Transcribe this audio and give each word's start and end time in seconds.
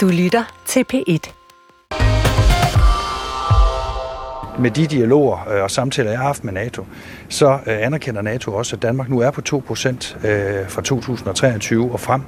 Du 0.00 0.08
lytter 0.08 0.62
til 0.66 0.84
P1. 0.92 1.32
Med 4.58 4.70
de 4.70 4.86
dialoger 4.86 5.48
øh, 5.48 5.62
og 5.62 5.70
samtaler, 5.70 6.10
jeg 6.10 6.18
har 6.18 6.26
haft 6.26 6.44
med 6.44 6.52
NATO, 6.52 6.86
så 7.28 7.52
øh, 7.52 7.86
anerkender 7.86 8.22
NATO 8.22 8.54
også, 8.54 8.76
at 8.76 8.82
Danmark 8.82 9.08
nu 9.08 9.18
er 9.18 9.30
på 9.30 9.40
2% 9.48 10.26
øh, 10.28 10.68
fra 10.68 10.82
2023 10.82 11.92
og 11.92 12.00
frem. 12.00 12.22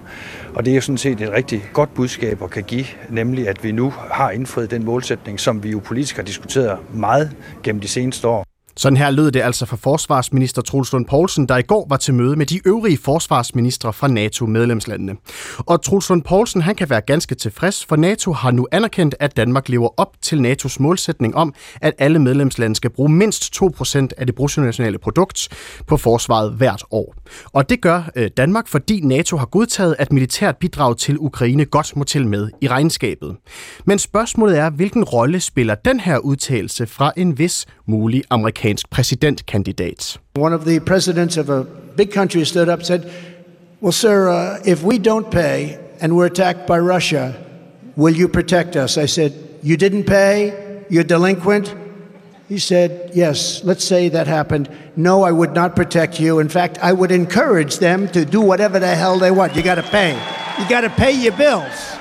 Og 0.54 0.64
det 0.64 0.70
er 0.70 0.74
jo 0.74 0.80
sådan 0.80 0.98
set 0.98 1.20
et 1.20 1.32
rigtig 1.32 1.62
godt 1.72 1.94
budskab 1.94 2.42
at 2.42 2.50
kan 2.50 2.62
give, 2.62 2.86
nemlig 3.08 3.48
at 3.48 3.64
vi 3.64 3.72
nu 3.72 3.90
har 4.10 4.30
indfriet 4.30 4.70
den 4.70 4.84
målsætning, 4.84 5.40
som 5.40 5.62
vi 5.62 5.70
jo 5.70 5.78
politisk 5.78 6.16
har 6.16 6.22
diskuteret 6.22 6.78
meget 6.94 7.36
gennem 7.62 7.80
de 7.80 7.88
seneste 7.88 8.28
år. 8.28 8.51
Sådan 8.76 8.96
her 8.96 9.10
lød 9.10 9.30
det 9.30 9.40
altså 9.40 9.66
fra 9.66 9.76
forsvarsminister 9.76 10.62
Troels 10.62 10.92
Lund 10.92 11.06
Poulsen, 11.06 11.48
der 11.48 11.56
i 11.56 11.62
går 11.62 11.86
var 11.88 11.96
til 11.96 12.14
møde 12.14 12.36
med 12.36 12.46
de 12.46 12.60
øvrige 12.66 12.98
forsvarsministre 12.98 13.92
fra 13.92 14.08
NATO-medlemslandene. 14.08 15.16
Og 15.58 15.82
Troels 15.82 16.08
Lund 16.08 16.22
Poulsen 16.22 16.62
han 16.62 16.74
kan 16.74 16.90
være 16.90 17.00
ganske 17.00 17.34
tilfreds, 17.34 17.84
for 17.84 17.96
NATO 17.96 18.32
har 18.32 18.50
nu 18.50 18.66
anerkendt, 18.72 19.14
at 19.20 19.36
Danmark 19.36 19.68
lever 19.68 19.88
op 19.96 20.16
til 20.22 20.36
NATO's 20.46 20.76
målsætning 20.80 21.36
om, 21.36 21.54
at 21.80 21.94
alle 21.98 22.18
medlemslande 22.18 22.76
skal 22.76 22.90
bruge 22.90 23.12
mindst 23.12 23.62
2% 23.62 24.08
af 24.18 24.26
det 24.26 24.34
bruttonationale 24.34 24.98
produkt 24.98 25.48
på 25.86 25.96
forsvaret 25.96 26.52
hvert 26.52 26.82
år. 26.90 27.14
Og 27.52 27.70
det 27.70 27.80
gør 27.80 28.10
øh, 28.16 28.30
Danmark, 28.36 28.68
fordi 28.68 29.00
NATO 29.00 29.36
har 29.36 29.46
godtaget, 29.46 29.96
at 29.98 30.12
militært 30.12 30.56
bidrag 30.56 30.96
til 30.96 31.18
Ukraine 31.18 31.64
godt 31.64 31.96
må 31.96 32.04
til 32.04 32.26
med 32.26 32.48
i 32.60 32.68
regnskabet. 32.68 33.36
Men 33.84 33.98
spørgsmålet 33.98 34.58
er, 34.58 34.70
hvilken 34.70 35.04
rolle 35.04 35.40
spiller 35.40 35.74
den 35.74 36.00
her 36.00 36.18
udtalelse 36.18 36.86
fra 36.86 37.12
en 37.16 37.38
vis 37.38 37.66
mulig 37.86 38.22
amerikansk 38.30 38.61
præsidentkandidat. 38.90 40.18
One 40.34 40.54
of 40.54 40.64
the 40.64 40.80
presidents 40.80 41.36
of 41.36 41.50
a 41.50 41.64
big 41.96 42.10
country 42.12 42.44
stood 42.44 42.68
up 42.68 42.78
and 42.78 42.86
said, 42.86 43.02
Well, 43.80 43.92
sir, 43.92 44.28
uh, 44.28 44.60
if 44.64 44.82
we 44.82 44.98
don't 44.98 45.30
pay 45.30 45.78
and 46.00 46.12
we're 46.12 46.26
attacked 46.26 46.66
by 46.66 46.78
Russia, 46.78 47.34
will 47.96 48.14
you 48.14 48.28
protect 48.28 48.76
us? 48.76 48.96
I 48.96 49.06
said, 49.06 49.32
You 49.62 49.76
didn't 49.76 50.04
pay? 50.04 50.84
You're 50.88 51.04
delinquent? 51.04 51.74
He 52.48 52.58
said, 52.58 52.90
Yes, 53.14 53.64
let's 53.64 53.84
say 53.84 54.08
that 54.10 54.26
happened. 54.26 54.68
No, 54.96 55.22
I 55.22 55.32
would 55.32 55.54
not 55.54 55.74
protect 55.74 56.20
you. 56.20 56.38
In 56.38 56.48
fact, 56.48 56.78
I 56.82 56.92
would 56.92 57.10
encourage 57.10 57.78
them 57.78 58.08
to 58.08 58.24
do 58.24 58.40
whatever 58.40 58.78
the 58.78 58.94
hell 58.94 59.18
they 59.18 59.30
want. 59.30 59.56
You 59.56 59.62
got 59.62 59.76
to 59.76 59.82
pay. 59.82 60.12
You 60.58 60.68
got 60.68 60.82
to 60.82 60.90
pay 60.90 61.12
your 61.12 61.36
bills. 61.36 61.96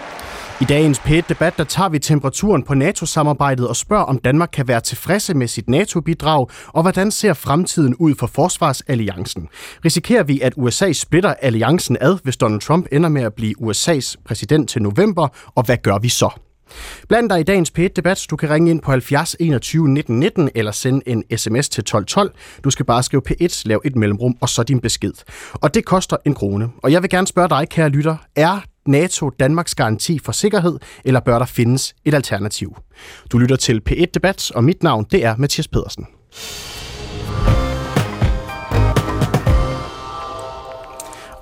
I 0.62 0.64
dagens 0.64 1.00
P1-debat, 1.00 1.58
der 1.58 1.64
tager 1.64 1.90
vi 1.90 2.00
temperaturen 2.00 2.64
på 2.64 2.74
NATO-samarbejdet 2.74 3.68
og 3.68 3.76
spørger, 3.76 4.04
om 4.04 4.18
Danmark 4.18 4.50
kan 4.54 4.68
være 4.68 4.82
tilfredse 4.82 5.34
med 5.34 5.48
sit 5.48 5.70
NATO-bidrag, 5.70 6.48
og 6.68 6.82
hvordan 6.82 7.12
ser 7.12 7.34
fremtiden 7.34 7.96
ud 7.96 8.16
for 8.16 8.28
forsvarsalliancen. 8.28 9.48
Risikerer 9.86 10.24
vi, 10.24 10.42
at 10.42 10.54
USA 10.58 10.92
splitter 10.92 11.34
alliancen 11.34 11.98
ad, 12.02 12.18
hvis 12.24 12.38
Donald 12.38 12.62
Trump 12.62 12.88
ender 12.92 13.10
med 13.10 13.22
at 13.22 13.34
blive 13.34 13.56
USA's 13.62 14.16
præsident 14.26 14.70
til 14.70 14.82
november, 14.82 15.28
og 15.56 15.66
hvad 15.66 15.78
gør 15.78 15.98
vi 16.00 16.10
så? 16.10 16.30
Bland 17.08 17.30
dig 17.30 17.40
i 17.40 17.44
dagens 17.44 17.72
P1-debat. 17.80 18.26
Du 18.30 18.36
kan 18.36 18.50
ringe 18.50 18.72
ind 18.72 18.82
på 18.82 18.92
70 18.92 19.36
21 19.40 19.88
19 19.88 20.20
19 20.20 20.50
eller 20.56 20.72
sende 20.72 21.02
en 21.06 21.24
sms 21.38 21.70
til 21.70 21.82
1212. 21.82 22.32
Du 22.64 22.70
skal 22.70 22.86
bare 22.86 23.04
skrive 23.04 23.22
P1, 23.30 23.62
lav 23.66 23.82
et 23.86 23.96
mellemrum 23.96 24.38
og 24.42 24.50
så 24.50 24.64
din 24.64 24.80
besked. 24.80 25.14
Og 25.54 25.74
det 25.74 25.86
koster 25.86 26.18
en 26.26 26.34
krone. 26.34 26.70
Og 26.84 26.92
jeg 26.92 27.02
vil 27.02 27.10
gerne 27.10 27.28
spørge 27.28 27.50
dig, 27.50 27.70
kære 27.70 27.90
lytter, 27.90 28.16
er 28.36 28.71
NATO 28.88 29.30
Danmarks 29.30 29.76
garanti 29.76 30.20
for 30.20 30.32
sikkerhed, 30.32 30.80
eller 31.06 31.20
bør 31.20 31.40
der 31.40 31.46
findes 31.46 31.96
et 32.06 32.14
alternativ? 32.14 32.76
Du 33.32 33.38
lytter 33.38 33.56
til 33.56 33.82
P1 33.90 34.06
Debat, 34.14 34.52
og 34.52 34.64
mit 34.64 34.84
navn 34.84 35.06
det 35.12 35.26
er 35.26 35.36
Mathias 35.38 35.68
Pedersen. 35.68 36.08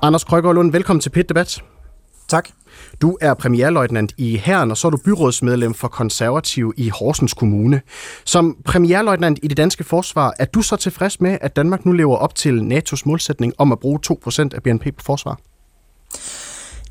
Anders 0.02 0.24
Krøger 0.24 0.54
Lund, 0.54 0.72
velkommen 0.72 1.02
til 1.02 1.12
P1 1.18 1.22
Debat. 1.22 1.64
Tak. 2.28 2.50
Du 3.02 3.18
er 3.22 3.34
premierløjtnant 3.34 4.14
i 4.18 4.38
Herren, 4.38 4.72
og 4.72 4.78
så 4.78 4.88
er 4.88 4.92
du 4.92 4.98
byrådsmedlem 4.98 5.74
for 5.74 5.88
konservativ 5.88 6.74
i 6.78 6.90
Horsens 6.90 7.34
Kommune. 7.34 7.82
Som 8.26 8.58
premierløjtnant 8.66 9.40
i 9.44 9.48
det 9.48 9.58
danske 9.58 9.84
forsvar, 9.84 10.34
er 10.40 10.46
du 10.46 10.62
så 10.62 10.76
tilfreds 10.76 11.22
med, 11.22 11.38
at 11.42 11.56
Danmark 11.56 11.86
nu 11.86 11.92
lever 11.92 12.16
op 12.16 12.36
til 12.36 12.60
NATO's 12.60 13.02
målsætning 13.06 13.54
om 13.58 13.72
at 13.72 13.80
bruge 13.80 14.00
2% 14.28 14.50
af 14.56 14.64
BNP 14.64 14.84
på 14.84 15.04
forsvar? 15.04 15.40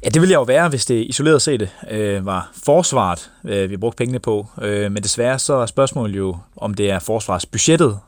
Ja, 0.08 0.10
det 0.10 0.20
ville 0.22 0.32
jeg 0.32 0.38
jo 0.38 0.42
være, 0.42 0.68
hvis 0.68 0.86
det 0.86 1.06
isoleret 1.08 1.42
set 1.42 1.70
øh, 1.90 2.26
var 2.26 2.50
forsvaret, 2.64 3.30
øh, 3.44 3.70
vi 3.70 3.76
brugte 3.76 3.96
pengene 3.96 4.18
på. 4.18 4.46
Øh, 4.62 4.92
men 4.92 5.02
desværre 5.02 5.38
så 5.38 5.54
er 5.54 5.66
spørgsmålet 5.66 6.18
jo, 6.18 6.36
om 6.56 6.74
det 6.74 6.90
er 6.90 6.98
forsvarsbudgettet. 6.98 7.98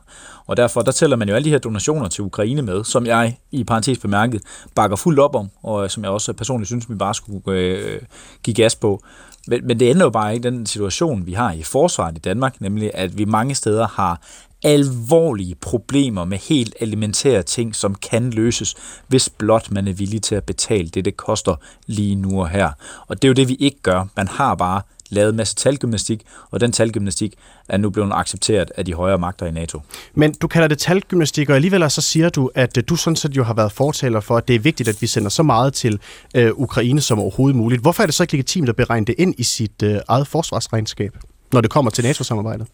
Og 0.45 0.57
derfor 0.57 0.81
der 0.81 0.91
tæller 0.91 1.15
man 1.15 1.29
jo 1.29 1.35
alle 1.35 1.45
de 1.45 1.49
her 1.49 1.57
donationer 1.57 2.07
til 2.07 2.23
Ukraine 2.23 2.61
med, 2.61 2.83
som 2.83 3.05
jeg 3.05 3.37
i 3.51 3.63
parentes 3.63 3.99
bemærket 3.99 4.41
bakker 4.75 4.95
fuldt 4.95 5.19
op 5.19 5.35
om, 5.35 5.49
og 5.63 5.83
øh, 5.83 5.89
som 5.89 6.03
jeg 6.03 6.11
også 6.11 6.33
personligt 6.33 6.67
synes, 6.67 6.89
vi 6.89 6.95
bare 6.95 7.13
skulle 7.13 7.41
øh, 7.47 8.01
give 8.43 8.53
gas 8.53 8.75
på. 8.75 9.03
Men, 9.47 9.67
men 9.67 9.79
det 9.79 9.91
ender 9.91 10.05
jo 10.05 10.09
bare 10.09 10.33
ikke 10.33 10.51
den 10.51 10.65
situation, 10.65 11.25
vi 11.25 11.33
har 11.33 11.51
i 11.51 11.63
forsvaret 11.63 12.17
i 12.17 12.19
Danmark, 12.19 12.61
nemlig 12.61 12.91
at 12.93 13.17
vi 13.17 13.25
mange 13.25 13.55
steder 13.55 13.87
har 13.87 14.21
alvorlige 14.63 15.55
problemer 15.55 16.25
med 16.25 16.37
helt 16.37 16.75
elementære 16.79 17.43
ting, 17.43 17.75
som 17.75 17.95
kan 17.95 18.29
løses, 18.29 18.75
hvis 19.07 19.29
blot 19.29 19.71
man 19.71 19.87
er 19.87 19.93
villig 19.93 20.21
til 20.21 20.35
at 20.35 20.43
betale 20.43 20.89
det, 20.89 21.05
det 21.05 21.17
koster 21.17 21.55
lige 21.87 22.15
nu 22.15 22.41
og 22.41 22.49
her. 22.49 22.69
Og 23.07 23.21
det 23.21 23.27
er 23.27 23.29
jo 23.29 23.33
det, 23.33 23.47
vi 23.47 23.55
ikke 23.55 23.81
gør. 23.81 24.07
Man 24.17 24.27
har 24.27 24.55
bare 24.55 24.81
lavet 25.11 25.29
en 25.29 25.35
masse 25.35 25.55
talgymnastik, 25.55 26.21
og 26.51 26.61
den 26.61 26.71
talgymnastik 26.71 27.33
er 27.69 27.77
nu 27.77 27.89
blevet 27.89 28.11
accepteret 28.13 28.71
af 28.75 28.85
de 28.85 28.93
højere 28.93 29.17
magter 29.17 29.45
i 29.45 29.51
NATO. 29.51 29.81
Men 30.13 30.33
du 30.33 30.47
kalder 30.47 30.67
det 30.67 30.77
talgymnastik, 30.77 31.49
og 31.49 31.55
alligevel 31.55 31.91
så 31.91 32.01
siger 32.01 32.29
du, 32.29 32.51
at 32.55 32.77
øh, 32.77 32.83
du 32.89 32.95
sådan 32.95 33.15
set 33.15 33.37
jo 33.37 33.43
har 33.43 33.53
været 33.53 33.71
fortaler 33.71 34.19
for, 34.19 34.37
at 34.37 34.47
det 34.47 34.55
er 34.55 34.59
vigtigt, 34.59 34.89
at 34.89 35.01
vi 35.01 35.07
sender 35.07 35.29
så 35.29 35.43
meget 35.43 35.73
til 35.73 35.99
øh, 36.35 36.51
Ukraine 36.55 37.01
som 37.01 37.19
overhovedet 37.19 37.57
muligt. 37.57 37.81
Hvorfor 37.81 38.03
er 38.03 38.07
det 38.07 38.15
så 38.15 38.23
ikke 38.23 38.33
legitimt 38.33 38.69
at 38.69 38.75
beregne 38.75 39.05
det 39.05 39.15
ind 39.17 39.35
i 39.37 39.43
sit 39.43 39.83
øh, 39.83 39.99
eget 40.07 40.27
forsvarsregnskab, 40.27 41.17
når 41.53 41.61
det 41.61 41.69
kommer 41.69 41.91
til 41.91 42.03
NATO-samarbejdet? 42.03 42.67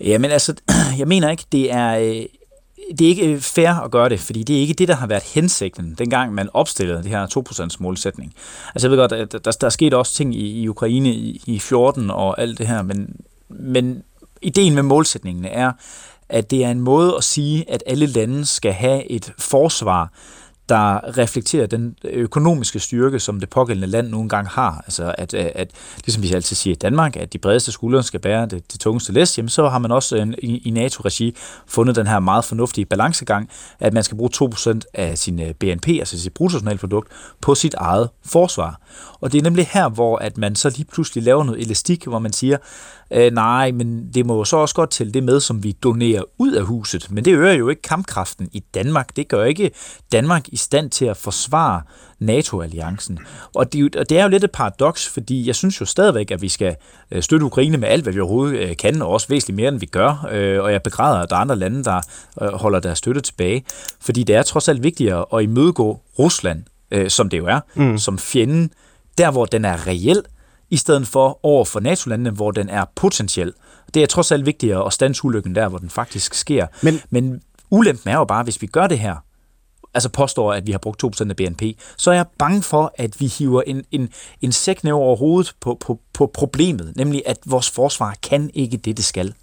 Jamen 0.00 0.30
altså, 0.30 0.54
jeg 0.98 1.08
mener 1.08 1.30
ikke, 1.30 1.44
det 1.52 1.72
er, 1.72 1.98
øh, 1.98 2.24
det 2.98 3.04
er 3.04 3.08
ikke 3.08 3.32
øh, 3.32 3.40
fair 3.40 3.70
at 3.70 3.90
gøre 3.90 4.08
det, 4.08 4.20
fordi 4.20 4.42
det 4.42 4.56
er 4.56 4.60
ikke 4.60 4.74
det, 4.74 4.88
der 4.88 4.94
har 4.94 5.06
været 5.06 5.22
hensigten, 5.22 5.94
dengang 5.98 6.34
man 6.34 6.48
opstillede 6.54 7.02
det 7.02 7.10
her 7.10 7.66
2% 7.70 7.76
målsætning. 7.80 8.34
Altså 8.74 8.88
jeg 8.88 8.90
ved 8.90 8.98
godt, 8.98 9.12
at 9.12 9.32
der, 9.32 9.38
der 9.60 9.66
er 9.66 9.70
sket 9.70 9.94
også 9.94 10.14
ting 10.14 10.34
i, 10.34 10.62
i 10.62 10.68
Ukraine 10.68 11.08
i, 11.08 11.42
i 11.46 11.58
14 11.58 12.10
og 12.10 12.40
alt 12.40 12.58
det 12.58 12.66
her, 12.66 12.82
men, 12.82 13.16
men 13.48 14.02
ideen 14.42 14.74
med 14.74 14.82
målsætningen 14.82 15.44
er, 15.44 15.72
at 16.28 16.50
det 16.50 16.64
er 16.64 16.70
en 16.70 16.80
måde 16.80 17.14
at 17.16 17.24
sige, 17.24 17.70
at 17.70 17.82
alle 17.86 18.06
lande 18.06 18.46
skal 18.46 18.72
have 18.72 19.10
et 19.10 19.32
forsvar, 19.38 20.12
der 20.68 21.18
reflekterer 21.18 21.66
den 21.66 21.96
økonomiske 22.04 22.80
styrke, 22.80 23.20
som 23.20 23.40
det 23.40 23.50
pågældende 23.50 23.88
land 23.88 24.08
nogle 24.08 24.28
gange 24.28 24.50
har. 24.50 24.82
Altså 24.86 25.14
at, 25.18 25.34
at, 25.34 25.52
at 25.54 25.70
ligesom 26.04 26.22
vi 26.22 26.32
altid 26.32 26.56
siger 26.56 26.74
i 26.74 26.78
Danmark, 26.78 27.16
at 27.16 27.32
de 27.32 27.38
bredeste 27.38 27.72
skuldre 27.72 28.02
skal 28.02 28.20
bære 28.20 28.46
det, 28.46 28.72
det 28.72 28.80
tungeste 28.80 29.12
læs, 29.12 29.38
jamen 29.38 29.48
så 29.48 29.68
har 29.68 29.78
man 29.78 29.92
også 29.92 30.16
en, 30.16 30.34
i, 30.42 30.58
i 30.58 30.70
NATO-regi 30.70 31.36
fundet 31.66 31.96
den 31.96 32.06
her 32.06 32.20
meget 32.20 32.44
fornuftige 32.44 32.84
balancegang, 32.84 33.50
at 33.80 33.92
man 33.92 34.02
skal 34.02 34.16
bruge 34.16 34.30
2% 34.34 34.80
af 34.94 35.18
sin 35.18 35.40
øh, 35.40 35.54
BNP, 35.54 35.88
altså 35.88 36.20
sit 36.20 36.34
bruttonationalprodukt, 36.34 37.08
på 37.40 37.54
sit 37.54 37.74
eget 37.74 38.08
forsvar. 38.26 38.80
Og 39.20 39.32
det 39.32 39.38
er 39.38 39.42
nemlig 39.42 39.68
her, 39.72 39.88
hvor 39.88 40.16
at 40.16 40.38
man 40.38 40.54
så 40.54 40.68
lige 40.68 40.86
pludselig 40.92 41.24
laver 41.24 41.44
noget 41.44 41.60
elastik, 41.60 42.04
hvor 42.04 42.18
man 42.18 42.32
siger, 42.32 42.56
øh, 43.10 43.32
nej, 43.32 43.72
men 43.72 44.10
det 44.14 44.26
må 44.26 44.44
så 44.44 44.56
også 44.56 44.74
godt 44.74 44.90
til 44.90 45.14
det 45.14 45.22
med, 45.22 45.40
som 45.40 45.62
vi 45.62 45.72
donerer 45.72 46.22
ud 46.38 46.52
af 46.52 46.64
huset. 46.64 47.10
Men 47.10 47.24
det 47.24 47.34
øger 47.34 47.52
jo 47.52 47.68
ikke 47.68 47.82
kampkraften 47.82 48.48
i 48.52 48.60
Danmark. 48.74 49.16
Det 49.16 49.28
gør 49.28 49.44
ikke 49.44 49.70
Danmark 50.12 50.48
i 50.48 50.56
stand 50.56 50.90
til 50.90 51.04
at 51.04 51.16
forsvare 51.16 51.82
NATO-alliancen. 52.18 53.18
Og 53.54 53.72
det, 53.72 53.96
og 53.96 54.10
det 54.10 54.18
er 54.18 54.22
jo 54.22 54.28
lidt 54.28 54.44
et 54.44 54.50
paradoks, 54.50 55.08
fordi 55.08 55.46
jeg 55.46 55.54
synes 55.54 55.80
jo 55.80 55.86
stadigvæk, 55.86 56.30
at 56.30 56.42
vi 56.42 56.48
skal 56.48 56.76
øh, 57.10 57.22
støtte 57.22 57.46
Ukraine 57.46 57.76
med 57.76 57.88
alt, 57.88 58.02
hvad 58.02 58.12
vi 58.12 58.20
overhovedet 58.20 58.58
øh, 58.58 58.76
kan, 58.76 59.02
og 59.02 59.08
også 59.08 59.28
væsentligt 59.28 59.56
mere, 59.56 59.68
end 59.68 59.80
vi 59.80 59.86
gør. 59.86 60.28
Øh, 60.32 60.62
og 60.62 60.72
jeg 60.72 60.82
begræder, 60.82 61.18
at 61.18 61.30
der 61.30 61.36
er 61.36 61.40
andre 61.40 61.56
lande, 61.56 61.84
der 61.84 62.00
holder 62.56 62.80
deres 62.80 62.98
støtte 62.98 63.20
tilbage. 63.20 63.64
Fordi 64.00 64.22
det 64.22 64.36
er 64.36 64.42
trods 64.42 64.68
alt 64.68 64.82
vigtigere 64.82 65.24
at 65.34 65.42
imødegå 65.42 66.00
Rusland, 66.18 66.62
som 67.08 67.28
det 67.28 67.38
jo 67.38 67.46
er, 67.46 67.60
mm. 67.74 67.98
som 67.98 68.18
fjenden, 68.18 68.70
der 69.18 69.30
hvor 69.30 69.44
den 69.44 69.64
er 69.64 69.86
reel, 69.86 70.22
i 70.74 70.76
stedet 70.76 71.08
for 71.08 71.40
over 71.42 71.64
for 71.64 71.80
NATO-landene, 71.80 72.30
hvor 72.30 72.50
den 72.50 72.68
er 72.68 72.84
potentiel. 72.94 73.52
Det 73.94 74.02
er 74.02 74.06
trods 74.06 74.32
alt 74.32 74.46
vigtigere 74.46 74.86
at 74.86 74.92
stanse 74.92 75.24
ulykken 75.24 75.54
der, 75.54 75.68
hvor 75.68 75.78
den 75.78 75.90
faktisk 75.90 76.34
sker. 76.34 76.66
Men, 76.82 77.00
Men 77.10 77.42
ulempen 77.70 78.10
er 78.10 78.16
jo 78.16 78.24
bare, 78.24 78.42
hvis 78.42 78.62
vi 78.62 78.66
gør 78.66 78.86
det 78.86 78.98
her, 78.98 79.16
altså 79.94 80.08
påstår, 80.08 80.52
at 80.52 80.66
vi 80.66 80.72
har 80.72 80.78
brugt 80.78 81.04
2% 81.04 81.30
af 81.30 81.36
BNP, 81.36 81.62
så 81.96 82.10
er 82.10 82.14
jeg 82.14 82.26
bange 82.38 82.62
for, 82.62 82.94
at 82.98 83.20
vi 83.20 83.26
hiver 83.26 83.62
en, 83.62 83.84
en, 83.90 84.08
en 84.40 84.52
sæk 84.52 84.84
ned 84.84 84.92
over 84.92 85.16
hovedet 85.16 85.54
på, 85.60 85.76
på, 85.80 86.00
på 86.14 86.30
problemet, 86.34 86.92
nemlig 86.96 87.22
at 87.26 87.38
vores 87.46 87.70
forsvar 87.70 88.16
kan 88.22 88.50
ikke 88.54 88.76
det, 88.76 88.96
det 88.96 89.04
skal. 89.04 89.34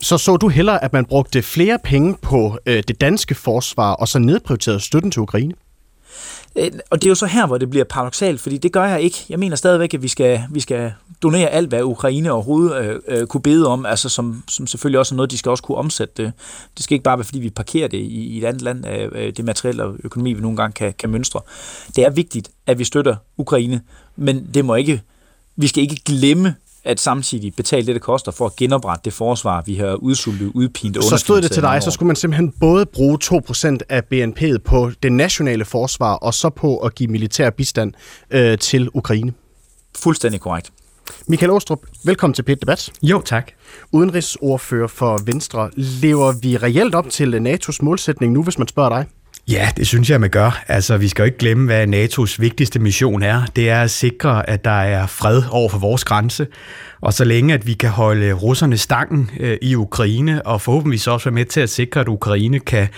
Så 0.00 0.18
så 0.18 0.36
du 0.36 0.48
hellere, 0.48 0.84
at 0.84 0.92
man 0.92 1.04
brugte 1.04 1.42
flere 1.42 1.78
penge 1.84 2.16
på 2.22 2.58
øh, 2.66 2.82
det 2.88 3.00
danske 3.00 3.34
forsvar, 3.34 3.92
og 3.92 4.08
så 4.08 4.18
nedprioriterede 4.18 4.80
støtten 4.80 5.10
til 5.10 5.22
Ukraine? 5.22 5.54
Øh, 6.56 6.70
og 6.90 7.02
det 7.02 7.08
er 7.08 7.10
jo 7.10 7.14
så 7.14 7.26
her, 7.26 7.46
hvor 7.46 7.58
det 7.58 7.70
bliver 7.70 7.84
paradoxalt, 7.84 8.40
fordi 8.40 8.58
det 8.58 8.72
gør 8.72 8.84
jeg 8.84 9.02
ikke. 9.02 9.24
Jeg 9.28 9.38
mener 9.38 9.56
stadigvæk, 9.56 9.94
at 9.94 10.02
vi 10.02 10.08
skal, 10.08 10.42
vi 10.50 10.60
skal 10.60 10.92
donere 11.22 11.48
alt, 11.48 11.68
hvad 11.68 11.82
Ukraine 11.82 12.32
overhovedet 12.32 12.84
øh, 12.84 13.00
øh, 13.08 13.26
kunne 13.26 13.40
bede 13.40 13.68
om, 13.68 13.86
altså 13.86 14.08
som, 14.08 14.44
som 14.48 14.66
selvfølgelig 14.66 14.98
også 14.98 15.14
er 15.14 15.16
noget, 15.16 15.30
de 15.30 15.38
skal 15.38 15.50
også 15.50 15.62
kunne 15.62 15.78
omsætte 15.78 16.22
det. 16.22 16.32
Det 16.76 16.84
skal 16.84 16.94
ikke 16.94 17.04
bare 17.04 17.18
være, 17.18 17.24
fordi 17.24 17.38
vi 17.38 17.50
parkerer 17.50 17.88
det 17.88 17.98
i, 17.98 18.26
i 18.26 18.38
et 18.38 18.44
andet 18.44 18.62
land, 18.62 18.86
øh, 18.86 19.08
øh 19.12 19.32
det 19.36 19.44
materielle 19.44 19.84
og 19.84 19.94
økonomi, 20.04 20.32
vi 20.32 20.40
nogle 20.40 20.56
gange 20.56 20.72
kan, 20.72 20.94
kan 20.98 21.10
mønstre. 21.10 21.40
Det 21.96 22.04
er 22.04 22.10
vigtigt, 22.10 22.50
at 22.66 22.78
vi 22.78 22.84
støtter 22.84 23.16
Ukraine, 23.36 23.80
men 24.16 24.50
det 24.54 24.64
må 24.64 24.74
ikke 24.74 25.02
vi 25.56 25.66
skal 25.66 25.82
ikke 25.82 26.02
glemme 26.04 26.54
at 26.86 27.00
samtidig 27.00 27.54
betale 27.54 27.86
det, 27.86 27.94
det 27.94 28.02
koster 28.02 28.32
for 28.32 28.46
at 28.46 28.56
genoprette 28.56 29.04
det 29.04 29.12
forsvar, 29.12 29.62
vi 29.66 29.74
har 29.74 29.94
udsultet, 29.94 30.50
udpint 30.54 31.04
Så 31.04 31.16
stod 31.16 31.42
det 31.42 31.50
til 31.50 31.62
dig, 31.62 31.82
så 31.82 31.90
skulle 31.90 32.06
man 32.06 32.16
simpelthen 32.16 32.52
både 32.60 32.86
bruge 32.86 33.18
2% 33.24 33.78
af 33.88 34.02
BNP'et 34.12 34.58
på 34.58 34.90
det 35.02 35.12
nationale 35.12 35.64
forsvar, 35.64 36.14
og 36.14 36.34
så 36.34 36.50
på 36.50 36.76
at 36.76 36.94
give 36.94 37.08
militær 37.08 37.50
bistand 37.50 37.92
øh, 38.30 38.58
til 38.58 38.88
Ukraine. 38.94 39.32
Fuldstændig 39.98 40.40
korrekt. 40.40 40.72
Michael 41.26 41.50
Åstrup, 41.50 41.80
velkommen 42.04 42.34
til 42.34 42.42
Pet 42.42 42.60
Debat. 42.60 42.90
Jo, 43.02 43.22
tak. 43.24 43.50
Udenrigsordfører 43.92 44.86
for 44.86 45.20
Venstre. 45.24 45.70
Lever 45.76 46.32
vi 46.42 46.56
reelt 46.56 46.94
op 46.94 47.10
til 47.10 47.34
NATO's 47.46 47.78
målsætning 47.82 48.32
nu, 48.32 48.42
hvis 48.42 48.58
man 48.58 48.68
spørger 48.68 48.88
dig? 48.88 49.06
Ja, 49.50 49.68
det 49.76 49.86
synes 49.86 50.10
jeg, 50.10 50.20
man 50.20 50.30
gør. 50.30 50.64
Altså, 50.68 50.96
vi 50.96 51.08
skal 51.08 51.22
jo 51.22 51.26
ikke 51.26 51.38
glemme, 51.38 51.64
hvad 51.66 51.86
NATO's 51.86 52.36
vigtigste 52.38 52.78
mission 52.78 53.22
er. 53.22 53.42
Det 53.56 53.70
er 53.70 53.82
at 53.82 53.90
sikre, 53.90 54.50
at 54.50 54.64
der 54.64 54.70
er 54.70 55.06
fred 55.06 55.42
over 55.50 55.68
for 55.68 55.78
vores 55.78 56.04
grænse. 56.04 56.46
Og 57.00 57.12
så 57.12 57.24
længe, 57.24 57.54
at 57.54 57.66
vi 57.66 57.74
kan 57.74 57.90
holde 57.90 58.32
russerne 58.32 58.76
stangen 58.76 59.30
øh, 59.40 59.58
i 59.62 59.74
Ukraine, 59.74 60.46
og 60.46 60.60
forhåbentlig 60.60 61.08
også 61.08 61.24
være 61.24 61.34
med 61.34 61.44
til 61.44 61.60
at 61.60 61.70
sikre, 61.70 62.00
at 62.00 62.08
Ukraine 62.08 62.60
kan 62.60 62.88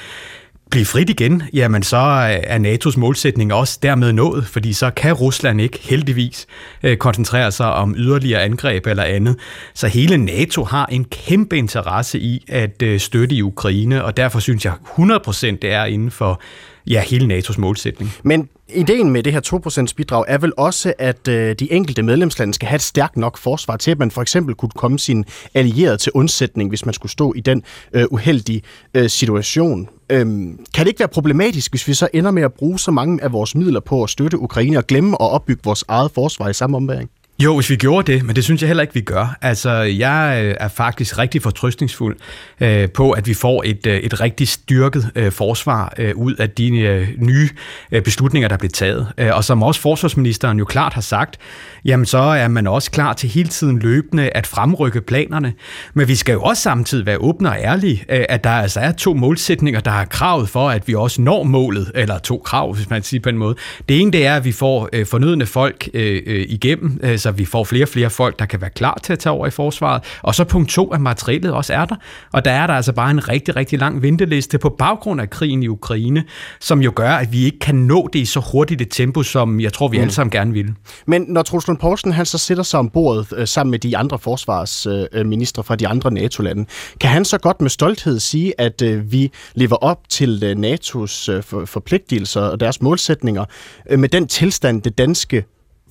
blive 0.70 0.84
frit 0.84 1.10
igen, 1.10 1.42
jamen 1.52 1.82
så 1.82 1.96
er 1.96 2.58
NATO's 2.58 2.98
målsætning 2.98 3.52
også 3.52 3.78
dermed 3.82 4.12
nået, 4.12 4.46
fordi 4.46 4.72
så 4.72 4.90
kan 4.90 5.12
Rusland 5.12 5.60
ikke 5.60 5.78
heldigvis 5.82 6.46
øh, 6.82 6.96
koncentrere 6.96 7.52
sig 7.52 7.72
om 7.72 7.94
yderligere 7.96 8.42
angreb 8.42 8.86
eller 8.86 9.02
andet. 9.02 9.36
Så 9.74 9.88
hele 9.88 10.16
NATO 10.16 10.64
har 10.64 10.86
en 10.86 11.04
kæmpe 11.04 11.58
interesse 11.58 12.20
i 12.20 12.44
at 12.48 12.82
øh, 12.82 13.00
støtte 13.00 13.34
i 13.34 13.42
Ukraine, 13.42 14.04
og 14.04 14.16
derfor 14.16 14.40
synes 14.40 14.64
jeg 14.64 14.72
100% 14.98 15.46
det 15.62 15.72
er 15.72 15.84
inden 15.84 16.10
for 16.10 16.40
ja, 16.88 17.00
hele 17.00 17.38
NATO's 17.38 17.58
målsætning. 17.58 18.10
Men 18.22 18.48
ideen 18.68 19.10
med 19.10 19.22
det 19.22 19.32
her 19.32 19.86
2% 19.90 19.94
bidrag 19.96 20.24
er 20.28 20.38
vel 20.38 20.52
også, 20.56 20.92
at 20.98 21.28
øh, 21.28 21.54
de 21.58 21.72
enkelte 21.72 22.02
medlemslande 22.02 22.54
skal 22.54 22.68
have 22.68 22.76
et 22.76 22.82
stærkt 22.82 23.16
nok 23.16 23.38
forsvar 23.38 23.76
til, 23.76 23.90
at 23.90 23.98
man 23.98 24.10
for 24.10 24.22
eksempel 24.22 24.54
kunne 24.54 24.70
komme 24.76 24.98
sin 24.98 25.24
allierede 25.54 25.96
til 25.96 26.12
undsætning, 26.14 26.68
hvis 26.68 26.84
man 26.84 26.94
skulle 26.94 27.12
stå 27.12 27.32
i 27.36 27.40
den 27.40 27.62
øh, 27.92 28.04
uheldige 28.10 28.62
øh, 28.94 29.10
situation. 29.10 29.88
Øhm, 30.10 30.58
kan 30.74 30.84
det 30.84 30.88
ikke 30.88 31.00
være 31.00 31.08
problematisk, 31.08 31.72
hvis 31.72 31.88
vi 31.88 31.94
så 31.94 32.08
ender 32.12 32.30
med 32.30 32.42
at 32.42 32.52
bruge 32.52 32.78
så 32.78 32.90
mange 32.90 33.22
af 33.22 33.32
vores 33.32 33.54
midler 33.54 33.80
på 33.80 34.02
at 34.02 34.10
støtte 34.10 34.38
Ukraine 34.38 34.78
og 34.78 34.86
glemme 34.86 35.10
at 35.22 35.30
opbygge 35.30 35.62
vores 35.64 35.84
eget 35.88 36.10
forsvar 36.14 36.48
i 36.48 36.54
samme 36.54 36.76
omværing? 36.76 37.10
Jo, 37.42 37.54
hvis 37.54 37.70
vi 37.70 37.76
gjorde 37.76 38.12
det, 38.12 38.24
men 38.24 38.36
det 38.36 38.44
synes 38.44 38.62
jeg 38.62 38.68
heller 38.68 38.82
ikke, 38.82 38.94
vi 38.94 39.00
gør. 39.00 39.36
Altså, 39.42 39.70
jeg 39.72 40.40
øh, 40.44 40.54
er 40.60 40.68
faktisk 40.68 41.18
rigtig 41.18 41.42
fortrystningsfuld 41.42 42.16
øh, 42.60 42.90
på, 42.90 43.10
at 43.10 43.26
vi 43.26 43.34
får 43.34 43.62
et, 43.66 43.86
øh, 43.86 43.96
et 43.96 44.20
rigtig 44.20 44.48
styrket 44.48 45.10
øh, 45.14 45.32
forsvar 45.32 45.94
øh, 45.98 46.16
ud 46.16 46.34
af 46.34 46.50
de 46.50 46.78
øh, 46.78 47.08
nye 47.18 47.48
øh, 47.92 48.02
beslutninger, 48.02 48.48
der 48.48 48.56
bliver 48.56 48.70
taget. 48.70 49.06
Øh, 49.18 49.30
og 49.36 49.44
som 49.44 49.62
også 49.62 49.80
forsvarsministeren 49.80 50.58
jo 50.58 50.64
klart 50.64 50.94
har 50.94 51.00
sagt, 51.00 51.36
jamen 51.84 52.06
så 52.06 52.18
er 52.18 52.48
man 52.48 52.66
også 52.66 52.90
klar 52.90 53.12
til 53.12 53.28
hele 53.28 53.48
tiden 53.48 53.78
løbende 53.78 54.30
at 54.30 54.46
fremrykke 54.46 55.00
planerne. 55.00 55.52
Men 55.94 56.08
vi 56.08 56.14
skal 56.14 56.32
jo 56.32 56.42
også 56.42 56.62
samtidig 56.62 57.06
være 57.06 57.18
åbne 57.18 57.48
og 57.48 57.56
ærlige, 57.60 58.04
øh, 58.08 58.24
at 58.28 58.44
der 58.44 58.50
altså 58.50 58.80
er 58.80 58.92
to 58.92 59.14
målsætninger, 59.14 59.80
der 59.80 59.90
har 59.90 60.04
kravet 60.04 60.48
for, 60.48 60.70
at 60.70 60.88
vi 60.88 60.94
også 60.94 61.22
når 61.22 61.42
målet, 61.42 61.92
eller 61.94 62.18
to 62.18 62.38
krav, 62.44 62.74
hvis 62.74 62.90
man 62.90 63.02
siger 63.02 63.20
på 63.20 63.28
en 63.28 63.38
måde. 63.38 63.54
Det 63.88 64.00
ene, 64.00 64.12
det 64.12 64.26
er, 64.26 64.36
at 64.36 64.44
vi 64.44 64.52
får 64.52 64.88
øh, 64.92 65.06
fornødende 65.06 65.46
folk 65.46 65.88
øh, 65.94 66.22
øh, 66.26 66.46
igennem, 66.48 67.00
øh, 67.02 67.18
så 67.28 67.32
vi 67.32 67.44
får 67.44 67.64
flere 67.64 67.84
og 67.84 67.88
flere 67.88 68.10
folk, 68.10 68.38
der 68.38 68.46
kan 68.46 68.60
være 68.60 68.70
klar 68.70 68.98
til 69.02 69.12
at 69.12 69.18
tage 69.18 69.32
over 69.32 69.46
i 69.46 69.50
forsvaret. 69.50 70.02
Og 70.22 70.34
så 70.34 70.44
punkt 70.44 70.70
to, 70.70 70.92
at 70.92 71.00
materialet 71.00 71.52
også 71.52 71.72
er 71.72 71.84
der. 71.84 71.96
Og 72.32 72.44
der 72.44 72.50
er 72.50 72.66
der 72.66 72.74
altså 72.74 72.92
bare 72.92 73.10
en 73.10 73.28
rigtig, 73.28 73.56
rigtig 73.56 73.78
lang 73.78 74.02
venteliste 74.02 74.58
på 74.58 74.68
baggrund 74.78 75.20
af 75.20 75.30
krigen 75.30 75.62
i 75.62 75.68
Ukraine, 75.68 76.24
som 76.60 76.82
jo 76.82 76.92
gør, 76.94 77.10
at 77.10 77.32
vi 77.32 77.44
ikke 77.44 77.58
kan 77.58 77.74
nå 77.74 78.08
det 78.12 78.18
i 78.18 78.24
så 78.24 78.40
hurtigt 78.52 78.80
et 78.80 78.88
tempo, 78.90 79.22
som 79.22 79.60
jeg 79.60 79.72
tror, 79.72 79.88
vi 79.88 79.96
mm. 79.96 80.02
alle 80.02 80.12
sammen 80.12 80.30
gerne 80.30 80.52
vil. 80.52 80.74
Men 81.06 81.24
når 81.28 81.42
Truls 81.42 81.66
Lund 81.66 81.78
Poulsen 81.78 82.12
han 82.12 82.26
så 82.26 82.38
sætter 82.38 82.64
sig 82.64 82.80
ombord 82.80 83.26
øh, 83.36 83.46
sammen 83.46 83.70
med 83.70 83.78
de 83.78 83.96
andre 83.96 84.18
forsvarsministre 84.18 85.60
øh, 85.60 85.64
fra 85.64 85.76
de 85.76 85.88
andre 85.88 86.10
NATO-lande, 86.10 86.66
kan 87.00 87.10
han 87.10 87.24
så 87.24 87.38
godt 87.38 87.60
med 87.60 87.70
stolthed 87.70 88.18
sige, 88.18 88.60
at 88.60 88.82
øh, 88.82 89.12
vi 89.12 89.32
lever 89.54 89.76
op 89.76 89.98
til 90.08 90.42
øh, 90.44 90.56
NATO's 90.56 91.32
øh, 91.32 91.42
for, 91.42 91.64
forpligtelser 91.64 92.40
og 92.40 92.60
deres 92.60 92.82
målsætninger 92.82 93.44
øh, 93.90 93.98
med 93.98 94.08
den 94.08 94.26
tilstand, 94.26 94.82
det 94.82 94.98
danske 94.98 95.44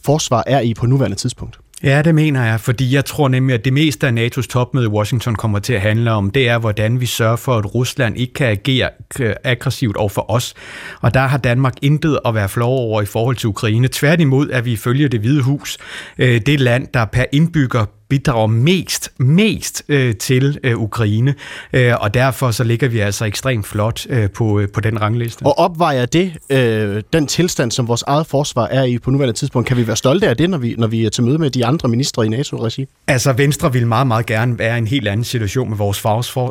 forsvar 0.05 0.43
er 0.47 0.59
i 0.59 0.73
på 0.73 0.85
nuværende 0.85 1.17
tidspunkt? 1.17 1.59
Ja, 1.83 2.01
det 2.01 2.15
mener 2.15 2.45
jeg, 2.45 2.59
fordi 2.59 2.95
jeg 2.95 3.05
tror 3.05 3.27
nemlig, 3.27 3.53
at 3.53 3.65
det 3.65 3.73
meste 3.73 4.07
af 4.07 4.11
NATO's 4.11 4.47
topmøde 4.47 4.85
i 4.85 4.89
Washington 4.89 5.35
kommer 5.35 5.59
til 5.59 5.73
at 5.73 5.81
handle 5.81 6.11
om, 6.11 6.31
det 6.31 6.49
er, 6.49 6.57
hvordan 6.57 6.99
vi 7.01 7.05
sørger 7.05 7.35
for, 7.35 7.57
at 7.57 7.75
Rusland 7.75 8.17
ikke 8.17 8.33
kan 8.33 8.47
agere 8.47 8.89
aggressivt 9.43 9.97
over 9.97 10.09
for 10.09 10.31
os. 10.31 10.53
Og 11.01 11.13
der 11.13 11.19
har 11.19 11.37
Danmark 11.37 11.73
intet 11.81 12.19
at 12.25 12.35
være 12.35 12.49
flov 12.49 12.77
over 12.77 13.01
i 13.01 13.05
forhold 13.05 13.35
til 13.35 13.49
Ukraine. 13.49 13.87
Tværtimod 13.87 14.49
er 14.49 14.61
vi 14.61 14.71
ifølge 14.71 15.07
det 15.07 15.19
hvide 15.19 15.41
hus 15.41 15.77
øh, 16.17 16.41
det 16.45 16.59
land, 16.59 16.87
der 16.93 17.05
per 17.05 17.25
indbygger 17.31 17.85
bidrager 18.09 18.47
mest, 18.47 19.11
mest 19.17 19.83
øh, 19.89 20.15
til 20.15 20.59
øh, 20.63 20.77
Ukraine, 20.77 21.35
øh, 21.73 21.93
og 21.99 22.13
derfor 22.13 22.51
så 22.51 22.63
ligger 22.63 22.87
vi 22.87 22.99
altså 22.99 23.25
ekstremt 23.25 23.67
flot 23.67 24.05
øh, 24.09 24.29
på, 24.29 24.59
øh, 24.59 24.69
på 24.69 24.81
den 24.81 25.01
rangliste. 25.01 25.43
Og 25.45 25.59
opvejer 25.59 26.05
det 26.05 26.33
øh, 26.49 27.03
den 27.13 27.27
tilstand, 27.27 27.71
som 27.71 27.87
vores 27.87 28.03
eget 28.07 28.27
forsvar 28.27 28.65
er 28.65 28.83
i 28.83 28.97
på 28.97 29.11
nuværende 29.11 29.33
tidspunkt? 29.33 29.67
Kan 29.67 29.77
vi 29.77 29.87
være 29.87 29.95
stolte 29.95 30.27
af 30.27 30.37
det, 30.37 30.49
når 30.49 30.57
vi, 30.57 30.75
når 30.77 30.87
vi 30.87 31.05
er 31.05 31.09
til 31.09 31.23
møde 31.23 31.37
med 31.37 31.49
de 31.49 31.65
andre 31.65 31.89
ministre 31.89 32.25
i 32.25 32.29
NATO-regi? 32.29 32.85
Altså, 33.07 33.33
Venstre 33.33 33.73
vil 33.73 33.87
meget, 33.87 34.07
meget 34.07 34.25
gerne 34.25 34.59
være 34.59 34.75
i 34.75 34.77
en 34.77 34.87
helt 34.87 35.07
anden 35.07 35.23
situation 35.23 35.69
med 35.69 35.77
vores 35.77 35.99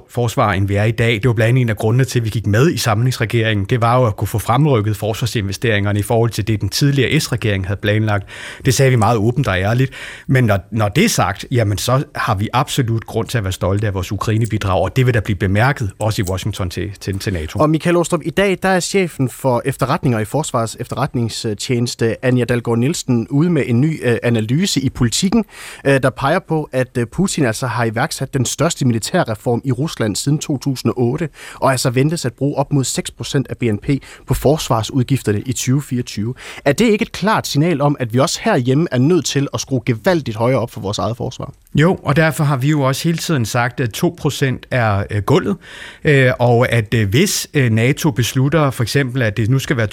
forsvar, 0.08 0.52
end 0.52 0.68
vi 0.68 0.74
er 0.74 0.84
i 0.84 0.90
dag. 0.90 1.14
Det 1.14 1.26
var 1.26 1.32
blandt 1.32 1.48
andet 1.48 1.60
en 1.60 1.68
af 1.68 1.76
grundene 1.76 2.04
til, 2.04 2.18
at 2.18 2.24
vi 2.24 2.30
gik 2.30 2.46
med 2.46 2.70
i 2.70 2.76
samlingsregeringen. 2.76 3.66
Det 3.70 3.80
var 3.80 4.00
jo 4.00 4.06
at 4.06 4.16
kunne 4.16 4.28
få 4.28 4.38
fremrykket 4.38 4.96
forsvarsinvesteringerne 4.96 5.98
i 5.98 6.02
forhold 6.02 6.30
til 6.30 6.46
det, 6.46 6.60
den 6.60 6.68
tidligere 6.68 7.20
S-regering 7.20 7.66
havde 7.66 7.80
planlagt. 7.80 8.28
Det 8.64 8.74
sagde 8.74 8.90
vi 8.90 8.96
meget 8.96 9.18
åbent 9.18 9.48
og 9.48 9.58
ærligt. 9.58 9.92
Men 10.26 10.44
når, 10.44 10.58
når 10.70 10.88
det 10.88 11.04
er 11.04 11.08
sagt, 11.08 11.45
jamen 11.50 11.78
så 11.78 12.04
har 12.14 12.34
vi 12.34 12.48
absolut 12.52 13.06
grund 13.06 13.28
til 13.28 13.38
at 13.38 13.44
være 13.44 13.52
stolte 13.52 13.86
af 13.86 13.94
vores 13.94 14.12
Ukraine-bidrag, 14.12 14.82
og 14.82 14.96
det 14.96 15.06
vil 15.06 15.14
der 15.14 15.20
blive 15.20 15.36
bemærket 15.36 15.90
også 15.98 16.22
i 16.22 16.24
Washington 16.30 16.70
til, 16.70 16.92
til, 17.00 17.18
til 17.18 17.32
NATO. 17.32 17.58
Og 17.58 17.70
Michael 17.70 17.96
Ostrup, 17.96 18.20
i 18.24 18.30
dag 18.30 18.58
der 18.62 18.68
er 18.68 18.80
chefen 18.80 19.28
for 19.28 19.62
efterretninger 19.64 20.18
i 20.18 20.24
Forsvars 20.24 20.76
efterretningstjeneste, 20.80 22.24
Anja 22.24 22.44
Dalgaard 22.44 22.78
Nielsen, 22.78 23.28
ude 23.30 23.50
med 23.50 23.62
en 23.66 23.80
ny 23.80 24.00
øh, 24.02 24.16
analyse 24.22 24.80
i 24.80 24.90
politikken, 24.90 25.44
øh, 25.84 26.02
der 26.02 26.10
peger 26.10 26.38
på, 26.38 26.68
at 26.72 26.98
øh, 26.98 27.06
Putin 27.06 27.44
altså 27.44 27.66
har 27.66 27.84
iværksat 27.84 28.34
den 28.34 28.44
største 28.44 28.84
militærreform 28.84 29.60
i 29.64 29.72
Rusland 29.72 30.16
siden 30.16 30.38
2008, 30.38 31.28
og 31.54 31.70
altså 31.70 31.90
ventes 31.90 32.24
at 32.24 32.32
bruge 32.32 32.56
op 32.56 32.72
mod 32.72 32.84
6% 32.84 33.42
af 33.50 33.56
BNP 33.58 33.88
på 34.26 34.34
forsvarsudgifterne 34.34 35.40
i 35.40 35.52
2024. 35.52 36.34
Er 36.64 36.72
det 36.72 36.84
ikke 36.84 37.02
et 37.02 37.12
klart 37.12 37.46
signal 37.46 37.80
om, 37.80 37.96
at 38.00 38.14
vi 38.14 38.18
også 38.18 38.40
herhjemme 38.42 38.86
er 38.90 38.98
nødt 38.98 39.24
til 39.24 39.48
at 39.54 39.60
skrue 39.60 39.80
gevaldigt 39.86 40.36
højere 40.36 40.58
op 40.58 40.70
for 40.70 40.80
vores 40.80 40.98
eget 40.98 41.16
forsvar? 41.16 41.35
Jo, 41.74 41.94
og 42.02 42.16
derfor 42.16 42.44
har 42.44 42.56
vi 42.56 42.70
jo 42.70 42.80
også 42.80 43.08
hele 43.08 43.18
tiden 43.18 43.46
sagt, 43.46 43.80
at 43.80 44.04
2% 44.04 44.58
er 44.70 45.04
øh, 45.10 45.22
gulvet, 45.22 45.56
øh, 46.04 46.32
og 46.38 46.72
at 46.72 46.94
øh, 46.94 47.08
hvis 47.08 47.48
NATO 47.54 48.10
beslutter 48.10 48.70
for 48.70 48.82
eksempel, 48.82 49.22
at 49.22 49.36
det 49.36 49.50
nu 49.50 49.58
skal 49.58 49.76
være 49.76 49.88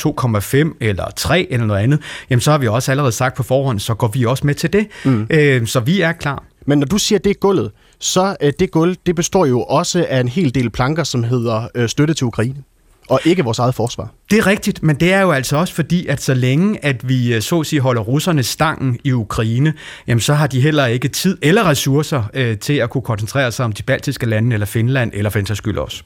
2,5 0.67 0.77
eller 0.81 1.05
3 1.15 1.47
eller 1.49 1.65
noget 1.65 1.81
andet, 1.81 1.99
jamen 2.29 2.41
så 2.41 2.51
har 2.51 2.57
vi 2.57 2.67
også 2.67 2.91
allerede 2.91 3.11
sagt 3.11 3.35
på 3.35 3.43
forhånd, 3.43 3.79
så 3.79 3.93
går 3.93 4.07
vi 4.07 4.25
også 4.25 4.47
med 4.47 4.55
til 4.55 4.73
det. 4.73 4.87
Mm. 5.05 5.65
Så 5.65 5.79
vi 5.79 6.01
er 6.01 6.11
klar. 6.11 6.43
Men 6.65 6.79
når 6.79 6.85
du 6.85 6.97
siger, 6.97 7.19
at 7.19 7.23
det 7.23 7.29
er 7.29 7.33
gulvet, 7.33 7.71
så 7.99 8.35
det 8.59 8.71
gulv, 8.71 8.95
det 9.05 9.15
består 9.15 9.45
jo 9.45 9.63
også 9.63 10.05
af 10.09 10.19
en 10.19 10.27
hel 10.27 10.55
del 10.55 10.69
planker, 10.69 11.03
som 11.03 11.23
hedder 11.23 11.87
støtte 11.87 12.13
til 12.13 12.27
Ukraine 12.27 12.63
og 13.09 13.19
ikke 13.25 13.43
vores 13.43 13.59
eget 13.59 13.75
forsvar. 13.75 14.09
Det 14.31 14.39
er 14.39 14.47
rigtigt, 14.47 14.83
men 14.83 14.95
det 14.95 15.13
er 15.13 15.21
jo 15.21 15.31
altså 15.31 15.57
også 15.57 15.73
fordi, 15.73 16.07
at 16.07 16.21
så 16.21 16.33
længe 16.33 16.85
at 16.85 17.09
vi 17.09 17.33
øh, 17.33 17.41
så 17.41 17.59
at 17.59 17.65
sige 17.65 17.79
holder 17.79 18.01
russerne 18.01 18.43
stangen 18.43 18.99
i 19.03 19.11
Ukraine, 19.11 19.73
jamen 20.07 20.21
så 20.21 20.33
har 20.33 20.47
de 20.47 20.61
heller 20.61 20.85
ikke 20.85 21.07
tid 21.07 21.37
eller 21.41 21.69
ressourcer 21.69 22.23
øh, 22.33 22.57
til 22.57 22.73
at 22.73 22.89
kunne 22.89 23.01
koncentrere 23.01 23.51
sig 23.51 23.65
om 23.65 23.71
de 23.71 23.83
baltiske 23.83 24.25
lande 24.25 24.53
eller 24.53 24.65
Finland, 24.65 25.11
eller 25.13 25.29
for 25.29 25.39
den 25.39 25.55
skyld 25.55 25.77
også. 25.77 26.03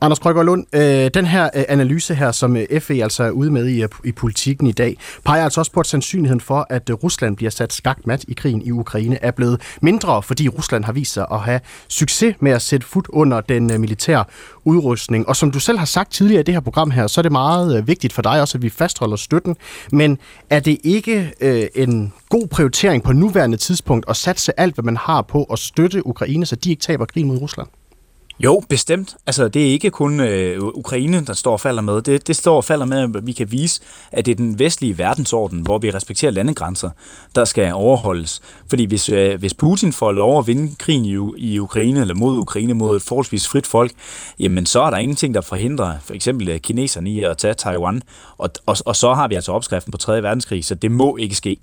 Anders 0.00 0.18
Krøger 0.18 0.42
Lund, 0.42 0.66
øh, 0.72 1.10
den 1.14 1.26
her 1.26 1.50
øh, 1.54 1.64
analyse 1.68 2.14
her, 2.14 2.32
som 2.32 2.56
øh, 2.56 2.80
FE 2.80 3.02
altså 3.02 3.24
er 3.24 3.30
ude 3.30 3.50
med 3.50 3.68
i, 3.68 3.84
i 4.04 4.12
politikken 4.12 4.66
i 4.66 4.72
dag, 4.72 4.96
peger 5.24 5.44
altså 5.44 5.60
også 5.60 5.72
på, 5.72 5.80
at 5.80 5.86
sandsynligheden 5.86 6.40
for, 6.40 6.66
at 6.70 6.90
Rusland 7.02 7.36
bliver 7.36 7.50
sat 7.50 7.72
skakmat 7.72 8.24
i 8.28 8.32
krigen 8.32 8.62
i 8.62 8.70
Ukraine, 8.70 9.18
er 9.24 9.30
blevet 9.30 9.60
mindre, 9.80 10.22
fordi 10.22 10.48
Rusland 10.48 10.84
har 10.84 10.92
vist 10.92 11.12
sig 11.12 11.26
at 11.32 11.40
have 11.40 11.60
succes 11.88 12.34
med 12.40 12.52
at 12.52 12.62
sætte 12.62 12.86
fod 12.86 13.02
under 13.08 13.40
den 13.40 13.80
militære 13.80 14.24
udrustning. 14.64 15.28
Og 15.28 15.36
som 15.36 15.50
du 15.50 15.60
selv 15.60 15.78
har 15.78 15.86
sagt 15.86 16.12
tidligere 16.12 16.33
i 16.40 16.42
det 16.42 16.54
her 16.54 16.60
program 16.60 16.90
her, 16.90 17.06
så 17.06 17.20
er 17.20 17.22
det 17.22 17.32
meget 17.32 17.78
øh, 17.78 17.88
vigtigt 17.88 18.12
for 18.12 18.22
dig 18.22 18.40
også, 18.40 18.58
at 18.58 18.62
vi 18.62 18.68
fastholder 18.68 19.16
støtten. 19.16 19.56
Men 19.92 20.18
er 20.50 20.60
det 20.60 20.78
ikke 20.84 21.32
øh, 21.40 21.66
en 21.74 22.12
god 22.28 22.46
prioritering 22.46 23.02
på 23.02 23.12
nuværende 23.12 23.56
tidspunkt 23.56 24.06
at 24.08 24.16
satse 24.16 24.60
alt, 24.60 24.74
hvad 24.74 24.84
man 24.84 24.96
har 24.96 25.22
på 25.22 25.44
at 25.44 25.58
støtte 25.58 26.06
Ukraine, 26.06 26.46
så 26.46 26.56
de 26.56 26.70
ikke 26.70 26.82
taber 26.82 27.04
krigen 27.04 27.28
mod 27.28 27.38
Rusland? 27.38 27.68
Jo, 28.40 28.62
bestemt. 28.68 29.16
Altså, 29.26 29.48
det 29.48 29.66
er 29.66 29.70
ikke 29.70 29.90
kun 29.90 30.20
øh, 30.20 30.62
Ukraine, 30.62 31.24
der 31.24 31.32
står 31.32 31.52
og 31.52 31.60
falder 31.60 31.82
med. 31.82 32.02
Det, 32.02 32.26
det 32.26 32.36
står 32.36 32.56
og 32.56 32.64
falder 32.64 32.86
med, 32.86 33.16
at 33.16 33.26
vi 33.26 33.32
kan 33.32 33.52
vise, 33.52 33.80
at 34.12 34.26
det 34.26 34.32
er 34.32 34.36
den 34.36 34.58
vestlige 34.58 34.98
verdensorden, 34.98 35.60
hvor 35.60 35.78
vi 35.78 35.90
respekterer 35.90 36.32
landegrænser, 36.32 36.90
der 37.34 37.44
skal 37.44 37.72
overholdes. 37.74 38.42
Fordi 38.68 38.84
hvis, 38.84 39.08
øh, 39.08 39.38
hvis 39.38 39.54
Putin 39.54 39.92
får 39.92 40.12
lov 40.12 40.38
at 40.38 40.46
vinde 40.46 40.74
krigen 40.78 41.04
i, 41.04 41.16
i 41.36 41.58
Ukraine, 41.58 42.00
eller 42.00 42.14
mod 42.14 42.38
Ukraine, 42.38 42.74
mod 42.74 42.96
et 42.96 43.02
forholdsvis 43.02 43.48
frit 43.48 43.66
folk, 43.66 43.92
jamen 44.38 44.66
så 44.66 44.82
er 44.82 44.90
der 44.90 44.98
ingenting, 44.98 45.34
der 45.34 45.40
forhindrer 45.40 45.94
for 46.04 46.14
eksempel 46.14 46.48
øh, 46.48 46.60
kineserne 46.60 47.10
i 47.10 47.24
at 47.24 47.38
tage 47.38 47.54
Taiwan. 47.54 48.02
Og, 48.38 48.50
og, 48.66 48.76
og 48.86 48.96
så 48.96 49.14
har 49.14 49.28
vi 49.28 49.34
altså 49.34 49.52
opskriften 49.52 49.90
på 49.90 49.98
3. 49.98 50.22
verdenskrig, 50.22 50.64
så 50.64 50.74
det 50.74 50.92
må 50.92 51.16
ikke 51.16 51.34
ske. 51.34 51.56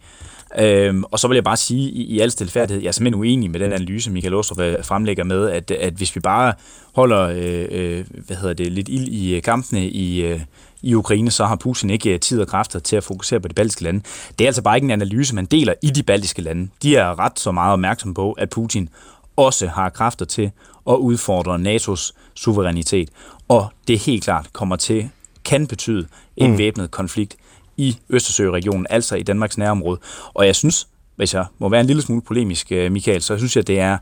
Øhm, 0.59 1.03
og 1.03 1.19
så 1.19 1.27
vil 1.27 1.35
jeg 1.35 1.43
bare 1.43 1.57
sige 1.57 1.89
i, 1.89 2.03
i 2.03 2.19
al 2.19 2.31
stilfærdighed, 2.31 2.81
jeg 2.81 2.87
er 2.87 2.91
simpelthen 2.91 3.19
uenig 3.19 3.51
med 3.51 3.59
den 3.59 3.73
analyse, 3.73 4.11
Michael 4.11 4.33
Åstrup 4.33 4.59
øh, 4.59 4.83
fremlægger 4.83 5.23
med, 5.23 5.49
at, 5.49 5.71
at 5.71 5.93
hvis 5.93 6.15
vi 6.15 6.19
bare 6.19 6.53
holder 6.95 7.21
øh, 7.21 7.67
øh, 7.71 8.05
hvad 8.27 8.37
hedder 8.37 8.53
det, 8.53 8.71
lidt 8.71 8.89
ild 8.89 9.07
i 9.07 9.35
øh, 9.35 9.41
kampene 9.41 9.87
i, 9.87 10.21
øh, 10.21 10.39
i 10.81 10.93
Ukraine, 10.95 11.31
så 11.31 11.45
har 11.45 11.55
Putin 11.55 11.89
ikke 11.89 12.17
tid 12.17 12.41
og 12.41 12.47
kræfter 12.47 12.79
til 12.79 12.95
at 12.95 13.03
fokusere 13.03 13.39
på 13.39 13.47
de 13.47 13.53
baltiske 13.53 13.83
lande. 13.83 14.01
Det 14.39 14.45
er 14.45 14.49
altså 14.49 14.61
bare 14.61 14.77
ikke 14.77 14.85
en 14.85 14.91
analyse, 14.91 15.35
man 15.35 15.45
deler 15.45 15.73
i 15.81 15.89
de 15.89 16.03
baltiske 16.03 16.41
lande. 16.41 16.69
De 16.83 16.95
er 16.95 17.19
ret 17.19 17.39
så 17.39 17.51
meget 17.51 17.73
opmærksom 17.73 18.13
på, 18.13 18.31
at 18.31 18.49
Putin 18.49 18.89
også 19.35 19.67
har 19.67 19.89
kræfter 19.89 20.25
til 20.25 20.51
at 20.89 20.95
udfordre 20.95 21.55
NATO's 21.55 22.11
suverænitet. 22.33 23.09
Og 23.47 23.71
det 23.87 23.99
helt 23.99 24.23
klart 24.23 24.53
kommer 24.53 24.75
til, 24.75 25.09
kan 25.45 25.67
betyde 25.67 26.07
en 26.37 26.51
mm. 26.51 26.57
væbnet 26.57 26.91
konflikt 26.91 27.35
i 27.81 27.97
Østersøregionen, 28.09 28.87
altså 28.89 29.15
i 29.15 29.23
Danmarks 29.23 29.57
nærområde. 29.57 29.99
Og 30.33 30.45
jeg 30.45 30.55
synes, 30.55 30.87
hvis 31.15 31.33
jeg 31.33 31.45
må 31.59 31.69
være 31.69 31.81
en 31.81 31.87
lille 31.87 32.01
smule 32.01 32.21
polemisk, 32.21 32.71
øh, 32.71 32.91
Michael, 32.91 33.21
så 33.21 33.37
synes 33.37 33.55
jeg, 33.55 33.67
det 33.67 33.79
er 33.79 33.97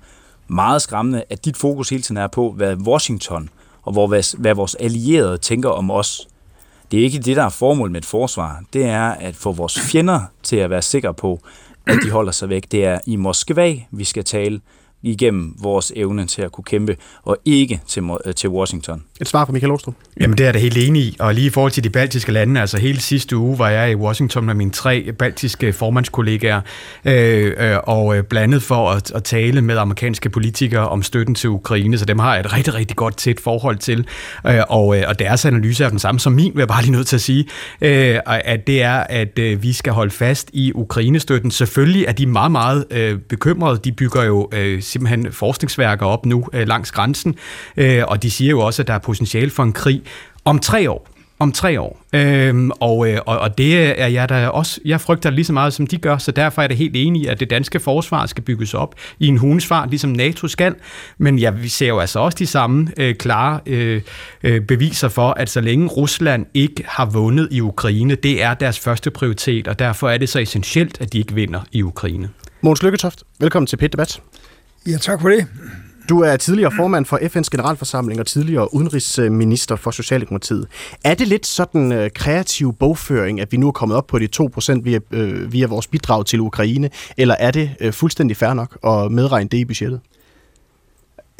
meget 0.47 0.81
skræmmende, 0.81 1.23
at 1.29 1.45
dit 1.45 1.57
fokus 1.57 1.89
hele 1.89 2.03
tiden 2.03 2.17
er 2.17 2.27
på, 2.27 2.51
hvad 2.51 2.75
Washington 2.75 3.49
og 3.83 3.91
hvor, 3.91 4.07
hvad 4.37 4.55
vores 4.55 4.75
allierede 4.75 5.37
tænker 5.37 5.69
om 5.69 5.91
os. 5.91 6.27
Det 6.91 6.99
er 6.99 7.03
ikke 7.03 7.19
det, 7.19 7.35
der 7.35 7.43
er 7.43 7.49
formål 7.49 7.91
med 7.91 8.01
et 8.01 8.05
forsvar. 8.05 8.63
Det 8.73 8.85
er 8.85 9.03
at 9.03 9.35
få 9.35 9.51
vores 9.51 9.79
fjender 9.79 10.21
til 10.43 10.55
at 10.55 10.69
være 10.69 10.81
sikre 10.81 11.13
på, 11.13 11.39
at 11.87 11.97
de 12.03 12.11
holder 12.11 12.31
sig 12.31 12.49
væk. 12.49 12.71
Det 12.71 12.85
er 12.85 12.99
i 13.05 13.15
Moskva, 13.15 13.75
vi 13.91 14.03
skal 14.03 14.23
tale 14.23 14.61
igennem 15.01 15.55
vores 15.59 15.91
evne 15.95 16.25
til 16.25 16.41
at 16.41 16.51
kunne 16.51 16.63
kæmpe, 16.63 16.97
og 17.23 17.37
ikke 17.45 17.81
til, 17.87 18.03
øh, 18.25 18.35
til 18.35 18.49
Washington. 18.49 19.03
Et 19.21 19.27
svar 19.27 19.45
fra 19.45 19.53
Michael 19.53 19.71
Åstrup. 19.71 19.95
Jamen 20.19 20.37
det 20.37 20.47
er 20.47 20.51
det 20.51 20.61
helt 20.61 20.77
enig 20.77 21.01
i, 21.01 21.17
og 21.19 21.33
lige 21.33 21.47
i 21.47 21.49
forhold 21.49 21.71
til 21.71 21.83
de 21.83 21.89
baltiske 21.89 22.31
lande, 22.31 22.61
altså 22.61 22.79
hele 22.79 22.99
sidste 22.99 23.37
uge 23.37 23.59
var 23.59 23.69
jeg 23.69 23.91
i 23.91 23.95
Washington 23.95 24.45
med 24.45 24.53
mine 24.53 24.71
tre 24.71 25.11
baltiske 25.19 25.73
formandskollegaer, 25.73 26.61
øh, 27.05 27.53
øh, 27.57 27.77
og 27.83 28.17
øh, 28.17 28.23
blandet 28.23 28.63
for 28.63 28.89
at, 28.89 29.11
at 29.11 29.23
tale 29.23 29.61
med 29.61 29.77
amerikanske 29.77 30.29
politikere 30.29 30.89
om 30.89 31.03
støtten 31.03 31.35
til 31.35 31.49
Ukraine, 31.49 31.97
så 31.97 32.05
dem 32.05 32.19
har 32.19 32.33
jeg 32.33 32.39
et 32.39 32.53
rigtig, 32.53 32.73
rigtig 32.73 32.97
godt 32.97 33.17
tæt 33.17 33.39
forhold 33.39 33.77
til, 33.77 34.05
øh, 34.47 34.59
og, 34.69 34.97
øh, 34.97 35.03
og 35.07 35.19
deres 35.19 35.45
analyse 35.45 35.83
er 35.83 35.89
den 35.89 35.99
samme 35.99 36.19
som 36.19 36.33
min, 36.33 36.51
vil 36.55 36.61
jeg 36.61 36.67
bare 36.67 36.81
lige 36.81 36.91
nødt 36.91 37.07
til 37.07 37.15
at 37.15 37.21
sige, 37.21 37.45
øh, 37.81 38.19
at 38.25 38.67
det 38.67 38.81
er, 38.81 38.97
at 38.97 39.39
øh, 39.39 39.63
vi 39.63 39.73
skal 39.73 39.93
holde 39.93 40.11
fast 40.11 40.49
i 40.53 40.71
Ukrainestøtten. 40.75 41.51
Selvfølgelig 41.51 42.05
er 42.07 42.11
de 42.11 42.25
meget, 42.25 42.51
meget 42.51 42.85
øh, 42.91 43.19
bekymrede, 43.19 43.79
de 43.83 43.91
bygger 43.91 44.23
jo 44.23 44.49
øh, 44.53 44.81
simpelthen 44.81 45.31
forskningsværker 45.31 46.05
op 46.05 46.25
nu 46.25 46.45
øh, 46.53 46.67
langs 46.67 46.91
grænsen, 46.91 47.35
øh, 47.77 48.03
og 48.07 48.23
de 48.23 48.31
siger 48.31 48.49
jo 48.49 48.59
også, 48.59 48.81
at 48.81 48.87
der 48.87 48.93
er 48.93 49.08
potentiale 49.09 49.51
for 49.51 49.63
en 49.63 49.73
krig 49.73 50.01
om 50.45 50.59
tre 50.59 50.91
år 50.91 51.07
om 51.39 51.51
tre 51.51 51.81
år. 51.81 52.01
Øhm, 52.13 52.71
og, 52.71 53.09
øh, 53.09 53.19
og, 53.25 53.39
og 53.39 53.57
det 53.57 54.01
er 54.01 54.07
jeg 54.07 54.29
da 54.29 54.47
også, 54.47 54.79
jeg 54.85 55.01
frygter 55.01 55.29
lige 55.29 55.45
så 55.45 55.53
meget, 55.53 55.73
som 55.73 55.87
de 55.87 55.97
gør, 55.97 56.17
så 56.17 56.31
derfor 56.31 56.61
er 56.61 56.67
det 56.67 56.77
helt 56.77 56.95
enig 56.95 57.21
i, 57.21 57.25
at 57.25 57.39
det 57.39 57.49
danske 57.49 57.79
forsvar 57.79 58.25
skal 58.25 58.43
bygges 58.43 58.73
op 58.73 58.95
i 59.19 59.27
en 59.27 59.37
hunsfar, 59.37 59.85
ligesom 59.85 60.09
NATO 60.09 60.47
skal. 60.47 60.75
Men 61.17 61.39
ja, 61.39 61.49
vi 61.49 61.67
ser 61.67 61.87
jo 61.87 61.99
altså 61.99 62.19
også 62.19 62.35
de 62.35 62.47
samme 62.47 62.91
øh, 62.97 63.15
klare 63.15 63.59
øh, 63.65 64.01
øh, 64.43 64.61
beviser 64.61 65.07
for, 65.07 65.29
at 65.31 65.49
så 65.49 65.61
længe 65.61 65.87
Rusland 65.87 66.45
ikke 66.53 66.83
har 66.87 67.05
vundet 67.05 67.47
i 67.51 67.61
Ukraine, 67.61 68.15
det 68.15 68.43
er 68.43 68.53
deres 68.53 68.79
første 68.79 69.11
prioritet, 69.11 69.67
og 69.67 69.79
derfor 69.79 70.09
er 70.09 70.17
det 70.17 70.29
så 70.29 70.39
essentielt, 70.39 71.01
at 71.01 71.13
de 71.13 71.17
ikke 71.17 71.33
vinder 71.33 71.61
i 71.71 71.83
Ukraine. 71.83 72.29
Måns 72.61 72.83
Lykketoft, 72.83 73.23
velkommen 73.39 73.67
til 73.67 73.77
Pit 73.77 73.91
Debat. 73.91 74.21
Ja, 74.87 74.97
tak 74.97 75.21
for 75.21 75.29
det. 75.29 75.47
Du 76.09 76.19
er 76.19 76.37
tidligere 76.37 76.71
formand 76.75 77.05
for 77.05 77.17
FN's 77.17 77.49
generalforsamling 77.51 78.19
og 78.19 78.27
tidligere 78.27 78.73
udenrigsminister 78.73 79.75
for 79.75 79.91
Socialdemokratiet. 79.91 80.67
Er 81.03 81.13
det 81.13 81.27
lidt 81.27 81.45
sådan 81.45 81.91
øh, 81.91 82.09
kreativ 82.15 82.73
bogføring, 82.73 83.41
at 83.41 83.51
vi 83.51 83.57
nu 83.57 83.67
er 83.67 83.71
kommet 83.71 83.97
op 83.97 84.07
på 84.07 84.19
de 84.19 84.27
2% 84.41 84.81
via, 84.83 84.99
øh, 85.11 85.53
via 85.53 85.67
vores 85.67 85.87
bidrag 85.87 86.25
til 86.25 86.39
Ukraine, 86.39 86.89
eller 87.17 87.35
er 87.39 87.51
det 87.51 87.71
øh, 87.79 87.93
fuldstændig 87.93 88.37
fair 88.37 88.53
nok 88.53 88.77
at 88.83 89.11
medregne 89.11 89.49
det 89.49 89.57
i 89.57 89.65
budgettet? 89.65 89.99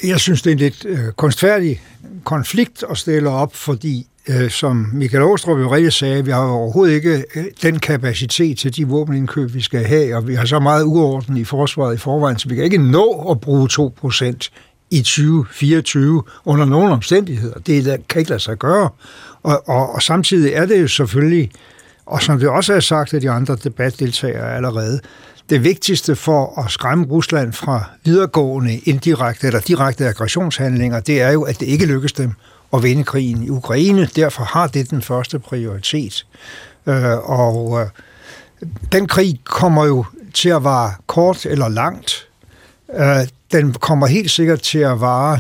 Jeg 0.03 0.19
synes, 0.19 0.41
det 0.41 0.49
er 0.49 0.53
en 0.53 0.59
lidt 0.59 0.85
øh, 0.85 1.11
kunstfærdig 1.15 1.81
konflikt 2.23 2.83
at 2.89 2.97
stille 2.97 3.29
op, 3.29 3.55
fordi 3.55 4.07
Øh, 4.27 4.49
som 4.49 4.89
Michael 4.93 5.23
Åstrup 5.23 5.59
jo 5.59 5.75
rigtig 5.75 5.93
sagde, 5.93 6.25
vi 6.25 6.31
har 6.31 6.41
overhovedet 6.41 6.93
ikke 6.93 7.25
øh, 7.35 7.45
den 7.61 7.79
kapacitet 7.79 8.57
til 8.57 8.75
de 8.75 8.87
våbenindkøb, 8.87 9.53
vi 9.53 9.61
skal 9.61 9.83
have, 9.85 10.15
og 10.15 10.27
vi 10.27 10.35
har 10.35 10.45
så 10.45 10.59
meget 10.59 10.83
uorden 10.83 11.37
i 11.37 11.43
forsvaret 11.43 11.95
i 11.95 11.97
forvejen, 11.97 12.39
så 12.39 12.49
vi 12.49 12.55
kan 12.55 12.63
ikke 12.63 12.91
nå 12.91 13.27
at 13.31 13.39
bruge 13.39 13.69
2% 13.71 14.49
i 14.91 14.97
2024 15.01 16.23
under 16.45 16.65
nogen 16.65 16.91
omstændigheder. 16.91 17.59
Det 17.59 18.07
kan 18.09 18.19
ikke 18.19 18.29
lade 18.29 18.39
sig 18.39 18.57
gøre. 18.57 18.89
Og, 19.43 19.69
og, 19.69 19.93
og 19.93 20.01
samtidig 20.01 20.53
er 20.53 20.65
det 20.65 20.81
jo 20.81 20.87
selvfølgelig, 20.87 21.51
og 22.05 22.21
som 22.21 22.39
det 22.39 22.49
også 22.49 22.73
er 22.73 22.79
sagt 22.79 23.13
af 23.13 23.21
de 23.21 23.29
andre 23.29 23.55
debatdeltagere 23.63 24.55
allerede, 24.55 24.99
det 25.49 25.63
vigtigste 25.63 26.15
for 26.15 26.61
at 26.61 26.71
skræmme 26.71 27.05
Rusland 27.05 27.53
fra 27.53 27.89
videregående 28.05 28.77
indirekte 28.77 29.47
eller 29.47 29.59
direkte 29.59 30.07
aggressionshandlinger, 30.07 30.99
det 30.99 31.21
er 31.21 31.31
jo, 31.31 31.41
at 31.41 31.59
det 31.59 31.65
ikke 31.65 31.85
lykkes 31.85 32.13
dem 32.13 32.33
at 32.73 32.83
vinde 32.83 33.03
krigen 33.03 33.43
i 33.43 33.49
Ukraine. 33.49 34.05
Derfor 34.05 34.43
har 34.43 34.67
det 34.67 34.89
den 34.89 35.01
første 35.01 35.39
prioritet. 35.39 36.25
Øh, 36.85 37.29
og 37.29 37.81
øh, 37.81 37.87
den 38.91 39.07
krig 39.07 39.41
kommer 39.43 39.85
jo 39.85 40.05
til 40.33 40.49
at 40.49 40.63
vare 40.63 40.93
kort 41.07 41.45
eller 41.45 41.67
langt. 41.67 42.27
Øh, 42.93 43.27
den 43.51 43.73
kommer 43.73 44.07
helt 44.07 44.31
sikkert 44.31 44.61
til 44.61 44.79
at 44.79 45.01
vare 45.01 45.39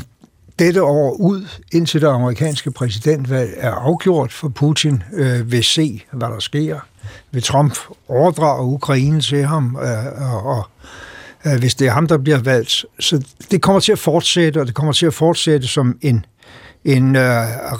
dette 0.59 0.83
år 0.83 1.11
ud, 1.11 1.47
indtil 1.71 2.01
det 2.01 2.07
amerikanske 2.07 2.71
præsidentvalg 2.71 3.53
er 3.57 3.71
afgjort, 3.71 4.33
for 4.33 4.49
Putin 4.49 5.03
øh, 5.13 5.51
vil 5.51 5.63
se, 5.63 6.03
hvad 6.11 6.27
der 6.27 6.39
sker. 6.39 6.79
Vil 7.31 7.43
Trump 7.43 7.77
overdrage 8.07 8.65
Ukraine 8.65 9.21
til 9.21 9.45
ham, 9.45 9.77
øh, 9.81 10.33
og, 10.33 10.45
og 10.45 10.67
øh, 11.45 11.59
hvis 11.59 11.75
det 11.75 11.87
er 11.87 11.91
ham, 11.91 12.07
der 12.07 12.17
bliver 12.17 12.39
valgt. 12.39 12.85
Så 12.99 13.23
det 13.51 13.61
kommer 13.61 13.79
til 13.79 13.91
at 13.91 13.99
fortsætte, 13.99 14.61
og 14.61 14.67
det 14.67 14.75
kommer 14.75 14.93
til 14.93 15.05
at 15.05 15.13
fortsætte 15.13 15.67
som 15.67 15.97
en 16.01 16.25
en 16.85 17.15
øh, 17.15 17.21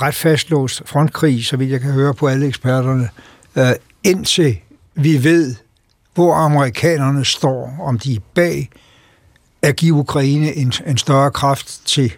ret 0.02 0.16
fastlåst 0.16 0.82
frontkrig, 0.86 1.46
så 1.46 1.58
vidt 1.58 1.72
jeg 1.72 1.82
kan 1.82 1.92
høre 1.92 2.14
på 2.14 2.28
alle 2.28 2.48
eksperterne, 2.48 3.10
øh, 3.56 3.72
indtil 4.04 4.58
vi 4.96 5.24
ved, 5.24 5.56
hvor 6.14 6.34
amerikanerne 6.34 7.26
står, 7.26 7.76
om 7.82 8.00
de 8.00 8.16
er 8.16 8.20
bag 8.34 8.70
at 9.62 9.76
give 9.76 9.94
Ukraine 9.94 10.56
en, 10.56 10.74
en 10.88 10.98
større 10.98 11.32
kraft 11.32 11.82
til 11.86 12.14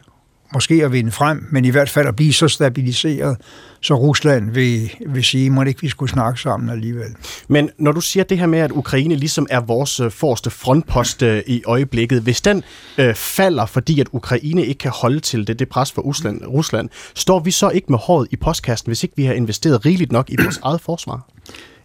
måske 0.54 0.86
at 0.86 0.92
vinde 0.92 1.12
frem, 1.12 1.48
men 1.52 1.66
i 1.66 1.70
hvert 1.70 1.90
fald 1.90 2.08
at 2.08 2.16
blive 2.16 2.34
så 2.34 2.48
stabiliseret, 2.48 3.38
så 3.82 3.96
Rusland 3.96 4.52
vil, 4.52 4.92
vil 5.08 5.24
sige, 5.24 5.50
må 5.50 5.64
ikke 5.64 5.82
vi 5.82 5.90
skulle 5.90 6.12
snakke 6.12 6.42
sammen 6.42 6.70
alligevel. 6.70 7.08
Men 7.48 7.70
når 7.78 7.92
du 7.92 8.02
siger 8.02 8.24
det 8.24 8.38
her 8.38 8.46
med, 8.46 8.60
at 8.60 8.72
Ukraine 8.72 9.16
ligesom 9.16 9.48
er 9.50 9.60
vores 9.60 10.00
øh, 10.00 10.12
forreste 10.12 10.50
frontpost 10.50 11.24
øh, 11.24 11.44
i 11.48 11.64
øjeblikket, 11.66 12.22
hvis 12.22 12.42
den 12.42 12.64
øh, 12.98 13.16
falder, 13.16 13.66
fordi 13.66 14.00
at 14.00 14.08
Ukraine 14.12 14.66
ikke 14.66 14.80
kan 14.80 14.92
holde 14.92 15.20
til 15.20 15.48
det, 15.48 15.60
det 15.60 15.70
pres 15.70 15.92
for 15.92 16.02
Rusland, 16.02 16.42
Rusland, 16.46 16.90
står 17.16 17.40
vi 17.40 17.52
så 17.52 17.70
ikke 17.70 17.88
med 17.90 18.00
håret 18.00 18.28
i 18.32 18.36
postkassen, 18.36 18.90
hvis 18.90 19.04
ikke 19.04 19.16
vi 19.18 19.24
har 19.24 19.34
investeret 19.34 19.86
rigeligt 19.86 20.12
nok 20.12 20.30
i 20.30 20.36
vores 20.44 20.60
eget 20.64 20.82
forsvar? 20.82 21.28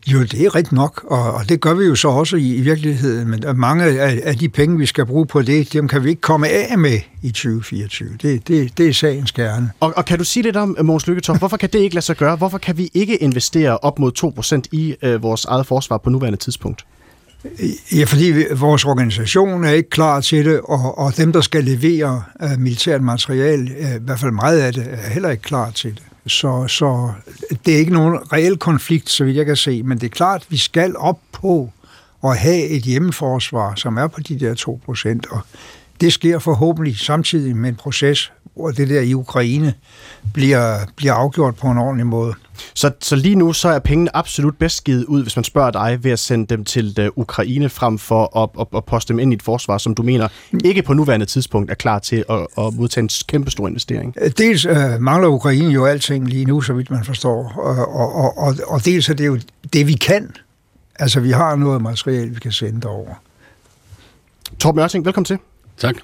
Jo, 0.06 0.22
det 0.22 0.34
er 0.34 0.54
rigtigt 0.54 0.72
nok, 0.72 1.04
og, 1.04 1.32
og 1.32 1.48
det 1.48 1.60
gør 1.60 1.74
vi 1.74 1.84
jo 1.84 1.94
så 1.94 2.08
også 2.08 2.36
i, 2.36 2.54
i 2.54 2.60
virkeligheden, 2.60 3.30
men 3.30 3.44
mange 3.54 3.84
af, 3.84 4.20
af 4.24 4.36
de 4.36 4.48
penge, 4.48 4.78
vi 4.78 4.86
skal 4.86 5.06
bruge 5.06 5.26
på 5.26 5.42
det, 5.42 5.72
dem 5.72 5.88
kan 5.88 6.04
vi 6.04 6.08
ikke 6.08 6.20
komme 6.20 6.48
af 6.48 6.78
med 6.78 6.98
i 7.22 7.28
2024. 7.28 8.08
Det, 8.22 8.48
det, 8.48 8.78
det 8.78 8.88
er 8.88 8.92
sagens 8.92 9.30
kerne. 9.30 9.70
Og, 9.80 9.92
og 9.96 10.04
kan 10.04 10.18
du 10.18 10.24
sige 10.24 10.42
lidt 10.42 10.56
om, 10.56 10.76
øh, 10.78 10.84
Måns 10.84 11.06
Lykketoft, 11.06 11.38
hvorfor 11.38 11.56
kan 11.56 11.68
det 11.72 11.78
ikke 11.78 11.94
lade 11.94 12.04
sig 12.04 12.16
gøre? 12.16 12.36
Hvorfor 12.36 12.58
kan 12.58 12.78
vi 12.78 12.90
ikke 12.94 13.16
investere 13.16 13.78
op 13.78 13.98
mod 13.98 14.62
2% 14.64 14.68
i 14.72 14.96
øh, 15.02 15.22
vores 15.22 15.44
eget 15.44 15.66
forsvar 15.66 15.98
på 15.98 16.10
nuværende 16.10 16.38
tidspunkt? 16.38 16.84
Ja, 17.92 18.04
fordi 18.04 18.32
vores 18.56 18.84
organisation 18.84 19.64
er 19.64 19.70
ikke 19.70 19.90
klar 19.90 20.20
til 20.20 20.44
det, 20.44 20.60
og, 20.64 20.98
og 20.98 21.16
dem, 21.16 21.32
der 21.32 21.40
skal 21.40 21.64
levere 21.64 22.22
uh, 22.44 22.60
militært 22.60 23.02
materiale, 23.02 23.70
uh, 23.80 23.90
øh, 23.90 23.96
i 23.96 23.98
hvert 24.00 24.20
fald 24.20 24.32
meget 24.32 24.60
af 24.60 24.72
det, 24.72 24.86
er 24.90 25.10
heller 25.10 25.30
ikke 25.30 25.42
klar 25.42 25.70
til 25.70 25.90
det. 25.94 26.02
Så, 26.26 26.68
så 26.68 27.12
det 27.66 27.74
er 27.74 27.78
ikke 27.78 27.92
nogen 27.92 28.32
reel 28.32 28.56
konflikt, 28.56 29.10
så 29.10 29.24
vidt 29.24 29.36
jeg 29.36 29.46
kan 29.46 29.56
se, 29.56 29.82
men 29.82 29.98
det 29.98 30.06
er 30.06 30.10
klart, 30.10 30.40
at 30.40 30.46
vi 30.50 30.56
skal 30.56 30.96
op 30.96 31.18
på 31.32 31.70
at 32.24 32.38
have 32.38 32.66
et 32.66 32.82
hjemmeforsvar, 32.82 33.74
som 33.74 33.96
er 33.96 34.06
på 34.06 34.20
de 34.20 34.40
der 34.40 34.54
2 34.54 34.80
procent, 34.84 35.26
og 35.30 35.40
det 36.00 36.12
sker 36.12 36.38
forhåbentlig 36.38 36.98
samtidig 36.98 37.56
med 37.56 37.68
en 37.68 37.76
proces, 37.76 38.32
hvor 38.54 38.70
det 38.70 38.88
der 38.88 39.00
i 39.00 39.14
Ukraine 39.14 39.74
bliver, 40.32 40.78
bliver 40.96 41.14
afgjort 41.14 41.56
på 41.56 41.66
en 41.66 41.78
ordentlig 41.78 42.06
måde. 42.06 42.34
Så, 42.74 42.90
så 43.00 43.16
lige 43.16 43.34
nu 43.34 43.52
så 43.52 43.68
er 43.68 43.78
pengene 43.78 44.16
absolut 44.16 44.58
bedst 44.58 44.84
givet 44.84 45.04
ud, 45.04 45.22
hvis 45.22 45.36
man 45.36 45.44
spørger 45.44 45.70
dig, 45.70 45.98
ved 46.02 46.10
at 46.10 46.18
sende 46.18 46.46
dem 46.46 46.64
til 46.64 46.96
uh, 47.00 47.22
Ukraine 47.22 47.68
frem 47.68 47.98
for 47.98 48.42
at, 48.42 48.50
at, 48.60 48.66
at 48.76 48.84
poste 48.84 49.12
dem 49.12 49.18
ind 49.18 49.32
i 49.32 49.34
et 49.34 49.42
forsvar, 49.42 49.78
som 49.78 49.94
du 49.94 50.02
mener 50.02 50.28
ikke 50.64 50.82
på 50.82 50.94
nuværende 50.94 51.26
tidspunkt 51.26 51.70
er 51.70 51.74
klar 51.74 51.98
til 51.98 52.24
at, 52.30 52.46
at 52.58 52.74
modtage 52.74 53.02
en 53.02 53.10
kæmpe 53.28 53.50
stor 53.50 53.68
investering. 53.68 54.14
Dels 54.38 54.66
uh, 54.66 55.00
mangler 55.00 55.28
Ukraine 55.28 55.72
jo 55.72 55.84
alting 55.84 56.28
lige 56.28 56.44
nu, 56.44 56.60
så 56.60 56.72
vidt 56.72 56.90
man 56.90 57.04
forstår, 57.04 57.52
og, 57.56 57.94
og, 57.94 58.38
og, 58.38 58.54
og 58.66 58.84
dels 58.84 59.08
er 59.08 59.14
det 59.14 59.26
jo 59.26 59.38
det, 59.72 59.86
vi 59.86 59.92
kan. 59.92 60.30
Altså, 60.98 61.20
vi 61.20 61.30
har 61.30 61.56
noget 61.56 61.82
materiale, 61.82 62.30
vi 62.30 62.40
kan 62.40 62.52
sende 62.52 62.80
derover. 62.80 63.14
Torben 64.58 64.80
Ørting, 64.80 65.04
velkommen 65.04 65.24
til. 65.24 65.38
Tak. 65.78 65.96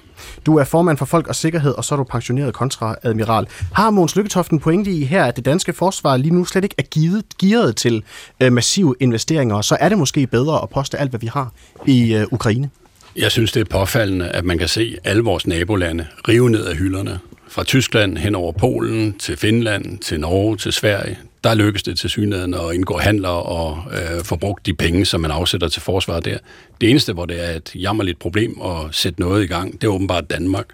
Du 0.45 0.57
er 0.57 0.63
formand 0.63 0.97
for 0.97 1.05
Folk 1.05 1.27
og 1.27 1.35
Sikkerhed, 1.35 1.71
og 1.71 1.85
så 1.85 1.95
er 1.95 1.97
du 1.97 2.03
pensioneret 2.03 2.53
kontraadmiral. 2.53 3.47
Har 3.73 3.89
Måns 3.89 4.15
Lykketoften 4.15 4.59
pointe 4.59 4.91
i 4.91 5.03
her, 5.03 5.25
at 5.25 5.35
det 5.35 5.45
danske 5.45 5.73
forsvar 5.73 6.17
lige 6.17 6.33
nu 6.33 6.45
slet 6.45 6.63
ikke 6.63 6.75
er 6.77 6.83
givet, 6.83 7.23
gearet 7.41 7.75
til 7.75 8.03
øh, 8.39 8.53
massive 8.53 8.95
investeringer, 8.99 9.55
og 9.55 9.65
så 9.65 9.77
er 9.79 9.89
det 9.89 9.97
måske 9.97 10.27
bedre 10.27 10.61
at 10.63 10.69
poste 10.69 10.97
alt, 10.97 11.09
hvad 11.09 11.19
vi 11.19 11.27
har 11.27 11.51
i 11.87 12.13
øh, 12.13 12.27
Ukraine? 12.31 12.69
Jeg 13.15 13.31
synes, 13.31 13.51
det 13.51 13.61
er 13.61 13.65
påfaldende, 13.65 14.27
at 14.27 14.45
man 14.45 14.57
kan 14.57 14.67
se 14.67 14.97
alle 15.03 15.23
vores 15.23 15.47
nabolande 15.47 16.07
rive 16.27 16.49
ned 16.49 16.65
af 16.65 16.75
hylderne. 16.75 17.19
Fra 17.47 17.63
Tyskland 17.63 18.17
hen 18.17 18.35
over 18.35 18.51
Polen, 18.51 19.13
til 19.19 19.37
Finland, 19.37 19.99
til 19.99 20.19
Norge, 20.19 20.57
til 20.57 20.73
Sverige. 20.73 21.17
Der 21.43 21.53
lykkes 21.53 21.83
det 21.83 21.99
til 21.99 22.09
synligheden 22.09 22.53
at 22.53 22.73
indgå 22.73 22.97
handler 22.97 23.29
og 23.29 23.83
øh, 23.91 24.23
få 24.23 24.35
brugt 24.35 24.65
de 24.65 24.73
penge, 24.73 25.05
som 25.05 25.21
man 25.21 25.31
afsætter 25.31 25.67
til 25.67 25.81
forsvaret 25.81 26.25
der. 26.25 26.37
Det 26.81 26.89
eneste, 26.89 27.13
hvor 27.13 27.25
det 27.25 27.49
er 27.49 27.51
et 27.51 27.71
jammerligt 27.75 28.19
problem 28.19 28.61
at 28.61 28.95
sætte 28.95 29.19
noget 29.19 29.43
i 29.43 29.47
gang, 29.47 29.81
det 29.81 29.87
er 29.87 29.91
åbenbart 29.91 30.29
Danmark. 30.29 30.65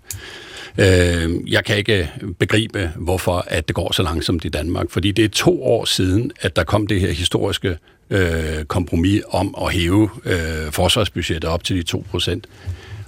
Øh, 0.77 1.51
jeg 1.51 1.65
kan 1.65 1.77
ikke 1.77 2.11
begribe, 2.39 2.91
hvorfor 2.95 3.45
at 3.47 3.67
det 3.67 3.75
går 3.75 3.91
så 3.91 4.03
langsomt 4.03 4.45
i 4.45 4.49
Danmark, 4.49 4.89
fordi 4.89 5.11
det 5.11 5.25
er 5.25 5.29
to 5.29 5.63
år 5.63 5.85
siden, 5.85 6.31
at 6.41 6.55
der 6.55 6.63
kom 6.63 6.87
det 6.87 7.01
her 7.01 7.11
historiske 7.11 7.77
øh, 8.09 8.63
kompromis 8.67 9.21
om 9.29 9.55
at 9.61 9.73
hæve 9.73 10.09
øh, 10.25 10.71
forsvarsbudgettet 10.71 11.49
op 11.49 11.63
til 11.63 11.75
de 11.75 11.83
2 11.83 12.05
procent. 12.09 12.47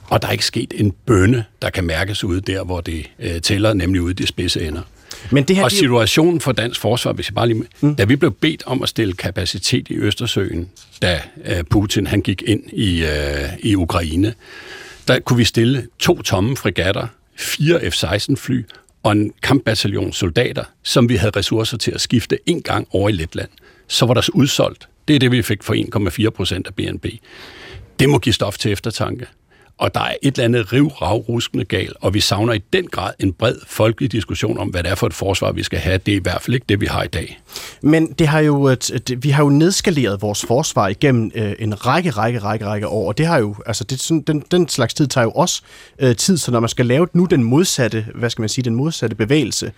Og 0.09 0.21
der 0.21 0.27
er 0.27 0.31
ikke 0.31 0.45
sket 0.45 0.73
en 0.77 0.91
bønne, 1.05 1.45
der 1.61 1.69
kan 1.69 1.83
mærkes 1.83 2.23
ude 2.23 2.41
der, 2.41 2.63
hvor 2.63 2.81
det 2.81 3.05
øh, 3.19 3.41
tæller, 3.41 3.73
nemlig 3.73 4.01
ude 4.01 4.11
i 4.11 4.13
de 4.13 4.27
spidse 4.27 4.67
ender. 4.67 4.81
Men 5.31 5.43
det 5.43 5.55
her, 5.55 5.63
og 5.63 5.71
situationen 5.71 6.41
for 6.41 6.51
dansk 6.51 6.81
forsvar, 6.81 7.13
hvis 7.13 7.29
jeg 7.29 7.35
bare 7.35 7.47
lige... 7.47 7.63
Mm. 7.81 7.95
Da 7.95 8.03
vi 8.03 8.15
blev 8.15 8.31
bedt 8.31 8.63
om 8.65 8.83
at 8.83 8.89
stille 8.89 9.13
kapacitet 9.13 9.89
i 9.89 9.95
Østersøen, 9.95 10.69
da 11.01 11.21
øh, 11.45 11.63
Putin 11.63 12.07
han 12.07 12.21
gik 12.21 12.43
ind 12.45 12.63
i, 12.73 13.03
øh, 13.03 13.09
i 13.59 13.75
Ukraine, 13.75 14.33
der 15.07 15.19
kunne 15.19 15.37
vi 15.37 15.43
stille 15.43 15.87
to 15.99 16.21
tomme 16.21 16.57
fregatter, 16.57 17.07
fire 17.35 17.91
F-16-fly 17.91 18.63
og 19.03 19.11
en 19.11 19.33
kampbataljon 19.43 20.13
soldater, 20.13 20.63
som 20.83 21.09
vi 21.09 21.15
havde 21.15 21.31
ressourcer 21.35 21.77
til 21.77 21.91
at 21.91 22.01
skifte 22.01 22.37
en 22.45 22.61
gang 22.61 22.87
over 22.91 23.09
i 23.09 23.11
Letland. 23.11 23.49
Så 23.87 24.05
var 24.05 24.13
der 24.13 24.29
udsolgt. 24.33 24.87
Det 25.07 25.15
er 25.15 25.19
det, 25.19 25.31
vi 25.31 25.41
fik 25.41 25.63
for 25.63 25.73
1,4 26.25 26.29
procent 26.29 26.67
af 26.67 26.75
BNP. 26.75 27.05
Det 27.99 28.09
må 28.09 28.19
give 28.19 28.33
stof 28.33 28.57
til 28.57 28.71
eftertanke 28.71 29.25
og 29.77 29.93
der 29.93 30.01
er 30.01 30.15
et 30.21 30.33
eller 30.37 30.45
andet 30.45 30.73
rivragruskende 30.73 31.65
galt, 31.65 31.81
gal, 31.81 31.93
og 32.01 32.13
vi 32.13 32.19
savner 32.19 32.53
i 32.53 32.57
den 32.73 32.87
grad 32.87 33.13
en 33.19 33.33
bred 33.33 33.55
folkelig 33.67 34.11
diskussion 34.11 34.57
om, 34.57 34.67
hvad 34.67 34.83
det 34.83 34.91
er 34.91 34.95
for 34.95 35.07
et 35.07 35.13
forsvar, 35.13 35.51
vi 35.51 35.63
skal 35.63 35.79
have. 35.79 35.97
Det 35.97 36.11
er 36.11 36.15
i 36.15 36.21
hvert 36.21 36.41
fald 36.41 36.53
ikke 36.53 36.65
det, 36.69 36.81
vi 36.81 36.85
har 36.85 37.03
i 37.03 37.07
dag. 37.07 37.39
Men 37.81 38.11
det 38.11 38.27
har 38.27 38.39
jo, 38.39 38.69
øh, 38.69 38.77
øh, 38.93 39.23
vi 39.23 39.29
har 39.29 39.43
jo 39.43 39.49
nedskaleret 39.49 40.21
vores 40.21 40.45
forsvar 40.45 40.87
igennem 40.87 41.31
øh, 41.35 41.53
en 41.59 41.85
række, 41.85 42.09
række, 42.09 42.39
række, 42.39 42.65
række 42.65 42.87
år, 42.87 43.07
og 43.07 43.17
det 43.17 43.25
har 43.25 43.37
jo, 43.37 43.55
altså 43.65 43.83
det, 43.83 43.99
sådan, 43.99 44.21
den, 44.21 44.43
den 44.51 44.69
slags 44.69 44.93
tid 44.93 45.07
tager 45.07 45.25
jo 45.25 45.31
også 45.31 45.61
øh, 45.99 46.15
tid, 46.15 46.37
så 46.37 46.51
når 46.51 46.59
man 46.59 46.69
skal 46.69 46.85
lave 46.85 47.07
nu 47.13 47.25
den 47.25 47.43
modsatte, 47.43 48.05
hvad 48.15 48.29
skal 48.29 48.41
man 48.41 48.49
sige, 48.49 48.65
den 48.65 48.75
modsatte 48.75 49.15
bevægelse, 49.15 49.71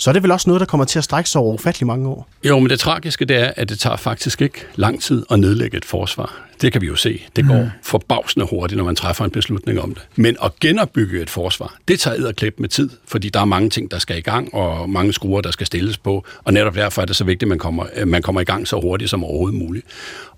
så 0.00 0.10
er 0.10 0.12
det 0.12 0.22
vel 0.22 0.30
også 0.30 0.50
noget, 0.50 0.60
der 0.60 0.66
kommer 0.66 0.84
til 0.84 0.98
at 0.98 1.04
strække 1.04 1.30
sig 1.30 1.40
over 1.40 1.54
ufattelig 1.54 1.86
mange 1.86 2.08
år. 2.08 2.28
Jo, 2.44 2.58
men 2.58 2.70
det 2.70 2.80
tragiske 2.80 3.24
det 3.24 3.36
er, 3.36 3.52
at 3.56 3.68
det 3.68 3.78
tager 3.78 3.96
faktisk 3.96 4.42
ikke 4.42 4.66
lang 4.74 5.02
tid 5.02 5.22
at 5.30 5.40
nedlægge 5.40 5.76
et 5.76 5.84
forsvar. 5.84 6.40
Det 6.60 6.72
kan 6.72 6.80
vi 6.80 6.86
jo 6.86 6.96
se. 6.96 7.22
Det 7.36 7.46
går 7.46 7.60
mm. 7.60 7.70
forbavsende 7.82 8.46
hurtigt, 8.50 8.76
når 8.76 8.84
man 8.84 8.96
træffer 8.96 9.24
en 9.24 9.30
beslutning 9.30 9.80
om 9.80 9.94
det. 9.94 10.02
Men 10.16 10.36
at 10.42 10.52
genopbygge 10.60 11.22
et 11.22 11.30
forsvar, 11.30 11.76
det 11.88 12.00
tager 12.00 12.16
edderklip 12.16 12.54
med 12.58 12.68
tid, 12.68 12.90
fordi 13.08 13.28
der 13.28 13.40
er 13.40 13.44
mange 13.44 13.70
ting, 13.70 13.90
der 13.90 13.98
skal 13.98 14.18
i 14.18 14.20
gang, 14.20 14.54
og 14.54 14.90
mange 14.90 15.12
skruer, 15.12 15.40
der 15.40 15.50
skal 15.50 15.66
stilles 15.66 15.98
på. 15.98 16.24
Og 16.44 16.52
netop 16.52 16.74
derfor 16.74 17.02
er 17.02 17.06
det 17.06 17.16
så 17.16 17.24
vigtigt, 17.24 17.42
at 17.42 17.48
man 17.48 17.58
kommer, 17.58 18.04
man 18.06 18.22
kommer 18.22 18.40
i 18.40 18.44
gang 18.44 18.68
så 18.68 18.80
hurtigt 18.80 19.10
som 19.10 19.24
overhovedet 19.24 19.58
muligt. 19.58 19.86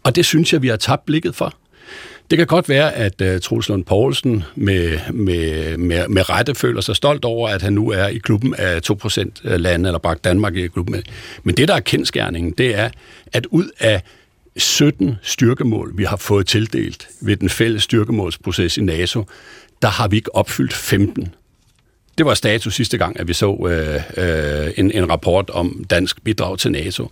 Og 0.02 0.16
det 0.16 0.24
synes 0.24 0.52
jeg, 0.52 0.62
vi 0.62 0.68
har 0.68 0.76
tabt 0.76 1.06
blikket 1.06 1.34
for. 1.34 1.54
Det 2.32 2.38
kan 2.38 2.46
godt 2.46 2.68
være, 2.68 2.94
at 2.94 3.20
uh, 3.20 3.40
Troels 3.40 3.68
Lund 3.68 3.84
Poulsen 3.84 4.44
med, 4.54 4.98
med, 5.12 5.76
med, 5.76 6.08
med 6.08 6.30
rette 6.30 6.54
føler 6.54 6.80
sig 6.80 6.96
stolt 6.96 7.24
over, 7.24 7.48
at 7.48 7.62
han 7.62 7.72
nu 7.72 7.90
er 7.90 8.06
i 8.06 8.18
klubben 8.18 8.54
af 8.54 8.80
2% 8.90 9.24
øh, 9.44 9.60
lande, 9.60 9.88
eller 9.88 9.98
bragt 9.98 10.24
Danmark 10.24 10.56
i 10.56 10.66
klubben. 10.66 11.02
Men 11.42 11.56
det, 11.56 11.68
der 11.68 11.74
er 11.74 11.80
kendskærningen, 11.80 12.54
det 12.58 12.78
er, 12.78 12.90
at 13.32 13.46
ud 13.46 13.68
af 13.78 14.02
17 14.56 15.16
styrkemål, 15.22 15.92
vi 15.94 16.04
har 16.04 16.16
fået 16.16 16.46
tildelt 16.46 17.08
ved 17.20 17.36
den 17.36 17.48
fælles 17.48 17.82
styrkemålsproces 17.82 18.76
i 18.76 18.82
NATO, 18.82 19.26
der 19.82 19.88
har 19.88 20.08
vi 20.08 20.16
ikke 20.16 20.34
opfyldt 20.34 20.72
15. 20.72 21.34
Det 22.18 22.26
var 22.26 22.34
status 22.34 22.74
sidste 22.74 22.98
gang, 22.98 23.20
at 23.20 23.28
vi 23.28 23.32
så 23.32 23.66
øh, 23.70 24.64
øh, 24.64 24.72
en, 24.76 24.90
en 24.90 25.10
rapport 25.10 25.50
om 25.50 25.84
dansk 25.90 26.24
bidrag 26.24 26.58
til 26.58 26.70
NATO. 26.72 27.10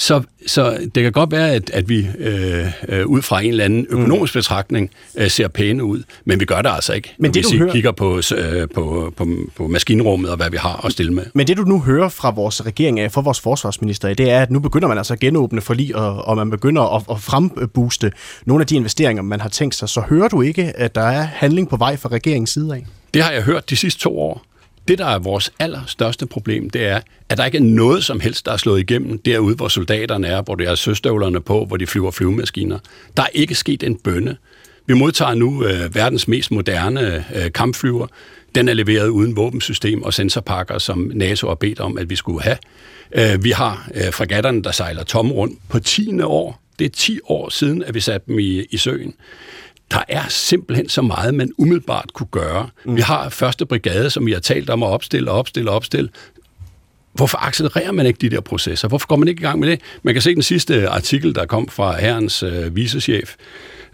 Så, 0.00 0.22
så 0.46 0.88
det 0.94 1.02
kan 1.02 1.12
godt 1.12 1.30
være, 1.30 1.50
at, 1.50 1.70
at 1.70 1.88
vi 1.88 2.08
øh, 2.18 2.66
øh, 2.88 3.06
ud 3.06 3.22
fra 3.22 3.40
en 3.40 3.50
eller 3.50 3.64
anden 3.64 3.86
mm. 3.90 3.98
økonomisk 3.98 4.32
betragtning 4.32 4.90
øh, 5.16 5.30
ser 5.30 5.48
pæne 5.48 5.84
ud, 5.84 6.02
men 6.24 6.40
vi 6.40 6.44
gør 6.44 6.62
det 6.62 6.70
altså 6.70 6.92
ikke, 6.92 7.14
men 7.18 7.34
det, 7.34 7.42
hvis 7.42 7.52
vi 7.52 7.58
hører... 7.58 7.72
kigger 7.72 7.92
på, 7.92 8.20
øh, 8.36 8.68
på, 8.74 9.12
på, 9.16 9.28
på 9.56 9.68
maskinrummet 9.68 10.30
og 10.30 10.36
hvad 10.36 10.50
vi 10.50 10.56
har 10.56 10.84
at 10.86 10.92
stille 10.92 11.12
med. 11.12 11.24
Men 11.34 11.46
det 11.46 11.56
du 11.56 11.62
nu 11.62 11.80
hører 11.80 12.08
fra 12.08 12.30
vores 12.30 12.66
regering, 12.66 13.12
fra 13.12 13.20
vores 13.20 13.40
forsvarsminister, 13.40 14.14
det 14.14 14.30
er, 14.30 14.42
at 14.42 14.50
nu 14.50 14.58
begynder 14.58 14.88
man 14.88 14.98
altså 14.98 15.12
at 15.12 15.20
genåbne 15.20 15.60
forlig, 15.60 15.96
og, 15.96 16.28
og 16.28 16.36
man 16.36 16.50
begynder 16.50 16.96
at, 16.96 17.02
at 17.10 17.20
frembooste 17.20 18.12
nogle 18.44 18.62
af 18.62 18.66
de 18.66 18.76
investeringer, 18.76 19.22
man 19.22 19.40
har 19.40 19.48
tænkt 19.48 19.74
sig. 19.74 19.88
Så 19.88 20.00
hører 20.00 20.28
du 20.28 20.42
ikke, 20.42 20.72
at 20.76 20.94
der 20.94 21.02
er 21.04 21.22
handling 21.22 21.68
på 21.68 21.76
vej 21.76 21.96
fra 21.96 22.08
regeringens 22.08 22.50
side 22.50 22.74
af? 22.74 22.86
Det 23.14 23.22
har 23.22 23.32
jeg 23.32 23.42
hørt 23.42 23.70
de 23.70 23.76
sidste 23.76 24.00
to 24.00 24.18
år. 24.18 24.42
Det, 24.90 24.98
der 24.98 25.06
er 25.06 25.18
vores 25.18 25.52
allerstørste 25.58 26.26
problem, 26.26 26.70
det 26.70 26.86
er, 26.86 27.00
at 27.28 27.38
der 27.38 27.44
ikke 27.44 27.58
er 27.58 27.62
noget 27.62 28.04
som 28.04 28.20
helst, 28.20 28.46
der 28.46 28.52
er 28.52 28.56
slået 28.56 28.80
igennem 28.80 29.18
derude, 29.18 29.54
hvor 29.54 29.68
soldaterne 29.68 30.26
er, 30.26 30.42
hvor 30.42 30.54
det 30.54 30.68
er 30.68 30.74
søstøvlerne 30.74 31.40
på, 31.40 31.64
hvor 31.64 31.76
de 31.76 31.86
flyver 31.86 32.10
flyvemaskiner. 32.10 32.78
Der 33.16 33.22
er 33.22 33.28
ikke 33.32 33.54
sket 33.54 33.82
en 33.82 33.96
bønne. 33.96 34.36
Vi 34.86 34.94
modtager 34.94 35.34
nu 35.34 35.64
øh, 35.64 35.94
verdens 35.94 36.28
mest 36.28 36.50
moderne 36.50 37.24
øh, 37.34 37.52
kampflyver. 37.52 38.06
Den 38.54 38.68
er 38.68 38.74
leveret 38.74 39.08
uden 39.08 39.36
våbensystem 39.36 40.02
og 40.02 40.14
sensorpakker, 40.14 40.78
som 40.78 41.10
NATO 41.14 41.48
har 41.48 41.54
bedt 41.54 41.80
om, 41.80 41.98
at 41.98 42.10
vi 42.10 42.16
skulle 42.16 42.42
have. 42.42 42.56
Øh, 43.12 43.44
vi 43.44 43.50
har 43.50 43.88
øh, 43.94 44.12
fregatterne, 44.12 44.62
der 44.62 44.72
sejler 44.72 45.04
tom 45.04 45.32
rundt 45.32 45.58
på 45.68 45.78
10. 45.80 46.20
år. 46.20 46.62
Det 46.78 46.84
er 46.84 46.90
10 46.90 47.18
år 47.24 47.48
siden, 47.48 47.84
at 47.84 47.94
vi 47.94 48.00
satte 48.00 48.26
dem 48.26 48.38
i, 48.38 48.64
i 48.70 48.76
søen 48.76 49.14
der 49.90 50.02
er 50.08 50.28
simpelthen 50.28 50.88
så 50.88 51.02
meget, 51.02 51.34
man 51.34 51.52
umiddelbart 51.58 52.12
kunne 52.12 52.26
gøre. 52.30 52.68
Mm. 52.84 52.96
Vi 52.96 53.00
har 53.00 53.28
første 53.28 53.66
brigade, 53.66 54.10
som 54.10 54.26
vi 54.26 54.32
har 54.32 54.40
talt 54.40 54.70
om 54.70 54.82
at 54.82 54.88
opstille, 54.88 55.30
opstille, 55.30 55.70
opstille. 55.70 56.08
Hvorfor 57.12 57.38
accelererer 57.38 57.92
man 57.92 58.06
ikke 58.06 58.18
de 58.20 58.30
der 58.30 58.40
processer? 58.40 58.88
Hvorfor 58.88 59.06
går 59.06 59.16
man 59.16 59.28
ikke 59.28 59.40
i 59.40 59.42
gang 59.42 59.58
med 59.58 59.68
det? 59.68 59.80
Man 60.02 60.14
kan 60.14 60.22
se 60.22 60.34
den 60.34 60.42
sidste 60.42 60.88
artikel, 60.88 61.34
der 61.34 61.46
kom 61.46 61.68
fra 61.68 62.00
herrens 62.00 62.42
øh, 62.42 62.76
vicechef, 62.76 63.34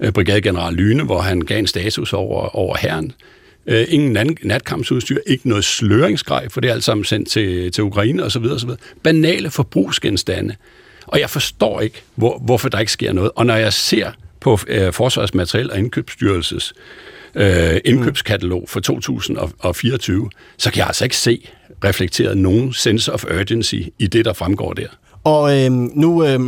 øh, 0.00 0.12
brigadegeneral 0.12 0.74
Lyne, 0.74 1.02
hvor 1.02 1.20
han 1.20 1.40
gav 1.40 1.58
en 1.58 1.66
status 1.66 2.12
over, 2.12 2.56
over 2.56 2.76
herren. 2.76 3.12
Øh, 3.66 3.86
ingen 3.88 4.36
natkampsudstyr, 4.42 5.18
ikke 5.26 5.48
noget 5.48 5.64
sløringsgrej, 5.64 6.48
for 6.48 6.60
det 6.60 6.68
er 6.68 6.74
alt 6.74 6.84
sammen 6.84 7.04
sendt 7.04 7.28
til, 7.28 7.72
til 7.72 7.84
Ukraine 7.84 8.24
osv. 8.24 8.44
osv. 8.44 8.70
Banale 9.02 9.50
forbrugsgenstande. 9.50 10.54
Og 11.06 11.20
jeg 11.20 11.30
forstår 11.30 11.80
ikke, 11.80 12.02
hvor, 12.14 12.38
hvorfor 12.38 12.68
der 12.68 12.78
ikke 12.78 12.92
sker 12.92 13.12
noget. 13.12 13.30
Og 13.36 13.46
når 13.46 13.54
jeg 13.54 13.72
ser 13.72 14.10
på 14.46 14.58
øh, 14.68 14.92
Forsvarsmateriel 14.92 15.70
og 15.70 15.78
Indkøbsstyrelses 15.78 16.74
øh, 17.34 17.80
indkøbskatalog 17.84 18.64
for 18.68 18.80
2024, 18.80 20.30
så 20.58 20.70
kan 20.70 20.78
jeg 20.78 20.86
altså 20.86 21.04
ikke 21.04 21.16
se 21.16 21.48
reflekteret 21.84 22.38
nogen 22.38 22.72
sense 22.72 23.12
of 23.12 23.24
urgency 23.24 23.74
i 23.98 24.06
det, 24.06 24.24
der 24.24 24.32
fremgår 24.32 24.72
der. 24.72 24.86
Og 25.24 25.64
øh, 25.64 25.70
nu, 25.72 26.24
øh, 26.24 26.40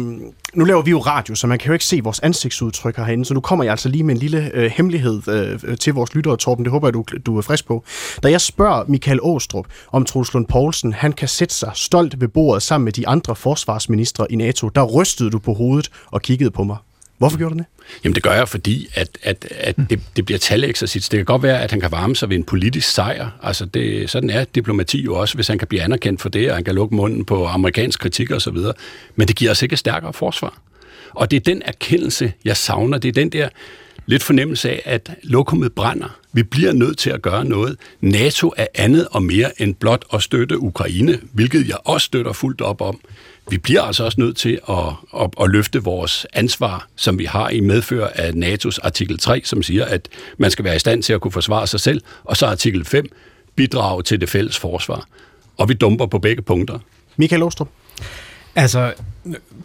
nu 0.55 0.65
laver 0.65 0.83
vi 0.83 0.91
jo 0.91 0.99
radio, 0.99 1.35
så 1.35 1.47
man 1.47 1.59
kan 1.59 1.67
jo 1.67 1.73
ikke 1.73 1.85
se 1.85 2.01
vores 2.05 2.21
ansigtsudtryk 2.21 2.97
herinde, 2.97 3.25
så 3.25 3.35
nu 3.35 3.41
kommer 3.41 3.65
jeg 3.65 3.71
altså 3.71 3.89
lige 3.89 4.05
med 4.05 4.15
en 4.15 4.21
lille 4.21 4.51
øh, 4.55 4.71
hemmelighed 4.71 5.29
øh, 5.29 5.79
til 5.79 5.95
vores 5.95 6.15
lyttere, 6.15 6.37
Torben. 6.37 6.65
Det 6.65 6.73
håber 6.73 6.89
jeg, 6.89 6.95
du, 6.95 7.05
du 7.27 7.39
er 7.39 7.43
frisk 7.43 7.67
på. 7.67 7.85
Da 8.23 8.31
jeg 8.31 8.41
spørger 8.41 8.85
Michael 8.89 9.19
Åstrup, 9.23 9.67
om 9.93 10.05
Troels 10.05 10.35
Lund 10.35 10.47
Poulsen, 10.47 10.93
han 10.93 11.13
kan 11.13 11.29
sætte 11.29 11.55
sig 11.55 11.71
stolt 11.75 12.21
ved 12.21 12.29
bordet 12.29 12.63
sammen 12.63 12.85
med 12.85 12.93
de 12.93 13.09
andre 13.09 13.37
forsvarsministre 13.37 14.33
i 14.33 14.37
NATO, 14.37 14.69
der 14.69 14.83
rystede 14.83 15.31
du 15.31 15.39
på 15.39 15.55
hovedet 15.55 15.91
og 16.07 16.23
kiggede 16.23 16.51
på 16.51 16.65
mig. 16.65 16.77
Hvorfor 17.19 17.39
gjorde 17.39 17.55
du 17.55 17.59
det? 17.59 17.67
Jamen 18.05 18.15
det 18.15 18.23
gør 18.23 18.33
jeg, 18.33 18.49
fordi 18.49 18.89
at, 18.95 19.19
at, 19.23 19.49
at 19.51 19.77
det, 19.77 20.01
det 20.17 20.25
bliver 20.25 20.39
taleksercits. 20.39 21.09
Det 21.09 21.19
kan 21.19 21.25
godt 21.25 21.43
være, 21.43 21.63
at 21.63 21.71
han 21.71 21.81
kan 21.81 21.91
varme 21.93 22.17
sig 22.17 22.29
ved 22.29 22.37
en 22.37 22.45
politisk 22.45 22.91
sejr. 22.91 23.31
Altså 23.43 23.65
det, 23.65 24.11
sådan 24.11 24.31
er 24.31 24.45
diplomati 24.45 25.03
jo 25.03 25.15
også, 25.15 25.35
hvis 25.35 25.49
han 25.49 25.59
kan 25.59 25.69
blive 25.69 25.83
anerkendt 25.83 26.21
for 26.21 26.29
det, 26.29 26.51
og 26.51 26.57
han 26.57 26.65
kan 26.65 26.75
lukke 26.75 26.95
munden 26.95 27.25
på 27.25 27.47
amerikansk 27.47 28.01
kritik 28.01 28.31
osv. 28.31 28.57
Men 29.17 29.29
det 29.29 29.37
giver 29.37 29.51
os 29.51 29.63
ikke 29.63 29.77
stærkere 29.77 30.13
forsvar. 30.13 30.59
Og 31.11 31.31
det 31.31 31.37
er 31.37 31.41
den 31.41 31.63
erkendelse, 31.65 32.33
jeg 32.45 32.57
savner. 32.57 32.99
Det 32.99 33.09
er 33.09 33.13
den 33.13 33.31
der 33.31 33.49
lidt 34.07 34.23
fornemmelse 34.23 34.71
af, 34.71 34.83
at 34.85 35.11
lokummet 35.23 35.73
brænder. 35.73 36.19
Vi 36.33 36.43
bliver 36.43 36.73
nødt 36.73 36.99
til 36.99 37.11
at 37.11 37.23
gøre 37.23 37.45
noget. 37.45 37.77
NATO 38.01 38.53
er 38.57 38.67
andet 38.75 39.09
og 39.11 39.23
mere 39.23 39.63
end 39.63 39.75
blot 39.75 40.05
at 40.15 40.23
støtte 40.23 40.59
Ukraine, 40.59 41.19
hvilket 41.33 41.69
jeg 41.69 41.77
også 41.85 42.05
støtter 42.05 42.33
fuldt 42.33 42.61
op 42.61 42.81
om 42.81 43.01
vi 43.51 43.59
bliver 43.59 43.83
altså 43.83 44.05
også 44.05 44.21
nødt 44.21 44.37
til 44.37 44.61
at, 44.69 44.77
at, 45.21 45.31
at 45.41 45.51
løfte 45.51 45.83
vores 45.83 46.27
ansvar, 46.33 46.89
som 46.97 47.19
vi 47.19 47.25
har 47.25 47.49
i 47.49 47.61
medfør 47.61 48.07
af 48.07 48.31
NATO's 48.31 48.79
artikel 48.83 49.19
3, 49.19 49.41
som 49.45 49.63
siger, 49.63 49.85
at 49.85 50.09
man 50.39 50.51
skal 50.51 50.65
være 50.65 50.77
i 50.77 50.79
stand 50.79 51.03
til 51.03 51.13
at 51.13 51.21
kunne 51.21 51.33
forsvare 51.33 51.67
sig 51.67 51.81
selv, 51.81 52.01
og 52.25 52.37
så 52.37 52.47
artikel 52.47 52.85
5, 52.85 53.05
bidrage 53.57 54.03
til 54.03 54.21
det 54.21 54.29
fælles 54.29 54.59
forsvar. 54.59 55.05
Og 55.57 55.69
vi 55.69 55.75
dumper 55.75 56.07
på 56.07 56.19
begge 56.19 56.43
punkter. 56.43 56.79
Michael 57.17 57.43
Ostrup. 57.43 57.69
Altså, 58.57 58.93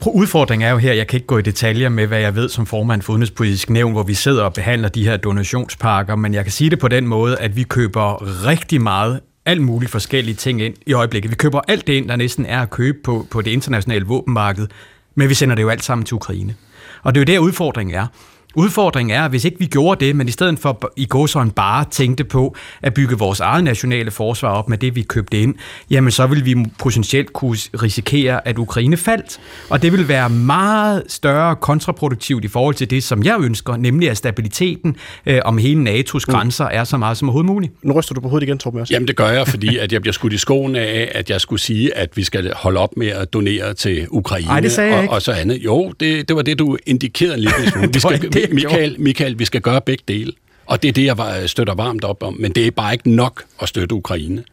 udfordringen 0.06 0.68
er 0.68 0.72
jo 0.72 0.78
her, 0.78 0.94
jeg 0.94 1.08
kan 1.08 1.18
ikke 1.18 1.28
gå 1.28 1.38
i 1.38 1.42
detaljer 1.42 1.90
med, 1.90 2.08
hvad 2.08 2.20
jeg 2.20 2.36
ved 2.36 2.50
som 2.50 2.66
formand 2.66 3.02
for 3.02 3.14
Udenrigspolitisk 3.14 3.70
Nævn, 3.70 3.92
hvor 3.92 4.04
vi 4.04 4.14
sidder 4.14 4.44
og 4.44 4.54
behandler 4.54 4.90
de 4.90 5.04
her 5.04 5.18
donationspakker, 5.18 6.16
men 6.16 6.34
jeg 6.34 6.44
kan 6.44 6.52
sige 6.52 6.70
det 6.70 6.80
på 6.80 6.88
den 6.88 7.08
måde, 7.08 7.38
at 7.38 7.56
vi 7.56 7.64
køber 7.64 8.46
rigtig 8.48 8.82
meget 8.82 9.20
alt 9.46 9.62
muligt 9.62 9.92
forskellige 9.92 10.36
ting 10.36 10.62
ind 10.62 10.76
i 10.86 10.94
øjeblikket. 10.94 11.32
Vi 11.32 11.36
køber 11.36 11.62
alt 11.68 11.88
det 11.88 11.94
ind, 11.94 12.10
der 12.10 12.16
næsten 12.16 12.46
er 12.46 12.62
at 12.62 12.70
købe 12.70 12.98
på, 13.04 13.28
på 13.32 13.42
det 13.42 13.52
internationale 13.52 14.06
våbenmarked, 14.06 14.68
men 15.16 15.30
vi 15.30 15.34
sender 15.34 15.56
det 15.56 15.64
jo 15.64 15.70
alt 15.70 15.84
sammen 15.84 16.06
til 16.06 16.16
Ukraine. 16.16 16.56
Og 17.04 17.16
det 17.16 17.22
er 17.22 17.34
jo 17.34 17.34
der 17.34 17.46
udfordringen 17.46 17.96
er. 17.96 18.08
Udfordringen 18.56 19.16
er, 19.16 19.26
at 19.26 19.30
hvis 19.30 19.46
ikke 19.46 19.60
vi 19.60 19.66
gjorde 19.66 20.06
det, 20.06 20.16
men 20.16 20.28
i 20.28 20.32
stedet 20.32 20.60
for 20.60 20.94
i 20.96 21.06
går 21.06 21.26
sådan 21.26 21.52
bare 21.52 21.86
tænkte 21.92 22.24
på 22.24 22.56
at 22.82 22.94
bygge 22.94 23.18
vores 23.18 23.40
eget 23.40 23.64
nationale 23.64 24.12
forsvar 24.12 24.50
op 24.50 24.70
med 24.70 24.78
det, 24.78 24.96
vi 24.96 25.02
købte 25.02 25.42
ind, 25.42 25.56
jamen 25.90 26.12
så 26.12 26.28
vil 26.28 26.46
vi 26.46 26.56
potentielt 26.80 27.34
kunne 27.34 27.58
risikere, 27.82 28.48
at 28.48 28.58
Ukraine 28.58 28.98
faldt. 28.98 29.40
Og 29.70 29.82
det 29.82 29.92
vil 29.92 30.08
være 30.08 30.30
meget 30.30 31.04
større 31.08 31.56
kontraproduktivt 31.56 32.46
i 32.46 32.48
forhold 32.48 32.76
til 32.76 32.90
det, 32.90 33.04
som 33.04 33.24
jeg 33.24 33.40
ønsker, 33.40 33.78
nemlig 33.78 34.10
at 34.10 34.18
stabiliteten 34.18 34.96
øh, 35.26 35.40
om 35.46 35.58
hele 35.58 35.84
NATO's 35.84 36.14
mm. 36.28 36.34
grænser 36.34 36.66
er 36.66 36.84
så 36.84 36.98
meget 36.98 37.18
som 37.18 37.30
overhovedet 37.30 37.52
muligt. 37.52 37.74
Nu 37.84 37.94
ryster 37.94 38.16
du 38.16 38.22
på 38.22 38.30
hovedet 38.30 38.48
igen, 38.48 38.58
Torben. 38.58 38.86
Jamen 38.92 39.08
det 39.08 39.16
gør 39.16 39.30
jeg, 39.30 39.48
fordi 39.48 39.78
at 39.78 39.94
jeg 39.94 40.02
bliver 40.02 40.14
skudt 40.14 40.34
i 40.34 40.38
skoen 40.38 40.76
af, 40.76 41.12
at 41.16 41.30
jeg 41.30 41.42
skulle 41.42 41.62
sige, 41.62 41.98
at 41.98 42.10
vi 42.16 42.24
skal 42.24 42.54
holde 42.56 42.80
op 42.80 42.98
med 42.98 43.08
at 43.08 43.34
donere 43.34 43.74
til 43.74 44.08
Ukraine 44.10 44.48
Ej, 44.48 44.60
det 44.60 44.72
sagde 44.72 44.90
jeg 44.90 44.98
og, 44.98 45.04
ikke. 45.04 45.14
og 45.14 45.22
så 45.22 45.32
andet. 45.32 45.58
Jo, 45.66 45.94
det, 46.00 46.28
det 46.28 46.36
var 46.36 46.42
det, 46.42 46.60
du 46.60 46.78
indikerede 46.86 47.38
lidt. 47.38 47.54
Vi 47.96 48.00
skal, 48.00 48.34
Michael, 48.52 48.96
Michael, 49.00 49.40
vi 49.40 49.46
skal 49.46 49.62
gøre 49.62 49.82
begge 49.82 50.04
dele. 50.08 50.34
Og 50.66 50.84
det 50.84 50.90
er 50.90 50.94
det, 50.94 51.06
jeg 51.06 51.40
øh, 51.42 51.48
støtter 51.48 51.74
varmt 51.74 52.04
op 52.04 52.24
om. 52.24 52.36
Men 52.40 52.52
det 52.52 52.68
er 52.68 52.72
bare 52.72 52.94
ikke 52.94 53.10
nok 53.10 53.44
at 53.62 53.70
støtte 53.70 53.96
Ukraine. 53.96 54.44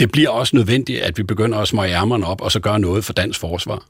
Det 0.00 0.12
bliver 0.12 0.28
også 0.28 0.56
nødvendigt, 0.56 1.00
at 1.00 1.18
vi 1.18 1.22
begynder 1.22 1.58
at 1.58 1.68
smøge 1.68 1.90
ærmerne 1.90 2.26
op 2.26 2.40
og 2.40 2.52
så 2.52 2.60
gøre 2.60 2.80
noget 2.80 3.04
for 3.04 3.12
dansk 3.12 3.40
forsvar. 3.40 3.84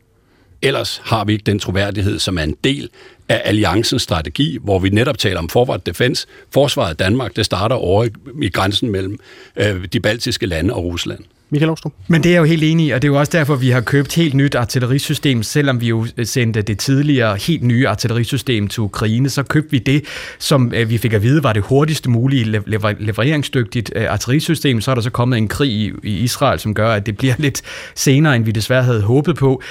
Ellers 0.62 1.02
har 1.04 1.24
vi 1.24 1.32
ikke 1.32 1.44
den 1.44 1.58
troværdighed, 1.58 2.18
som 2.18 2.38
er 2.38 2.42
en 2.42 2.56
del 2.64 2.90
af 3.28 3.42
alliancens 3.44 4.02
strategi, 4.02 4.58
hvor 4.62 4.78
vi 4.78 4.88
netop 4.88 5.18
taler 5.18 5.38
om 5.38 5.48
forward 5.48 5.80
defense. 5.80 6.26
Forsvaret 6.50 6.90
af 6.90 6.96
Danmark, 6.96 7.36
det 7.36 7.44
starter 7.44 7.76
over 7.76 8.08
i 8.42 8.48
grænsen 8.48 8.90
mellem 8.90 9.18
øh, 9.56 9.84
de 9.92 10.00
baltiske 10.00 10.46
lande 10.46 10.74
og 10.74 10.84
Rusland. 10.84 11.24
Michael 11.52 11.68
Aarstrup? 11.68 11.92
Men 12.08 12.22
det 12.22 12.28
er 12.28 12.32
jeg 12.32 12.40
jo 12.40 12.44
helt 12.44 12.62
enig 12.64 12.86
i, 12.86 12.90
og 12.90 13.02
det 13.02 13.08
er 13.08 13.12
jo 13.12 13.18
også 13.18 13.32
derfor, 13.32 13.56
vi 13.56 13.70
har 13.70 13.80
købt 13.80 14.14
helt 14.14 14.34
nyt 14.34 14.54
artillerisystem. 14.54 15.42
Selvom 15.42 15.80
vi 15.80 15.88
jo 15.88 16.06
øh, 16.16 16.26
sendte 16.26 16.62
det 16.62 16.78
tidligere 16.78 17.36
helt 17.36 17.62
nye 17.62 17.88
artillerisystem 17.88 18.68
til 18.68 18.80
Ukraine, 18.80 19.30
så 19.30 19.42
købte 19.42 19.70
vi 19.70 19.78
det, 19.78 20.04
som 20.38 20.72
øh, 20.74 20.90
vi 20.90 20.98
fik 20.98 21.12
at 21.12 21.22
vide 21.22 21.42
var 21.42 21.52
det 21.52 21.62
hurtigste 21.62 22.10
mulige 22.10 22.62
leveringsdygtigt 22.98 23.92
øh, 23.96 24.06
artillerisystem. 24.08 24.80
Så 24.80 24.90
er 24.90 24.94
der 24.94 25.02
så 25.02 25.10
kommet 25.10 25.38
en 25.38 25.48
krig 25.48 25.92
i 26.02 26.16
Israel, 26.16 26.58
som 26.58 26.74
gør, 26.74 26.90
at 26.90 27.06
det 27.06 27.16
bliver 27.16 27.34
lidt 27.46 27.62
senere, 27.94 28.36
end 28.36 28.44
vi 28.44 28.50
desværre 28.50 28.82
havde 28.82 29.02
håbet 29.02 29.36
på. 29.36 29.62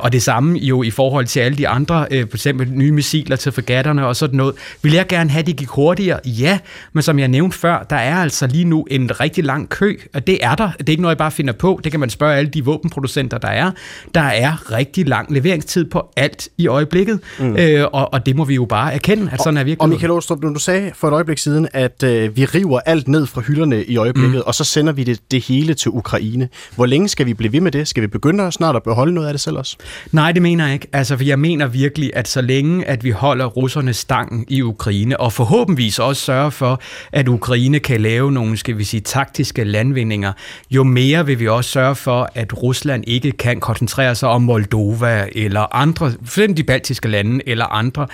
Og 0.00 0.12
det 0.12 0.22
samme 0.22 0.58
jo 0.58 0.82
i 0.82 0.90
forhold 0.90 1.26
til 1.26 1.40
alle 1.40 1.58
de 1.58 1.68
andre, 1.68 2.06
for 2.10 2.36
eksempel 2.36 2.68
nye 2.68 2.92
missiler 2.92 3.36
til 3.36 3.52
fregatterne 3.52 4.06
og 4.06 4.16
sådan 4.16 4.36
noget. 4.36 4.54
Vil 4.82 4.92
jeg 4.92 5.06
gerne 5.06 5.30
have, 5.30 5.40
at 5.40 5.46
de 5.46 5.52
gik 5.52 5.68
hurtigere? 5.68 6.20
Ja, 6.24 6.58
men 6.92 7.02
som 7.02 7.18
jeg 7.18 7.28
nævnte 7.28 7.58
før, 7.58 7.86
der 7.90 7.96
er 7.96 8.16
altså 8.16 8.46
lige 8.46 8.64
nu 8.64 8.86
en 8.90 9.20
rigtig 9.20 9.44
lang 9.44 9.68
kø, 9.68 9.96
og 10.14 10.26
det 10.26 10.38
er 10.42 10.54
der. 10.54 10.70
Det 10.78 10.88
er 10.88 10.90
ikke 10.90 11.02
noget, 11.02 11.19
bare 11.20 11.30
finder 11.30 11.52
på. 11.52 11.80
Det 11.84 11.92
kan 11.92 12.00
man 12.00 12.10
spørge 12.10 12.36
alle 12.36 12.50
de 12.50 12.64
våbenproducenter, 12.64 13.38
der 13.38 13.48
er. 13.48 13.70
Der 14.14 14.20
er 14.20 14.72
rigtig 14.72 15.08
lang 15.08 15.32
leveringstid 15.32 15.84
på 15.84 16.12
alt 16.16 16.48
i 16.58 16.66
øjeblikket, 16.66 17.20
mm. 17.38 17.56
øh, 17.56 17.86
og, 17.92 18.12
og 18.12 18.26
det 18.26 18.36
må 18.36 18.44
vi 18.44 18.54
jo 18.54 18.64
bare 18.64 18.94
erkende, 18.94 19.30
at 19.32 19.42
sådan 19.42 19.56
er 19.56 19.64
virkelig. 19.64 19.82
Og 19.82 19.88
Michael 19.88 20.10
Åstrup, 20.10 20.42
du 20.42 20.58
sagde 20.58 20.90
for 20.94 21.08
et 21.08 21.12
øjeblik 21.12 21.38
siden, 21.38 21.68
at 21.72 22.02
øh, 22.02 22.36
vi 22.36 22.44
river 22.44 22.80
alt 22.86 23.08
ned 23.08 23.26
fra 23.26 23.40
hylderne 23.40 23.84
i 23.84 23.96
øjeblikket, 23.96 24.34
mm. 24.34 24.42
og 24.46 24.54
så 24.54 24.64
sender 24.64 24.92
vi 24.92 25.04
det, 25.04 25.20
det 25.30 25.44
hele 25.44 25.74
til 25.74 25.90
Ukraine. 25.90 26.48
Hvor 26.74 26.86
længe 26.86 27.08
skal 27.08 27.26
vi 27.26 27.34
blive 27.34 27.52
ved 27.52 27.60
med 27.60 27.72
det? 27.72 27.88
Skal 27.88 28.02
vi 28.02 28.06
begynde 28.06 28.52
snart 28.52 28.76
at 28.76 28.82
beholde 28.82 29.12
noget 29.12 29.26
af 29.26 29.32
det 29.32 29.40
selv 29.40 29.56
også? 29.58 29.76
Nej, 30.12 30.32
det 30.32 30.42
mener 30.42 30.64
jeg 30.64 30.74
ikke. 30.74 30.88
Altså, 30.92 31.16
for 31.16 31.24
jeg 31.24 31.38
mener 31.38 31.66
virkelig, 31.66 32.10
at 32.14 32.28
så 32.28 32.40
længe 32.40 32.86
at 32.86 33.04
vi 33.04 33.10
holder 33.10 33.46
russerne 33.46 33.92
stangen 33.94 34.44
i 34.48 34.62
Ukraine, 34.62 35.20
og 35.20 35.32
forhåbentligvis 35.32 35.98
også 35.98 36.22
sørger 36.22 36.50
for, 36.50 36.80
at 37.12 37.28
Ukraine 37.28 37.78
kan 37.78 38.00
lave 38.00 38.32
nogle, 38.32 38.56
skal 38.56 38.78
vi 38.78 38.84
sige, 38.84 39.00
taktiske 39.00 39.64
landvindinger, 39.64 40.32
jo 40.70 40.84
mere 40.84 41.09
mere 41.10 41.26
vil 41.26 41.40
vi 41.40 41.48
også 41.48 41.70
sørge 41.70 41.94
for, 41.94 42.30
at 42.34 42.62
Rusland 42.62 43.04
ikke 43.06 43.32
kan 43.32 43.60
koncentrere 43.60 44.14
sig 44.14 44.28
om 44.28 44.42
Moldova 44.42 45.26
eller 45.32 45.74
andre, 45.74 46.12
for 46.24 46.46
de 46.46 46.64
baltiske 46.64 47.08
lande 47.08 47.48
eller 47.48 47.64
andre 47.64 48.06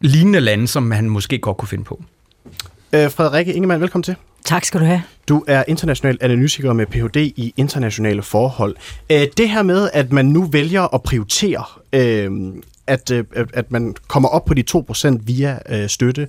lignende 0.00 0.40
lande, 0.40 0.68
som 0.68 0.82
man 0.82 1.08
måske 1.08 1.38
godt 1.38 1.56
kunne 1.56 1.68
finde 1.68 1.84
på. 1.84 2.02
Øh, 2.92 3.10
Frederikke 3.10 3.54
Ingemann, 3.54 3.80
velkommen 3.80 4.02
til. 4.02 4.16
Tak 4.44 4.64
skal 4.64 4.80
du 4.80 4.84
have. 4.84 5.02
Du 5.28 5.44
er 5.46 5.64
international 5.68 6.18
analytiker 6.20 6.72
med 6.72 6.86
Ph.D. 6.86 7.16
i 7.16 7.54
internationale 7.56 8.22
forhold. 8.22 8.76
Øh, 9.10 9.26
det 9.36 9.50
her 9.50 9.62
med, 9.62 9.88
at 9.92 10.12
man 10.12 10.26
nu 10.26 10.42
vælger 10.42 10.94
at 10.94 11.02
prioritere, 11.02 11.64
øh, 11.92 12.30
at, 12.86 13.10
at 13.54 13.72
man 13.72 13.94
kommer 14.08 14.28
op 14.28 14.44
på 14.44 14.54
de 14.54 14.64
2% 14.70 15.18
via 15.22 15.58
støtte 15.88 16.28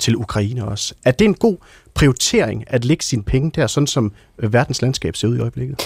til 0.00 0.16
Ukraine 0.16 0.64
også. 0.64 0.94
Er 1.04 1.10
det 1.10 1.24
en 1.24 1.34
god 1.34 1.56
prioritering 1.96 2.64
at 2.66 2.84
lægge 2.84 3.04
sine 3.04 3.22
penge 3.22 3.50
der, 3.54 3.66
sådan 3.66 3.86
som 3.86 4.12
øh, 4.38 4.52
verdens 4.52 4.82
landskab 4.82 5.16
ser 5.16 5.28
ud 5.28 5.36
i 5.36 5.40
øjeblikket? 5.40 5.76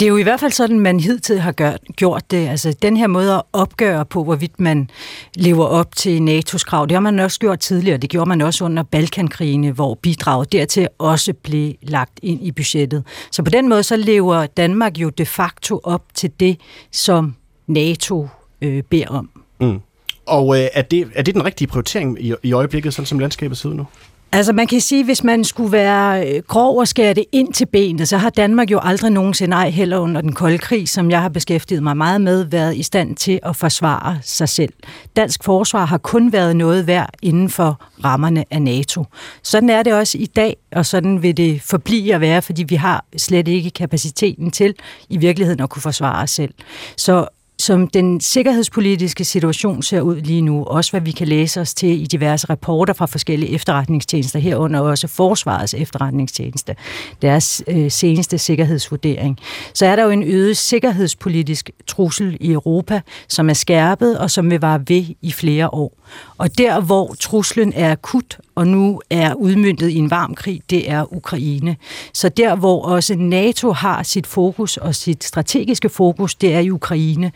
Det 0.00 0.06
er 0.06 0.08
jo 0.08 0.16
i 0.16 0.22
hvert 0.22 0.40
fald 0.40 0.52
sådan, 0.52 0.80
man 0.80 1.00
hidtil 1.00 1.40
har 1.40 1.52
gør, 1.52 1.72
gjort 1.96 2.30
det. 2.30 2.48
Altså 2.48 2.76
den 2.82 2.96
her 2.96 3.06
måde 3.06 3.34
at 3.34 3.42
opgøre 3.52 4.04
på, 4.04 4.24
hvorvidt 4.24 4.60
man 4.60 4.90
lever 5.34 5.64
op 5.64 5.96
til 5.96 6.20
NATO's 6.20 6.64
krav, 6.64 6.86
det 6.86 6.92
har 6.92 7.00
man 7.00 7.18
også 7.18 7.40
gjort 7.40 7.60
tidligere. 7.60 7.98
Det 7.98 8.10
gjorde 8.10 8.28
man 8.28 8.40
også 8.40 8.64
under 8.64 8.82
Balkankrigene, 8.82 9.70
hvor 9.70 9.94
bidraget 9.94 10.52
dertil 10.52 10.88
også 10.98 11.32
blev 11.32 11.74
lagt 11.82 12.20
ind 12.22 12.46
i 12.46 12.52
budgettet. 12.52 13.04
Så 13.30 13.42
på 13.42 13.50
den 13.50 13.68
måde 13.68 13.82
så 13.82 13.96
lever 13.96 14.46
Danmark 14.46 14.98
jo 14.98 15.08
de 15.08 15.26
facto 15.26 15.80
op 15.84 16.02
til 16.14 16.30
det, 16.40 16.56
som 16.92 17.34
NATO 17.66 18.28
øh, 18.62 18.82
beder 18.82 19.08
om. 19.08 19.30
Mm. 19.60 19.80
Og 20.26 20.60
øh, 20.60 20.68
er, 20.74 20.82
det, 20.82 21.08
er 21.14 21.22
det 21.22 21.34
den 21.34 21.44
rigtige 21.44 21.68
prioritering 21.68 22.24
i, 22.24 22.34
i 22.42 22.52
øjeblikket, 22.52 22.94
sådan 22.94 23.06
som 23.06 23.18
landskabet 23.18 23.58
ser 23.58 23.68
ud 23.68 23.74
nu? 23.74 23.86
Altså 24.32 24.52
man 24.52 24.66
kan 24.66 24.80
sige, 24.80 25.04
hvis 25.04 25.24
man 25.24 25.44
skulle 25.44 25.72
være 25.72 26.28
øh, 26.28 26.42
grov 26.42 26.78
og 26.78 26.88
skære 26.88 27.14
det 27.14 27.24
ind 27.32 27.52
til 27.52 27.66
benet, 27.66 28.08
så 28.08 28.16
har 28.16 28.30
Danmark 28.30 28.70
jo 28.70 28.80
aldrig 28.82 29.10
nogensinde, 29.10 29.56
ej 29.56 29.70
heller 29.70 29.98
under 29.98 30.20
den 30.20 30.32
kolde 30.32 30.58
krig, 30.58 30.88
som 30.88 31.10
jeg 31.10 31.22
har 31.22 31.28
beskæftiget 31.28 31.82
mig 31.82 31.96
meget 31.96 32.20
med, 32.20 32.44
været 32.44 32.76
i 32.76 32.82
stand 32.82 33.16
til 33.16 33.40
at 33.42 33.56
forsvare 33.56 34.18
sig 34.22 34.48
selv. 34.48 34.72
Dansk 35.16 35.44
forsvar 35.44 35.84
har 35.84 35.98
kun 35.98 36.32
været 36.32 36.56
noget 36.56 36.86
værd 36.86 37.10
inden 37.22 37.50
for 37.50 37.82
rammerne 38.04 38.44
af 38.50 38.62
NATO. 38.62 39.04
Sådan 39.42 39.70
er 39.70 39.82
det 39.82 39.92
også 39.92 40.18
i 40.18 40.26
dag, 40.26 40.56
og 40.72 40.86
sådan 40.86 41.22
vil 41.22 41.36
det 41.36 41.62
forblive 41.62 42.14
at 42.14 42.20
være, 42.20 42.42
fordi 42.42 42.62
vi 42.62 42.74
har 42.74 43.04
slet 43.16 43.48
ikke 43.48 43.70
kapaciteten 43.70 44.50
til 44.50 44.74
i 45.08 45.16
virkeligheden 45.16 45.60
at 45.60 45.70
kunne 45.70 45.82
forsvare 45.82 46.22
os 46.22 46.30
selv. 46.30 46.54
Så 46.96 47.26
som 47.60 47.88
den 47.88 48.20
sikkerhedspolitiske 48.20 49.24
situation 49.24 49.82
ser 49.82 50.00
ud 50.00 50.16
lige 50.16 50.42
nu, 50.42 50.64
også 50.64 50.90
hvad 50.90 51.00
vi 51.00 51.10
kan 51.10 51.28
læse 51.28 51.60
os 51.60 51.74
til 51.74 52.02
i 52.02 52.06
diverse 52.06 52.46
rapporter 52.50 52.92
fra 52.94 53.06
forskellige 53.06 53.52
efterretningstjenester, 53.52 54.38
herunder 54.38 54.80
også 54.80 55.06
Forsvarets 55.06 55.74
efterretningstjeneste, 55.74 56.76
deres 57.22 57.62
øh, 57.68 57.90
seneste 57.90 58.38
sikkerhedsvurdering, 58.38 59.38
så 59.74 59.86
er 59.86 59.96
der 59.96 60.04
jo 60.04 60.10
en 60.10 60.22
øget 60.22 60.56
sikkerhedspolitisk 60.56 61.70
trussel 61.86 62.36
i 62.40 62.52
Europa, 62.52 63.00
som 63.28 63.50
er 63.50 63.54
skærpet 63.54 64.18
og 64.18 64.30
som 64.30 64.50
vil 64.50 64.60
vare 64.60 64.80
ved 64.88 65.04
i 65.22 65.32
flere 65.32 65.74
år. 65.74 65.92
Og 66.38 66.58
der, 66.58 66.80
hvor 66.80 67.14
truslen 67.20 67.72
er 67.76 67.92
akut 67.92 68.38
og 68.58 68.66
nu 68.66 69.00
er 69.10 69.34
udmyndtet 69.34 69.88
i 69.88 69.96
en 69.96 70.10
varm 70.10 70.34
krig, 70.34 70.62
det 70.70 70.90
er 70.90 71.14
Ukraine. 71.14 71.76
Så 72.12 72.28
der, 72.28 72.56
hvor 72.56 72.82
også 72.82 73.14
NATO 73.14 73.72
har 73.72 74.02
sit 74.02 74.26
fokus 74.26 74.76
og 74.76 74.94
sit 74.94 75.24
strategiske 75.24 75.88
fokus, 75.88 76.34
det 76.34 76.54
er 76.54 76.60
i 76.60 76.70
Ukraine. 76.70 77.32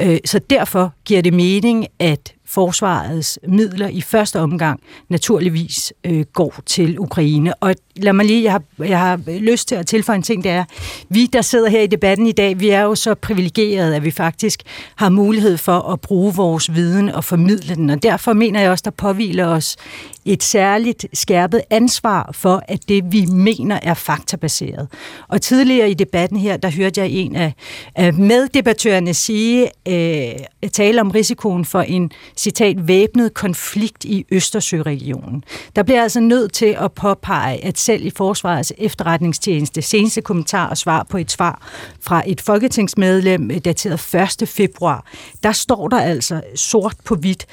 Øh, 0.00 0.18
så 0.24 0.38
derfor 0.50 0.92
giver 1.04 1.22
det 1.22 1.32
mening, 1.32 1.86
at 1.98 2.34
forsvarets 2.50 3.38
midler 3.48 3.88
i 3.88 4.00
første 4.00 4.40
omgang 4.40 4.80
naturligvis 5.08 5.92
øh, 6.04 6.24
går 6.32 6.54
til 6.66 6.98
Ukraine. 6.98 7.54
Og 7.54 7.74
lad 7.96 8.12
mig 8.12 8.26
lige, 8.26 8.44
jeg 8.44 8.52
har, 8.52 8.62
jeg 8.78 8.98
har 8.98 9.20
lyst 9.38 9.68
til 9.68 9.74
at 9.74 9.86
tilføje 9.86 10.16
en 10.16 10.22
ting, 10.22 10.44
det 10.44 10.52
er, 10.52 10.64
vi 11.08 11.26
der 11.26 11.42
sidder 11.42 11.68
her 11.68 11.80
i 11.80 11.86
debatten 11.86 12.26
i 12.26 12.32
dag, 12.32 12.60
vi 12.60 12.68
er 12.68 12.82
jo 12.82 12.94
så 12.94 13.14
privilegerede, 13.14 13.96
at 13.96 14.04
vi 14.04 14.10
faktisk 14.10 14.62
har 14.96 15.08
mulighed 15.08 15.58
for 15.58 15.78
at 15.92 16.00
bruge 16.00 16.34
vores 16.34 16.74
viden 16.74 17.08
og 17.08 17.24
formidle 17.24 17.74
den, 17.74 17.90
og 17.90 18.02
derfor 18.02 18.32
mener 18.32 18.60
jeg 18.60 18.70
også, 18.70 18.82
der 18.84 18.90
påviler 18.90 19.46
os 19.46 19.76
et 20.24 20.42
særligt 20.42 21.06
skærpet 21.12 21.62
ansvar 21.70 22.30
for, 22.32 22.62
at 22.68 22.88
det 22.88 23.12
vi 23.12 23.26
mener 23.26 23.78
er 23.82 23.94
faktabaseret. 23.94 24.88
Og 25.28 25.42
tidligere 25.42 25.90
i 25.90 25.94
debatten 25.94 26.38
her, 26.38 26.56
der 26.56 26.70
hørte 26.70 27.00
jeg 27.00 27.10
en 27.10 27.36
af, 27.36 27.54
af 27.94 28.14
meddebattørerne 28.14 29.14
sige, 29.14 29.70
øh, 29.88 30.68
tale 30.72 31.00
om 31.00 31.10
risikoen 31.10 31.64
for 31.64 31.80
en, 31.80 32.10
citat, 32.40 32.88
væbnet 32.88 33.34
konflikt 33.34 34.04
i 34.04 34.26
Østersøregionen. 34.30 35.44
Der 35.76 35.82
bliver 35.82 36.02
altså 36.02 36.20
nødt 36.20 36.52
til 36.52 36.76
at 36.80 36.92
påpege, 36.92 37.64
at 37.64 37.78
selv 37.78 38.04
i 38.04 38.10
Forsvarets 38.10 38.72
efterretningstjeneste, 38.78 39.82
seneste 39.82 40.20
kommentar 40.20 40.68
og 40.68 40.78
svar 40.78 41.06
på 41.10 41.18
et 41.18 41.30
svar 41.30 41.68
fra 42.00 42.22
et 42.26 42.40
folketingsmedlem, 42.40 43.50
øh, 43.50 43.58
dateret 43.58 44.14
1. 44.42 44.48
februar, 44.48 45.06
der 45.42 45.52
står 45.52 45.88
der 45.88 46.00
altså 46.00 46.40
sort 46.54 46.96
på 47.04 47.14
hvidt, 47.14 47.46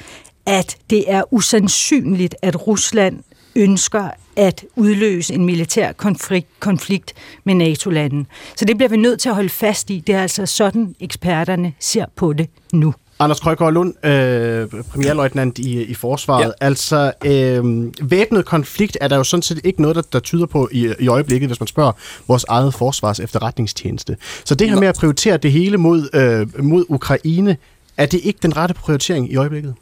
at 0.46 0.76
det 0.90 1.04
er 1.06 1.22
usandsynligt, 1.32 2.34
at 2.42 2.66
Rusland 2.66 3.22
ønsker 3.56 4.10
at 4.36 4.64
udløse 4.76 5.34
en 5.34 5.44
militær 5.44 5.92
konflikt, 5.92 6.48
konflikt 6.60 7.14
med 7.44 7.54
NATO-landen. 7.54 8.26
Så 8.56 8.64
det 8.64 8.76
bliver 8.76 8.88
vi 8.90 8.96
nødt 8.96 9.20
til 9.20 9.28
at 9.28 9.34
holde 9.34 9.48
fast 9.48 9.90
i. 9.90 10.02
Det 10.06 10.14
er 10.14 10.22
altså 10.22 10.46
sådan, 10.46 10.94
eksperterne 11.00 11.72
ser 11.80 12.04
på 12.16 12.32
det 12.32 12.48
nu. 12.72 12.94
Anders 13.20 13.40
Krøjgaard 13.40 13.72
Lund, 13.72 14.06
øh, 14.06 14.82
premierløjtnant 14.90 15.58
i, 15.58 15.82
i 15.82 15.94
forsvaret. 15.94 16.44
Ja. 16.60 16.66
Altså, 16.66 17.12
øh, 17.24 17.84
væbnet 18.10 18.44
konflikt 18.44 18.98
er 19.00 19.08
der 19.08 19.16
jo 19.16 19.24
sådan 19.24 19.42
set 19.42 19.60
ikke 19.64 19.82
noget, 19.82 19.96
der, 19.96 20.02
der 20.12 20.20
tyder 20.20 20.46
på 20.46 20.68
i, 20.72 20.94
i 20.98 21.08
øjeblikket, 21.08 21.48
hvis 21.48 21.60
man 21.60 21.66
spørger 21.66 21.92
vores 22.28 22.44
eget 22.48 22.74
forsvars 22.74 23.20
efterretningstjeneste. 23.20 24.16
Så 24.44 24.54
det 24.54 24.70
her 24.70 24.80
med 24.80 24.88
at 24.88 24.94
prioritere 24.94 25.36
det 25.36 25.52
hele 25.52 25.76
mod, 25.76 26.08
øh, 26.14 26.64
mod 26.64 26.84
Ukraine, 26.88 27.56
er 27.96 28.06
det 28.06 28.20
ikke 28.24 28.38
den 28.42 28.56
rette 28.56 28.74
prioritering 28.74 29.32
i 29.32 29.36
øjeblikket? 29.36 29.74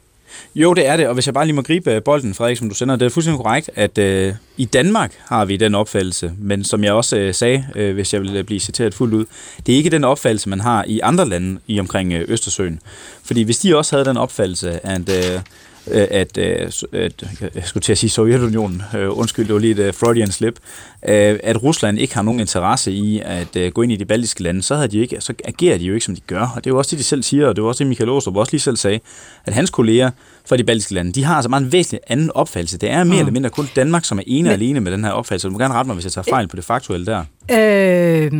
Jo, 0.55 0.73
det 0.73 0.87
er 0.87 0.97
det, 0.97 1.07
og 1.07 1.13
hvis 1.13 1.25
jeg 1.25 1.33
bare 1.33 1.45
lige 1.45 1.55
må 1.55 1.61
gribe 1.61 1.93
øh, 1.93 2.03
bolden, 2.03 2.33
Frederik, 2.33 2.57
som 2.57 2.69
du 2.69 2.75
sender, 2.75 2.95
det 2.95 3.05
er 3.05 3.09
fuldstændig 3.09 3.43
korrekt, 3.43 3.69
at 3.75 3.97
øh, 3.97 4.33
i 4.57 4.65
Danmark 4.65 5.13
har 5.25 5.45
vi 5.45 5.57
den 5.57 5.75
opfattelse, 5.75 6.31
men 6.39 6.63
som 6.63 6.83
jeg 6.83 6.93
også 6.93 7.17
øh, 7.17 7.33
sagde, 7.33 7.67
øh, 7.75 7.93
hvis 7.93 8.13
jeg 8.13 8.21
vil 8.21 8.35
øh, 8.35 8.43
blive 8.43 8.59
citeret 8.59 8.93
fuldt 8.93 9.13
ud, 9.13 9.25
det 9.65 9.73
er 9.73 9.77
ikke 9.77 9.89
den 9.89 10.03
opfattelse, 10.03 10.49
man 10.49 10.59
har 10.59 10.83
i 10.87 10.99
andre 10.99 11.29
lande 11.29 11.59
i 11.67 11.79
omkring 11.79 12.13
øh, 12.13 12.25
Østersøen. 12.27 12.79
Fordi 13.23 13.41
hvis 13.43 13.59
de 13.59 13.77
også 13.77 13.95
havde 13.95 14.05
den 14.05 14.17
opfattelse, 14.17 14.85
at 14.85 15.09
Øh, 15.09 15.41
at, 15.91 16.37
at, 16.37 16.37
øh, 16.37 16.71
at 16.93 17.23
jeg 17.55 17.63
skulle 17.63 17.81
til 17.81 17.91
at 17.91 17.97
sige 17.97 18.09
Sovjetunionen, 18.09 18.83
uh, 18.93 19.19
undskyld, 19.19 19.45
det 19.45 19.53
var 19.53 19.59
lige 19.59 19.87
et 19.87 19.95
Freudian 19.95 20.31
slip, 20.31 20.59
at 21.01 21.63
Rusland 21.63 21.99
ikke 21.99 22.15
har 22.15 22.21
nogen 22.21 22.39
interesse 22.39 22.91
i 22.91 23.21
at 23.25 23.73
gå 23.73 23.81
ind 23.81 23.91
i 23.91 23.95
de 23.95 24.05
baltiske 24.05 24.43
lande, 24.43 24.63
så, 24.63 24.75
havde 24.75 24.87
de 24.87 24.99
ikke, 24.99 25.17
så 25.19 25.33
agerer 25.45 25.77
de 25.77 25.85
jo 25.85 25.93
ikke, 25.93 26.05
som 26.05 26.15
de 26.15 26.21
gør. 26.27 26.53
Og 26.55 26.63
det 26.63 26.69
er 26.69 26.73
jo 26.73 26.77
også 26.77 26.89
det, 26.91 26.99
de 26.99 27.03
selv 27.03 27.23
siger, 27.23 27.47
og 27.47 27.55
det 27.55 27.63
var 27.63 27.67
også 27.67 27.83
det, 27.83 27.87
Michael 27.87 28.09
Åstrup 28.09 28.35
også 28.35 28.53
lige 28.53 28.61
selv 28.61 28.77
sagde, 28.77 28.99
at 29.45 29.53
hans 29.53 29.69
kolleger 29.69 30.11
fra 30.45 30.57
de 30.57 30.63
baltiske 30.63 30.93
lande, 30.93 31.11
de 31.11 31.23
har 31.23 31.35
altså 31.35 31.49
meget 31.49 31.63
en 31.63 31.71
væsentlig 31.71 31.99
anden 32.07 32.31
opfattelse. 32.31 32.77
Det 32.77 32.89
er 32.89 33.03
mere 33.03 33.05
mm. 33.05 33.19
eller 33.19 33.31
mindre 33.31 33.49
kun 33.49 33.69
Danmark, 33.75 34.05
som 34.05 34.19
er 34.19 34.23
ene 34.27 34.49
og 34.49 34.53
alene 34.53 34.79
med 34.79 34.91
den 34.91 35.03
her 35.03 35.11
opfattelse. 35.11 35.47
Du 35.47 35.51
må 35.51 35.59
gerne 35.59 35.73
rette 35.73 35.87
mig, 35.87 35.93
hvis 35.93 36.05
jeg 36.05 36.11
tager 36.11 36.25
fejl 36.29 36.47
på 36.47 36.55
det 36.55 36.63
faktuelle 36.63 37.05
der. 37.05 37.23
Øh, 37.51 38.31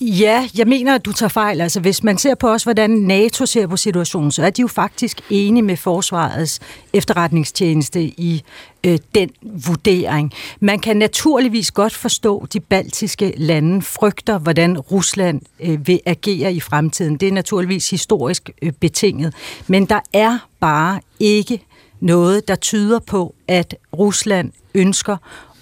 Ja, 0.00 0.48
jeg 0.58 0.66
mener, 0.66 0.94
at 0.94 1.04
du 1.04 1.12
tager 1.12 1.28
fejl. 1.28 1.60
Altså, 1.60 1.80
hvis 1.80 2.02
man 2.02 2.18
ser 2.18 2.34
på 2.34 2.48
også, 2.52 2.66
hvordan 2.66 2.90
NATO 2.90 3.46
ser 3.46 3.66
på 3.66 3.76
situationen, 3.76 4.30
så 4.30 4.42
er 4.42 4.50
de 4.50 4.62
jo 4.62 4.68
faktisk 4.68 5.20
enige 5.30 5.62
med 5.62 5.76
Forsvarets 5.76 6.60
efterretningstjeneste 6.92 8.02
i 8.02 8.42
øh, 8.86 8.98
den 9.14 9.30
vurdering. 9.42 10.32
Man 10.60 10.78
kan 10.78 10.96
naturligvis 10.96 11.70
godt 11.70 11.94
forstå, 11.94 12.38
at 12.38 12.52
de 12.52 12.60
baltiske 12.60 13.34
lande 13.36 13.82
frygter, 13.82 14.38
hvordan 14.38 14.78
Rusland 14.78 15.40
øh, 15.60 15.86
vil 15.86 16.00
agere 16.06 16.52
i 16.52 16.60
fremtiden. 16.60 17.16
Det 17.16 17.28
er 17.28 17.32
naturligvis 17.32 17.90
historisk 17.90 18.50
øh, 18.62 18.72
betinget. 18.72 19.34
Men 19.66 19.84
der 19.84 20.00
er 20.12 20.38
bare 20.60 21.00
ikke 21.20 21.60
noget, 22.00 22.48
der 22.48 22.54
tyder 22.54 22.98
på, 22.98 23.34
at 23.48 23.76
Rusland 23.98 24.52
ønsker 24.74 25.16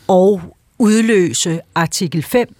at 0.08 0.40
udløse 0.78 1.60
artikel 1.74 2.22
5 2.22 2.54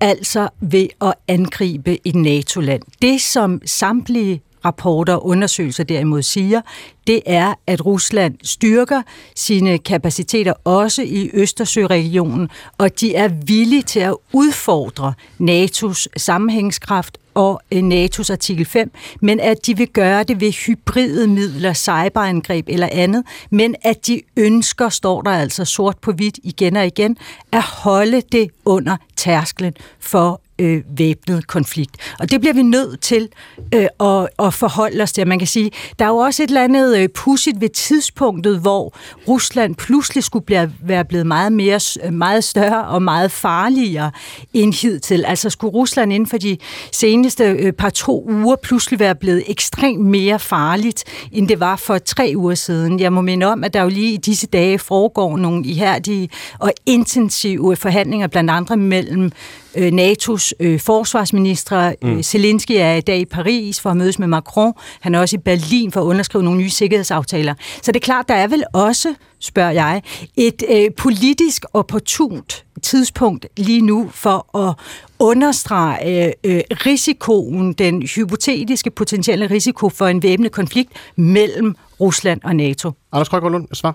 altså 0.00 0.48
ved 0.60 0.88
at 1.00 1.14
angribe 1.28 1.98
et 2.08 2.14
NATO-land. 2.14 2.82
Det, 3.02 3.20
som 3.20 3.60
samtlige 3.64 4.42
rapporter 4.64 5.14
og 5.14 5.26
undersøgelser 5.26 5.84
derimod 5.84 6.22
siger, 6.22 6.60
det 7.06 7.22
er, 7.26 7.54
at 7.66 7.86
Rusland 7.86 8.34
styrker 8.42 9.02
sine 9.36 9.78
kapaciteter 9.78 10.52
også 10.64 11.02
i 11.02 11.30
Østersøregionen, 11.32 12.48
og 12.78 13.00
de 13.00 13.14
er 13.14 13.28
villige 13.28 13.82
til 13.82 14.00
at 14.00 14.14
udfordre 14.32 15.14
NATO's 15.40 16.06
sammenhængskraft 16.16 17.18
og 17.36 17.60
øh, 17.72 17.78
NATO's 17.78 18.32
artikel 18.32 18.64
5, 18.64 18.92
men 19.20 19.40
at 19.40 19.66
de 19.66 19.76
vil 19.76 19.88
gøre 19.88 20.22
det 20.22 20.40
ved 20.40 20.52
hybride 20.52 21.26
midler, 21.26 21.72
cyberangreb 21.72 22.68
eller 22.68 22.88
andet, 22.92 23.24
men 23.50 23.74
at 23.82 24.06
de 24.06 24.22
ønsker, 24.36 24.88
står 24.88 25.22
der 25.22 25.30
altså 25.30 25.64
sort 25.64 25.98
på 25.98 26.12
hvidt 26.12 26.38
igen 26.42 26.76
og 26.76 26.86
igen, 26.86 27.16
at 27.52 27.62
holde 27.62 28.22
det 28.32 28.50
under 28.64 28.96
tærsklen 29.16 29.74
for 30.00 30.40
øh, 30.58 30.82
væbnet 30.98 31.46
konflikt. 31.46 31.96
Og 32.18 32.30
det 32.30 32.40
bliver 32.40 32.54
vi 32.54 32.62
nødt 32.62 33.00
til 33.00 33.28
øh, 33.74 33.86
at, 34.00 34.28
at 34.38 34.54
forholde 34.54 35.02
os 35.02 35.12
til. 35.12 35.26
Man 35.26 35.38
kan 35.38 35.48
sige, 35.48 35.70
der 35.98 36.04
er 36.04 36.08
jo 36.08 36.16
også 36.16 36.42
et 36.42 36.46
eller 36.48 36.64
andet 36.64 36.98
øh, 36.98 37.08
pudsigt 37.08 37.60
ved 37.60 37.68
tidspunktet, 37.68 38.60
hvor 38.60 38.94
Rusland 39.28 39.74
pludselig 39.74 40.24
skulle 40.24 40.44
blive, 40.44 40.72
være 40.82 41.04
blevet 41.04 41.26
meget, 41.26 41.52
mere, 41.52 41.80
øh, 42.04 42.12
meget 42.12 42.44
større 42.44 42.84
og 42.84 43.02
meget 43.02 43.30
farligere 43.30 44.10
end 44.54 44.74
hidtil. 44.74 45.24
Altså 45.24 45.50
skulle 45.50 45.72
Rusland 45.72 46.12
inden 46.12 46.28
for 46.28 46.38
de 46.38 46.58
seneste 46.92 47.44
øh, 47.44 47.72
par 47.72 47.90
to 47.90 48.26
uger 48.30 48.56
pludselig 48.56 49.00
være 49.00 49.14
blevet 49.14 49.42
ekstremt 49.46 50.04
mere 50.06 50.38
farligt, 50.38 51.04
end 51.32 51.48
det 51.48 51.60
var 51.60 51.76
for 51.76 51.98
tre 51.98 52.32
uger 52.36 52.54
siden. 52.54 53.00
Jeg 53.00 53.12
må 53.12 53.20
minde 53.20 53.46
om, 53.46 53.64
at 53.64 53.74
der 53.74 53.82
jo 53.82 53.88
lige 53.88 54.12
i 54.12 54.16
disse 54.16 54.46
dage 54.46 54.78
foregår 54.78 55.36
nogle 55.36 55.64
ihærdige 55.64 56.28
og 56.58 56.72
intensive 56.86 57.76
forhandlinger, 57.76 58.26
blandt 58.26 58.50
andre 58.50 58.76
mellem 58.76 59.32
øh, 59.76 59.92
NATO's 59.92 60.45
øh, 60.60 60.80
forsvarsminister. 60.80 61.92
Mm. 62.02 62.08
Øh, 62.08 62.22
Zelensky 62.22 62.72
er 62.72 62.94
i 62.94 63.00
dag 63.00 63.18
i 63.18 63.24
Paris 63.24 63.80
for 63.80 63.90
at 63.90 63.96
mødes 63.96 64.18
med 64.18 64.26
Macron. 64.26 64.72
Han 65.00 65.14
er 65.14 65.20
også 65.20 65.36
i 65.36 65.38
Berlin 65.38 65.92
for 65.92 66.00
at 66.00 66.04
underskrive 66.04 66.44
nogle 66.44 66.58
nye 66.58 66.70
sikkerhedsaftaler. 66.70 67.54
Så 67.82 67.92
det 67.92 67.96
er 67.96 68.04
klart, 68.04 68.28
der 68.28 68.34
er 68.34 68.46
vel 68.46 68.64
også, 68.72 69.14
spørger 69.40 69.70
jeg, 69.70 70.02
et 70.36 70.62
øh, 70.70 70.90
politisk 70.96 71.64
opportunt 71.72 72.64
tidspunkt 72.82 73.46
lige 73.56 73.80
nu 73.80 74.10
for 74.14 74.56
at 74.58 74.74
understrege 75.18 76.34
øh, 76.44 76.60
risikoen, 76.70 77.72
den 77.72 78.02
hypotetiske 78.02 78.90
potentielle 78.90 79.46
risiko 79.46 79.88
for 79.88 80.06
en 80.06 80.22
væbnet 80.22 80.52
konflikt 80.52 80.92
mellem 81.16 81.74
Rusland 82.00 82.40
og 82.44 82.56
NATO. 82.56 82.92
Anders 83.12 83.28
Krøger 83.28 83.48
Lund, 83.48 83.68
svar. 83.72 83.94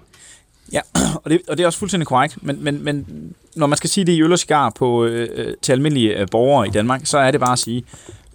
Ja, 0.73 0.81
og 1.23 1.29
det, 1.29 1.41
og 1.47 1.57
det 1.57 1.63
er 1.63 1.67
også 1.67 1.79
fuldstændig 1.79 2.07
korrekt, 2.07 2.37
men, 2.41 2.63
men, 2.63 2.83
men 2.83 3.05
når 3.55 3.67
man 3.67 3.77
skal 3.77 3.89
sige 3.89 4.05
det 4.05 4.11
i 4.11 4.21
øl 4.23 4.31
og 4.31 4.39
cigar 4.39 4.69
på, 4.69 5.05
øh, 5.05 5.29
øh, 5.35 5.53
til 5.61 5.71
almindelige 5.71 6.19
øh, 6.19 6.27
borgere 6.31 6.67
i 6.67 6.69
Danmark, 6.69 7.01
så 7.03 7.17
er 7.17 7.31
det 7.31 7.39
bare 7.39 7.53
at 7.53 7.59
sige, 7.59 7.83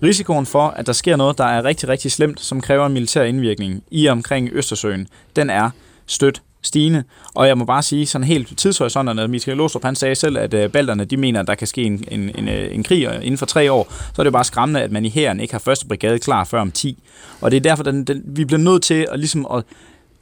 risikoen 0.02 0.46
for, 0.46 0.68
at 0.68 0.86
der 0.86 0.92
sker 0.92 1.16
noget, 1.16 1.38
der 1.38 1.44
er 1.44 1.64
rigtig, 1.64 1.88
rigtig 1.88 2.12
slemt, 2.12 2.40
som 2.40 2.60
kræver 2.60 2.86
en 2.86 2.92
militær 2.92 3.22
indvirkning 3.22 3.82
i 3.90 4.08
omkring 4.08 4.48
Østersøen, 4.52 5.08
den 5.36 5.50
er 5.50 5.70
stødt 6.06 6.42
stigende. 6.62 7.04
Og 7.34 7.48
jeg 7.48 7.58
må 7.58 7.64
bare 7.64 7.82
sige, 7.82 8.06
sådan 8.06 8.26
helt 8.26 8.58
tidshorisonten, 8.58 9.30
Michael 9.30 9.56
Lostrup, 9.56 9.84
han 9.84 9.96
sagde 9.96 10.14
selv, 10.14 10.38
at 10.38 10.54
øh, 10.54 10.70
balderne, 10.70 11.04
de 11.04 11.16
mener, 11.16 11.40
at 11.40 11.46
der 11.46 11.54
kan 11.54 11.66
ske 11.66 11.82
en, 11.82 12.04
en, 12.08 12.30
en, 12.38 12.48
øh, 12.48 12.74
en 12.74 12.82
krig 12.82 13.06
øh, 13.06 13.14
inden 13.22 13.38
for 13.38 13.46
tre 13.46 13.72
år, 13.72 13.92
så 14.14 14.22
er 14.22 14.24
det 14.24 14.32
bare 14.32 14.44
skræmmende, 14.44 14.82
at 14.82 14.92
man 14.92 15.04
i 15.04 15.10
hæren 15.10 15.40
ikke 15.40 15.54
har 15.54 15.58
første 15.58 15.86
brigade 15.86 16.18
klar 16.18 16.44
før 16.44 16.60
om 16.60 16.72
10. 16.72 17.02
Og 17.40 17.50
det 17.50 17.56
er 17.56 17.60
derfor, 17.60 17.82
den, 17.82 18.04
den, 18.04 18.22
vi 18.26 18.44
bliver 18.44 18.60
nødt 18.60 18.82
til 18.82 19.06
at, 19.12 19.18
ligesom 19.18 19.46
at 19.54 19.64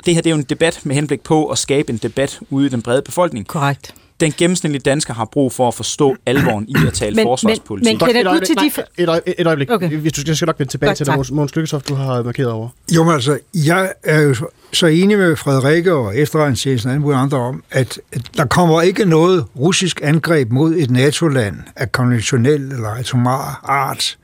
det 0.06 0.14
her 0.14 0.22
det 0.22 0.30
er 0.30 0.34
jo 0.34 0.38
en 0.38 0.46
debat 0.48 0.80
med 0.84 0.94
henblik 0.94 1.20
på 1.20 1.46
at 1.46 1.58
skabe 1.58 1.92
en 1.92 1.96
debat 1.96 2.40
ude 2.50 2.66
i 2.66 2.68
den 2.68 2.82
brede 2.82 3.02
befolkning. 3.02 3.46
Korrekt 3.46 3.94
den 4.20 4.32
gennemsnitlige 4.32 4.82
dansker 4.82 5.14
har 5.14 5.24
brug 5.24 5.52
for 5.52 5.68
at 5.68 5.74
forstå 5.74 6.16
alvoren 6.26 6.68
i 6.68 6.74
at 6.86 6.92
tale 6.92 7.16
men, 7.16 7.24
forsvarspolitik. 7.24 8.00
Men, 8.00 8.08
men 8.14 8.24
kan 8.24 8.24
du 8.24 8.44
til 8.46 8.56
de... 8.56 8.70
Et, 9.02 9.08
øjeblik, 9.08 9.34
et 9.38 9.46
øjeblik. 9.46 9.70
Okay. 9.70 9.88
Hvis 9.88 10.12
du 10.12 10.34
skal, 10.34 10.46
nok 10.46 10.58
vende 10.58 10.72
tilbage 10.72 10.88
Godt, 10.88 10.96
til 10.96 11.06
det, 11.06 11.30
Måns 11.30 11.56
Lykkesoft, 11.56 11.88
du 11.88 11.94
har 11.94 12.22
markeret 12.22 12.50
over. 12.50 12.68
Jo, 12.94 13.04
men 13.04 13.12
altså, 13.12 13.38
jeg 13.54 13.92
er 14.02 14.20
jo 14.20 14.34
så 14.72 14.86
enig 14.86 15.18
med 15.18 15.36
Frederikke 15.36 15.94
og 15.94 16.16
efterretningstjenesten 16.16 17.04
og 17.04 17.20
andre 17.20 17.38
om, 17.38 17.64
at 17.70 18.00
der 18.36 18.46
kommer 18.46 18.82
ikke 18.82 19.04
noget 19.04 19.44
russisk 19.58 20.00
angreb 20.02 20.50
mod 20.50 20.74
et 20.74 20.90
NATO-land 20.90 21.56
af 21.76 21.92
konventionel 21.92 22.72
eller 22.72 22.88
atomar 22.88 23.60
art, 23.64 24.18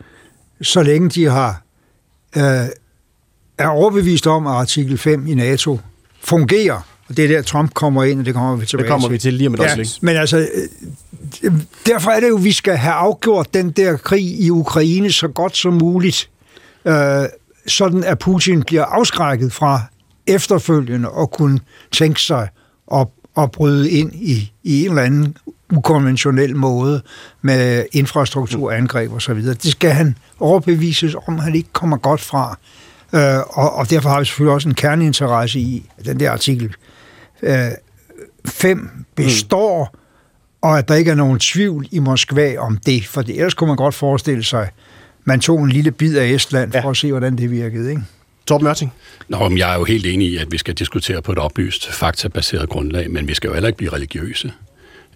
så 0.63 0.83
længe 0.83 1.09
de 1.09 1.25
har 1.25 1.63
øh, 2.37 2.43
er 3.61 3.69
overbevist 3.69 4.27
om, 4.27 4.47
at 4.47 4.53
artikel 4.53 4.99
5 4.99 5.27
i 5.27 5.35
NATO 5.35 5.81
fungerer. 6.25 6.87
Og 7.09 7.17
det 7.17 7.25
er 7.25 7.29
der, 7.29 7.43
Trump 7.43 7.75
kommer 7.75 8.05
ind, 8.05 8.21
og 8.21 8.27
det 8.27 8.35
kommer 8.35 8.57
vi 8.57 8.67
tilbage 8.67 8.85
Det 8.85 8.91
kommer 8.91 9.09
vi 9.09 9.19
til 9.19 9.35
lige 9.35 9.49
om 9.49 9.55
et 9.55 9.61
ja, 9.61 9.85
Men 10.01 10.17
altså, 10.17 10.49
øh, 11.43 11.53
derfor 11.87 12.11
er 12.11 12.21
det 12.21 12.29
jo, 12.29 12.37
at 12.37 12.45
vi 12.45 12.53
skal 12.53 12.77
have 12.77 12.95
afgjort 12.95 13.55
den 13.55 13.71
der 13.71 13.97
krig 13.97 14.41
i 14.41 14.51
Ukraine 14.51 15.13
så 15.13 15.29
godt 15.29 15.57
som 15.57 15.73
muligt, 15.73 16.31
øh, 16.85 17.25
sådan 17.67 18.05
at 18.05 18.19
Putin 18.19 18.63
bliver 18.63 18.85
afskrækket 18.85 19.53
fra 19.53 19.83
efterfølgende 20.27 21.09
at 21.21 21.31
kunne 21.31 21.61
tænke 21.93 22.21
sig 22.21 22.49
at, 22.95 23.07
at 23.39 23.51
bryde 23.51 23.91
ind 23.91 24.15
i, 24.15 24.53
i 24.63 24.85
en 24.85 24.91
eller 24.91 25.03
anden 25.03 25.37
ukonventionel 25.73 26.57
måde 26.57 27.03
med 27.43 27.85
infrastrukturangreb 27.93 29.13
og 29.13 29.23
så 29.23 29.35
videre. 29.35 29.55
Det 29.55 29.73
skal 29.73 29.91
han 29.91 30.17
overbevises 30.41 31.15
om, 31.27 31.37
at 31.37 31.43
han 31.43 31.55
ikke 31.55 31.73
kommer 31.73 31.97
godt 31.97 32.21
fra. 32.21 32.59
Øh, 33.13 33.39
og, 33.39 33.75
og 33.75 33.91
derfor 33.91 34.09
har 34.09 34.19
vi 34.19 34.25
selvfølgelig 34.25 34.55
også 34.55 34.69
en 34.69 34.75
kerneinteresse 34.75 35.61
i, 35.61 35.87
at 35.99 36.05
den 36.05 36.21
der 36.21 36.31
artikel 36.31 36.75
5 38.45 38.79
øh, 38.79 38.89
består, 39.17 39.91
mm. 39.93 39.99
og 40.61 40.79
at 40.79 40.89
der 40.89 40.95
ikke 40.95 41.11
er 41.11 41.15
nogen 41.15 41.39
tvivl 41.39 41.89
i 41.91 41.99
Moskva 41.99 42.57
om 42.59 42.79
det. 42.87 43.07
For 43.07 43.23
det, 43.23 43.37
ellers 43.37 43.55
kunne 43.55 43.69
man 43.69 43.77
godt 43.77 43.95
forestille 43.95 44.45
sig, 44.45 44.69
man 45.25 45.41
tog 45.41 45.63
en 45.63 45.71
lille 45.71 45.91
bid 45.91 46.17
af 46.17 46.27
Estland 46.27 46.75
ja. 46.75 46.81
for 46.81 46.91
at 46.91 46.97
se, 46.97 47.11
hvordan 47.11 47.39
det 47.39 47.51
virkede. 47.51 47.91
Ikke? 47.91 48.03
Torben 48.47 48.65
Mørting? 48.65 48.93
Nå, 49.29 49.49
men 49.49 49.59
jeg 49.59 49.73
er 49.73 49.79
jo 49.79 49.85
helt 49.85 50.07
enig 50.07 50.29
i, 50.29 50.37
at 50.37 50.53
vi 50.53 50.59
skal 50.59 50.75
diskutere 50.75 51.23
på 51.23 51.33
et 51.33 51.39
oplyst, 51.39 51.93
faktabaseret 51.93 52.69
grundlag, 52.69 53.11
men 53.11 53.29
vi 53.29 53.35
skal 53.35 53.49
jo 53.49 53.55
heller 53.55 53.69
ikke 53.69 53.77
blive 53.77 53.93
religiøse. 53.93 54.53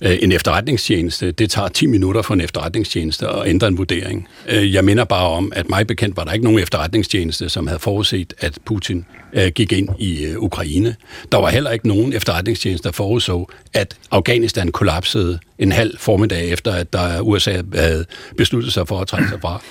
Øh, 0.00 0.18
en 0.22 0.32
efterretningstjeneste, 0.32 1.30
det 1.30 1.50
tager 1.50 1.68
10 1.68 1.86
minutter 1.86 2.22
for 2.22 2.34
en 2.34 2.40
efterretningstjeneste 2.40 3.28
at 3.28 3.48
ændre 3.48 3.68
en 3.68 3.78
vurdering. 3.78 4.28
Øh, 4.48 4.74
jeg 4.74 4.84
minder 4.84 5.04
bare 5.04 5.28
om, 5.28 5.52
at 5.56 5.68
mig 5.68 5.86
bekendt 5.86 6.16
var 6.16 6.24
der 6.24 6.32
ikke 6.32 6.44
nogen 6.44 6.58
efterretningstjeneste, 6.58 7.48
som 7.48 7.66
havde 7.66 7.78
forudset, 7.78 8.34
at 8.38 8.58
Putin 8.64 9.06
øh, 9.32 9.48
gik 9.48 9.72
ind 9.72 9.88
i 9.98 10.34
Ukraine. 10.36 10.96
Der 11.32 11.38
var 11.38 11.48
heller 11.48 11.70
ikke 11.70 11.88
nogen 11.88 12.12
efterretningstjeneste, 12.12 12.88
der 12.88 12.92
forudså, 12.92 13.46
at 13.72 13.96
Afghanistan 14.10 14.72
kollapsede 14.72 15.38
en 15.58 15.72
halv 15.72 15.98
formiddag 15.98 16.48
efter, 16.48 16.72
at 16.72 16.92
der 16.92 17.20
USA 17.20 17.62
havde 17.74 18.04
besluttet 18.36 18.72
sig 18.72 18.88
for 18.88 19.00
at 19.00 19.08
trække 19.08 19.28
sig 19.28 19.40
fra. 19.40 19.62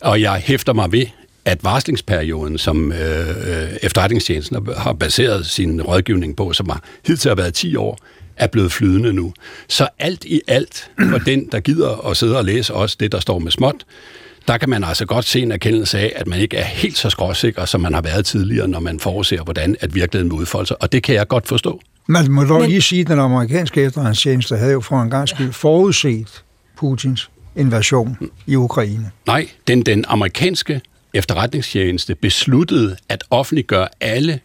Og 0.00 0.20
jeg 0.20 0.42
hæfter 0.44 0.72
mig 0.72 0.92
ved, 0.92 1.06
at 1.44 1.64
varslingsperioden, 1.64 2.58
som 2.58 2.92
øh, 2.92 3.68
efterretningstjenesten 3.82 4.68
har 4.76 4.92
baseret 4.92 5.46
sin 5.46 5.82
rådgivning 5.82 6.36
på, 6.36 6.52
som 6.52 6.68
har 6.68 6.82
hidtil 7.06 7.28
har 7.28 7.36
været 7.36 7.54
10 7.54 7.76
år, 7.76 7.98
er 8.38 8.46
blevet 8.46 8.72
flydende 8.72 9.12
nu. 9.12 9.32
Så 9.68 9.88
alt 9.98 10.24
i 10.24 10.40
alt, 10.48 10.90
for 11.10 11.18
den, 11.18 11.48
der 11.52 11.60
gider 11.60 12.06
at 12.10 12.16
sidde 12.16 12.38
og 12.38 12.44
læse 12.44 12.74
også 12.74 12.96
det, 13.00 13.12
der 13.12 13.20
står 13.20 13.38
med 13.38 13.50
småt, 13.50 13.84
der 14.48 14.58
kan 14.58 14.68
man 14.68 14.84
altså 14.84 15.06
godt 15.06 15.24
se 15.24 15.40
en 15.40 15.52
erkendelse 15.52 15.98
af, 15.98 16.12
at 16.16 16.26
man 16.26 16.40
ikke 16.40 16.56
er 16.56 16.64
helt 16.64 16.98
så 16.98 17.10
skråsikker, 17.10 17.64
som 17.64 17.80
man 17.80 17.94
har 17.94 18.00
været 18.00 18.26
tidligere, 18.26 18.68
når 18.68 18.80
man 18.80 19.00
forudser, 19.00 19.42
hvordan 19.42 19.76
at 19.80 19.94
virkeligheden 19.94 20.30
vil 20.30 20.40
udfolde 20.40 20.66
sig. 20.66 20.82
Og 20.82 20.92
det 20.92 21.02
kan 21.02 21.14
jeg 21.14 21.28
godt 21.28 21.46
forstå. 21.46 21.80
Man 22.06 22.30
må 22.30 22.44
dog 22.44 22.62
lige 22.62 22.82
sige, 22.82 23.00
at 23.00 23.06
den 23.06 23.18
amerikanske 23.18 23.82
efterretningstjeneste 23.82 24.56
havde 24.56 24.72
jo 24.72 24.80
for 24.80 25.02
en 25.02 25.10
gang 25.10 25.28
skyld 25.28 25.52
forudset 25.52 26.44
Putins 26.78 27.30
invasion 27.56 28.16
i 28.46 28.56
Ukraine. 28.56 29.10
Nej, 29.26 29.48
den, 29.68 29.82
den 29.82 30.04
amerikanske 30.08 30.80
efterretningstjeneste 31.14 32.14
besluttede 32.14 32.96
at 33.08 33.24
offentliggøre 33.30 33.88
alle 34.00 34.40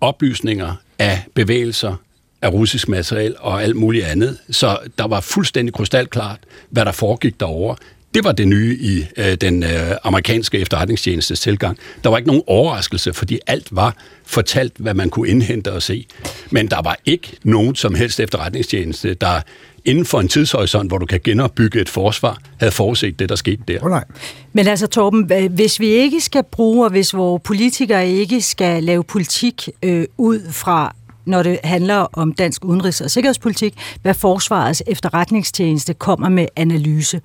oplysninger 0.00 0.74
af 0.98 1.22
bevægelser 1.34 1.94
af 2.42 2.52
russisk 2.52 2.88
materiel 2.88 3.34
og 3.38 3.62
alt 3.62 3.76
muligt 3.76 4.04
andet. 4.04 4.38
Så 4.50 4.78
der 4.98 5.06
var 5.06 5.20
fuldstændig 5.20 5.74
krystalklart, 5.74 6.38
hvad 6.70 6.84
der 6.84 6.92
foregik 6.92 7.40
derovre. 7.40 7.76
Det 8.14 8.24
var 8.24 8.32
det 8.32 8.48
nye 8.48 8.78
i 8.80 9.06
øh, 9.16 9.34
den 9.34 9.62
øh, 9.62 9.70
amerikanske 10.04 10.58
efterretningstjenestes 10.58 11.40
tilgang. 11.40 11.78
Der 12.04 12.10
var 12.10 12.16
ikke 12.16 12.28
nogen 12.28 12.42
overraskelse, 12.46 13.12
fordi 13.12 13.38
alt 13.46 13.68
var 13.70 13.96
fortalt, 14.24 14.72
hvad 14.76 14.94
man 14.94 15.10
kunne 15.10 15.28
indhente 15.28 15.72
og 15.72 15.82
se. 15.82 16.06
Men 16.50 16.68
der 16.68 16.82
var 16.82 16.96
ikke 17.04 17.36
nogen 17.42 17.74
som 17.74 17.94
helst 17.94 18.20
efterretningstjeneste, 18.20 19.14
der 19.14 19.40
inden 19.84 20.04
for 20.04 20.20
en 20.20 20.28
tidshorisont, 20.28 20.90
hvor 20.90 20.98
du 20.98 21.06
kan 21.06 21.20
genopbygge 21.24 21.80
et 21.80 21.88
forsvar, 21.88 22.38
havde 22.58 22.72
forudset 22.72 23.18
det, 23.18 23.28
der 23.28 23.36
skete 23.36 23.62
der. 23.68 23.78
Oh, 23.82 23.90
nej. 23.90 24.04
Men 24.52 24.66
altså 24.66 24.86
Torben, 24.86 25.50
hvis 25.50 25.80
vi 25.80 25.86
ikke 25.86 26.20
skal 26.20 26.42
bruge, 26.42 26.86
og 26.86 26.90
hvis 26.90 27.14
vores 27.14 27.42
politikere 27.44 28.08
ikke 28.10 28.42
skal 28.42 28.84
lave 28.84 29.04
politik 29.04 29.68
øh, 29.82 30.06
ud 30.18 30.52
fra 30.52 30.94
når 31.26 31.42
det 31.42 31.58
handler 31.64 32.06
om 32.12 32.32
dansk 32.32 32.64
udenrigs- 32.64 33.04
og 33.04 33.10
sikkerhedspolitik, 33.10 33.74
hvad 34.02 34.14
Forsvarets 34.14 34.82
efterretningstjeneste 34.86 35.94
kommer 35.94 36.28
med 36.28 36.46
analyse. 36.56 37.20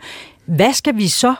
Hvad 0.46 0.74
skal 0.74 0.98
vi 0.98 1.08
så 1.08 1.36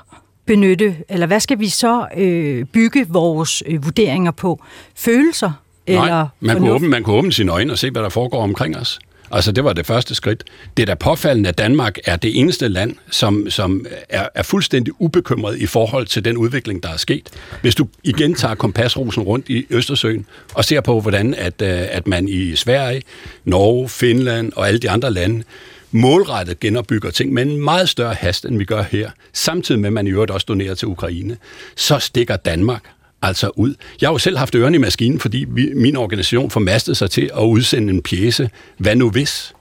benytte, 0.46 0.96
eller 1.10 1.28
hvad 1.28 1.40
skal 1.40 1.60
vi 1.60 1.70
så 1.70 2.08
øh, 2.18 2.66
bygge 2.66 3.06
vores 3.10 3.64
øh, 3.66 3.86
vurderinger 3.86 4.32
på? 4.32 4.64
Følelser? 4.96 5.52
Eller 5.88 6.06
Nej, 6.06 6.26
man 6.40 6.58
kunne, 6.58 6.72
åbne, 6.72 6.88
man 6.88 7.04
kunne 7.04 7.16
åbne 7.16 7.34
sine 7.34 7.52
øjne 7.52 7.74
og 7.74 7.78
se, 7.78 7.92
hvad 7.92 8.02
der 8.02 8.10
foregår 8.10 8.44
omkring 8.44 8.78
os. 8.78 9.00
Altså, 9.32 9.52
det 9.52 9.64
var 9.64 9.74
det 9.74 9.86
første 9.86 10.16
skridt. 10.16 10.44
Det 10.78 10.84
er 10.84 10.86
da 10.86 10.94
påfaldende, 10.94 11.50
at 11.50 11.58
Danmark 11.58 11.98
er 12.06 12.16
det 12.16 12.40
eneste 12.40 12.68
land, 12.68 12.96
som, 13.12 13.50
som 13.50 13.86
er, 14.10 14.28
er 14.36 14.44
fuldstændig 14.44 14.94
ubekymret 15.00 15.58
i 15.58 15.66
forhold 15.66 16.06
til 16.06 16.26
den 16.26 16.38
udvikling, 16.38 16.84
der 16.84 16.90
er 16.90 16.98
sket. 16.98 17.30
Hvis 17.62 17.76
du 17.76 17.88
igen 18.04 18.34
tager 18.34 18.56
kompasrosen 18.56 19.24
rundt 19.24 19.50
i 19.50 19.66
Østersøen 19.70 20.26
og 20.54 20.66
ser 20.66 20.82
på, 20.82 21.02
hvordan 21.02 21.34
at, 21.34 21.62
øh, 21.62 21.70
at 21.92 22.08
man 22.08 22.28
i 22.28 22.56
Sverige, 22.56 23.02
Norge, 23.46 23.90
Finland 23.90 24.54
og 24.56 24.68
alle 24.68 24.80
de 24.80 24.90
andre 24.90 25.12
lande 25.12 25.44
målrettet 25.92 26.60
genopbygger 26.60 27.12
ting 27.12 27.34
med 27.34 27.44
en 27.44 27.64
meget 27.64 27.90
større 27.90 28.14
hast, 28.14 28.46
end 28.46 28.58
vi 28.58 28.66
gør 28.66 28.84
her, 28.92 29.10
samtidig 29.34 29.82
med, 29.82 29.90
at 29.90 29.94
man 29.94 30.08
i 30.08 30.10
øvrigt 30.10 30.32
også 30.32 30.46
donerer 30.46 30.76
til 30.76 30.88
Ukraine, 30.88 31.38
så 31.76 32.00
stikker 32.00 32.36
Danmark 32.36 32.84
altså 33.22 33.52
ud. 33.56 33.76
Jeg 34.02 34.08
har 34.08 34.14
jo 34.14 34.18
selv 34.18 34.38
haft 34.38 34.56
ørerne 34.56 34.76
i 34.76 34.80
maskinen, 34.80 35.20
fordi 35.20 35.46
vi, 35.50 35.74
min 35.74 35.96
organisation 35.96 36.50
formastede 36.50 36.96
sig 36.96 37.10
til 37.12 37.30
at 37.38 37.44
udsende 37.44 37.94
en 37.94 38.02
pjæse, 38.02 38.50
hvad 38.78 38.96
nu 38.96 39.10
hvis? 39.10 39.54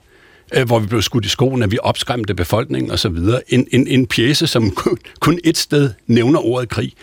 Øh, 0.53 0.65
hvor 0.65 0.79
vi 0.79 0.87
blev 0.87 1.01
skudt 1.01 1.25
i 1.25 1.29
skoen, 1.29 1.63
at 1.63 1.71
vi 1.71 1.77
opskræmte 1.81 2.35
befolkningen 2.35 2.91
osv. 2.91 3.17
En, 3.47 3.67
en, 3.71 3.87
en 3.87 4.07
pjæse, 4.07 4.47
som 4.47 4.71
kun, 4.81 4.97
kun 5.19 5.39
et 5.43 5.57
sted 5.57 5.89
nævner 6.07 6.45
ordet 6.45 6.69
krig. 6.69 6.93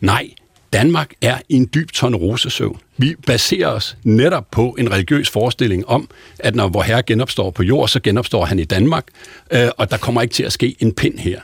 Nej, 0.00 0.30
Danmark 0.72 1.12
er 1.22 1.38
i 1.48 1.54
en 1.54 1.68
dyb 1.74 1.88
rosesøvn. 2.02 2.80
Vi 2.96 3.14
baserer 3.26 3.68
os 3.68 3.96
netop 4.02 4.50
på 4.50 4.76
en 4.78 4.92
religiøs 4.92 5.30
forestilling 5.30 5.88
om, 5.88 6.08
at 6.38 6.54
når 6.54 6.68
vor 6.68 6.82
herre 6.82 7.02
genopstår 7.02 7.50
på 7.50 7.62
jord, 7.62 7.88
så 7.88 8.00
genopstår 8.00 8.44
han 8.44 8.58
i 8.58 8.64
Danmark, 8.64 9.04
øh, 9.50 9.68
og 9.76 9.90
der 9.90 9.96
kommer 9.96 10.22
ikke 10.22 10.34
til 10.34 10.44
at 10.44 10.52
ske 10.52 10.76
en 10.78 10.92
pind 10.92 11.18
her. 11.18 11.40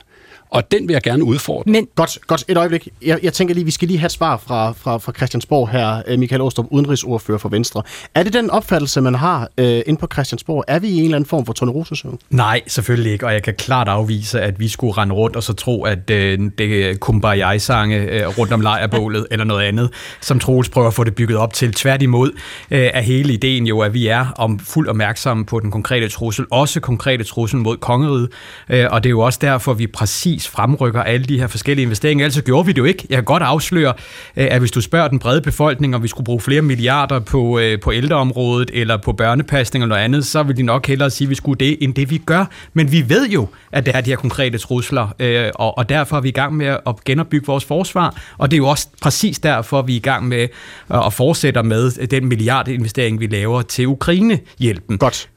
Og 0.49 0.71
den 0.71 0.87
vil 0.87 0.93
jeg 0.93 1.01
gerne 1.01 1.23
udfordre. 1.23 1.71
Men 1.71 1.87
godt, 1.95 2.19
godt 2.27 2.43
et 2.47 2.57
øjeblik. 2.57 2.87
Jeg, 3.01 3.19
jeg 3.23 3.33
tænker 3.33 3.53
lige, 3.55 3.65
vi 3.65 3.71
skal 3.71 3.87
lige 3.87 3.97
have 3.97 4.05
et 4.05 4.11
svar 4.11 4.37
fra, 4.37 4.71
fra, 4.71 4.97
fra 4.97 5.11
Christiansborg 5.11 5.69
her, 5.69 6.01
øh, 6.07 6.19
Michael 6.19 6.41
Åstrup, 6.41 6.65
udenrigsordfører 6.71 7.37
for 7.37 7.49
Venstre. 7.49 7.83
Er 8.15 8.23
det 8.23 8.33
den 8.33 8.49
opfattelse, 8.49 9.01
man 9.01 9.15
har 9.15 9.49
øh, 9.57 9.81
inde 9.85 9.99
på 9.99 10.07
Christiansborg? 10.13 10.63
Er 10.67 10.79
vi 10.79 10.87
i 10.87 10.97
en 10.97 11.03
eller 11.03 11.15
anden 11.15 11.27
form 11.27 11.45
for 11.45 11.53
tornerosesøvn? 11.53 12.19
Nej, 12.29 12.61
selvfølgelig 12.67 13.11
ikke, 13.11 13.25
og 13.25 13.33
jeg 13.33 13.43
kan 13.43 13.53
klart 13.53 13.87
afvise, 13.87 14.41
at 14.41 14.59
vi 14.59 14.67
skulle 14.67 14.93
rende 14.93 15.15
rundt 15.15 15.35
og 15.35 15.43
så 15.43 15.53
tro, 15.53 15.83
at 15.83 16.09
øh, 16.09 16.39
det 16.57 16.89
er 16.89 16.95
kumbaya-sange 16.97 17.97
øh, 17.97 18.27
rundt 18.37 18.53
om 18.53 18.61
lejrbålet 18.61 19.27
eller 19.31 19.45
noget 19.45 19.65
andet, 19.65 19.89
som 20.21 20.39
Troels 20.39 20.69
prøver 20.69 20.87
at 20.87 20.93
få 20.93 21.03
det 21.03 21.15
bygget 21.15 21.37
op 21.37 21.53
til. 21.53 21.73
Tværtimod 21.73 22.31
øh, 22.71 22.89
er 22.93 23.01
hele 23.01 23.33
ideen 23.33 23.67
jo, 23.67 23.79
at 23.79 23.93
vi 23.93 24.07
er 24.07 24.25
om 24.37 24.59
fuld 24.59 24.87
opmærksomme 24.87 25.45
på 25.45 25.59
den 25.59 25.71
konkrete 25.71 26.09
trussel, 26.09 26.45
også 26.51 26.79
konkrete 26.79 27.23
trussel 27.23 27.59
mod 27.59 27.77
kongeriget, 27.77 28.29
øh, 28.69 28.85
og 28.91 29.03
det 29.03 29.09
er 29.09 29.11
jo 29.11 29.19
også 29.19 29.39
derfor, 29.41 29.73
vi 29.73 29.87
præcis 29.87 30.34
gradvis 30.35 30.47
fremrykker 30.47 31.03
alle 31.03 31.25
de 31.25 31.39
her 31.39 31.47
forskellige 31.47 31.83
investeringer. 31.83 32.25
Altså 32.25 32.43
gjorde 32.43 32.65
vi 32.65 32.71
det 32.71 32.77
jo 32.77 32.83
ikke. 32.83 33.05
Jeg 33.09 33.17
kan 33.17 33.23
godt 33.23 33.43
afsløre, 33.43 33.93
øh, 34.37 34.47
at 34.51 34.59
hvis 34.59 34.71
du 34.71 34.81
spørger 34.81 35.07
den 35.07 35.19
brede 35.19 35.41
befolkning, 35.41 35.95
om 35.95 36.03
vi 36.03 36.07
skulle 36.07 36.25
bruge 36.25 36.41
flere 36.41 36.61
milliarder 36.61 37.19
på, 37.19 37.59
øh, 37.59 37.79
på 37.79 37.93
ældreområdet 37.93 38.71
eller 38.73 38.97
på 38.97 39.13
børnepasning 39.13 39.83
eller 39.83 39.95
noget 39.95 40.03
andet, 40.03 40.25
så 40.25 40.43
vil 40.43 40.57
de 40.57 40.63
nok 40.63 40.87
hellere 40.87 41.09
sige, 41.09 41.25
at 41.25 41.29
vi 41.29 41.35
skulle 41.35 41.57
det, 41.65 41.77
end 41.81 41.93
det 41.93 42.09
vi 42.09 42.17
gør. 42.17 42.45
Men 42.73 42.91
vi 42.91 43.09
ved 43.09 43.29
jo, 43.29 43.47
at 43.71 43.85
det 43.85 43.95
er 43.95 44.01
de 44.01 44.09
her 44.09 44.17
konkrete 44.17 44.57
trusler, 44.57 45.07
øh, 45.19 45.49
og, 45.55 45.77
og 45.77 45.89
derfor 45.89 46.17
er 46.17 46.21
vi 46.21 46.29
i 46.29 46.31
gang 46.31 46.55
med 46.55 46.65
at 46.87 47.03
genopbygge 47.05 47.47
vores 47.47 47.65
forsvar, 47.65 48.15
og 48.37 48.51
det 48.51 48.57
er 48.57 48.59
jo 48.59 48.67
også 48.67 48.87
præcis 49.01 49.39
derfor, 49.39 49.81
vi 49.81 49.93
er 49.93 49.97
i 49.97 49.99
gang 49.99 50.27
med 50.27 50.47
at 50.89 51.13
fortsætte 51.13 51.63
med 51.63 52.07
den 52.07 52.25
milliardinvestering, 52.25 53.19
vi 53.19 53.27
laver 53.27 53.61
til 53.61 53.87
Ukraine-hjælpen. 53.87 54.97
Godt. 54.97 55.29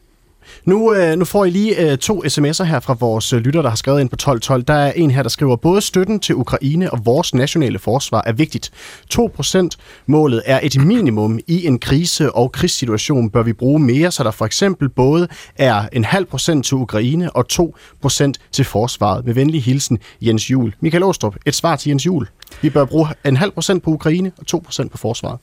Nu, 0.65 0.95
øh, 0.95 1.19
nu 1.19 1.25
får 1.25 1.45
I 1.45 1.51
lige 1.51 1.91
øh, 1.91 1.99
to 1.99 2.25
sms'er 2.25 2.65
her 2.65 2.81
fra 2.81 2.97
vores 3.01 3.33
øh, 3.33 3.41
lytter, 3.41 3.63
der 3.63 3.69
har 3.69 3.77
skrevet 3.77 4.01
ind 4.01 4.09
på 4.09 4.15
1212. 4.15 4.63
Der 4.63 4.75
er 4.75 4.93
en 4.93 5.11
her, 5.11 5.23
der 5.23 5.29
skriver, 5.31 5.57
både 5.57 5.81
støtten 5.81 6.21
til 6.21 6.35
Ukraine 6.35 6.91
og 6.91 7.07
vores 7.07 7.35
nationale 7.35 7.79
forsvar 7.79 8.23
er 8.27 8.33
vigtigt. 8.33 8.71
2% 9.15 9.69
målet 10.07 10.43
er 10.47 10.61
et 10.63 10.85
minimum 10.85 11.39
i 11.47 11.67
en 11.67 11.79
krise- 11.79 12.33
og 12.33 12.53
krigssituation. 12.53 13.31
Bør 13.31 13.43
vi 13.43 13.53
bruge 13.53 13.81
mere, 13.81 14.11
så 14.11 14.25
der 14.25 14.31
for 14.31 14.47
eksempel 14.47 14.89
både 14.89 15.29
er 15.57 15.89
en 15.93 16.05
halv 16.05 16.27
procent 16.27 16.67
til 16.67 16.75
Ukraine 16.75 17.31
og 17.37 17.47
2% 17.53 18.33
til 18.53 18.65
forsvaret. 18.65 19.25
Med 19.25 19.35
venlig 19.35 19.63
hilsen, 19.63 19.99
Jens 20.21 20.51
Jul. 20.51 20.75
Michael 20.81 21.05
Åstrup, 21.05 21.37
et 21.47 21.55
svar 21.55 21.77
til 21.77 21.91
Jens 21.91 22.07
Jul. 22.07 22.29
Vi 22.63 22.71
bør 22.71 22.85
bruge 22.85 23.09
en 23.25 23.37
halv 23.37 23.51
procent 23.51 23.83
på 23.83 23.91
Ukraine 23.91 24.33
og 24.39 24.63
2% 24.67 24.89
på 24.89 24.99
forsvaret. 24.99 25.39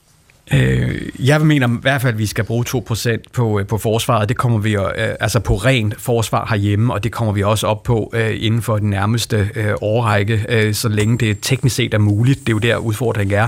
Øh, 0.54 1.02
jeg 1.20 1.42
mener 1.42 1.68
i 1.68 1.72
hvert 1.82 2.02
fald, 2.02 2.14
at 2.14 2.20
vi 2.20 2.26
skal 2.26 2.44
bruge 2.44 2.66
2% 2.68 3.18
på, 3.34 3.60
øh, 3.60 3.68
på 3.68 3.78
forsvaret. 3.78 4.30
Det 4.30 4.38
kommer 4.38 4.60
vi 4.60 4.74
jo, 4.74 4.88
øh, 4.88 5.16
altså 5.20 5.40
på 5.40 5.56
rent 5.56 6.02
forsvar 6.02 6.46
herhjemme, 6.50 6.94
og 6.94 7.04
det 7.04 7.12
kommer 7.12 7.34
vi 7.34 7.44
også 7.44 7.68
op 7.68 7.84
på 7.84 8.12
øh, 8.14 8.32
inden 8.40 8.62
for 8.62 8.78
den 8.78 8.90
nærmeste 8.90 9.50
øh, 9.56 9.74
årrække, 9.82 10.46
øh, 10.50 10.74
så 10.74 10.90
længe 10.90 11.18
det 11.18 11.38
teknisk 11.42 11.76
set 11.76 11.94
er 11.94 11.98
muligt. 11.98 12.40
Det 12.40 12.50
er 12.50 12.54
jo 12.54 12.58
der 12.58 12.78
udfordringen 12.78 13.38
er. 13.40 13.48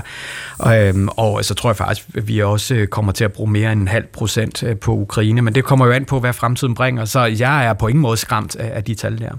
Øh, 0.92 1.08
og 1.16 1.44
så 1.44 1.54
tror 1.54 1.70
jeg 1.70 1.76
faktisk, 1.76 2.08
at 2.14 2.28
vi 2.28 2.42
også 2.42 2.74
øh, 2.74 2.86
kommer 2.86 3.12
til 3.12 3.24
at 3.24 3.32
bruge 3.32 3.50
mere 3.50 3.72
end 3.72 3.80
en 3.80 3.88
halv 3.88 4.06
procent 4.06 4.62
øh, 4.62 4.76
på 4.76 4.92
Ukraine, 4.92 5.42
men 5.42 5.54
det 5.54 5.64
kommer 5.64 5.86
jo 5.86 5.92
an 5.92 6.04
på, 6.04 6.20
hvad 6.20 6.32
fremtiden 6.32 6.74
bringer, 6.74 7.04
så 7.04 7.24
jeg 7.24 7.66
er 7.66 7.72
på 7.72 7.88
ingen 7.88 8.02
måde 8.02 8.16
skræmt 8.16 8.56
af, 8.56 8.76
af 8.76 8.84
de 8.84 8.94
tal 8.94 9.18
der. 9.18 9.30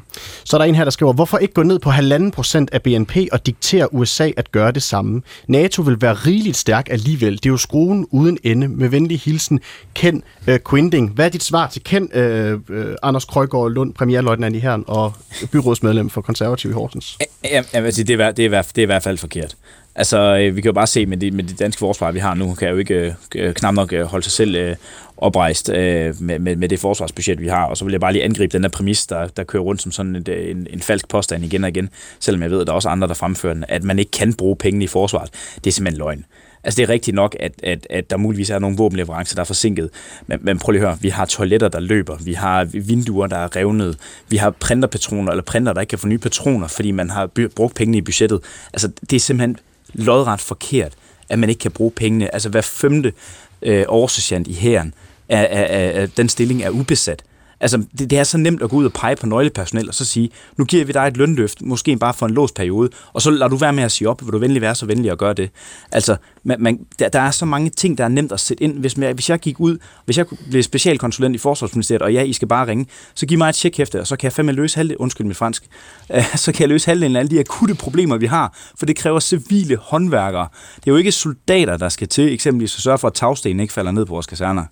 Så 0.43 0.57
er 0.57 0.61
der 0.61 0.65
en 0.65 0.75
her, 0.75 0.83
der 0.83 0.91
skriver, 0.91 1.13
hvorfor 1.13 1.37
ikke 1.37 1.53
gå 1.53 1.63
ned 1.63 1.79
på 1.79 1.89
halvanden 1.89 2.31
procent 2.31 2.69
af 2.73 2.81
BNP 2.81 3.17
og 3.31 3.45
diktere 3.45 3.93
USA 3.93 4.31
at 4.37 4.51
gøre 4.51 4.71
det 4.71 4.83
samme? 4.83 5.21
NATO 5.47 5.81
vil 5.81 6.01
være 6.01 6.13
rigeligt 6.13 6.57
stærk 6.57 6.87
alligevel. 6.89 7.39
Det 7.43 7.48
er 7.49 7.53
jo 7.53 7.57
skruen 7.57 8.07
uden 8.11 8.37
ende. 8.43 8.67
Med 8.67 8.89
venlig 8.89 9.19
hilsen, 9.19 9.59
Ken 9.95 10.23
øh, 10.47 10.59
Quinding. 10.69 11.11
Hvad 11.11 11.25
er 11.25 11.29
dit 11.29 11.43
svar 11.43 11.67
til 11.67 11.83
Ken 11.83 12.09
øh, 12.13 12.59
øh, 12.69 12.95
Anders 13.03 13.25
Krøjgaard 13.25 13.71
Lund, 13.71 13.93
premierløjtnant 13.93 14.55
i 14.55 14.59
Herren 14.59 14.83
og 14.87 15.13
byrådsmedlem 15.51 16.09
for 16.09 16.21
konservativ 16.21 16.71
i 16.71 16.73
Horsens? 16.73 17.17
Ja, 17.43 17.63
det 17.73 17.87
er, 17.87 17.91
det, 17.91 18.09
er, 18.09 18.31
det 18.31 18.77
er 18.77 18.81
i 18.81 18.85
hvert 18.85 19.03
fald 19.03 19.17
forkert. 19.17 19.55
Altså, 19.95 20.37
øh, 20.37 20.55
vi 20.55 20.61
kan 20.61 20.69
jo 20.69 20.73
bare 20.73 20.87
se 20.87 21.05
med 21.05 21.17
det, 21.17 21.33
med 21.33 21.43
det 21.43 21.59
danske 21.59 21.79
forsvar, 21.79 22.11
vi 22.11 22.19
har 22.19 22.33
nu, 22.33 22.53
kan 22.53 22.67
jeg 22.67 22.73
jo 22.73 22.77
ikke 22.77 22.93
øh, 22.93 23.13
øh 23.35 23.53
knap 23.53 23.73
nok 23.73 23.93
øh, 23.93 24.05
holde 24.05 24.23
sig 24.23 24.31
selv 24.31 24.55
øh, 24.55 24.75
oprejst 25.17 25.69
øh, 25.69 26.21
med, 26.21 26.39
med, 26.39 26.55
med 26.55 26.69
det 26.69 26.79
forsvarsbudget, 26.79 27.41
vi 27.41 27.47
har. 27.47 27.65
Og 27.65 27.77
så 27.77 27.85
vil 27.85 27.91
jeg 27.91 28.01
bare 28.01 28.13
lige 28.13 28.23
angribe 28.23 28.53
den 28.53 28.63
der 28.63 28.69
præmis, 28.69 29.07
der, 29.07 29.27
der 29.27 29.43
kører 29.43 29.63
rundt 29.63 29.81
som 29.81 29.91
sådan 29.91 30.15
et, 30.15 30.51
en, 30.51 30.67
en 30.69 30.79
falsk 30.79 31.07
påstand 31.07 31.45
igen 31.45 31.63
og 31.63 31.69
igen, 31.69 31.89
selvom 32.19 32.41
jeg 32.41 32.51
ved, 32.51 32.61
at 32.61 32.67
der 32.67 32.73
er 32.73 32.75
også 32.75 32.89
andre, 32.89 33.07
der 33.07 33.13
fremfører 33.13 33.53
den, 33.53 33.65
at 33.67 33.83
man 33.83 33.99
ikke 33.99 34.11
kan 34.11 34.33
bruge 34.33 34.55
pengene 34.55 34.83
i 34.83 34.87
forsvaret. 34.87 35.29
Det 35.55 35.67
er 35.67 35.71
simpelthen 35.71 35.99
løgn. 35.99 36.25
Altså 36.63 36.77
det 36.77 36.83
er 36.83 36.89
rigtigt 36.89 37.15
nok, 37.15 37.35
at, 37.39 37.51
at, 37.63 37.87
at 37.89 38.09
der 38.09 38.17
muligvis 38.17 38.49
er 38.49 38.59
nogle 38.59 38.77
våbenleverancer, 38.77 39.35
der 39.35 39.41
er 39.41 39.45
forsinket. 39.45 39.89
Men, 40.27 40.39
men 40.41 40.59
prøv 40.59 40.71
lige 40.71 40.81
at 40.81 40.87
høre, 40.87 40.97
vi 41.01 41.09
har 41.09 41.25
toiletter, 41.25 41.67
der 41.67 41.79
løber, 41.79 42.17
vi 42.17 42.33
har 42.33 42.63
vinduer, 42.63 43.27
der 43.27 43.37
er 43.37 43.55
revnet, 43.55 43.97
vi 44.29 44.37
har 44.37 44.49
printerpatroner, 44.49 45.31
eller 45.31 45.43
printer, 45.43 45.73
der 45.73 45.81
ikke 45.81 45.89
kan 45.89 45.99
få 45.99 46.07
nye 46.07 46.17
patroner, 46.17 46.67
fordi 46.67 46.91
man 46.91 47.09
har 47.09 47.29
brugt 47.55 47.75
pengene 47.75 47.97
i 47.97 48.01
budgettet. 48.01 48.39
Altså 48.73 48.91
det 49.09 49.15
er 49.15 49.19
simpelthen 49.19 49.57
lodret 49.93 50.39
forkert, 50.39 50.93
at 51.29 51.39
man 51.39 51.49
ikke 51.49 51.59
kan 51.59 51.71
bruge 51.71 51.91
pengene. 51.91 52.33
Altså 52.33 52.49
hver 52.49 52.61
femte 52.61 53.13
øh, 53.61 53.85
årsagent 53.87 54.47
i 54.47 54.53
hæren, 54.53 54.93
er, 55.29 55.41
er, 55.41 56.01
er, 56.01 56.05
den 56.05 56.29
stilling 56.29 56.63
er 56.63 56.69
ubesat. 56.69 57.23
Altså, 57.61 57.83
det, 57.99 58.09
det 58.09 58.19
er 58.19 58.23
så 58.23 58.37
nemt 58.37 58.61
at 58.61 58.69
gå 58.69 58.75
ud 58.75 58.85
og 58.85 58.93
pege 58.93 59.15
på 59.15 59.25
nøglepersonel 59.25 59.87
og 59.87 59.95
så 59.95 60.05
sige, 60.05 60.29
nu 60.57 60.65
giver 60.65 60.85
vi 60.85 60.91
dig 60.91 61.07
et 61.07 61.17
lønløft, 61.17 61.61
måske 61.61 61.97
bare 61.97 62.13
for 62.13 62.25
en 62.25 62.33
låst 62.33 62.55
periode, 62.55 62.89
og 63.13 63.21
så 63.21 63.31
lader 63.31 63.47
du 63.47 63.55
være 63.55 63.73
med 63.73 63.83
at 63.83 63.91
sige 63.91 64.09
op, 64.09 64.25
vil 64.25 64.33
du 64.33 64.37
venlig 64.37 64.61
være 64.61 64.75
så 64.75 64.85
venlig 64.85 65.11
at 65.11 65.17
gøre 65.17 65.33
det. 65.33 65.49
Altså, 65.91 66.15
man, 66.43 66.61
man, 66.61 66.79
der, 66.99 67.09
der 67.09 67.19
er 67.19 67.31
så 67.31 67.45
mange 67.45 67.69
ting, 67.69 67.97
der 67.97 68.03
er 68.03 68.07
nemt 68.07 68.31
at 68.31 68.39
sætte 68.39 68.63
ind. 68.63 68.79
Hvis, 68.79 68.97
man, 68.97 69.13
hvis 69.13 69.29
jeg 69.29 69.39
gik 69.39 69.59
ud, 69.59 69.77
hvis 70.05 70.17
jeg 70.17 70.25
blev 70.49 70.63
specialkonsulent 70.63 71.35
i 71.35 71.37
Forsvarsministeriet, 71.37 72.01
og 72.01 72.13
ja, 72.13 72.21
I 72.21 72.33
skal 72.33 72.47
bare 72.47 72.67
ringe, 72.67 72.85
så 73.13 73.25
giv 73.25 73.37
mig 73.37 73.49
et 73.49 73.55
tjekhæfte, 73.55 73.99
og 73.99 74.07
så 74.07 74.15
kan 74.15 74.25
jeg 74.25 74.33
fandme 74.33 74.51
løse 74.51 74.75
halvdelen, 74.75 74.97
undskyld 74.97 75.27
mit 75.27 75.37
fransk, 75.37 75.63
så 76.35 76.51
kan 76.51 76.61
jeg 76.61 76.69
løse 76.69 76.85
halvdelen 76.85 77.15
af 77.15 77.19
alle 77.19 77.29
de 77.29 77.39
akutte 77.39 77.75
problemer, 77.75 78.17
vi 78.17 78.25
har, 78.25 78.57
for 78.79 78.85
det 78.85 78.95
kræver 78.95 79.19
civile 79.19 79.75
håndværkere. 79.75 80.47
Det 80.75 80.87
er 80.87 80.91
jo 80.91 80.97
ikke 80.97 81.11
soldater, 81.11 81.77
der 81.77 81.89
skal 81.89 82.07
til 82.07 82.33
eksempelvis 82.33 82.75
at 82.75 82.81
sørge 82.81 82.97
for, 82.97 83.07
at 83.07 83.13
tagstenen 83.13 83.59
ikke 83.59 83.73
falder 83.73 83.91
ned 83.91 84.05
på 84.05 84.13
vores 84.13 84.25
kaserner. 84.25 84.65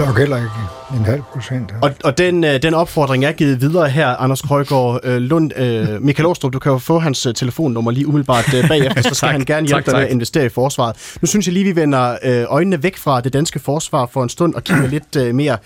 Er 0.00 0.06
nok 0.06 0.18
heller 0.18 0.36
ikke 0.36 0.50
en 0.98 1.04
halv 1.04 1.22
procent. 1.32 1.74
Og, 1.82 1.90
og 2.04 2.18
den, 2.18 2.44
øh, 2.44 2.62
den 2.62 2.74
opfordring 2.74 3.24
er 3.24 3.32
givet 3.32 3.60
videre 3.60 3.88
her, 3.88 4.08
Anders 4.08 4.42
Krøjgaard 4.42 5.00
øh, 5.04 5.16
Lund. 5.16 5.58
Øh, 5.58 6.02
Michael 6.02 6.26
Åstrup, 6.26 6.52
du 6.52 6.58
kan 6.58 6.72
jo 6.72 6.78
få 6.78 6.98
hans 6.98 7.28
telefonnummer 7.34 7.90
lige 7.90 8.06
umiddelbart 8.06 8.44
bagefter, 8.68 9.02
så 9.02 9.08
skal 9.14 9.28
tak, 9.28 9.32
han 9.32 9.44
gerne 9.44 9.66
hjælpe 9.66 9.84
tak, 9.84 9.86
dig 9.86 9.94
med 9.94 10.06
at 10.06 10.12
investere 10.12 10.46
i 10.46 10.48
forsvaret. 10.48 11.16
Nu 11.22 11.26
synes 11.26 11.46
jeg 11.46 11.52
lige, 11.52 11.64
vi 11.64 11.76
vender 11.76 12.16
øjnene 12.48 12.82
væk 12.82 12.96
fra 12.96 13.20
det 13.20 13.32
danske 13.32 13.58
forsvar 13.58 14.06
for 14.06 14.22
en 14.22 14.28
stund 14.28 14.54
og 14.54 14.64
kigger 14.64 14.86
lidt 14.86 15.34
mere 15.34 15.56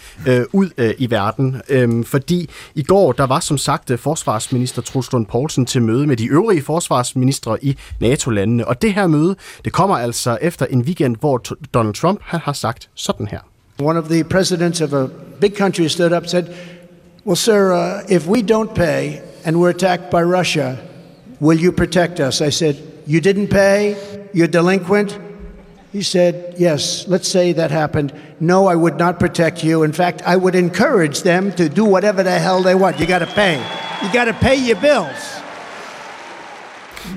ud 0.52 0.94
i 0.98 1.10
verden. 1.10 1.62
Øhm, 1.68 2.04
fordi 2.04 2.50
i 2.74 2.82
går, 2.82 3.12
der 3.12 3.26
var 3.26 3.40
som 3.40 3.58
sagt 3.58 3.90
forsvarsminister 4.00 4.82
Truls 4.82 5.12
Lund 5.12 5.26
Poulsen 5.26 5.66
til 5.66 5.82
møde 5.82 6.06
med 6.06 6.16
de 6.16 6.26
øvrige 6.26 6.62
forsvarsministre 6.62 7.64
i 7.64 7.76
NATO-landene. 8.00 8.68
Og 8.68 8.82
det 8.82 8.94
her 8.94 9.06
møde, 9.06 9.36
det 9.64 9.72
kommer 9.72 9.96
altså 9.96 10.38
efter 10.42 10.66
en 10.66 10.80
weekend, 10.80 11.16
hvor 11.20 11.42
Donald 11.74 11.94
Trump 11.94 12.20
han 12.24 12.40
har 12.44 12.52
sagt 12.52 12.90
sådan 12.94 13.26
her. 13.26 13.49
One 13.80 13.96
of 13.96 14.10
the 14.10 14.24
presidents 14.24 14.82
of 14.82 14.92
a 14.92 15.08
big 15.08 15.56
country 15.56 15.88
stood 15.88 16.12
up 16.12 16.24
and 16.24 16.30
said, 16.30 16.56
Well, 17.24 17.34
sir, 17.34 17.72
uh, 17.72 18.04
if 18.10 18.26
we 18.26 18.42
don't 18.42 18.74
pay 18.74 19.26
and 19.44 19.58
we're 19.58 19.70
attacked 19.70 20.10
by 20.10 20.22
Russia, 20.22 20.86
will 21.40 21.58
you 21.58 21.72
protect 21.72 22.20
us? 22.20 22.42
I 22.42 22.50
said, 22.50 22.76
You 23.06 23.22
didn't 23.22 23.48
pay? 23.48 24.28
You're 24.34 24.48
delinquent? 24.48 25.18
He 25.92 26.02
said, 26.02 26.56
Yes, 26.58 27.08
let's 27.08 27.26
say 27.26 27.54
that 27.54 27.70
happened. 27.70 28.12
No, 28.38 28.66
I 28.66 28.74
would 28.74 28.98
not 28.98 29.18
protect 29.18 29.64
you. 29.64 29.82
In 29.82 29.92
fact, 29.92 30.20
I 30.26 30.36
would 30.36 30.54
encourage 30.54 31.22
them 31.22 31.50
to 31.52 31.70
do 31.70 31.86
whatever 31.86 32.22
the 32.22 32.38
hell 32.38 32.62
they 32.62 32.74
want. 32.74 33.00
You 33.00 33.06
got 33.06 33.20
to 33.20 33.26
pay. 33.26 33.56
You 34.02 34.12
got 34.12 34.26
to 34.26 34.34
pay 34.34 34.56
your 34.56 34.76
bills. 34.76 35.39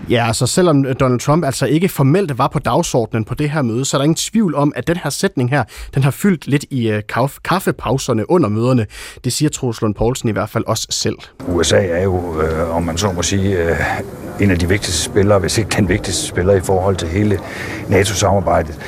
Ja, 0.09 0.27
altså 0.27 0.47
selvom 0.47 0.85
øh, 0.85 0.95
Donald 0.99 1.19
Trump 1.19 1.45
altså 1.45 1.65
ikke 1.65 1.89
formelt 1.89 2.37
var 2.37 2.47
på 2.47 2.59
dagsordenen 2.59 3.25
på 3.25 3.35
det 3.35 3.49
her 3.49 3.61
møde, 3.61 3.85
så 3.85 3.97
er 3.97 3.99
der 3.99 4.03
ingen 4.03 4.15
tvivl 4.15 4.55
om, 4.55 4.73
at 4.75 4.87
den 4.87 4.97
her 4.97 5.09
sætning 5.09 5.49
her, 5.49 5.63
den 5.95 6.03
har 6.03 6.11
fyldt 6.11 6.47
lidt 6.47 6.65
i 6.69 6.89
øh, 6.89 7.01
kaffepauserne 7.43 8.31
under 8.31 8.49
møderne. 8.49 8.85
Det 9.23 9.33
siger 9.33 9.49
Troels 9.49 9.81
Lund 9.81 9.95
Poulsen 9.95 10.29
i 10.29 10.31
hvert 10.31 10.49
fald 10.49 10.63
også 10.67 10.87
selv. 10.89 11.15
USA 11.47 11.85
er 11.85 12.03
jo, 12.03 12.41
øh, 12.41 12.75
om 12.75 12.83
man 12.83 12.97
så 12.97 13.11
må 13.11 13.21
sige, 13.21 13.57
øh, 13.57 13.75
en 14.39 14.51
af 14.51 14.59
de 14.59 14.67
vigtigste 14.67 15.01
spillere, 15.01 15.39
hvis 15.39 15.57
ikke 15.57 15.69
den 15.77 15.89
vigtigste 15.89 16.27
spiller 16.27 16.53
i 16.53 16.61
forhold 16.61 16.95
til 16.95 17.07
hele 17.07 17.39
NATO-samarbejdet. 17.87 18.79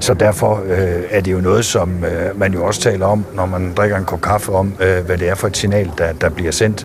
Så 0.00 0.14
derfor 0.14 0.62
øh, 0.66 1.02
er 1.10 1.20
det 1.20 1.32
jo 1.32 1.40
noget, 1.40 1.64
som 1.64 2.04
øh, 2.04 2.38
man 2.38 2.52
jo 2.52 2.66
også 2.66 2.80
taler 2.80 3.06
om, 3.06 3.24
når 3.34 3.46
man 3.46 3.74
drikker 3.74 3.96
en 3.96 4.04
kop 4.04 4.20
kaffe 4.20 4.52
om, 4.52 4.72
øh, 4.80 5.04
hvad 5.04 5.18
det 5.18 5.28
er 5.28 5.34
for 5.34 5.46
et 5.46 5.56
signal, 5.56 5.90
der, 5.98 6.12
der 6.12 6.28
bliver 6.28 6.52
sendt. 6.52 6.84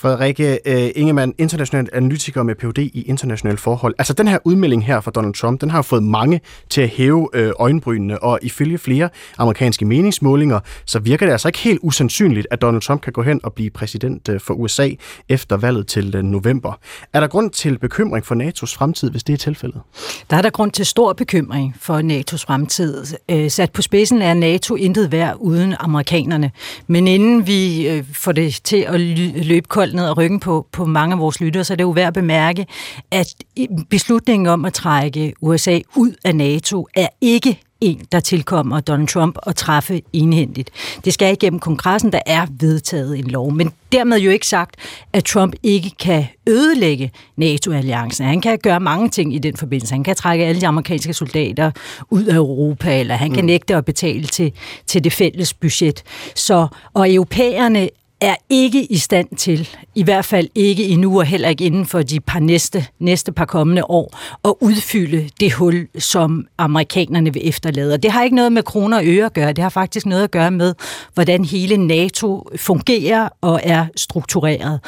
Frederikke 0.00 0.58
øh, 0.64 0.90
Ingemann, 0.96 1.34
international 1.38 1.88
analytiker 1.92 2.42
med 2.42 2.54
Ph.D. 2.54 2.78
i 2.78 3.02
internationale 3.02 3.58
forhold. 3.58 3.94
Altså 3.98 4.12
den 4.12 4.28
her 4.28 4.38
udmelding 4.44 4.86
her 4.86 5.00
fra 5.00 5.10
Donald 5.10 5.34
Trump, 5.34 5.60
den 5.60 5.70
har 5.70 5.82
fået 5.82 6.02
mange 6.02 6.40
til 6.70 6.80
at 6.80 6.88
hæve 6.88 7.28
øh, 7.34 7.52
øjenbrynene, 7.58 8.22
og 8.22 8.38
ifølge 8.42 8.78
flere 8.78 9.08
amerikanske 9.38 9.84
meningsmålinger, 9.84 10.60
så 10.84 10.98
virker 10.98 11.26
det 11.26 11.32
altså 11.32 11.48
ikke 11.48 11.58
helt 11.58 11.80
usandsynligt, 11.82 12.46
at 12.50 12.62
Donald 12.62 12.82
Trump 12.82 13.00
kan 13.00 13.12
gå 13.12 13.22
hen 13.22 13.40
og 13.42 13.52
blive 13.52 13.70
præsident 13.70 14.28
øh, 14.28 14.40
for 14.40 14.54
USA 14.54 14.88
efter 15.28 15.56
valget 15.56 15.86
til 15.86 16.16
uh, 16.16 16.22
november. 16.22 16.78
Er 17.12 17.20
der 17.20 17.26
grund 17.26 17.50
til 17.50 17.78
bekymring 17.78 18.26
for 18.26 18.34
NATO's 18.34 18.76
fremtid, 18.76 19.10
hvis 19.10 19.24
det 19.24 19.32
er 19.32 19.36
tilfældet? 19.36 19.80
Der 20.30 20.36
er 20.36 20.42
der 20.42 20.50
grund 20.50 20.70
til 20.70 20.86
stor 20.86 21.12
bekymring 21.12 21.76
for 21.80 21.98
NATO's 21.98 22.44
fremtid. 22.46 23.04
Sat 23.48 23.72
på 23.72 23.82
spidsen 23.82 24.22
er 24.22 24.34
NATO 24.34 24.74
intet 24.74 25.12
værd 25.12 25.36
uden 25.38 25.74
amerikanerne. 25.78 26.50
Men 26.86 27.08
inden 27.08 27.46
vi 27.46 27.88
får 28.12 28.32
det 28.32 28.60
til 28.64 28.84
at 28.88 29.00
løbe 29.00 29.68
koldt 29.68 29.87
ned 29.94 30.04
ad 30.04 30.16
ryggen 30.16 30.40
på, 30.40 30.66
på 30.72 30.86
mange 30.86 31.12
af 31.12 31.18
vores 31.18 31.40
lyttere, 31.40 31.64
så 31.64 31.74
er 31.74 31.76
det 31.76 31.84
jo 31.84 31.90
værd 31.90 32.06
at 32.06 32.14
bemærke, 32.14 32.66
at 33.10 33.34
beslutningen 33.90 34.46
om 34.46 34.64
at 34.64 34.72
trække 34.72 35.34
USA 35.40 35.78
ud 35.96 36.12
af 36.24 36.36
NATO 36.36 36.88
er 36.94 37.08
ikke 37.20 37.60
en, 37.80 38.00
der 38.12 38.20
tilkommer 38.20 38.80
Donald 38.80 39.08
Trump 39.08 39.38
at 39.46 39.56
træffe 39.56 40.02
enhændigt. 40.12 40.70
Det 41.04 41.14
skal 41.14 41.32
igennem 41.32 41.60
kongressen, 41.60 42.12
der 42.12 42.20
er 42.26 42.46
vedtaget 42.50 43.18
en 43.18 43.24
lov. 43.24 43.52
Men 43.52 43.72
dermed 43.92 44.18
jo 44.18 44.30
ikke 44.30 44.46
sagt, 44.46 44.76
at 45.12 45.24
Trump 45.24 45.54
ikke 45.62 45.90
kan 45.90 46.26
ødelægge 46.48 47.10
NATO-alliancen. 47.36 48.26
Han 48.26 48.40
kan 48.40 48.58
gøre 48.62 48.80
mange 48.80 49.08
ting 49.08 49.34
i 49.34 49.38
den 49.38 49.56
forbindelse. 49.56 49.94
Han 49.94 50.04
kan 50.04 50.16
trække 50.16 50.44
alle 50.44 50.60
de 50.60 50.66
amerikanske 50.66 51.14
soldater 51.14 51.70
ud 52.10 52.24
af 52.24 52.34
Europa, 52.34 53.00
eller 53.00 53.14
han 53.14 53.30
kan 53.30 53.42
mm. 53.42 53.46
nægte 53.46 53.76
at 53.76 53.84
betale 53.84 54.24
til, 54.24 54.52
til 54.86 55.04
det 55.04 55.12
fælles 55.12 55.54
budget. 55.54 56.02
Så, 56.34 56.66
og 56.94 57.14
europæerne 57.14 57.88
er 58.20 58.34
ikke 58.50 58.84
i 58.84 58.96
stand 58.96 59.36
til, 59.36 59.68
i 59.94 60.02
hvert 60.02 60.24
fald 60.24 60.48
ikke 60.54 60.84
endnu 60.84 61.18
og 61.18 61.26
heller 61.26 61.48
ikke 61.48 61.64
inden 61.64 61.86
for 61.86 62.02
de 62.02 62.20
par 62.20 62.40
næste, 62.40 62.86
næste 62.98 63.32
par 63.32 63.44
kommende 63.44 63.84
år, 63.84 64.18
at 64.44 64.54
udfylde 64.60 65.30
det 65.40 65.52
hul, 65.52 65.88
som 65.98 66.46
amerikanerne 66.58 67.32
vil 67.32 67.48
efterlade. 67.48 67.94
Og 67.94 68.02
det 68.02 68.10
har 68.10 68.22
ikke 68.22 68.36
noget 68.36 68.52
med 68.52 68.62
kroner 68.62 68.96
og 68.96 69.06
øre 69.06 69.26
at 69.26 69.32
gøre, 69.32 69.52
det 69.52 69.62
har 69.62 69.68
faktisk 69.68 70.06
noget 70.06 70.24
at 70.24 70.30
gøre 70.30 70.50
med, 70.50 70.74
hvordan 71.14 71.44
hele 71.44 71.76
NATO 71.76 72.48
fungerer 72.56 73.28
og 73.40 73.60
er 73.62 73.86
struktureret. 73.96 74.80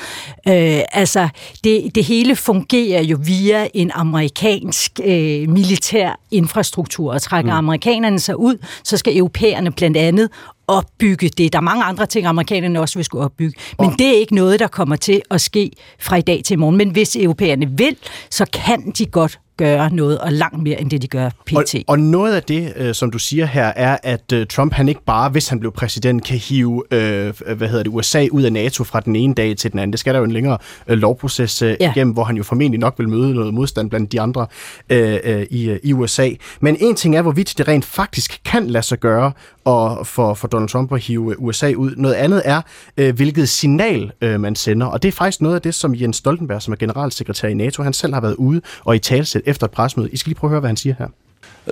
Øh, 0.48 0.80
altså, 0.92 1.28
det, 1.64 1.94
det 1.94 2.04
hele 2.04 2.36
fungerer 2.36 3.02
jo 3.02 3.18
via 3.24 3.68
en 3.74 3.90
amerikansk 3.94 5.00
øh, 5.04 5.48
militær 5.48 6.20
infrastruktur, 6.30 7.12
og 7.12 7.22
trækker 7.22 7.52
mm. 7.52 7.58
amerikanerne 7.58 8.20
sig 8.20 8.36
ud, 8.36 8.56
så 8.84 8.96
skal 8.96 9.16
europæerne 9.16 9.70
blandt 9.70 9.96
andet 9.96 10.30
opbygge 10.70 11.28
det. 11.28 11.52
Der 11.52 11.58
er 11.58 11.62
mange 11.62 11.84
andre 11.84 12.06
ting, 12.06 12.26
amerikanerne 12.26 12.80
også 12.80 12.98
vil 12.98 13.04
skulle 13.04 13.24
opbygge. 13.24 13.60
Men 13.78 13.90
det 13.90 14.06
er 14.06 14.18
ikke 14.18 14.34
noget, 14.34 14.60
der 14.60 14.66
kommer 14.66 14.96
til 14.96 15.22
at 15.30 15.40
ske 15.40 15.70
fra 16.00 16.16
i 16.16 16.20
dag 16.20 16.42
til 16.44 16.54
i 16.54 16.56
morgen. 16.56 16.76
Men 16.76 16.90
hvis 16.90 17.16
europæerne 17.16 17.66
vil, 17.70 17.96
så 18.30 18.46
kan 18.52 18.90
de 18.98 19.06
godt 19.06 19.40
gøre 19.60 19.94
noget, 19.94 20.18
og 20.18 20.32
langt 20.32 20.62
mere 20.62 20.80
end 20.80 20.90
det, 20.90 21.02
de 21.02 21.08
gør 21.08 21.30
pt. 21.46 21.54
Og, 21.54 21.64
og 21.86 21.98
noget 21.98 22.34
af 22.34 22.42
det, 22.42 22.72
øh, 22.76 22.94
som 22.94 23.10
du 23.10 23.18
siger 23.18 23.46
her, 23.46 23.72
er, 23.76 23.96
at 24.02 24.32
øh, 24.32 24.46
Trump 24.46 24.72
han 24.72 24.88
ikke 24.88 25.04
bare, 25.04 25.28
hvis 25.28 25.48
han 25.48 25.60
blev 25.60 25.72
præsident, 25.72 26.24
kan 26.24 26.38
hive 26.38 26.82
øh, 26.90 27.32
hvad 27.56 27.68
hedder 27.68 27.82
det, 27.82 27.90
USA 27.90 28.26
ud 28.30 28.42
af 28.42 28.52
NATO 28.52 28.84
fra 28.84 29.00
den 29.00 29.16
ene 29.16 29.34
dag 29.34 29.56
til 29.56 29.72
den 29.72 29.78
anden. 29.78 29.92
Det 29.92 30.00
skal 30.00 30.14
der 30.14 30.18
jo 30.18 30.24
en 30.24 30.32
længere 30.32 30.58
øh, 30.88 30.98
lovproces 30.98 31.62
øh, 31.62 31.76
ja. 31.80 31.92
igennem, 31.92 32.12
hvor 32.12 32.24
han 32.24 32.36
jo 32.36 32.42
formentlig 32.42 32.80
nok 32.80 32.94
vil 32.98 33.08
møde 33.08 33.34
noget 33.34 33.54
modstand 33.54 33.90
blandt 33.90 34.12
de 34.12 34.20
andre 34.20 34.46
øh, 34.90 35.18
øh, 35.24 35.46
i, 35.50 35.78
i 35.82 35.92
USA. 35.92 36.30
Men 36.60 36.76
en 36.80 36.94
ting 36.94 37.16
er, 37.16 37.22
hvorvidt 37.22 37.54
det 37.58 37.68
rent 37.68 37.84
faktisk 37.84 38.40
kan 38.44 38.66
lade 38.66 38.84
sig 38.84 38.98
gøre 38.98 39.32
og 39.64 40.06
for, 40.06 40.34
for 40.34 40.48
Donald 40.48 40.68
Trump 40.68 40.92
at 40.92 41.00
hive 41.00 41.40
USA 41.40 41.72
ud. 41.76 41.94
Noget 41.96 42.14
andet 42.14 42.42
er, 42.44 42.62
øh, 42.96 43.14
hvilket 43.14 43.48
signal 43.48 44.12
øh, 44.20 44.40
man 44.40 44.56
sender. 44.56 44.86
Og 44.86 45.02
det 45.02 45.08
er 45.08 45.12
faktisk 45.12 45.40
noget 45.40 45.54
af 45.54 45.62
det, 45.62 45.74
som 45.74 45.94
Jens 45.94 46.16
Stoltenberg, 46.16 46.62
som 46.62 46.72
er 46.72 46.76
generalsekretær 46.76 47.48
i 47.48 47.54
NATO, 47.54 47.82
han 47.82 47.92
selv 47.92 48.14
har 48.14 48.20
været 48.20 48.34
ude 48.34 48.60
og 48.84 48.96
i 48.96 48.98
talsæt 48.98 49.42
efter 49.50 49.66
et. 49.66 50.12
I 50.12 50.16
skal 50.16 50.30
lige 50.30 50.34
prøve 50.34 50.48
at 50.48 50.50
høre, 50.50 50.60
hvad 50.60 50.68
han 50.68 50.76
siger 50.76 50.94
her. 50.98 51.08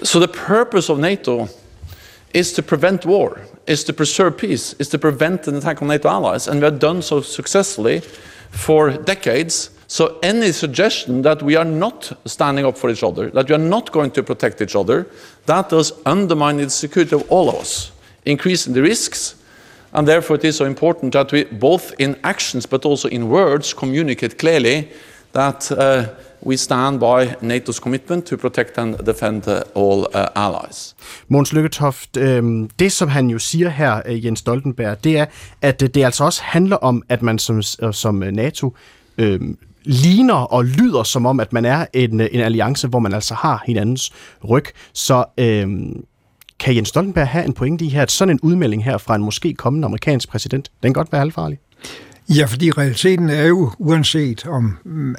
So 0.02 0.18
the 0.18 0.32
purpose 0.46 0.92
of 0.92 0.98
NATO 0.98 1.46
is 2.34 2.52
to 2.52 2.62
prevent 2.62 3.06
war, 3.06 3.38
is 3.66 3.84
to 3.84 3.92
preserve 3.92 4.30
peace, 4.30 4.76
is 4.78 4.88
to 4.88 4.98
prevent 4.98 5.48
an 5.48 5.56
attack 5.56 5.82
on 5.82 5.88
NATO 5.88 6.08
allies, 6.08 6.48
and 6.48 6.60
we 6.60 6.64
have 6.64 6.78
done 6.78 7.02
so 7.02 7.22
successfully 7.22 8.00
for 8.50 8.90
decades. 8.90 9.70
So 9.86 10.18
any 10.22 10.52
suggestion 10.52 11.22
that 11.22 11.42
we 11.42 11.56
are 11.56 11.64
not 11.64 12.12
standing 12.26 12.66
up 12.66 12.76
for 12.76 12.90
each 12.90 13.02
other, 13.02 13.30
that 13.30 13.48
we 13.48 13.54
are 13.54 13.68
not 13.68 13.90
going 13.90 14.10
to 14.10 14.22
protect 14.22 14.60
each 14.60 14.76
other, 14.76 15.06
that 15.46 15.70
does 15.70 15.92
undermine 16.04 16.58
the 16.58 16.70
security 16.70 17.16
of 17.16 17.24
all 17.30 17.48
of 17.48 17.54
us, 17.54 17.90
increasing 18.24 18.74
the 18.74 18.82
risks, 18.82 19.34
and 19.92 20.06
therefore 20.06 20.36
it 20.36 20.44
is 20.44 20.56
so 20.56 20.66
important 20.66 21.12
that 21.12 21.32
we, 21.32 21.44
both 21.44 21.94
in 21.98 22.16
actions 22.22 22.66
but 22.66 22.84
also 22.84 23.08
in 23.08 23.30
words, 23.30 23.72
communicate 23.72 24.38
clearly 24.38 24.88
that 25.32 25.72
uh, 25.72 26.06
we 26.46 26.56
stand 26.56 27.00
by 27.00 27.46
NATO's 27.46 27.78
commitment 27.78 28.24
to 28.24 28.36
protect 28.36 28.78
and 28.78 28.96
defend 29.06 29.48
uh, 29.48 29.54
all 29.76 30.06
uh, 30.14 30.26
allies. 30.34 30.96
Måns 31.28 31.52
Lykketoft, 31.52 32.16
øh, 32.16 32.68
det 32.78 32.92
som 32.92 33.08
han 33.08 33.30
jo 33.30 33.38
siger 33.38 33.68
her, 33.68 34.02
øh, 34.06 34.24
Jens 34.24 34.38
Stoltenberg, 34.38 35.04
det 35.04 35.18
er, 35.18 35.26
at 35.62 35.80
det 35.80 36.04
altså 36.04 36.24
også 36.24 36.42
handler 36.42 36.76
om, 36.76 37.02
at 37.08 37.22
man 37.22 37.38
som, 37.38 37.62
som 37.92 38.14
NATO 38.14 38.76
øh, 39.18 39.40
ligner 39.84 40.34
og 40.34 40.64
lyder 40.64 41.02
som 41.02 41.26
om, 41.26 41.40
at 41.40 41.52
man 41.52 41.64
er 41.64 41.86
en, 41.92 42.20
en 42.20 42.40
alliance, 42.40 42.88
hvor 42.88 42.98
man 42.98 43.14
altså 43.14 43.34
har 43.34 43.62
hinandens 43.66 44.12
ryg. 44.48 44.64
Så 44.92 45.24
øh, 45.38 45.68
kan 46.58 46.76
Jens 46.76 46.88
Stoltenberg 46.88 47.28
have 47.28 47.44
en 47.44 47.52
pointe 47.52 47.84
i 47.84 47.88
her, 47.88 48.02
at 48.02 48.10
sådan 48.10 48.34
en 48.34 48.40
udmelding 48.42 48.84
her 48.84 48.98
fra 48.98 49.14
en 49.14 49.22
måske 49.22 49.54
kommende 49.54 49.86
amerikansk 49.86 50.28
præsident, 50.28 50.70
den 50.82 50.88
kan 50.88 50.92
godt 50.92 51.12
være 51.12 51.18
halvfarlig? 51.18 51.58
Ja, 52.28 52.44
fordi 52.44 52.70
realiteten 52.70 53.28
er 53.28 53.46
jo, 53.46 53.70
uanset 53.78 54.46
om 54.46 54.76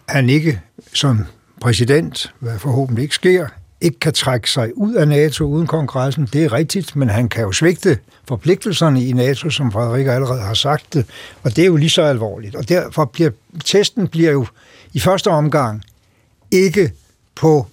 han 0.07 0.29
ikke 0.29 0.61
som 0.93 1.25
præsident, 1.61 2.33
hvad 2.39 2.59
forhåbentlig 2.59 3.03
ikke 3.03 3.15
sker, 3.15 3.47
ikke 3.81 3.99
kan 3.99 4.13
trække 4.13 4.51
sig 4.51 4.77
ud 4.77 4.93
af 4.93 5.07
NATO 5.07 5.45
uden 5.45 5.67
kongressen. 5.67 6.29
Det 6.33 6.43
er 6.43 6.53
rigtigt, 6.53 6.95
men 6.95 7.09
han 7.09 7.29
kan 7.29 7.43
jo 7.43 7.51
svigte 7.51 7.97
forpligtelserne 8.27 9.05
i 9.05 9.13
NATO, 9.13 9.49
som 9.49 9.71
Frederik 9.71 10.07
allerede 10.07 10.41
har 10.41 10.53
sagt 10.53 10.93
det, 10.93 11.05
og 11.43 11.55
det 11.55 11.61
er 11.61 11.65
jo 11.65 11.75
lige 11.75 11.89
så 11.89 12.01
alvorligt. 12.01 12.55
Og 12.55 12.69
derfor 12.69 13.05
bliver 13.05 13.31
testen 13.65 14.07
bliver 14.07 14.31
jo 14.31 14.45
i 14.93 14.99
første 14.99 15.27
omgang 15.27 15.83
ikke 16.51 16.91
på 17.35 17.67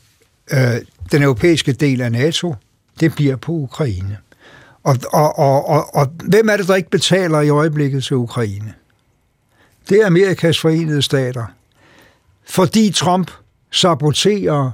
øh, 0.51 0.59
den 1.13 1.23
europæiske 1.23 1.73
del 1.73 2.01
af 2.01 2.13
NATO, 2.13 2.55
det 3.01 3.15
bliver 3.15 3.37
på 3.37 3.53
Ukraine. 3.53 4.19
Og, 4.83 4.97
og, 5.13 5.39
og, 5.39 5.69
og, 5.69 5.95
og 5.95 6.07
hvem 6.25 6.49
er 6.49 6.57
det, 6.57 6.69
der 6.69 6.75
ikke 6.75 6.91
betaler 6.91 7.41
i 7.41 7.49
øjeblikket 7.49 8.05
til 8.05 8.17
Ukraine? 8.17 8.75
Det 9.89 10.03
er 10.03 10.07
Amerikas 10.07 10.61
forenede 10.61 11.03
stater. 11.03 11.45
Fordi 12.49 12.91
Trump 12.91 13.31
saboterer 13.71 14.71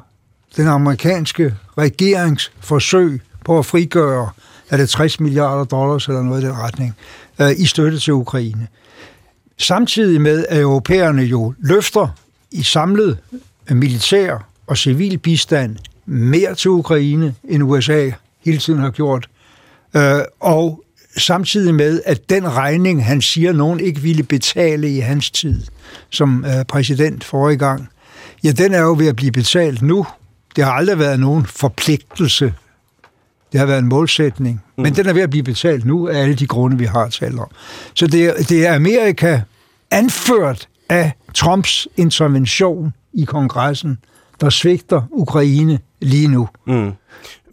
den 0.57 0.66
amerikanske 0.68 1.55
regerings 1.79 2.53
forsøg 2.61 3.20
på 3.45 3.59
at 3.59 3.66
frigøre, 3.66 4.31
er 4.70 4.77
det 4.77 4.89
60 4.89 5.20
milliarder 5.20 5.64
dollars 5.64 6.09
eller 6.09 6.23
noget 6.23 6.43
i 6.43 6.47
den 6.47 6.59
retning, 6.59 6.97
øh, 7.41 7.51
i 7.57 7.66
støtte 7.66 7.99
til 7.99 8.12
Ukraine. 8.12 8.68
Samtidig 9.59 10.20
med, 10.20 10.47
at 10.49 10.61
europæerne 10.61 11.23
jo 11.23 11.55
løfter 11.59 12.09
i 12.51 12.62
samlet 12.62 13.18
øh, 13.70 13.77
militær 13.77 14.47
og 14.66 14.79
civil 14.79 15.18
bistand 15.18 15.77
mere 16.07 16.55
til 16.55 16.70
Ukraine, 16.70 17.35
end 17.45 17.62
USA 17.62 18.11
hele 18.45 18.59
tiden 18.59 18.81
har 18.81 18.91
gjort. 18.91 19.29
Øh, 19.97 20.20
og 20.41 20.85
samtidig 21.17 21.75
med, 21.75 22.03
at 22.07 22.31
den 22.31 22.55
regning, 22.57 23.05
han 23.05 23.21
siger, 23.21 23.53
nogen 23.53 23.81
ikke 23.81 24.01
ville 24.01 24.23
betale 24.23 24.91
i 24.97 24.99
hans 24.99 25.31
tid 25.31 25.63
som 26.11 26.45
øh, 26.45 26.65
præsident 26.65 27.25
forrige 27.25 27.59
gang, 27.59 27.89
ja, 28.45 28.51
den 28.51 28.75
er 28.75 28.81
jo 28.81 28.95
ved 28.99 29.07
at 29.07 29.17
blive 29.17 29.33
betalt 29.33 29.83
nu. 29.83 30.07
Det 30.57 30.65
har 30.65 30.73
aldrig 30.73 30.99
været 30.99 31.21
nogen 31.21 31.47
forpligtelse. 31.47 32.55
Det 33.53 33.61
har 33.61 33.67
været 33.67 33.79
en 33.79 33.89
målsætning. 33.89 34.63
Mm. 34.77 34.83
Men 34.83 34.97
den 34.97 35.07
er 35.07 35.13
ved 35.13 35.23
at 35.23 35.31
blive 35.31 35.43
betalt 35.43 35.85
nu 35.85 36.09
af 36.09 36.19
alle 36.19 36.35
de 36.35 36.47
grunde, 36.47 36.79
vi 36.79 36.85
har 36.85 37.09
talt 37.09 37.39
om. 37.39 37.49
Så 37.95 38.07
det 38.07 38.27
er, 38.27 38.35
det 38.35 38.67
er 38.67 38.75
Amerika 38.75 39.41
anført 39.91 40.69
af 40.89 41.13
Trumps 41.35 41.89
intervention 41.97 42.95
i 43.13 43.25
kongressen, 43.25 43.99
der 44.41 44.51
svigter 44.51 45.03
Ukraine 45.11 45.79
lige 46.01 46.29
nu. 46.29 46.49
Mm. 46.67 46.93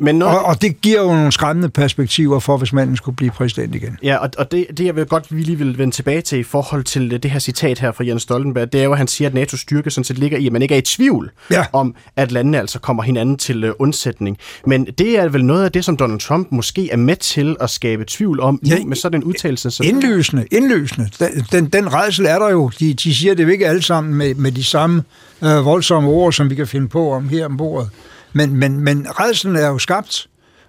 Men 0.02 0.16
når... 0.16 0.28
og, 0.28 0.46
og 0.46 0.62
det 0.62 0.82
giver 0.82 1.02
jo 1.02 1.08
nogle 1.08 1.32
skræmmende 1.32 1.70
perspektiver 1.70 2.40
for, 2.40 2.58
hvis 2.58 2.74
manden 2.74 2.98
skulle 2.98 3.16
blive 3.16 3.32
præsident 3.32 3.76
igen. 3.76 3.98
Ja, 4.04 4.18
og, 4.18 4.30
og 4.38 4.52
det, 4.52 4.66
det 4.78 4.86
jeg 4.86 4.96
vil 4.96 5.06
godt 5.06 5.32
lige 5.32 5.58
vil 5.58 5.78
vende 5.78 5.96
tilbage 5.96 6.22
til 6.22 6.40
i 6.40 6.44
forhold 6.44 6.84
til 6.84 7.24
det 7.24 7.32
her 7.32 7.40
citat 7.40 7.80
her 7.80 7.92
fra 7.92 8.06
Jens 8.06 8.22
Stoltenberg, 8.22 8.74
det 8.74 8.82
er 8.82 8.86
jo, 8.86 8.92
at 8.92 8.98
han 8.98 9.08
siger, 9.08 9.30
at 9.30 9.36
NATO's 9.36 9.58
styrke 9.58 9.92
sådan 9.92 10.04
set 10.04 10.18
ligger 10.18 10.38
i, 10.38 10.46
at 10.46 10.54
man 10.54 10.62
ikke 10.62 10.76
er 10.76 10.80
i 10.80 10.82
tvivl 10.82 11.32
ja. 11.52 11.66
om, 11.74 11.96
at 12.16 12.32
landene 12.32 12.60
altså 12.60 12.80
kommer 12.80 13.04
hinanden 13.04 13.38
til 13.38 13.70
uh, 13.70 13.76
undsætning. 13.80 14.38
Men 14.66 14.86
det 14.86 15.20
er 15.20 15.30
vel 15.30 15.46
noget 15.46 15.66
af 15.66 15.72
det, 15.72 15.86
som 15.86 15.98
Donald 15.98 16.20
Trump 16.20 16.48
måske 16.52 16.92
er 16.92 16.98
med 16.98 17.16
til 17.16 17.56
at 17.60 17.70
skabe 17.70 18.06
tvivl 18.08 18.40
om 18.40 18.60
ja, 18.66 18.84
med 18.86 18.96
sådan 18.96 19.20
en 19.20 19.24
udtalelse. 19.24 19.72
Så... 19.72 19.84
Indløsende, 19.84 20.46
indløsende. 20.52 21.10
Den, 21.20 21.46
den, 21.52 21.66
den 21.66 21.94
redsel 21.94 22.26
er 22.26 22.40
der 22.40 22.50
jo. 22.50 22.72
De, 22.80 22.94
de 22.94 23.16
siger 23.16 23.34
det 23.34 23.44
jo 23.44 23.50
ikke 23.50 23.68
alle 23.68 23.82
sammen 23.82 24.14
med, 24.14 24.36
med 24.36 24.52
de 24.52 24.64
samme 24.64 25.04
uh, 25.42 25.66
voldsomme 25.66 26.10
ord, 26.10 26.34
som 26.34 26.50
vi 26.50 26.56
kan 26.56 26.68
finde 26.68 26.88
på 26.88 27.12
om 27.12 27.30
her 27.30 27.46
om 27.46 27.58
bordet. 27.58 27.90
Men, 28.34 28.56
men, 28.56 28.80
men 28.80 29.08
redselen 29.10 29.56
er 29.56 29.68
jo 29.68 29.78
skabt, 29.78 30.28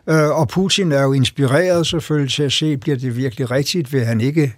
øh, 0.09 0.29
og 0.29 0.49
Putin 0.49 0.93
er 0.93 1.03
jo 1.03 1.13
inspireret 1.13 1.87
selvfølgelig 1.87 2.33
til 2.33 2.43
at 2.43 2.53
se, 2.53 2.77
bliver 2.77 2.97
det 2.97 3.17
virkelig 3.17 3.51
rigtigt, 3.51 3.93
vil 3.93 4.05
han 4.05 4.21
ikke 4.21 4.55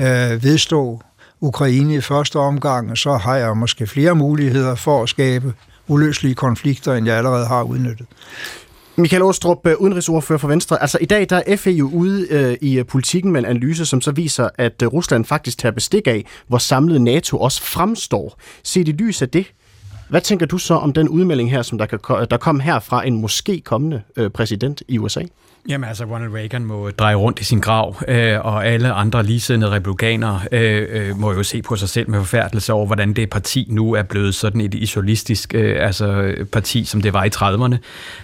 øh, 0.00 0.44
vedstå 0.44 1.00
Ukraine 1.40 1.94
i 1.94 2.00
første 2.00 2.36
omgang, 2.36 2.90
og 2.90 2.98
så 2.98 3.16
har 3.16 3.36
jeg 3.36 3.56
måske 3.56 3.86
flere 3.86 4.14
muligheder 4.14 4.74
for 4.74 5.02
at 5.02 5.08
skabe 5.08 5.52
uløselige 5.88 6.34
konflikter, 6.34 6.94
end 6.94 7.06
jeg 7.06 7.16
allerede 7.16 7.46
har 7.46 7.62
udnyttet. 7.62 8.06
Michael 8.96 9.22
Åstrup, 9.22 9.66
øh, 9.66 9.74
udenrigsordfører 9.78 10.38
for 10.38 10.48
Venstre. 10.48 10.82
Altså 10.82 10.98
i 11.00 11.04
dag 11.04 11.26
der 11.30 11.42
er 11.46 11.56
FE 11.56 11.70
jo 11.70 11.90
ude 11.92 12.26
øh, 12.30 12.56
i 12.60 12.78
øh, 12.78 12.86
politikken 12.86 13.32
med 13.32 13.40
en 13.40 13.46
analyse, 13.46 13.86
som 13.86 14.00
så 14.00 14.10
viser, 14.10 14.48
at 14.58 14.82
øh, 14.82 14.88
Rusland 14.88 15.24
faktisk 15.24 15.58
tager 15.58 15.72
bestik 15.72 16.06
af, 16.06 16.26
hvor 16.48 16.58
samlet 16.58 17.00
NATO 17.00 17.38
også 17.38 17.62
fremstår. 17.62 18.38
Set 18.62 18.88
i 18.88 18.92
lys 18.92 19.22
af 19.22 19.28
det, 19.28 19.46
hvad 20.08 20.20
tænker 20.20 20.46
du 20.46 20.58
så 20.58 20.74
om 20.74 20.92
den 20.92 21.08
udmelding 21.08 21.50
her, 21.50 21.62
som 21.62 21.78
der, 21.78 21.86
kan, 21.86 21.98
der 22.30 22.36
kom 22.36 22.60
her 22.60 22.80
fra 22.80 23.06
en 23.06 23.20
måske 23.20 23.60
kommende 23.60 24.02
øh, 24.16 24.30
præsident 24.30 24.82
i 24.88 24.98
USA? 24.98 25.22
Jamen 25.68 25.88
altså, 25.88 26.04
Ronald 26.04 26.34
Reagan 26.34 26.64
må 26.64 26.90
dreje 26.90 27.14
rundt 27.14 27.40
i 27.40 27.44
sin 27.44 27.60
grav, 27.60 27.96
øh, 28.08 28.46
og 28.46 28.66
alle 28.66 28.92
andre 28.92 29.22
ligesindede 29.22 29.70
republikanere 29.70 30.40
øh, 30.52 30.86
øh, 30.90 31.18
må 31.18 31.32
jo 31.32 31.42
se 31.42 31.62
på 31.62 31.76
sig 31.76 31.88
selv 31.88 32.10
med 32.10 32.18
forfærdelse 32.18 32.72
over, 32.72 32.86
hvordan 32.86 33.12
det 33.12 33.30
parti 33.30 33.66
nu 33.70 33.92
er 33.92 34.02
blevet 34.02 34.34
sådan 34.34 34.60
et 34.60 34.74
isolistisk 34.74 35.54
øh, 35.54 35.86
altså, 35.86 36.34
parti, 36.52 36.84
som 36.84 37.02
det 37.02 37.12
var 37.12 37.24
i 37.24 37.28
30'erne. 37.36 37.76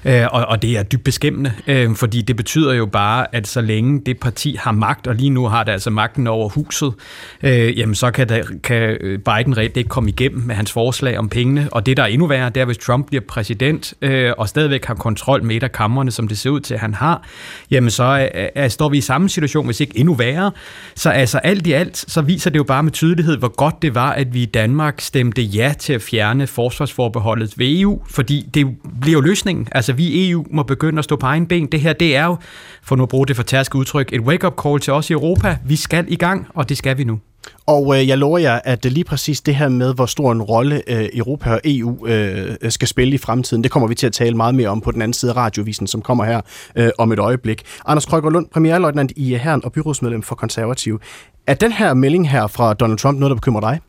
Øh, 0.05 0.27
og, 0.31 0.47
og 0.47 0.63
det 0.63 0.79
er 0.79 0.83
dybt 0.83 1.05
beskæmmende, 1.05 1.53
øh, 1.67 1.95
fordi 1.95 2.23
det 2.23 2.37
betyder 2.37 2.73
jo 2.73 2.87
bare, 2.87 3.35
at 3.35 3.47
så 3.47 3.61
længe 3.61 4.01
det 4.07 4.21
parti 4.21 4.57
har 4.61 4.73
magt, 4.73 5.07
og 5.07 5.15
lige 5.15 5.31
nu 5.31 5.47
har 5.47 5.65
det 5.65 5.73
altså 5.73 5.91
magten 5.91 6.27
over 6.27 6.49
huset, 6.49 6.95
øh, 7.43 7.79
jamen 7.79 7.95
så 7.95 8.11
kan, 8.11 8.29
der, 8.29 8.43
kan 8.63 8.83
øh, 9.01 9.19
Biden 9.19 9.57
reelt 9.57 9.77
ikke 9.77 9.89
komme 9.89 10.11
igennem 10.11 10.43
med 10.47 10.55
hans 10.55 10.73
forslag 10.73 11.19
om 11.19 11.29
pengene. 11.29 11.69
Og 11.73 11.87
det, 11.87 11.97
der 11.97 12.03
er 12.03 12.07
endnu 12.07 12.27
værre, 12.27 12.51
det 12.51 12.61
er, 12.61 12.65
hvis 12.65 12.79
Trump 12.79 13.07
bliver 13.07 13.23
præsident 13.29 13.95
øh, 14.03 14.33
og 14.39 14.49
stadigvæk 14.49 14.85
har 14.85 14.95
kontrol 14.95 15.43
med 15.43 15.57
et 15.57 15.63
af 15.63 15.73
kammerne, 15.73 16.11
som 16.11 16.29
det 16.29 16.39
ser 16.39 16.51
ud 16.51 16.61
til, 16.61 16.75
at 16.75 16.81
han 16.81 16.95
har, 16.95 17.27
jamen 17.71 17.91
så 17.91 18.03
er, 18.03 18.49
er, 18.55 18.69
står 18.69 18.89
vi 18.89 18.99
i 18.99 19.01
samme 19.01 19.29
situation, 19.29 19.67
hvis 19.67 19.81
ikke 19.81 19.99
endnu 19.99 20.15
værre. 20.15 20.53
Så 20.95 21.11
altså 21.11 21.39
alt 21.39 21.67
i 21.67 21.73
alt, 21.73 21.97
så 21.97 22.21
viser 22.21 22.51
det 22.51 22.59
jo 22.59 22.65
bare 22.65 22.83
med 22.83 22.93
tydelighed, 22.93 23.37
hvor 23.37 23.49
godt 23.49 23.83
det 23.83 23.95
var, 23.95 24.13
at 24.13 24.35
vi 24.35 24.43
i 24.43 24.47
Danmark 24.47 25.01
stemte 25.01 25.43
ja 25.43 25.75
til 25.79 25.93
at 25.93 26.03
fjerne 26.03 26.47
forsvarsforbeholdet 26.47 27.59
ved 27.59 27.81
EU, 27.81 28.03
fordi 28.11 28.49
det 28.55 28.67
bliver 29.01 29.19
jo 29.19 29.21
løsningen. 29.21 29.69
Altså 29.73 29.93
vi 29.93 30.05
i 30.05 30.31
EU 30.31 30.47
må 30.51 30.63
begynde 30.63 30.99
at 30.99 31.05
stå 31.05 31.17
på 31.17 31.27
egen 31.27 31.47
ben. 31.47 31.67
Det 31.67 31.81
her, 31.81 31.93
det 31.93 32.17
er 32.17 32.25
jo, 32.25 32.37
for 32.83 32.97
nu 32.97 33.03
at 33.03 33.09
bruge 33.09 33.27
det 33.27 33.37
for 33.37 33.43
tærske 33.43 33.77
udtryk, 33.77 34.13
et 34.13 34.21
wake-up 34.21 34.55
call 34.63 34.81
til 34.81 34.93
os 34.93 35.11
i 35.11 35.13
Europa. 35.13 35.57
Vi 35.65 35.77
skal 35.77 36.05
i 36.09 36.17
gang, 36.17 36.47
og 36.55 36.69
det 36.69 36.79
skal 36.79 36.99
vi 36.99 37.05
nu. 37.05 37.21
Og 37.67 37.99
øh, 37.99 38.09
jeg 38.09 38.19
lover 38.19 38.39
jer, 38.39 38.61
at 38.65 38.85
lige 38.85 39.05
præcis 39.05 39.41
det 39.41 39.55
her 39.55 39.69
med, 39.69 39.95
hvor 39.95 40.07
stor 40.07 40.33
en 40.33 40.43
rolle 40.43 40.83
øh, 40.87 41.09
Europa 41.15 41.51
og 41.51 41.61
EU 41.65 42.07
øh, 42.07 42.57
skal 42.69 42.89
spille 42.89 43.15
i 43.15 43.19
fremtiden, 43.19 43.63
det 43.63 43.71
kommer 43.71 43.89
vi 43.89 43.95
til 43.95 44.07
at 44.07 44.13
tale 44.13 44.37
meget 44.37 44.55
mere 44.55 44.69
om 44.69 44.81
på 44.81 44.91
den 44.91 45.03
anden 45.03 45.13
side 45.13 45.33
af 45.33 45.37
radiovisen, 45.37 45.87
som 45.87 46.03
kommer 46.03 46.25
her 46.25 46.41
øh, 46.77 46.91
om 46.99 47.13
et 47.13 47.19
øjeblik. 47.19 47.63
Anders 47.87 48.07
Krøger 48.07 48.31
Lund, 48.31 48.47
premierløjtnant 48.53 49.13
i 49.17 49.35
Herren 49.35 49.65
og 49.65 49.73
byrådsmedlem 49.73 50.23
for 50.23 50.35
Konservative. 50.35 50.99
Er 51.47 51.55
den 51.55 51.73
her 51.73 51.95
melding 51.95 52.31
her 52.31 52.47
fra 52.47 52.75
Donald 52.75 52.99
Trump 52.99 53.19
noget, 53.19 53.31
der 53.31 53.37
bekymrer 53.37 53.61
dig? 53.61 53.81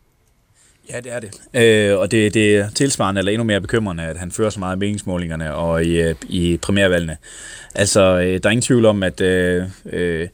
Ja, 0.89 0.99
det 0.99 1.14
er 1.14 1.20
det. 1.20 1.41
Øh, 1.54 1.99
og 1.99 2.12
det, 2.12 2.34
det 2.34 2.58
er 2.58 2.70
tilsvarende 2.70 3.20
eller 3.20 3.32
endnu 3.32 3.43
mere 3.43 3.62
bekymrende, 3.62 4.04
at 4.04 4.18
han 4.18 4.32
fører 4.32 4.49
så 4.49 4.60
meget 4.60 4.76
i 4.76 4.80
meningsmålingerne 4.80 5.54
og 5.54 5.84
i, 5.84 6.02
øh, 6.02 6.16
i 6.30 6.58
primærvalgene. 6.62 7.18
Altså, 7.76 8.02
øh, 8.02 8.39
der 8.43 8.49
er 8.49 8.52
ingen 8.52 8.62
tvivl 8.62 8.86
om, 8.86 9.04
at 9.04 9.22
øh, 9.22 9.64
øh, 9.86 10.28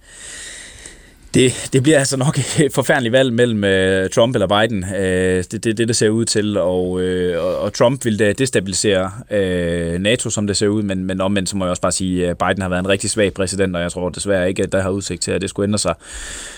det, 1.33 1.69
det 1.73 1.83
bliver 1.83 1.99
altså 1.99 2.17
nok 2.17 2.37
et 2.59 2.73
forfærdeligt 2.73 3.11
valg 3.11 3.33
mellem 3.33 3.63
øh, 3.63 4.09
Trump 4.09 4.35
eller 4.35 4.47
Biden. 4.47 4.83
Øh, 4.83 5.43
det 5.43 5.53
er 5.53 5.59
det, 5.59 5.77
det, 5.77 5.87
det 5.87 5.95
ser 5.95 6.09
ud 6.09 6.25
til, 6.25 6.57
og, 6.57 7.01
øh, 7.01 7.43
og 7.63 7.73
Trump 7.73 8.05
vil 8.05 8.19
da 8.19 8.33
destabilisere 8.33 9.11
øh, 9.31 9.99
NATO, 9.99 10.29
som 10.29 10.47
det 10.47 10.57
ser 10.57 10.67
ud, 10.67 10.83
men, 10.83 11.05
men 11.05 11.21
omvendt 11.21 11.49
så 11.49 11.57
må 11.57 11.65
jeg 11.65 11.69
også 11.69 11.81
bare 11.81 11.91
sige, 11.91 12.27
at 12.29 12.37
Biden 12.37 12.61
har 12.61 12.69
været 12.69 12.79
en 12.79 12.89
rigtig 12.89 13.09
svag 13.09 13.33
præsident, 13.33 13.75
og 13.75 13.81
jeg 13.81 13.91
tror 13.91 14.09
desværre 14.09 14.49
ikke, 14.49 14.63
at 14.63 14.71
der 14.71 14.81
har 14.81 14.89
udsigt 14.89 15.21
til, 15.21 15.31
at 15.31 15.41
det 15.41 15.49
skulle 15.49 15.67
ændre 15.67 15.79
sig. 15.79 15.95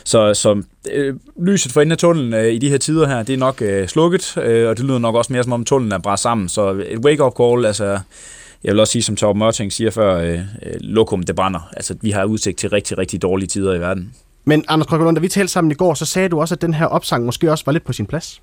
Så, 0.04 0.34
så 0.34 0.64
øh, 0.92 1.16
lyset 1.42 1.72
for 1.72 1.82
enden 1.82 1.92
af 1.92 1.98
tunnelen 1.98 2.34
øh, 2.34 2.54
i 2.54 2.58
de 2.58 2.70
her 2.70 2.78
tider 2.78 3.08
her, 3.08 3.24
det 3.24 3.34
er 3.34 3.38
nok 3.38 3.62
øh, 3.62 3.88
slukket, 3.88 4.38
øh, 4.38 4.70
og 4.70 4.78
det 4.78 4.86
lyder 4.86 5.00
nok 5.00 5.16
også 5.16 5.34
mere 5.34 5.44
som 5.44 5.54
om 5.54 5.66
tunnelen 5.66 5.92
er 5.92 5.98
bræt 5.98 6.20
sammen, 6.20 6.50
så 6.50 6.74
øh, 6.74 6.86
et 6.86 7.00
wake-up 7.00 7.34
call, 7.38 7.66
altså 7.66 8.00
jeg 8.64 8.72
vil 8.74 8.80
også 8.80 8.92
sige, 8.92 9.04
som 9.04 9.16
Torben 9.16 9.40
Mørting 9.40 9.74
siger 9.74 9.92
før, 9.92 10.16
øh, 10.16 10.40
øh, 10.64 10.74
lokum, 10.80 11.24
det 11.24 11.36
brænder. 11.36 11.70
Altså, 11.74 11.96
vi 12.02 12.12
har 12.12 12.26
udsigt 12.26 12.58
til 12.58 12.70
rigtig, 12.70 12.98
rigtig 12.98 13.22
dårlige 13.22 13.48
tider 13.48 13.74
i 13.74 13.80
verden. 13.80 14.14
Men 14.46 14.66
Anders 14.68 14.88
Krøkkelund, 14.88 15.16
da 15.16 15.22
vi 15.22 15.28
talte 15.28 15.52
sammen 15.54 15.72
i 15.72 15.74
går, 15.74 15.94
så 15.94 16.06
sagde 16.06 16.30
du 16.30 16.40
også, 16.40 16.56
at 16.56 16.62
den 16.62 16.74
her 16.74 16.86
opsang 16.86 17.26
måske 17.26 17.52
også 17.52 17.66
var 17.66 17.72
lidt 17.72 17.84
på 17.84 17.94
sin 17.94 18.06
plads. 18.06 18.42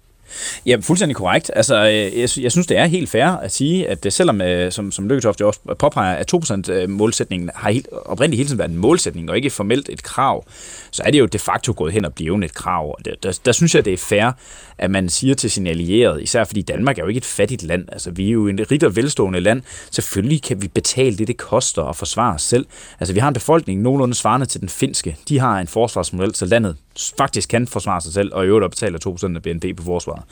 Ja, 0.67 0.77
fuldstændig 0.81 1.17
korrekt. 1.17 1.51
Altså, 1.55 1.77
øh, 1.77 2.21
jeg, 2.21 2.29
jeg 2.43 2.53
synes, 2.53 2.67
det 2.67 2.79
er 2.79 2.87
helt 2.87 3.11
fair 3.11 3.27
at 3.27 3.53
sige, 3.53 3.89
at 3.89 4.07
øh, 4.07 4.13
selvom, 4.13 4.41
øh, 4.41 4.73
som, 4.73 4.93
som 4.93 5.09
Lykketoft 5.09 5.41
også 5.41 5.61
påpeger, 5.79 6.15
at 6.15 6.35
2%-målsætningen 6.35 7.51
har 7.55 7.71
helt, 7.71 7.89
oprindeligt 7.93 8.39
hele 8.39 8.49
tiden 8.49 8.59
været 8.59 8.71
en 8.71 8.77
målsætning, 8.77 9.31
og 9.31 9.37
ikke 9.37 9.51
formelt 9.51 9.89
et 9.89 10.03
krav, 10.03 10.45
så 10.91 11.03
er 11.07 11.11
det 11.11 11.19
jo 11.19 11.27
de 11.27 11.39
facto 11.39 11.75
gået 11.77 11.93
hen 11.93 12.05
og 12.05 12.15
blevet 12.15 12.45
et 12.45 12.55
krav. 12.55 12.99
Der, 13.05 13.15
der, 13.23 13.39
der 13.45 13.53
synes 13.53 13.75
jeg, 13.75 13.85
det 13.85 13.93
er 13.93 13.97
fair, 13.97 14.31
at 14.79 14.91
man 14.91 15.09
siger 15.09 15.35
til 15.35 15.51
sine 15.51 15.71
allierede, 15.71 16.23
især 16.23 16.45
fordi 16.45 16.63
Danmark 16.63 16.99
er 16.99 17.03
jo 17.03 17.09
ikke 17.09 17.19
et 17.19 17.25
fattigt 17.25 17.63
land, 17.63 17.85
altså 17.93 18.11
vi 18.11 18.29
er 18.29 18.33
jo 18.33 18.49
et 18.49 18.71
rigt 18.71 18.85
og 18.85 18.97
velstående 18.97 19.41
land, 19.41 19.63
selvfølgelig 19.91 20.43
kan 20.43 20.63
vi 20.63 20.69
betale 20.69 21.17
det, 21.17 21.29
det 21.29 21.37
koster 21.37 21.83
at 21.83 21.97
forsvare 21.97 22.35
os 22.35 22.43
selv. 22.43 22.67
Altså 23.01 23.15
vi 23.15 23.21
har 23.21 23.29
en 23.29 23.35
befolkning 23.35 23.83
nogenlunde 23.83 24.15
svarende 24.15 24.47
til 24.47 24.61
den 24.61 24.69
finske, 24.69 25.17
de 25.29 25.39
har 25.39 25.61
en 25.61 25.67
forsvarsmodel, 25.67 26.35
så 26.35 26.45
landet 26.45 26.77
faktisk 27.19 27.49
kan 27.49 27.67
forsvare 27.67 28.01
sig 28.01 28.13
selv, 28.13 28.31
og 28.35 28.45
i 28.45 28.49
øvrigt 28.49 28.71
betaler 28.71 28.99
2% 29.07 29.37
af 29.37 29.43
BNP 29.43 29.77
på 29.77 29.83
forsvaret. 29.83 30.23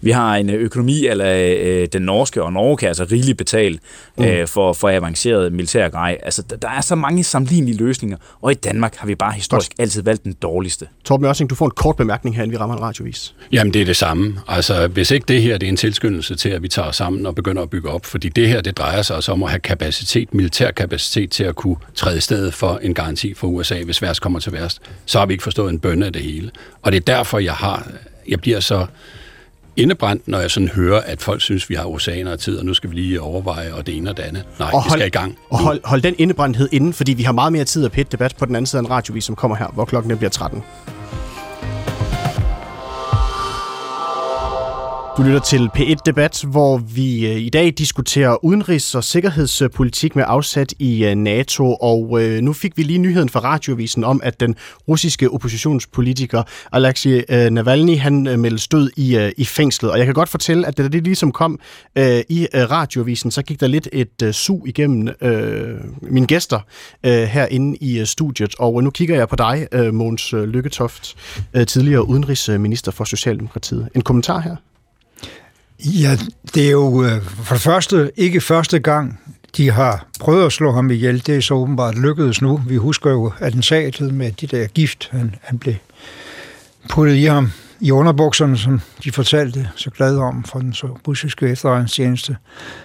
Vi 0.00 0.10
har 0.10 0.36
en 0.36 0.50
økonomi, 0.50 1.06
eller 1.06 1.54
øh, 1.58 1.88
den 1.92 2.02
norske, 2.02 2.42
og 2.42 2.52
Norge 2.52 2.76
kan 2.76 2.88
altså 2.88 3.04
rigeligt 3.04 3.38
betale 3.38 3.78
mm. 4.18 4.24
øh, 4.24 4.48
for, 4.48 4.72
for 4.72 4.88
avanceret 4.88 5.52
militær 5.52 5.88
grej. 5.88 6.18
Altså, 6.22 6.42
der, 6.42 6.56
der 6.56 6.68
er 6.68 6.80
så 6.80 6.94
mange 6.94 7.24
sammenlignelige 7.24 7.76
løsninger, 7.78 8.16
og 8.40 8.52
i 8.52 8.54
Danmark 8.54 8.96
har 8.96 9.06
vi 9.06 9.14
bare 9.14 9.32
historisk 9.32 9.70
Godt. 9.70 9.80
altid 9.80 10.02
valgt 10.02 10.24
den 10.24 10.32
dårligste. 10.42 10.86
Torben 11.04 11.26
Ørsing, 11.26 11.50
du 11.50 11.54
får 11.54 11.64
en 11.64 11.70
kort 11.70 11.96
bemærkning 11.96 12.36
her, 12.36 12.42
inden 12.42 12.52
vi 12.52 12.58
rammer 12.58 12.76
en 12.76 12.82
radiovis. 12.82 13.34
Jamen, 13.52 13.74
det 13.74 13.82
er 13.82 13.86
det 13.86 13.96
samme. 13.96 14.38
Altså, 14.48 14.88
hvis 14.88 15.10
ikke 15.10 15.24
det 15.28 15.42
her 15.42 15.58
det 15.58 15.66
er 15.66 15.70
en 15.70 15.76
tilskyndelse 15.76 16.34
til, 16.34 16.48
at 16.48 16.62
vi 16.62 16.68
tager 16.68 16.90
sammen 16.90 17.26
og 17.26 17.34
begynder 17.34 17.62
at 17.62 17.70
bygge 17.70 17.90
op, 17.90 18.06
fordi 18.06 18.28
det 18.28 18.48
her, 18.48 18.60
det 18.60 18.78
drejer 18.78 19.02
sig 19.02 19.16
også 19.16 19.32
om 19.32 19.42
at 19.42 19.50
have 19.50 19.60
kapacitet, 19.60 20.34
militær 20.34 20.70
kapacitet 20.70 21.30
til 21.30 21.44
at 21.44 21.54
kunne 21.54 21.76
træde 21.94 22.16
i 22.16 22.20
stedet 22.20 22.54
for 22.54 22.80
en 22.82 22.94
garanti 22.94 23.34
for 23.34 23.46
USA, 23.46 23.82
hvis 23.84 24.02
værst 24.02 24.20
kommer 24.20 24.40
til 24.40 24.52
værst, 24.52 24.80
så 25.06 25.18
har 25.18 25.26
vi 25.26 25.32
ikke 25.32 25.44
forstået 25.44 25.70
en 25.70 25.78
bønne 25.78 26.01
af 26.06 26.12
det 26.12 26.22
hele. 26.22 26.50
Og 26.82 26.92
det 26.92 26.96
er 26.98 27.14
derfor, 27.14 27.38
jeg 27.38 27.54
har, 27.54 27.86
jeg 28.28 28.40
bliver 28.40 28.60
så 28.60 28.86
indebrændt, 29.76 30.28
når 30.28 30.40
jeg 30.40 30.50
sådan 30.50 30.68
hører, 30.68 31.00
at 31.00 31.22
folk 31.22 31.40
synes, 31.40 31.70
vi 31.70 31.74
har 31.74 31.84
oceaner 31.84 32.32
og 32.32 32.38
tid, 32.38 32.58
og 32.58 32.64
nu 32.64 32.74
skal 32.74 32.90
vi 32.90 32.94
lige 32.94 33.20
overveje, 33.20 33.74
og 33.74 33.86
det 33.86 33.96
ene 33.96 34.10
og 34.10 34.16
det 34.16 34.22
andet. 34.22 34.44
Nej, 34.58 34.70
og 34.72 34.82
hold, 34.82 34.84
vi 34.84 34.90
skal 34.90 35.06
i 35.06 35.10
gang. 35.10 35.38
Og 35.50 35.58
hold, 35.58 35.80
hold 35.84 36.02
den 36.02 36.14
indebrændthed 36.18 36.68
inden, 36.72 36.92
fordi 36.92 37.12
vi 37.12 37.22
har 37.22 37.32
meget 37.32 37.52
mere 37.52 37.64
tid 37.64 37.84
at 37.84 37.92
pætte 37.92 38.12
debat 38.12 38.36
på 38.38 38.46
den 38.46 38.56
anden 38.56 38.66
side 38.66 38.80
af 38.80 38.84
en 38.84 38.90
radiovis, 38.90 39.24
som 39.24 39.36
kommer 39.36 39.56
her, 39.56 39.66
hvor 39.66 39.84
klokken 39.84 40.18
bliver 40.18 40.30
13. 40.30 40.62
Du 45.16 45.22
lytter 45.22 45.40
til 45.40 45.70
P1-debat, 45.76 46.44
hvor 46.46 46.76
vi 46.76 47.26
øh, 47.26 47.36
i 47.36 47.48
dag 47.48 47.74
diskuterer 47.78 48.44
udenrigs- 48.44 48.94
og 48.94 49.04
sikkerhedspolitik 49.04 50.16
med 50.16 50.24
afsat 50.26 50.74
i 50.78 51.04
øh, 51.04 51.14
NATO, 51.14 51.74
og 51.74 52.22
øh, 52.22 52.42
nu 52.42 52.52
fik 52.52 52.76
vi 52.76 52.82
lige 52.82 52.98
nyheden 52.98 53.28
fra 53.28 53.40
radiovisen 53.40 54.04
om, 54.04 54.20
at 54.24 54.40
den 54.40 54.56
russiske 54.88 55.30
oppositionspolitiker 55.30 56.42
Alexei 56.72 57.24
Navalny, 57.50 57.98
han 57.98 58.40
meldte 58.40 58.58
stød 58.58 58.90
i, 58.96 59.32
i 59.36 59.44
fængslet. 59.44 59.90
Og 59.90 59.98
jeg 59.98 60.06
kan 60.06 60.14
godt 60.14 60.28
fortælle, 60.28 60.66
at 60.66 60.78
da 60.78 60.88
det 60.88 61.04
ligesom 61.04 61.32
kom 61.32 61.58
i 61.96 62.46
radiovisen, 62.54 63.30
så 63.30 63.42
gik 63.42 63.60
der 63.60 63.66
lidt 63.66 63.88
et 63.92 64.34
sug 64.34 64.68
igennem 64.68 65.08
øh, 65.20 65.78
mine 66.02 66.26
gæster 66.26 66.60
øh, 67.06 67.22
herinde 67.22 67.76
i 67.76 68.04
studiet. 68.04 68.54
Og 68.58 68.84
nu 68.84 68.90
kigger 68.90 69.16
jeg 69.16 69.28
på 69.28 69.36
dig, 69.36 69.68
Måns 69.92 70.32
Lykketoft, 70.32 71.16
tidligere 71.68 72.08
udenrigsminister 72.08 72.92
for 72.92 73.04
Socialdemokratiet. 73.04 73.88
En 73.94 74.02
kommentar 74.02 74.40
her? 74.40 74.56
Ja, 75.84 76.16
det 76.54 76.66
er 76.66 76.70
jo 76.70 77.04
øh, 77.04 77.22
for 77.22 77.54
det 77.54 77.62
første 77.62 78.10
ikke 78.16 78.40
første 78.40 78.78
gang, 78.78 79.20
de 79.56 79.70
har 79.70 80.06
prøvet 80.20 80.46
at 80.46 80.52
slå 80.52 80.72
ham 80.72 80.90
ihjel. 80.90 81.26
Det 81.26 81.36
er 81.36 81.40
så 81.40 81.54
åbenbart 81.54 81.98
lykkedes 81.98 82.42
nu. 82.42 82.60
Vi 82.66 82.76
husker 82.76 83.10
jo 83.10 83.32
attentatet 83.40 84.14
med 84.14 84.32
de 84.32 84.46
der 84.46 84.66
gift, 84.66 85.08
han, 85.10 85.34
han 85.42 85.58
blev 85.58 85.74
puttet 86.90 87.14
i 87.14 87.24
ham 87.24 87.50
i 87.80 87.90
underbukserne, 87.90 88.58
som 88.58 88.80
de 89.04 89.12
fortalte 89.12 89.68
så 89.76 89.90
glade 89.90 90.18
om 90.18 90.44
fra 90.44 90.60
den 90.60 90.72
så 90.72 90.86
russiske 91.08 91.48
efterretningstjeneste. 91.48 92.36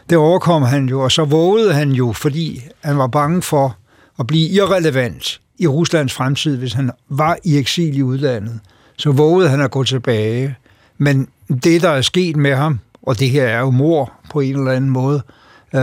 Det 0.09 0.17
overkom 0.17 0.61
han 0.61 0.89
jo, 0.89 1.01
og 1.01 1.11
så 1.11 1.25
vågede 1.25 1.73
han 1.73 1.91
jo, 1.91 2.13
fordi 2.13 2.63
han 2.81 2.97
var 2.97 3.07
bange 3.07 3.41
for 3.41 3.77
at 4.19 4.27
blive 4.27 4.49
irrelevant 4.49 5.41
i 5.59 5.67
Ruslands 5.67 6.13
fremtid, 6.13 6.57
hvis 6.57 6.73
han 6.73 6.91
var 7.09 7.37
i 7.43 7.57
eksil 7.57 7.97
i 7.97 8.01
udlandet. 8.03 8.59
Så 8.97 9.11
vågede 9.11 9.49
han 9.49 9.61
at 9.61 9.71
gå 9.71 9.83
tilbage. 9.83 10.55
Men 10.97 11.27
det, 11.63 11.81
der 11.81 11.89
er 11.89 12.01
sket 12.01 12.35
med 12.35 12.55
ham, 12.55 12.79
og 13.07 13.19
det 13.19 13.29
her 13.29 13.43
er 13.43 13.59
jo 13.59 13.69
mor 13.69 14.13
på 14.31 14.39
en 14.39 14.57
eller 14.57 14.71
anden 14.71 14.89
måde, 14.89 15.21
øh, 15.75 15.81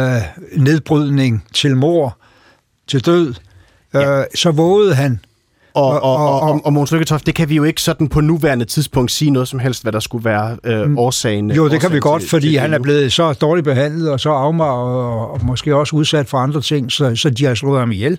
nedbrydning 0.57 1.45
til 1.53 1.77
mor, 1.77 2.19
til 2.87 3.07
død, 3.07 3.35
øh, 3.95 4.03
ja. 4.03 4.23
så 4.35 4.51
vågede 4.51 4.95
han. 4.95 5.21
Og, 5.75 5.87
og, 5.87 6.03
og, 6.03 6.17
og, 6.17 6.41
og, 6.41 6.61
og 6.65 6.73
Måns 6.73 6.93
Lykketoft, 6.93 7.27
det 7.27 7.35
kan 7.35 7.49
vi 7.49 7.55
jo 7.55 7.65
ikke 7.65 7.83
sådan 7.83 8.09
på 8.09 8.21
nuværende 8.21 8.65
tidspunkt 8.65 9.11
sige 9.11 9.31
noget 9.31 9.49
som 9.49 9.59
helst, 9.59 9.83
hvad 9.83 9.93
der 9.93 10.01
skulle 10.01 10.25
være 10.25 10.57
øh, 10.65 10.89
mm. 10.89 10.99
årsagen. 10.99 11.51
Jo, 11.51 11.69
det 11.69 11.81
kan 11.81 11.93
vi 11.93 12.01
godt, 12.01 12.23
til, 12.23 12.31
fordi 12.31 12.51
til 12.51 12.59
han 12.61 12.75
er 12.75 12.79
blevet 12.79 13.13
så 13.13 13.33
dårligt 13.33 13.65
behandlet, 13.65 14.11
og 14.11 14.21
så 14.21 14.31
afmar 14.31 14.71
og, 14.71 15.31
og 15.31 15.45
måske 15.45 15.77
også 15.77 15.97
udsat 15.97 16.29
for 16.29 16.39
andre 16.39 16.61
ting, 16.61 16.93
så, 16.93 17.17
så 17.17 17.31
de 17.31 17.45
har 17.45 17.55
slået 17.55 17.81
ham 17.81 17.93
ihjel. 17.93 18.13
Øh, 18.13 18.19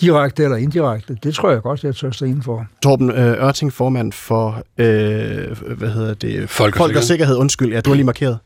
direkte 0.00 0.44
eller 0.44 0.56
indirekte, 0.56 1.16
det 1.22 1.34
tror 1.34 1.50
jeg 1.50 1.62
godt, 1.62 1.84
jeg 1.84 1.94
tør 1.94 2.10
stå 2.10 2.26
for. 2.44 2.66
Torben 2.82 3.10
øh, 3.10 3.46
Ørting, 3.46 3.72
formand 3.72 4.12
for 4.12 4.62
øh, 4.78 5.76
hvad 5.76 5.90
hedder 5.90 6.14
det? 6.14 6.50
Folk 6.50 6.74
og, 6.74 6.78
Folk 6.78 6.96
og 6.96 7.02
Sikkerhed. 7.02 7.36
Undskyld, 7.36 7.72
ja, 7.72 7.80
du 7.80 7.90
har 7.90 7.94
lige 7.94 8.06
markeret. 8.06 8.38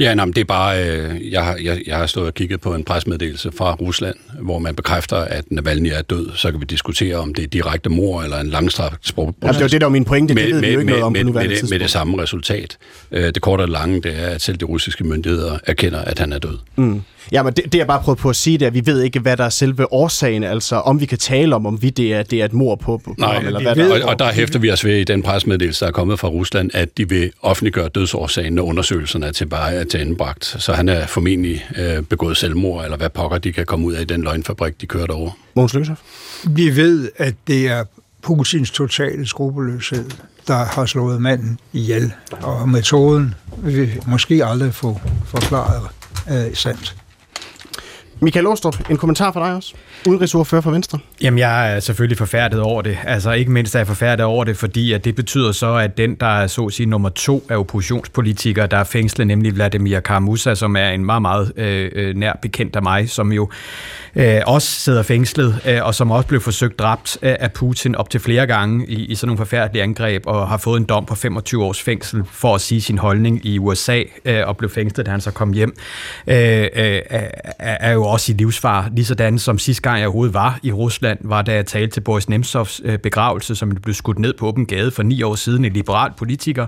Ja, 0.00 0.14
nej, 0.14 0.24
det 0.24 0.38
er 0.38 0.44
bare, 0.44 0.88
øh, 0.88 1.32
jeg, 1.32 1.44
har, 1.44 1.56
jeg, 1.62 1.82
jeg 1.86 1.96
har 1.96 2.06
stået 2.06 2.26
og 2.26 2.34
kigget 2.34 2.60
på 2.60 2.74
en 2.74 2.84
presmeddelelse 2.84 3.52
fra 3.58 3.74
Rusland, 3.74 4.16
hvor 4.40 4.58
man 4.58 4.74
bekræfter, 4.74 5.16
at 5.16 5.44
Navalny 5.50 5.90
er 5.92 6.02
død. 6.02 6.30
Så 6.34 6.50
kan 6.50 6.60
vi 6.60 6.64
diskutere, 6.64 7.16
om 7.16 7.34
det 7.34 7.44
er 7.44 7.48
direkte 7.48 7.90
mor 7.90 8.22
eller 8.22 8.40
en 8.40 8.50
langstrakt 8.50 9.08
sprog. 9.08 9.34
Ja, 9.42 9.48
det 9.48 9.60
var 9.60 9.68
det, 9.68 9.80
der 9.80 9.86
var 9.86 9.92
min 9.92 10.04
pointe. 10.04 10.34
Det 10.34 10.42
med, 10.42 10.52
ved 10.52 10.60
med, 10.60 10.68
vi 10.68 10.74
jo 10.74 10.80
ikke 10.80 10.84
med, 10.84 10.92
noget 10.92 11.04
om 11.04 11.12
med, 11.12 11.24
på 11.24 11.32
med, 11.32 11.48
det, 11.48 11.70
med 11.70 11.78
det 11.78 11.90
samme 11.90 12.22
resultat. 12.22 12.78
Øh, 13.12 13.24
det 13.24 13.42
korte 13.42 13.62
og 13.62 13.68
lange, 13.68 14.02
det 14.02 14.12
er, 14.18 14.26
at 14.26 14.42
selv 14.42 14.56
de 14.56 14.64
russiske 14.64 15.04
myndigheder 15.04 15.58
erkender, 15.66 15.98
at 15.98 16.18
han 16.18 16.32
er 16.32 16.38
død. 16.38 16.58
Mm. 16.76 17.02
Ja, 17.32 17.42
men 17.42 17.52
det, 17.52 17.72
det 17.72 17.78
jeg 17.78 17.86
bare 17.86 18.00
prøvet 18.02 18.18
på 18.18 18.28
at 18.28 18.36
sige, 18.36 18.58
det 18.58 18.64
er, 18.64 18.66
at 18.66 18.74
vi 18.74 18.82
ved 18.84 19.02
ikke, 19.02 19.20
hvad 19.20 19.36
der 19.36 19.44
er 19.44 19.48
selve 19.48 19.92
årsagen, 19.92 20.44
altså 20.44 20.76
om 20.76 21.00
vi 21.00 21.06
kan 21.06 21.18
tale 21.18 21.54
om, 21.54 21.66
om 21.66 21.82
vi 21.82 21.90
det 21.90 22.14
er, 22.14 22.22
det 22.22 22.40
er 22.40 22.44
et 22.44 22.52
mor 22.52 22.74
på, 22.74 23.00
på 23.04 23.14
Nej, 23.18 23.34
ham, 23.34 23.46
eller 23.46 23.62
hvad 23.62 23.76
der 23.76 24.04
og, 24.04 24.08
og 24.08 24.18
der 24.18 24.32
hæfter 24.32 24.58
vi 24.58 24.70
os 24.70 24.84
ved 24.84 24.96
i 24.96 25.04
den 25.04 25.22
presmeddelelse, 25.22 25.80
der 25.80 25.86
er 25.86 25.92
kommet 25.92 26.20
fra 26.20 26.28
Rusland, 26.28 26.70
at 26.74 26.98
de 26.98 27.08
vil 27.08 27.32
offentliggøre 27.42 27.88
dødsårsagen, 27.88 28.52
når 28.52 28.62
undersøgelserne 28.62 29.26
er 29.26 29.32
tilbage 29.32 29.69
til 29.90 30.00
indbragt. 30.00 30.44
Så 30.44 30.72
han 30.72 30.88
er 30.88 31.06
formentlig 31.06 31.66
øh, 31.76 32.02
begået 32.02 32.36
selvmord, 32.36 32.84
eller 32.84 32.96
hvad 32.96 33.10
pokker 33.10 33.38
de 33.38 33.52
kan 33.52 33.66
komme 33.66 33.86
ud 33.86 33.92
af 33.92 34.00
i 34.00 34.04
den 34.04 34.22
løgnfabrik, 34.22 34.80
de 34.80 34.86
kørte 34.86 35.10
over. 35.10 35.30
Mogens 35.54 35.74
Lykkeshoff? 35.74 36.00
Vi 36.48 36.76
ved, 36.76 37.10
at 37.16 37.34
det 37.46 37.68
er 37.68 37.84
Putins 38.22 38.70
totale 38.70 39.26
skrupelløshed, 39.26 40.10
der 40.46 40.64
har 40.64 40.86
slået 40.86 41.22
manden 41.22 41.58
ihjel. 41.72 42.12
Og 42.30 42.68
metoden 42.68 43.34
vil 43.56 43.76
vi 43.76 44.00
måske 44.06 44.44
aldrig 44.44 44.74
få 44.74 45.00
forklaret 45.26 45.88
øh, 46.30 46.54
sandt. 46.54 46.96
Michael 48.22 48.46
Åstrup, 48.46 48.90
en 48.90 48.96
kommentar 48.96 49.32
fra 49.32 49.46
dig 49.46 49.56
også? 49.56 49.74
Udenrigsordfører 50.08 50.62
for 50.62 50.70
Venstre. 50.70 50.98
Jamen, 51.22 51.38
jeg 51.38 51.76
er 51.76 51.80
selvfølgelig 51.80 52.18
forfærdet 52.18 52.60
over 52.60 52.82
det. 52.82 52.98
Altså, 53.04 53.32
ikke 53.32 53.50
mindst 53.50 53.74
er 53.74 53.78
jeg 53.78 53.86
forfærdet 53.86 54.24
over 54.26 54.44
det, 54.44 54.56
fordi 54.56 54.92
at 54.92 55.04
det 55.04 55.14
betyder 55.14 55.52
så, 55.52 55.74
at 55.74 55.98
den, 55.98 56.14
der 56.14 56.26
er 56.26 56.46
så 56.46 56.64
at 56.64 56.72
sige 56.72 56.86
nummer 56.86 57.08
to 57.08 57.44
af 57.48 57.56
oppositionspolitikere, 57.56 58.66
der 58.66 58.76
er 58.76 58.84
fængslet, 58.84 59.26
nemlig 59.26 59.54
Vladimir 59.54 60.00
Karamusa, 60.00 60.54
som 60.54 60.76
er 60.76 60.88
en 60.88 61.04
meget, 61.04 61.22
meget 61.22 61.52
øh, 61.56 61.90
øh, 61.94 62.16
nær 62.16 62.32
bekendt 62.42 62.76
af 62.76 62.82
mig, 62.82 63.10
som 63.10 63.32
jo 63.32 63.50
øh, 64.16 64.40
også 64.46 64.68
sidder 64.68 65.02
fængslet, 65.02 65.60
øh, 65.68 65.84
og 65.84 65.94
som 65.94 66.10
også 66.10 66.28
blev 66.28 66.40
forsøgt 66.40 66.78
dræbt 66.78 67.18
øh, 67.22 67.36
af 67.40 67.52
Putin 67.52 67.94
op 67.94 68.10
til 68.10 68.20
flere 68.20 68.46
gange 68.46 68.86
i, 68.86 69.04
i 69.04 69.14
sådan 69.14 69.28
nogle 69.28 69.38
forfærdelige 69.38 69.82
angreb, 69.82 70.26
og 70.26 70.48
har 70.48 70.56
fået 70.56 70.80
en 70.80 70.84
dom 70.84 71.06
på 71.06 71.14
25 71.14 71.64
års 71.64 71.82
fængsel 71.82 72.22
for 72.32 72.54
at 72.54 72.60
sige 72.60 72.80
sin 72.80 72.98
holdning 72.98 73.46
i 73.46 73.58
USA, 73.58 74.02
øh, 74.24 74.42
og 74.46 74.56
blev 74.56 74.70
fængslet, 74.70 75.06
da 75.06 75.10
han 75.10 75.20
så 75.20 75.30
kom 75.30 75.52
hjem, 75.52 75.76
øh, 76.26 76.36
øh, 76.36 77.00
er 77.58 77.92
jo 77.92 78.09
også 78.10 78.32
i 78.32 78.34
livsfar, 78.34 78.90
lige 78.92 79.04
sådan 79.04 79.38
som 79.38 79.58
sidste 79.58 79.82
gang 79.82 79.98
jeg 79.98 80.06
overhovedet 80.06 80.34
var 80.34 80.58
i 80.62 80.72
Rusland, 80.72 81.18
var 81.24 81.42
da 81.42 81.54
jeg 81.54 81.66
talte 81.66 81.94
til 81.94 82.00
Boris 82.00 82.28
Nemtsovs 82.28 82.80
øh, 82.84 82.98
begravelse, 82.98 83.54
som 83.54 83.70
blev 83.82 83.94
skudt 83.94 84.18
ned 84.18 84.34
på 84.38 84.46
åben 84.46 84.66
gade 84.66 84.90
for 84.90 85.02
ni 85.02 85.22
år 85.22 85.34
siden, 85.34 85.64
en 85.64 85.72
liberal 85.72 86.10
politiker. 86.18 86.66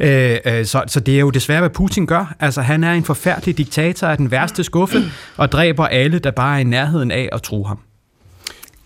Øh, 0.00 0.36
øh, 0.46 0.64
så, 0.64 0.82
så 0.86 1.00
det 1.00 1.14
er 1.16 1.20
jo 1.20 1.30
desværre, 1.30 1.60
hvad 1.60 1.70
Putin 1.70 2.06
gør. 2.06 2.34
Altså, 2.40 2.62
han 2.62 2.84
er 2.84 2.92
en 2.92 3.04
forfærdelig 3.04 3.58
diktator 3.58 4.06
af 4.06 4.16
den 4.16 4.30
værste 4.30 4.64
skuffe, 4.64 4.98
og 5.36 5.52
dræber 5.52 5.86
alle, 5.86 6.18
der 6.18 6.30
bare 6.30 6.56
er 6.56 6.60
i 6.60 6.64
nærheden 6.64 7.10
af 7.10 7.28
at 7.32 7.42
tro 7.42 7.64
ham. 7.64 7.78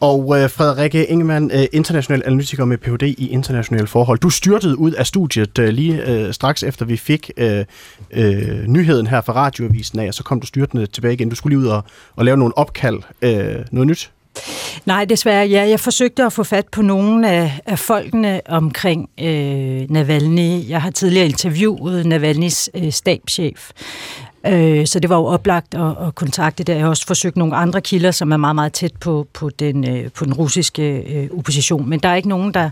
Og 0.01 0.43
øh, 0.43 0.51
Frederikke 0.51 1.07
Ingemann, 1.07 1.51
øh, 1.51 1.65
international 1.73 2.23
analytiker 2.27 2.65
med 2.65 2.79
Ph.D. 2.79 3.03
i 3.03 3.29
internationale 3.29 3.87
forhold. 3.87 4.19
Du 4.19 4.31
styrtede 4.31 4.79
ud 4.79 4.93
af 4.93 5.07
studiet 5.07 5.59
øh, 5.59 5.69
lige 5.69 6.11
øh, 6.11 6.33
straks 6.33 6.63
efter 6.63 6.85
vi 6.85 6.97
fik 6.97 7.31
øh, 7.37 7.65
øh, 8.11 8.67
nyheden 8.67 9.07
her 9.07 9.21
fra 9.21 9.33
radioavisen 9.33 9.99
af, 9.99 10.09
og 10.09 10.15
så 10.15 10.25
kom 10.25 10.41
du 10.41 10.47
styrtende 10.47 10.87
tilbage 10.87 11.15
igen. 11.15 11.29
Du 11.29 11.37
skulle 11.37 11.57
lige 11.57 11.67
ud 11.67 11.71
og, 11.73 11.85
og 12.17 12.25
lave 12.25 12.37
nogle 12.37 12.59
opkald. 12.59 12.99
Øh, 13.23 13.65
noget 13.71 13.87
nyt? 13.87 14.11
Nej, 14.87 15.05
desværre. 15.05 15.47
Ja, 15.49 15.69
jeg 15.69 15.81
forsøgte 15.81 16.25
at 16.25 16.33
få 16.33 16.43
fat 16.43 16.69
på 16.69 16.83
nogle 16.83 17.31
af, 17.31 17.61
af 17.67 17.79
folkene 17.79 18.41
omkring 18.49 19.11
øh, 19.21 19.91
Navalny. 19.91 20.69
Jeg 20.69 20.83
har 20.83 20.91
tidligere 20.91 21.27
interviewet 21.27 22.07
Navalnys 22.07 22.69
øh, 22.75 22.93
stabschef, 22.93 23.71
Øh, 24.47 24.87
så 24.87 25.01
det 25.01 25.11
var 25.11 25.17
jo 25.17 25.25
oplagt 25.25 25.75
at, 25.75 26.07
at 26.07 26.15
kontakte 26.15 26.65
der. 26.65 26.73
Jeg 26.73 26.83
har 26.83 26.89
også 26.89 27.07
forsøgt 27.07 27.37
nogle 27.37 27.57
andre 27.57 27.81
kilder, 27.81 28.11
som 28.11 28.33
er 28.33 28.37
meget, 28.37 28.55
meget 28.55 28.73
tæt 28.73 28.93
på, 29.01 29.27
på, 29.33 29.51
den, 29.51 29.89
øh, 29.89 30.11
på 30.11 30.25
den 30.25 30.35
russiske 30.35 30.99
øh, 30.99 31.29
opposition. 31.39 31.89
Men 31.89 32.01
der 32.01 32.09
er 32.09 32.15
ikke 32.15 32.29
nogen, 32.29 32.55
der, 32.55 32.71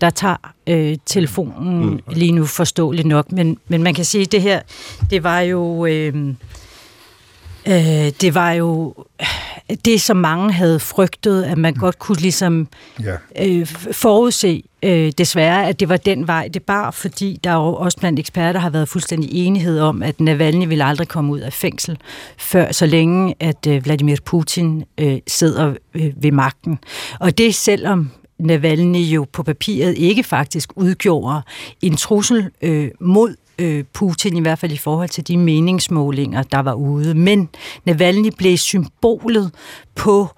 der 0.00 0.10
tager 0.10 0.52
øh, 0.66 0.96
telefonen 1.06 1.86
mm. 1.86 2.00
lige 2.08 2.32
nu 2.32 2.46
forståeligt 2.46 3.08
nok. 3.08 3.32
Men, 3.32 3.58
men 3.68 3.82
man 3.82 3.94
kan 3.94 4.04
sige, 4.04 4.22
at 4.22 4.32
det 4.32 4.42
her, 4.42 4.60
det 5.10 5.22
var 5.22 5.40
jo... 5.40 5.86
Øh, 5.86 6.34
Øh, 7.66 8.12
det 8.20 8.34
var 8.34 8.52
jo 8.52 8.94
det, 9.84 10.00
som 10.00 10.16
mange 10.16 10.52
havde 10.52 10.80
frygtet, 10.80 11.42
at 11.42 11.58
man 11.58 11.74
godt 11.74 11.98
kunne 11.98 12.16
ligesom 12.16 12.68
ja. 13.02 13.44
øh, 13.46 13.66
forudse 13.92 14.62
øh, 14.82 15.12
desværre, 15.18 15.68
at 15.68 15.80
det 15.80 15.88
var 15.88 15.96
den 15.96 16.26
vej, 16.26 16.48
det 16.54 16.62
bar, 16.62 16.90
fordi 16.90 17.40
der 17.44 17.52
jo 17.52 17.74
også 17.74 17.98
blandt 17.98 18.18
eksperter 18.18 18.60
har 18.60 18.70
været 18.70 18.88
fuldstændig 18.88 19.30
enighed 19.32 19.80
om, 19.80 20.02
at 20.02 20.20
Navalny 20.20 20.68
vil 20.68 20.82
aldrig 20.82 21.08
komme 21.08 21.32
ud 21.32 21.40
af 21.40 21.52
fængsel, 21.52 21.98
før 22.36 22.72
så 22.72 22.86
længe, 22.86 23.34
at 23.40 23.66
øh, 23.68 23.84
Vladimir 23.84 24.16
Putin 24.24 24.84
øh, 24.98 25.18
sidder 25.26 25.74
øh, 25.94 26.12
ved 26.16 26.32
magten. 26.32 26.78
Og 27.20 27.38
det 27.38 27.54
selvom 27.54 28.10
Navalny 28.38 28.98
jo 28.98 29.26
på 29.32 29.42
papiret 29.42 29.98
ikke 29.98 30.22
faktisk 30.22 30.70
udgjorde 30.76 31.42
en 31.82 31.96
trussel 31.96 32.50
øh, 32.62 32.90
mod 33.00 33.34
øh, 33.58 33.84
Putin, 33.92 34.36
i 34.36 34.40
hvert 34.40 34.58
fald 34.58 34.72
i 34.72 34.76
forhold 34.76 35.08
til 35.08 35.28
de 35.28 35.36
meningsmålinger, 35.36 36.42
der 36.42 36.58
var 36.58 36.74
ude. 36.74 37.14
Men 37.14 37.48
Navalny 37.84 38.30
blev 38.38 38.56
symbolet 38.56 39.52
på 39.94 40.28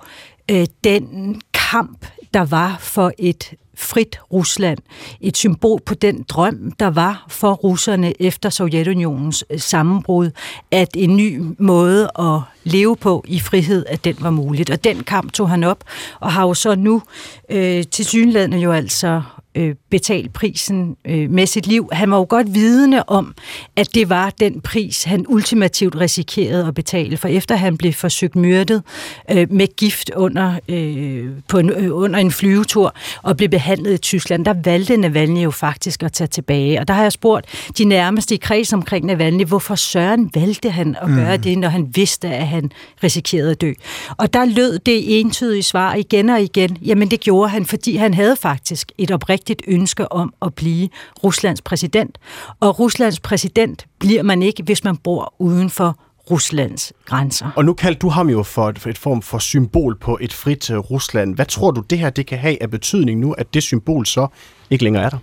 øh, 0.51 0.67
den 0.85 1.41
kamp, 1.53 2.07
der 2.35 2.45
var 2.45 2.77
for 2.81 3.13
et 3.19 3.55
frit 3.77 4.19
Rusland. 4.33 4.79
Et 5.21 5.37
symbol 5.37 5.81
på 5.81 5.95
den 5.95 6.25
drøm, 6.29 6.73
der 6.81 6.87
var 6.91 7.27
for 7.29 7.53
russerne 7.53 8.23
efter 8.23 8.51
Sovjetunionens 8.51 9.45
øh, 9.51 9.61
sammenbrud, 9.61 10.31
at 10.71 10.89
en 10.95 11.17
ny 11.17 11.43
måde 11.59 12.11
at 12.19 12.41
leve 12.65 12.97
på 12.97 13.25
i 13.29 13.41
frihed, 13.41 13.85
at 13.89 14.05
den 14.05 14.17
var 14.21 14.31
muligt. 14.31 14.71
Og 14.71 14.85
den 14.85 15.05
kamp 15.05 15.33
tog 15.33 15.51
han 15.51 15.65
op, 15.65 15.85
og 16.21 16.33
har 16.33 16.43
jo 16.47 16.55
så 16.55 16.75
nu 16.75 17.03
øh, 17.51 17.85
til 17.85 18.05
synlædende 18.05 18.59
jo 18.59 18.73
altså 18.73 19.23
øh, 19.57 19.75
betalt 19.91 20.33
prisen 20.33 20.97
øh, 21.05 21.31
med 21.31 21.47
sit 21.47 21.67
liv. 21.67 21.89
Han 21.93 22.11
var 22.11 22.17
jo 22.17 22.27
godt 22.29 22.55
vidende 22.55 23.03
om, 23.07 23.35
at 23.77 23.95
det 23.95 24.09
var 24.09 24.31
den 24.41 24.61
pris, 24.61 25.05
han 25.05 25.25
ultimativt 25.29 25.97
risikerede 25.97 26.67
at 26.67 26.75
betale, 26.75 27.17
for 27.17 27.29
efter 27.29 27.57
han 27.57 27.77
blev 27.77 27.93
forsøgt 27.93 28.37
myrdet 28.37 28.83
øh, 29.31 29.53
med 29.53 29.77
gift 29.77 30.11
under, 30.17 30.55
øh, 30.69 31.31
på 31.49 31.59
en, 31.59 31.71
øh, 31.71 31.97
under 31.97 32.19
en 32.19 32.31
flyvetur 32.31 32.95
og 33.23 33.37
blev 33.37 33.49
behandlet 33.49 33.95
i 33.95 33.99
Tyskland, 33.99 34.45
der 34.45 34.55
valgte 34.65 34.97
Navalny 34.97 35.45
jo 35.45 35.51
faktisk 35.51 36.03
at 36.03 36.13
tage 36.13 36.29
tilbage. 36.29 36.81
Og 36.81 36.89
der 36.89 36.95
har 36.95 37.03
jeg 37.03 37.13
spurgt 37.13 37.47
de 37.79 37.85
nærmeste 37.85 38.35
i 38.35 38.39
kreds 38.39 38.73
omkring 38.73 39.07
Navalny, 39.07 39.45
hvorfor 39.45 39.75
Søren 39.75 40.31
valgte 40.35 40.71
han 40.71 40.97
at 41.03 41.09
gøre 41.09 41.37
mm. 41.37 41.43
det, 41.43 41.59
når 41.59 41.69
han 41.69 41.89
vidste, 41.95 42.29
at 42.29 42.47
han 42.47 42.71
risikerede 43.03 43.51
at 43.51 43.61
dø. 43.61 43.73
Og 44.17 44.35
der 44.35 44.45
lød 44.45 44.79
det 44.79 45.21
entydige 45.21 45.63
svar 45.63 45.95
igen 45.95 46.29
og 46.29 46.43
igen, 46.43 46.79
jamen 46.85 47.11
det 47.11 47.21
gjorde 47.21 47.49
han, 47.49 47.67
fordi 47.67 47.97
han 47.97 48.15
havde 48.15 48.37
faktisk 48.37 48.93
et 48.99 49.11
oprigtigt 49.11 49.46
oprigtigt 49.47 49.63
ønske 49.69 50.13
om 50.13 50.35
at 50.43 50.55
blive 50.55 50.89
Ruslands 51.25 51.63
præsident. 51.63 52.19
Og 52.61 52.79
Ruslands 52.79 53.21
præsident 53.21 53.87
bliver 53.99 54.23
man 54.23 54.43
ikke, 54.43 54.63
hvis 54.63 54.85
man 54.85 54.97
bor 54.97 55.35
uden 55.39 55.71
for 55.71 55.99
Ruslands 56.31 56.93
grænser. 57.05 57.51
Og 57.57 57.65
nu 57.65 57.75
kaldte 57.75 57.99
du 57.99 58.09
ham 58.09 58.29
jo 58.29 58.43
for 58.43 58.69
et, 58.69 58.87
et 58.87 58.99
form 58.99 59.23
for 59.23 59.39
symbol 59.39 59.99
på 60.01 60.19
et 60.21 60.33
frit 60.33 60.71
uh, 60.71 60.77
Rusland. 60.77 61.35
Hvad 61.35 61.47
tror 61.47 61.71
du, 61.71 61.81
det 61.81 61.99
her 61.99 62.11
det 62.11 62.27
kan 62.27 62.39
have 62.39 62.63
af 62.63 62.71
betydning 62.71 63.21
nu, 63.21 63.33
at 63.33 63.55
det 63.55 63.63
symbol 63.63 64.07
så 64.07 64.27
ikke 64.71 64.85
længere 64.85 65.05
er 65.05 65.11
der? 65.11 65.19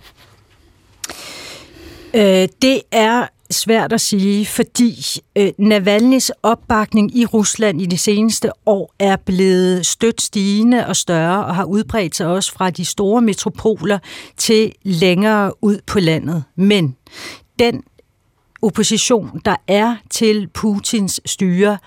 Øh, 2.14 2.48
det 2.62 2.80
er 2.92 3.26
svært 3.54 3.92
at 3.92 4.00
sige, 4.00 4.46
fordi 4.46 4.96
øh, 5.36 5.52
Navalny's 5.60 6.28
opbakning 6.42 7.16
i 7.16 7.26
Rusland 7.26 7.82
i 7.82 7.86
de 7.86 7.98
seneste 7.98 8.50
år 8.66 8.94
er 8.98 9.16
blevet 9.16 9.86
stødt 9.86 10.22
stigende 10.22 10.86
og 10.86 10.96
større 10.96 11.44
og 11.44 11.54
har 11.54 11.64
udbredt 11.64 12.16
sig 12.16 12.26
også 12.26 12.52
fra 12.52 12.70
de 12.70 12.84
store 12.84 13.22
metropoler 13.22 13.98
til 14.36 14.72
længere 14.82 15.64
ud 15.64 15.78
på 15.86 16.00
landet. 16.00 16.44
Men 16.56 16.96
den 17.58 17.82
opposition, 18.62 19.40
der 19.44 19.56
er 19.68 19.96
til 20.10 20.48
Putins 20.54 21.20
styre, 21.26 21.78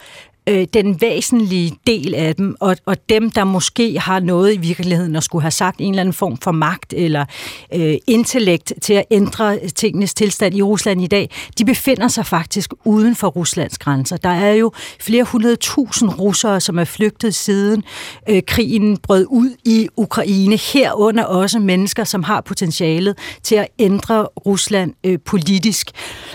øh, 0.47 0.67
den 0.73 1.01
væsentlige 1.01 1.73
del 1.87 2.15
af 2.15 2.35
dem, 2.35 2.55
og, 2.59 2.77
og 2.85 3.09
dem, 3.09 3.31
der 3.31 3.43
måske 3.43 3.99
har 3.99 4.19
noget 4.19 4.53
i 4.53 4.57
virkeligheden 4.57 5.15
at 5.15 5.23
skulle 5.23 5.41
have 5.41 5.51
sagt 5.51 5.79
en 5.79 5.89
eller 5.89 6.01
anden 6.01 6.13
form 6.13 6.37
for 6.37 6.51
magt 6.51 6.93
eller 6.93 7.25
øh, 7.73 7.95
intellekt 8.07 8.73
til 8.81 8.93
at 8.93 9.03
ændre 9.11 9.59
tingenes 9.75 10.13
tilstand 10.13 10.55
i 10.55 10.61
Rusland 10.61 11.01
i 11.01 11.07
dag, 11.07 11.29
de 11.57 11.65
befinder 11.65 12.07
sig 12.07 12.25
faktisk 12.25 12.73
uden 12.85 13.15
for 13.15 13.27
Ruslands 13.27 13.77
grænser. 13.77 14.17
Der 14.17 14.29
er 14.29 14.53
jo 14.53 14.71
flere 14.99 15.23
hundrede 15.23 15.55
tusind 15.55 16.09
russere, 16.19 16.61
som 16.61 16.79
er 16.79 16.83
flygtet 16.83 17.35
siden 17.35 17.83
øh, 18.29 18.41
krigen 18.47 18.97
brød 18.97 19.25
ud 19.29 19.49
i 19.65 19.87
Ukraine, 19.97 20.57
herunder 20.57 21.23
også 21.23 21.59
mennesker, 21.59 22.03
som 22.03 22.23
har 22.23 22.41
potentialet 22.41 23.17
til 23.43 23.55
at 23.55 23.67
ændre 23.79 24.25
Rusland 24.25 24.93
øh, 25.03 25.19
politisk. 25.25 25.91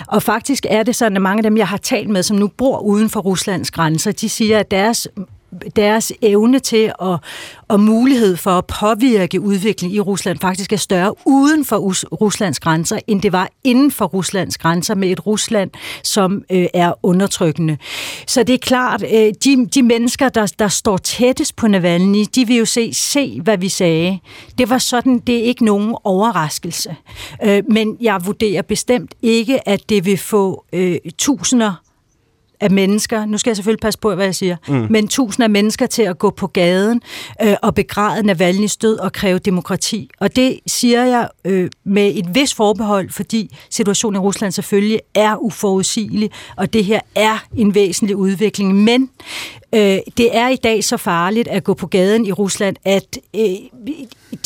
Og 0.08 0.22
faktisk 0.22 0.66
er 0.68 0.82
det 0.82 0.96
sådan, 0.96 1.16
at 1.16 1.22
mange 1.22 1.38
af 1.38 1.42
dem, 1.42 1.56
jeg 1.56 1.68
har 1.68 1.76
talt 1.76 2.08
med, 2.08 2.22
som 2.22 2.36
nu 2.36 2.48
bor 2.48 2.78
uden 2.78 3.10
for 3.10 3.20
Ruslands 3.20 3.70
grænser, 3.70 4.01
så 4.02 4.12
de 4.12 4.28
siger, 4.28 4.58
at 4.58 4.70
deres 4.70 5.08
deres 5.76 6.12
evne 6.22 6.58
til 6.58 6.92
at, 7.02 7.18
og 7.68 7.80
mulighed 7.80 8.36
for 8.36 8.50
at 8.50 8.66
påvirke 8.66 9.40
udviklingen 9.40 9.96
i 9.96 10.00
Rusland 10.00 10.38
faktisk 10.38 10.72
er 10.72 10.76
større 10.76 11.14
uden 11.26 11.64
for 11.64 11.76
Ruslands 12.12 12.60
grænser, 12.60 12.98
end 13.06 13.22
det 13.22 13.32
var 13.32 13.48
inden 13.64 13.90
for 13.90 14.04
Ruslands 14.04 14.58
grænser 14.58 14.94
med 14.94 15.08
et 15.10 15.26
Rusland, 15.26 15.70
som 16.02 16.44
øh, 16.50 16.66
er 16.74 16.92
undertrykkende. 17.02 17.78
Så 18.26 18.42
det 18.42 18.54
er 18.54 18.58
klart, 18.58 19.02
øh, 19.02 19.32
de, 19.44 19.66
de 19.66 19.82
mennesker, 19.82 20.28
der, 20.28 20.52
der 20.58 20.68
står 20.68 20.96
tættest 20.96 21.56
på 21.56 21.68
Navalny, 21.68 22.24
de 22.34 22.46
vil 22.46 22.56
jo 22.56 22.64
se, 22.64 22.94
se, 22.94 23.40
hvad 23.40 23.58
vi 23.58 23.68
sagde. 23.68 24.18
Det 24.58 24.70
var 24.70 24.78
sådan, 24.78 25.18
det 25.18 25.38
er 25.38 25.42
ikke 25.42 25.64
nogen 25.64 25.96
overraskelse. 26.04 26.96
Øh, 27.44 27.62
men 27.68 27.96
jeg 28.00 28.26
vurderer 28.26 28.62
bestemt 28.62 29.14
ikke, 29.22 29.68
at 29.68 29.88
det 29.88 30.04
vil 30.04 30.18
få 30.18 30.64
øh, 30.72 30.98
tusinder 31.18 31.91
af 32.62 32.70
mennesker, 32.70 33.24
nu 33.24 33.38
skal 33.38 33.50
jeg 33.50 33.56
selvfølgelig 33.56 33.80
passe 33.80 34.00
på, 34.00 34.14
hvad 34.14 34.24
jeg 34.24 34.34
siger, 34.34 34.56
mm. 34.68 34.86
men 34.90 35.08
tusinder 35.08 35.46
af 35.46 35.50
mennesker 35.50 35.86
til 35.86 36.02
at 36.02 36.18
gå 36.18 36.30
på 36.30 36.46
gaden 36.46 37.02
øh, 37.42 37.54
og 37.62 37.74
begræde 37.74 38.32
Navalny's 38.32 38.76
død 38.82 38.98
og 38.98 39.12
kræve 39.12 39.38
demokrati. 39.38 40.10
Og 40.20 40.36
det 40.36 40.60
siger 40.66 41.04
jeg 41.04 41.28
øh, 41.44 41.70
med 41.84 42.12
et 42.14 42.34
vis 42.34 42.54
forbehold, 42.54 43.10
fordi 43.10 43.56
situationen 43.70 44.16
i 44.16 44.24
Rusland 44.24 44.52
selvfølgelig 44.52 45.00
er 45.14 45.36
uforudsigelig, 45.36 46.30
og 46.56 46.72
det 46.72 46.84
her 46.84 47.00
er 47.14 47.44
en 47.56 47.74
væsentlig 47.74 48.16
udvikling. 48.16 48.74
Men 48.74 49.10
øh, 49.74 49.98
det 50.16 50.36
er 50.36 50.48
i 50.48 50.56
dag 50.56 50.84
så 50.84 50.96
farligt 50.96 51.48
at 51.48 51.64
gå 51.64 51.74
på 51.74 51.86
gaden 51.86 52.26
i 52.26 52.32
Rusland, 52.32 52.76
at 52.84 53.18
øh, 53.36 53.42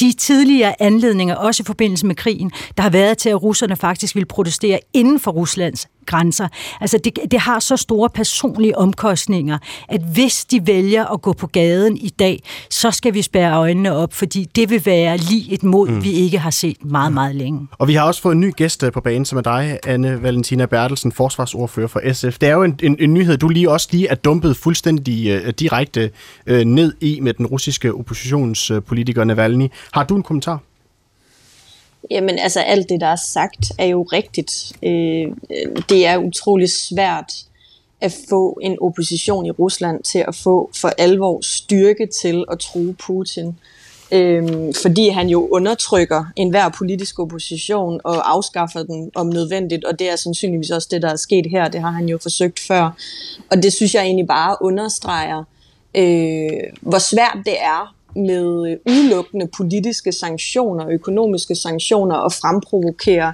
de 0.01 0.13
tidligere 0.13 0.83
anledninger, 0.83 1.35
også 1.35 1.63
i 1.63 1.67
forbindelse 1.67 2.07
med 2.07 2.15
krigen, 2.15 2.51
der 2.77 2.83
har 2.83 2.91
været 2.91 3.19
til, 3.19 3.29
at 3.29 3.43
russerne 3.43 3.77
faktisk 3.77 4.15
vil 4.15 4.27
protestere 4.27 4.81
inden 4.93 5.21
for 5.21 5.31
Ruslands 5.31 5.89
grænser. 6.07 6.49
Altså 6.81 6.99
det, 7.05 7.19
det 7.31 7.41
har 7.41 7.59
så 7.59 7.77
store 7.77 8.11
personlige 8.11 8.79
omkostninger, 8.79 9.59
at 9.89 10.01
hvis 10.13 10.45
de 10.45 10.67
vælger 10.67 11.05
at 11.05 11.23
gå 11.23 11.33
på 11.33 11.47
gaden 11.47 11.97
i 11.97 12.09
dag, 12.09 12.43
så 12.71 12.91
skal 12.91 13.15
vi 13.15 13.23
spære 13.23 13.57
øjnene 13.57 13.93
op, 13.93 14.13
fordi 14.13 14.45
det 14.57 14.71
vil 14.71 14.87
være 14.87 15.17
lige 15.17 15.53
et 15.53 15.63
mod, 15.63 15.89
mm. 15.89 16.05
vi 16.05 16.11
ikke 16.11 16.39
har 16.39 16.51
set 16.51 16.85
meget, 16.85 17.13
meget 17.13 17.35
længe. 17.35 17.69
Og 17.79 17.89
vi 17.89 17.95
har 17.95 18.03
også 18.03 18.23
fået 18.23 18.35
en 18.35 18.41
ny 18.41 18.53
gæst 18.57 18.83
øh, 18.83 18.93
på 18.93 19.01
banen, 19.01 19.25
som 19.25 19.39
er 19.39 19.43
dig, 19.43 19.79
Anne 19.87 20.23
Valentina 20.23 20.67
Bertelsen, 20.67 21.13
forsvarsordfører 21.13 21.89
for 21.89 22.13
SF. 22.13 22.39
Det 22.39 22.49
er 22.49 22.53
jo 22.53 22.63
en, 22.63 22.81
en, 22.83 22.97
en 23.01 23.15
nyhed, 23.15 23.37
du 23.37 23.49
lige 23.49 23.71
også 23.71 23.89
lige 23.91 24.09
er 24.09 24.15
dumpet 24.15 24.57
fuldstændig 24.57 25.41
uh, 25.47 25.49
direkte 25.49 26.11
uh, 26.51 26.57
ned 26.57 26.95
i 27.01 27.21
med 27.21 27.35
den 27.35 27.47
russiske 27.47 27.95
oppositionspolitiker 27.95 29.25
Navalny. 29.25 29.69
Har 29.93 30.05
du 30.05 30.17
en 30.17 30.23
kommentar? 30.23 30.59
Jamen 32.11 32.39
altså 32.39 32.61
alt 32.61 32.89
det, 32.89 33.01
der 33.01 33.07
er 33.07 33.17
sagt, 33.17 33.73
er 33.79 33.87
jo 33.87 34.03
rigtigt. 34.03 34.73
Øh, 34.83 35.27
det 35.89 36.07
er 36.07 36.17
utrolig 36.17 36.71
svært 36.71 37.33
at 38.01 38.17
få 38.29 38.59
en 38.63 38.77
opposition 38.81 39.47
i 39.47 39.51
Rusland 39.51 40.03
til 40.03 40.25
at 40.29 40.35
få 40.35 40.71
for 40.81 40.89
alvor 40.99 41.41
styrke 41.43 42.09
til 42.23 42.45
at 42.53 42.59
true 42.59 42.95
Putin. 43.07 43.59
Øhm, 44.13 44.73
fordi 44.83 45.09
han 45.09 45.29
jo 45.29 45.49
undertrykker 45.49 46.25
enhver 46.37 46.69
politisk 46.69 47.19
opposition 47.19 48.01
og 48.05 48.33
afskaffer 48.33 48.83
den 48.83 49.11
om 49.15 49.27
nødvendigt, 49.27 49.85
og 49.85 49.99
det 49.99 50.11
er 50.11 50.17
sandsynligvis 50.17 50.71
også 50.71 50.89
det, 50.91 51.03
der 51.03 51.11
er 51.11 51.17
sket 51.17 51.47
her. 51.51 51.69
Det 51.69 51.81
har 51.81 51.91
han 51.91 52.09
jo 52.09 52.19
forsøgt 52.23 52.61
før. 52.61 52.91
Og 53.51 53.63
det 53.63 53.73
synes 53.73 53.95
jeg 53.95 54.03
egentlig 54.03 54.27
bare 54.27 54.57
understreger, 54.61 55.45
øh, 55.95 56.63
hvor 56.81 56.99
svært 56.99 57.39
det 57.45 57.63
er 57.63 57.96
med 58.17 58.71
øh, 58.71 58.77
udelukkende 58.93 59.49
politiske 59.57 60.13
sanktioner, 60.13 60.89
økonomiske 60.89 61.55
sanktioner 61.55 62.17
og 62.17 62.33
fremprovokere 62.33 63.33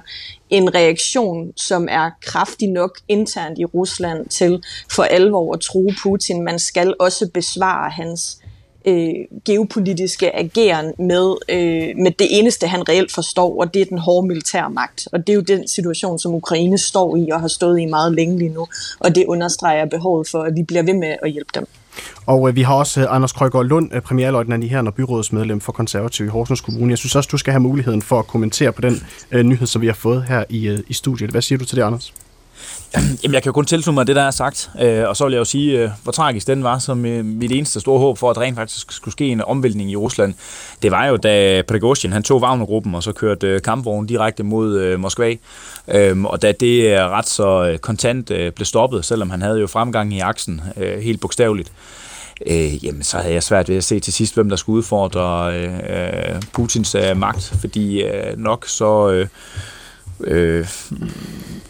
en 0.49 0.75
reaktion, 0.75 1.51
som 1.57 1.87
er 1.91 2.09
kraftig 2.21 2.69
nok 2.69 2.99
internt 3.07 3.59
i 3.59 3.65
Rusland 3.65 4.27
til 4.27 4.63
for 4.91 5.03
alvor 5.03 5.53
at 5.53 5.59
true 5.59 5.93
Putin. 6.03 6.43
Man 6.43 6.59
skal 6.59 6.93
også 6.99 7.29
besvare 7.33 7.89
hans 7.89 8.37
øh, 8.85 9.13
geopolitiske 9.45 10.35
ageren 10.35 10.93
med, 10.99 11.35
øh, 11.49 11.97
med 11.97 12.11
det 12.11 12.27
eneste, 12.39 12.67
han 12.67 12.89
reelt 12.89 13.11
forstår, 13.11 13.61
og 13.61 13.73
det 13.73 13.81
er 13.81 13.85
den 13.85 13.97
hårde 13.97 14.27
militære 14.27 14.69
magt. 14.69 15.07
Og 15.11 15.19
det 15.19 15.29
er 15.29 15.35
jo 15.35 15.41
den 15.41 15.67
situation, 15.67 16.19
som 16.19 16.33
Ukraine 16.33 16.77
står 16.77 17.15
i 17.15 17.29
og 17.29 17.41
har 17.41 17.47
stået 17.47 17.79
i 17.79 17.85
meget 17.85 18.13
længe 18.13 18.37
lige 18.37 18.53
nu, 18.53 18.67
og 18.99 19.15
det 19.15 19.25
understreger 19.25 19.85
behovet 19.85 20.27
for, 20.27 20.43
at 20.43 20.55
vi 20.55 20.63
bliver 20.63 20.83
ved 20.83 20.93
med 20.93 21.15
at 21.23 21.31
hjælpe 21.31 21.51
dem. 21.55 21.67
Og 22.25 22.49
øh, 22.49 22.55
vi 22.55 22.61
har 22.61 22.73
også 22.73 23.01
øh, 23.01 23.15
Anders 23.15 23.31
Krøger 23.31 23.63
Lund, 23.63 23.93
øh, 23.93 24.01
premierløjtnant 24.01 24.63
i 24.63 24.67
her, 24.67 24.83
og 24.83 24.93
byrådsmedlem 24.93 25.59
for 25.59 25.71
konservativ 25.71 26.25
i 26.25 26.29
Horsens 26.29 26.61
Kommune. 26.61 26.89
Jeg 26.89 26.97
synes 26.97 27.15
også, 27.15 27.29
du 27.31 27.37
skal 27.37 27.51
have 27.51 27.61
muligheden 27.61 28.01
for 28.01 28.19
at 28.19 28.27
kommentere 28.27 28.71
på 28.71 28.81
den 28.81 29.03
øh, 29.31 29.43
nyhed, 29.43 29.67
som 29.67 29.81
vi 29.81 29.87
har 29.87 29.93
fået 29.93 30.23
her 30.23 30.43
i, 30.49 30.67
øh, 30.67 30.79
i 30.87 30.93
studiet. 30.93 31.31
Hvad 31.31 31.41
siger 31.41 31.59
du 31.59 31.65
til 31.65 31.77
det, 31.77 31.83
Anders? 31.83 32.13
Jamen, 32.95 33.33
jeg 33.33 33.43
kan 33.43 33.49
jo 33.49 33.53
kun 33.53 33.65
tilslutte 33.65 33.95
mig 33.95 34.07
det, 34.07 34.15
der 34.15 34.21
er 34.21 34.31
sagt, 34.31 34.69
øh, 34.81 35.09
og 35.09 35.17
så 35.17 35.25
vil 35.25 35.31
jeg 35.31 35.39
jo 35.39 35.45
sige, 35.45 35.79
øh, 35.79 35.89
hvor 36.03 36.11
tragisk 36.11 36.47
den 36.47 36.63
var, 36.63 36.79
som 36.79 37.05
øh, 37.05 37.25
mit 37.25 37.51
eneste 37.51 37.79
store 37.79 37.99
håb 37.99 38.17
for, 38.17 38.29
at 38.29 38.37
rent 38.37 38.57
faktisk 38.57 38.91
skulle 38.91 39.11
ske 39.11 39.27
en 39.27 39.41
omvæltning 39.41 39.91
i 39.91 39.95
Rusland. 39.95 40.33
Det 40.81 40.91
var 40.91 41.05
jo, 41.05 41.17
da 41.17 41.61
Prigozhin, 41.67 42.13
han 42.13 42.23
tog 42.23 42.41
Wagner-gruppen, 42.41 42.95
og 42.95 43.03
så 43.03 43.11
kørte 43.11 43.47
øh, 43.47 43.61
kampvognen 43.61 44.07
direkte 44.07 44.43
mod 44.43 44.79
øh, 44.79 44.99
Moskva, 44.99 45.35
øh, 45.87 46.23
og 46.23 46.41
da 46.41 46.51
det 46.51 46.91
øh, 46.91 46.99
ret 46.99 47.27
så 47.27 47.69
øh, 47.71 47.77
kontant 47.77 48.31
øh, 48.31 48.51
blev 48.51 48.65
stoppet, 48.65 49.05
selvom 49.05 49.29
han 49.29 49.41
havde 49.41 49.59
jo 49.59 49.67
fremgang 49.67 50.13
i 50.13 50.19
aksen, 50.19 50.61
øh, 50.77 50.99
helt 50.99 51.21
bogstaveligt, 51.21 51.71
øh, 52.45 52.85
jamen 52.85 53.03
så 53.03 53.17
havde 53.17 53.33
jeg 53.33 53.43
svært 53.43 53.69
ved 53.69 53.77
at 53.77 53.83
se 53.83 53.99
til 53.99 54.13
sidst, 54.13 54.33
hvem 54.33 54.49
der 54.49 54.55
skulle 54.55 54.77
udfordre 54.77 55.57
øh, 55.57 55.73
øh 55.73 56.41
Putins 56.53 56.95
øh, 56.95 57.17
magt, 57.17 57.53
fordi 57.59 58.03
øh, 58.03 58.37
nok 58.37 58.67
så 58.67 59.09
øh, 59.09 59.27
øh, 60.27 60.67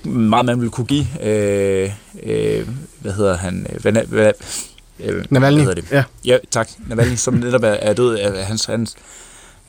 meget 0.03 0.45
man 0.45 0.59
ville 0.59 0.71
kunne 0.71 0.87
give, 0.87 1.05
øh, 1.23 1.91
øh, 2.23 2.67
hvad 2.99 3.13
hedder 3.13 3.37
han, 3.37 3.67
hvad, 3.81 3.91
hvad, 3.91 4.31
øh, 4.99 5.25
Navalny. 5.29 5.63
Hvad 5.63 5.75
det? 5.75 5.91
Ja. 5.91 6.03
ja, 6.25 6.37
tak. 6.51 6.69
Navalny, 6.87 7.15
som 7.15 7.33
netop 7.33 7.63
er, 7.63 7.67
er 7.67 7.93
død 7.93 8.17
af 8.17 8.45
hans, 8.45 8.65
hans 8.65 8.97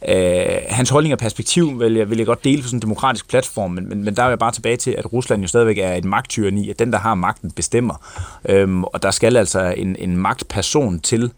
Øh, 0.08 0.56
hans 0.68 0.90
holdning 0.90 1.12
og 1.12 1.18
perspektiv 1.18 1.80
vil 1.80 1.94
jeg, 1.94 2.10
vil 2.10 2.18
jeg 2.18 2.26
godt 2.26 2.44
dele 2.44 2.62
på 2.62 2.68
sådan 2.68 2.76
en 2.76 2.82
demokratisk 2.82 3.28
platform, 3.28 3.70
men, 3.70 3.88
men, 3.88 4.04
men 4.04 4.16
der 4.16 4.22
er 4.22 4.28
jeg 4.28 4.38
bare 4.38 4.52
tilbage 4.52 4.76
til, 4.76 4.90
at 4.90 5.12
Rusland 5.12 5.42
jo 5.42 5.48
stadigvæk 5.48 5.78
er 5.78 5.94
et 5.94 6.04
magttyranni, 6.04 6.70
at 6.70 6.78
den, 6.78 6.92
der 6.92 6.98
har 6.98 7.14
magten, 7.14 7.50
bestemmer. 7.50 7.94
Øhm, 8.48 8.84
og 8.84 9.02
der 9.02 9.10
skal 9.10 9.36
altså 9.36 9.74
en, 9.76 9.96
en 9.98 10.16
magtperson 10.16 11.00
til 11.00 11.30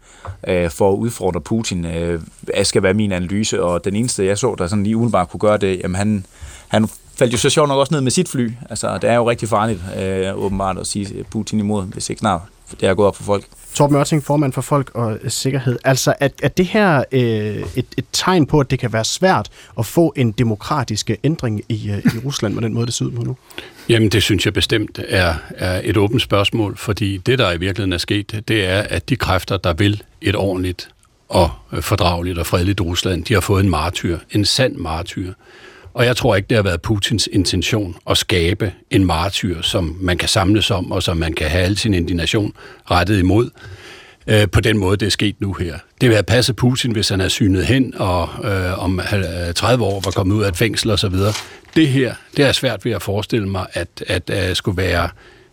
øh, 0.47 0.69
for 0.69 0.93
at 0.93 0.95
udfordre 0.95 1.41
Putin, 1.41 1.85
øh, 1.85 2.21
skal 2.63 2.83
være 2.83 2.93
min 2.93 3.11
analyse, 3.11 3.63
og 3.63 3.85
den 3.85 3.95
eneste, 3.95 4.25
jeg 4.25 4.37
så, 4.37 4.55
der 4.57 4.67
sådan 4.67 4.83
lige 4.83 4.97
udenbart 4.97 5.29
kunne 5.29 5.39
gøre 5.39 5.57
det, 5.57 5.79
jamen 5.83 5.95
han, 5.95 6.25
han 6.67 6.89
faldt 7.17 7.33
jo 7.33 7.37
så 7.37 7.49
sjovt 7.49 7.69
nok 7.69 7.79
også 7.79 7.93
ned 7.93 8.01
med 8.01 8.11
sit 8.11 8.29
fly. 8.29 8.51
Altså, 8.69 8.97
det 8.97 9.09
er 9.09 9.15
jo 9.15 9.29
rigtig 9.29 9.49
farligt, 9.49 9.79
øh, 9.99 10.37
åbenbart, 10.37 10.77
at 10.77 10.87
sige 10.87 11.23
Putin 11.31 11.59
imod, 11.59 11.85
hvis 11.85 12.09
ikke 12.09 12.19
snart 12.19 12.41
det 12.71 12.89
er 12.89 12.93
gået 12.93 13.07
op 13.07 13.15
for 13.15 13.23
folk. 13.23 13.45
Torben 13.73 13.93
Mørting, 13.93 14.23
formand 14.23 14.53
for 14.53 14.61
Folk 14.61 14.91
og 14.93 15.19
Sikkerhed. 15.27 15.79
Altså, 15.83 16.13
at, 16.19 16.33
at 16.43 16.57
det 16.57 16.65
her 16.65 17.03
øh, 17.11 17.21
et, 17.21 17.85
et 17.97 18.05
tegn 18.11 18.45
på, 18.45 18.59
at 18.59 18.71
det 18.71 18.79
kan 18.79 18.93
være 18.93 19.05
svært 19.05 19.49
at 19.79 19.85
få 19.85 20.13
en 20.15 20.31
demokratisk 20.31 21.11
ændring 21.23 21.61
i, 21.69 21.89
øh, 21.89 21.97
i 21.97 22.17
Rusland 22.25 22.53
med 22.53 22.63
den 22.63 22.73
måde, 22.73 22.85
det 22.85 22.93
ser 22.93 23.05
ud 23.05 23.11
på 23.11 23.21
nu? 23.21 23.35
Jamen, 23.89 24.09
det 24.09 24.23
synes 24.23 24.45
jeg 24.45 24.53
bestemt 24.53 24.99
er, 25.07 25.35
er 25.49 25.81
et 25.83 25.97
åbent 25.97 26.21
spørgsmål, 26.21 26.77
fordi 26.77 27.17
det, 27.17 27.39
der 27.39 27.51
i 27.51 27.57
virkeligheden 27.57 27.93
er 27.93 27.97
sket, 27.97 28.43
det 28.47 28.65
er, 28.65 28.81
at 28.81 29.09
de 29.09 29.15
kræfter, 29.15 29.57
der 29.57 29.73
vil 29.73 30.03
et 30.21 30.35
ordentligt 30.35 30.89
og 31.29 31.49
fordrageligt 31.81 32.37
og 32.37 32.45
fredeligt 32.45 32.81
Rusland, 32.81 33.25
de 33.25 33.33
har 33.33 33.41
fået 33.41 33.63
en 33.63 33.69
martyr, 33.69 34.17
en 34.31 34.45
sand 34.45 34.75
martyr. 34.75 35.33
Og 35.97 36.05
jeg 36.05 36.15
tror 36.15 36.35
ikke, 36.35 36.47
det 36.47 36.55
har 36.55 36.63
været 36.63 36.81
Putins 36.81 37.29
intention 37.31 37.95
at 38.09 38.17
skabe 38.17 38.73
en 38.91 39.05
martyr, 39.05 39.61
som 39.61 39.97
man 40.01 40.17
kan 40.17 40.29
samles 40.29 40.71
om, 40.71 40.91
og 40.91 41.03
som 41.03 41.17
man 41.17 41.33
kan 41.33 41.49
have 41.49 41.63
al 41.63 41.77
sin 41.77 41.93
indignation 41.93 42.53
rettet 42.91 43.19
imod 43.19 43.49
øh, 44.27 44.47
på 44.51 44.61
den 44.61 44.77
måde, 44.77 44.97
det 44.97 45.05
er 45.05 45.09
sket 45.09 45.41
nu 45.41 45.53
her. 45.53 45.77
Det 46.01 46.09
vil 46.09 46.15
have 46.15 46.23
passet 46.23 46.55
Putin, 46.55 46.91
hvis 46.91 47.09
han 47.09 47.21
er 47.21 47.27
synet 47.27 47.65
hen, 47.65 47.93
og 47.95 48.29
øh, 48.43 48.83
om 48.83 49.01
30 49.55 49.83
øh, 49.85 49.91
år 49.91 50.01
var 50.05 50.11
kommet 50.11 50.35
ud 50.35 50.43
af 50.43 50.47
et 50.47 50.57
fængsel 50.57 50.91
osv. 50.91 51.15
Det 51.75 51.87
her, 51.87 52.13
det 52.37 52.45
er 52.45 52.51
svært 52.51 52.85
ved 52.85 52.91
at 52.91 53.01
forestille 53.01 53.49
mig, 53.49 53.65
at, 53.73 53.87
at, 54.07 54.29
at 54.29 54.57
skulle 54.57 54.77
være 54.77 55.09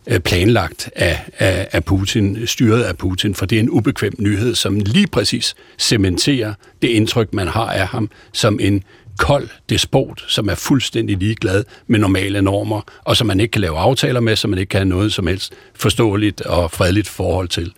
øh, 0.06 0.20
planlagt 0.20 0.90
af, 0.96 1.20
af, 1.38 1.68
af 1.72 1.84
Putin, 1.84 2.46
styret 2.46 2.82
af 2.82 2.96
Putin, 2.96 3.34
for 3.34 3.46
det 3.46 3.56
er 3.56 3.60
en 3.60 3.70
ubekvem 3.70 4.14
nyhed, 4.18 4.54
som 4.54 4.80
lige 4.80 5.06
præcis 5.06 5.54
cementerer 5.78 6.54
det 6.82 6.88
indtryk, 6.88 7.32
man 7.32 7.48
har 7.48 7.66
af 7.66 7.86
ham 7.86 8.10
som 8.32 8.58
en 8.60 8.82
kold 9.18 9.48
despot, 9.70 10.24
som 10.28 10.48
er 10.48 10.54
fuldstændig 10.54 11.16
ligeglad 11.16 11.64
med 11.86 11.98
normale 11.98 12.42
normer, 12.42 12.80
og 13.04 13.16
som 13.16 13.26
man 13.26 13.40
ikke 13.40 13.52
kan 13.52 13.60
lave 13.60 13.78
aftaler 13.78 14.20
med, 14.20 14.36
som 14.36 14.50
man 14.50 14.58
ikke 14.58 14.70
kan 14.70 14.78
have 14.78 14.88
noget 14.88 15.12
som 15.12 15.26
helst 15.26 15.52
forståeligt 15.74 16.40
og 16.40 16.70
fredeligt 16.70 17.08
forhold 17.08 17.48
til. 17.48 17.72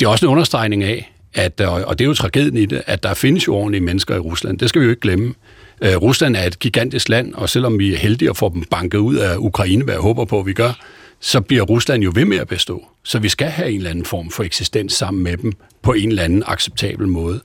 Det 0.00 0.06
er 0.06 0.10
også 0.10 0.26
en 0.26 0.32
understregning 0.32 0.84
af, 0.84 1.12
at, 1.34 1.60
øh, 1.60 1.72
og 1.72 1.98
det 1.98 2.04
er 2.04 2.08
jo 2.08 2.14
tragedien 2.14 2.56
i 2.56 2.66
det, 2.66 2.82
at 2.86 3.02
der 3.02 3.14
findes 3.14 3.46
jo 3.46 3.54
ordentlige 3.54 3.82
mennesker 3.82 4.14
i 4.14 4.18
Rusland. 4.18 4.58
Det 4.58 4.68
skal 4.68 4.80
vi 4.80 4.84
jo 4.84 4.90
ikke 4.90 5.00
glemme. 5.00 5.34
Øh, 5.82 5.96
Rusland 5.96 6.36
er 6.36 6.46
et 6.46 6.58
gigantisk 6.58 7.08
land, 7.08 7.34
og 7.34 7.48
selvom 7.48 7.78
vi 7.78 7.94
er 7.94 7.98
heldige 7.98 8.30
at 8.30 8.36
få 8.36 8.48
dem 8.54 8.64
banket 8.70 8.98
ud 8.98 9.14
af 9.14 9.36
Ukraine, 9.36 9.84
hvad 9.84 9.94
jeg 9.94 10.00
håber 10.00 10.24
på, 10.24 10.40
at 10.40 10.46
vi 10.46 10.52
gør, 10.52 10.72
så 11.24 11.40
bliver 11.40 11.62
Rusland 11.62 12.02
jo 12.02 12.12
ved 12.14 12.24
med 12.24 12.38
at 12.38 12.48
bestå. 12.48 12.84
Så 13.02 13.18
vi 13.18 13.28
skal 13.28 13.48
have 13.48 13.70
en 13.70 13.76
eller 13.76 13.90
anden 13.90 14.04
form 14.04 14.30
for 14.30 14.42
eksistens 14.42 14.92
sammen 14.92 15.22
med 15.22 15.36
dem 15.36 15.52
på 15.82 15.92
en 15.92 16.08
eller 16.08 16.22
anden 16.22 16.42
acceptabel 16.46 17.08
måde. 17.08 17.40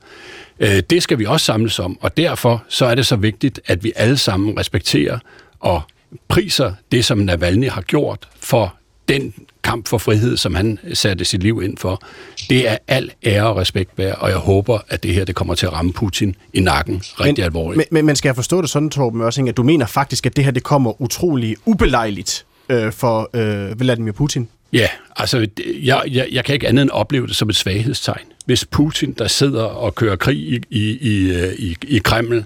Øh, 0.59 0.80
det 0.89 1.03
skal 1.03 1.19
vi 1.19 1.25
også 1.25 1.45
samles 1.45 1.80
om, 1.80 1.97
og 2.01 2.17
derfor 2.17 2.63
så 2.67 2.86
er 2.86 2.95
det 2.95 3.05
så 3.05 3.15
vigtigt, 3.15 3.61
at 3.65 3.84
vi 3.84 3.93
alle 3.95 4.17
sammen 4.17 4.59
respekterer 4.59 5.19
og 5.59 5.82
priser 6.27 6.73
det, 6.91 7.05
som 7.05 7.17
Navalny 7.17 7.69
har 7.69 7.82
gjort 7.82 8.27
for 8.39 8.75
den 9.07 9.34
kamp 9.63 9.88
for 9.88 9.97
frihed, 9.97 10.38
som 10.38 10.55
han 10.55 10.80
satte 10.93 11.25
sit 11.25 11.43
liv 11.43 11.61
ind 11.63 11.77
for. 11.77 12.01
Det 12.49 12.69
er 12.69 12.77
al 12.88 13.11
ære 13.25 13.47
og 13.47 13.57
respekt 13.57 13.91
værd, 13.97 14.17
og 14.19 14.30
jeg 14.30 14.38
håber, 14.38 14.80
at 14.89 15.03
det 15.03 15.13
her 15.13 15.25
det 15.25 15.36
kommer 15.36 15.55
til 15.55 15.65
at 15.65 15.73
ramme 15.73 15.93
Putin 15.93 16.36
i 16.53 16.59
nakken 16.59 16.95
rigtig 17.19 17.41
men, 17.41 17.45
alvorligt. 17.45 17.91
Men, 17.91 18.05
men 18.05 18.15
skal 18.15 18.30
jeg 18.30 18.36
forstå 18.36 18.61
det 18.61 18.69
sådan, 18.69 18.89
Torben 18.89 19.21
Ørsing, 19.21 19.49
at 19.49 19.57
du 19.57 19.63
mener 19.63 19.86
faktisk, 19.86 20.25
at 20.25 20.36
det 20.36 20.43
her 20.43 20.51
det 20.51 20.63
kommer 20.63 21.01
utrolig 21.01 21.55
ubelejligt 21.65 22.45
øh, 22.70 22.91
for 22.91 23.30
øh, 23.34 23.80
Vladimir 23.80 24.11
Putin? 24.11 24.47
Ja, 24.74 24.88
altså 25.15 25.47
jeg, 25.82 26.03
jeg, 26.07 26.28
jeg 26.32 26.45
kan 26.45 26.53
ikke 26.53 26.67
andet 26.67 26.82
end 26.82 26.91
opleve 26.91 27.28
det 27.28 27.36
som 27.36 27.49
et 27.49 27.55
svaghedstegn. 27.55 28.26
Hvis 28.45 28.65
Putin, 28.65 29.13
der 29.17 29.28
sidder 29.28 29.63
og 29.63 29.95
kører 29.95 30.15
krig 30.15 30.38
i, 30.38 30.61
i, 30.70 30.97
i, 31.01 31.32
øh, 31.34 31.53
i, 31.53 31.76
i 31.88 31.99
Kreml, 31.99 32.45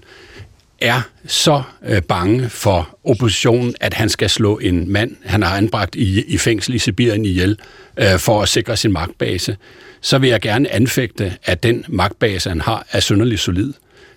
er 0.82 1.02
så 1.28 1.64
øh, 1.86 2.02
bange 2.02 2.50
for 2.50 2.98
oppositionen, 3.04 3.76
at 3.80 3.94
han 3.94 4.10
skal 4.10 4.30
slå 4.30 4.58
en 4.58 4.92
mand, 4.92 5.16
han 5.26 5.44
har 5.44 5.58
anbragt 5.58 5.96
i, 5.96 6.24
i 6.24 6.38
fængsel 6.38 6.76
i 6.76 6.80
Sibirien 6.80 7.26
ihjel, 7.26 7.60
øh, 7.98 8.20
for 8.20 8.42
at 8.42 8.50
sikre 8.50 8.78
sin 8.78 8.92
magtbase, 8.92 9.58
så 10.02 10.18
vil 10.18 10.30
jeg 10.30 10.42
gerne 10.42 10.74
anfægte, 10.74 11.34
at 11.44 11.64
den 11.64 11.86
magtbase, 11.88 12.50
han 12.50 12.62
har, 12.62 12.86
er 12.92 13.00
synderligt 13.00 13.42
solid. 13.42 13.74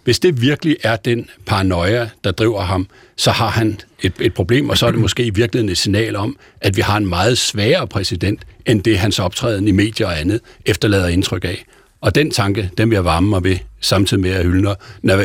Hvis 0.06 0.18
det 0.18 0.40
virkelig 0.40 0.76
er 0.82 0.96
den 0.96 1.28
paranoia, 1.46 2.08
der 2.24 2.30
driver 2.30 2.60
ham, 2.60 2.86
så 3.16 3.30
har 3.30 3.48
han 3.48 3.80
et, 4.02 4.12
et 4.20 4.34
problem, 4.34 4.68
og 4.70 4.78
så 4.78 4.86
er 4.86 4.90
det 4.90 5.00
måske 5.00 5.24
i 5.24 5.30
virkeligheden 5.30 5.68
et 5.68 5.78
signal 5.78 6.16
om, 6.16 6.36
at 6.60 6.76
vi 6.76 6.80
har 6.80 6.96
en 6.96 7.06
meget 7.06 7.38
svagere 7.38 7.86
præsident, 7.86 8.46
end 8.66 8.82
det 8.82 8.98
hans 8.98 9.18
optræden 9.18 9.68
i 9.68 9.70
medier 9.70 10.06
og 10.06 10.20
andet 10.20 10.40
efterlader 10.66 11.08
indtryk 11.08 11.44
af. 11.44 11.64
Og 12.00 12.14
den 12.14 12.30
tanke, 12.30 12.70
den 12.78 12.90
vil 12.90 12.96
jeg 12.96 13.04
varme 13.04 13.28
mig 13.28 13.44
ved, 13.44 13.56
samtidig 13.80 14.20
med 14.20 14.30
at 14.30 14.44
hylde, 14.44 14.76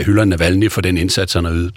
hylder 0.05 0.25
Navalny 0.25 0.71
for 0.71 0.81
den 0.81 0.97
indsats, 0.97 1.33
han 1.33 1.45
har 1.45 1.53
ydet. 1.53 1.73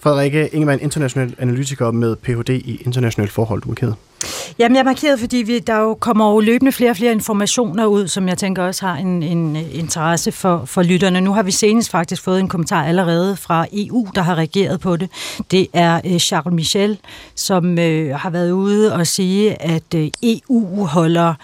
Frederikke 0.00 0.48
Ingemann, 0.52 0.82
international 0.82 1.34
analytiker 1.38 1.90
med 1.90 2.16
Ph.D. 2.16 2.48
i 2.50 2.82
international 2.86 3.28
forhold, 3.28 3.62
du 3.62 3.68
markeret. 3.68 3.94
Jamen, 4.58 4.76
jeg 4.76 4.84
markerede, 4.84 5.04
markeret, 5.04 5.20
fordi 5.20 5.36
vi, 5.36 5.58
der 5.58 5.76
jo 5.76 5.94
kommer 5.94 6.32
jo 6.32 6.40
løbende 6.40 6.72
flere 6.72 6.90
og 6.90 6.96
flere 6.96 7.12
informationer 7.12 7.86
ud, 7.86 8.08
som 8.08 8.28
jeg 8.28 8.38
tænker 8.38 8.62
også 8.62 8.86
har 8.86 8.96
en, 8.96 9.22
en 9.22 9.56
øh, 9.56 9.78
interesse 9.78 10.32
for, 10.32 10.64
for 10.64 10.82
lytterne. 10.82 11.20
Nu 11.20 11.32
har 11.32 11.42
vi 11.42 11.50
senest 11.50 11.90
faktisk 11.90 12.22
fået 12.22 12.40
en 12.40 12.48
kommentar 12.48 12.84
allerede 12.84 13.36
fra 13.36 13.66
EU, 13.72 14.08
der 14.14 14.22
har 14.22 14.34
reageret 14.34 14.80
på 14.80 14.96
det. 14.96 15.10
Det 15.50 15.66
er 15.72 16.00
øh, 16.04 16.18
Charles 16.18 16.54
Michel, 16.54 16.98
som 17.34 17.78
øh, 17.78 18.14
har 18.16 18.30
været 18.30 18.50
ude 18.50 18.94
og 18.94 19.06
sige, 19.06 19.62
at 19.62 19.94
øh, 19.94 20.08
EU 20.22 20.84
holder 20.84 21.34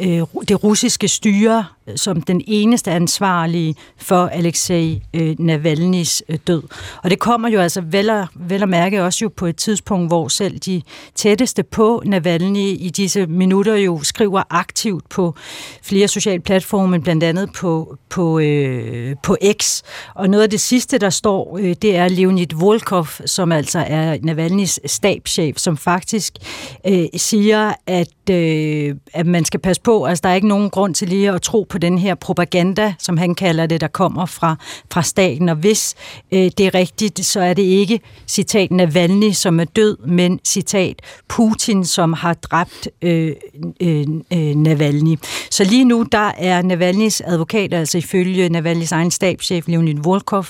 øh, 0.00 0.42
det 0.48 0.64
russiske 0.64 1.08
styre 1.08 1.66
øh, 1.86 1.96
som 1.96 2.22
den 2.22 2.42
eneste 2.46 2.90
ansvarlige 2.90 3.74
for 3.96 4.26
Alexei 4.26 5.02
øh, 5.14 5.36
Navalny's 5.40 6.20
øh, 6.28 6.38
død. 6.46 6.62
Og 7.02 7.10
det 7.10 7.18
kommer 7.18 7.48
jo 7.48 7.60
altså 7.60 7.80
vel 7.80 8.10
at, 8.10 8.26
vel 8.34 8.62
at 8.62 8.68
mærke 8.68 9.04
også 9.04 9.18
jo 9.22 9.30
på 9.36 9.46
et 9.46 9.56
tidspunkt, 9.56 10.10
hvor 10.10 10.28
selv 10.28 10.58
de 10.58 10.82
tætteste 11.14 11.62
på 11.62 12.02
Navalny 12.06 12.76
i 12.78 12.90
disse 12.96 13.26
minutter 13.26 13.74
jo 13.74 14.00
skriver 14.02 14.42
aktivt 14.50 15.08
på 15.08 15.34
flere 15.82 16.08
sociale 16.08 16.40
platforme, 16.40 17.00
blandt 17.00 17.24
andet 17.24 17.52
på, 17.52 17.96
på, 18.08 18.38
øh, 18.38 19.16
på 19.22 19.36
X. 19.52 19.82
Og 20.14 20.30
noget 20.30 20.42
af 20.44 20.50
det 20.50 20.60
sidste, 20.60 20.98
der 20.98 21.10
står, 21.10 21.58
øh, 21.60 21.74
det 21.82 21.96
er 21.96 22.08
Leonid 22.08 22.46
Volkov, 22.54 23.06
som 23.26 23.52
altså 23.52 23.84
er 23.86 24.16
Navalny's 24.16 24.78
stabschef, 24.86 25.56
som 25.56 25.76
faktisk 25.76 26.34
øh, 26.86 27.06
siger, 27.16 27.72
at, 27.86 28.30
øh, 28.30 28.94
at 29.12 29.26
man 29.26 29.44
skal 29.44 29.60
passe 29.60 29.82
på, 29.88 30.04
altså 30.04 30.22
der 30.22 30.28
er 30.28 30.34
ikke 30.34 30.48
nogen 30.48 30.70
grund 30.70 30.94
til 30.94 31.08
lige 31.08 31.30
at 31.30 31.42
tro 31.42 31.66
på 31.68 31.78
den 31.78 31.98
her 31.98 32.14
propaganda, 32.14 32.94
som 32.98 33.16
han 33.16 33.34
kalder 33.34 33.66
det, 33.66 33.80
der 33.80 33.88
kommer 33.88 34.26
fra, 34.26 34.56
fra 34.92 35.02
staten. 35.02 35.48
Og 35.48 35.56
hvis 35.56 35.94
øh, 36.32 36.50
det 36.58 36.60
er 36.60 36.74
rigtigt, 36.74 37.26
så 37.26 37.40
er 37.40 37.54
det 37.54 37.62
ikke 37.62 38.00
citat 38.26 38.70
Navalny, 38.70 39.32
som 39.32 39.60
er 39.60 39.64
død, 39.64 39.96
men 40.06 40.40
citat 40.44 41.02
Putin, 41.28 41.84
som 41.84 42.12
har 42.12 42.34
dræbt 42.34 42.88
øh, 43.02 43.32
øh, 43.80 44.06
øh, 44.32 44.54
Navalny. 44.54 45.18
Så 45.50 45.64
lige 45.64 45.84
nu, 45.84 46.06
der 46.12 46.32
er 46.38 46.62
Navalnys 46.62 47.20
advokat, 47.20 47.74
altså 47.74 47.98
ifølge 47.98 48.48
Navalnys 48.48 48.92
egen 48.92 49.10
stabschef, 49.10 49.68
Leonid 49.68 49.96
Volkov, 50.02 50.46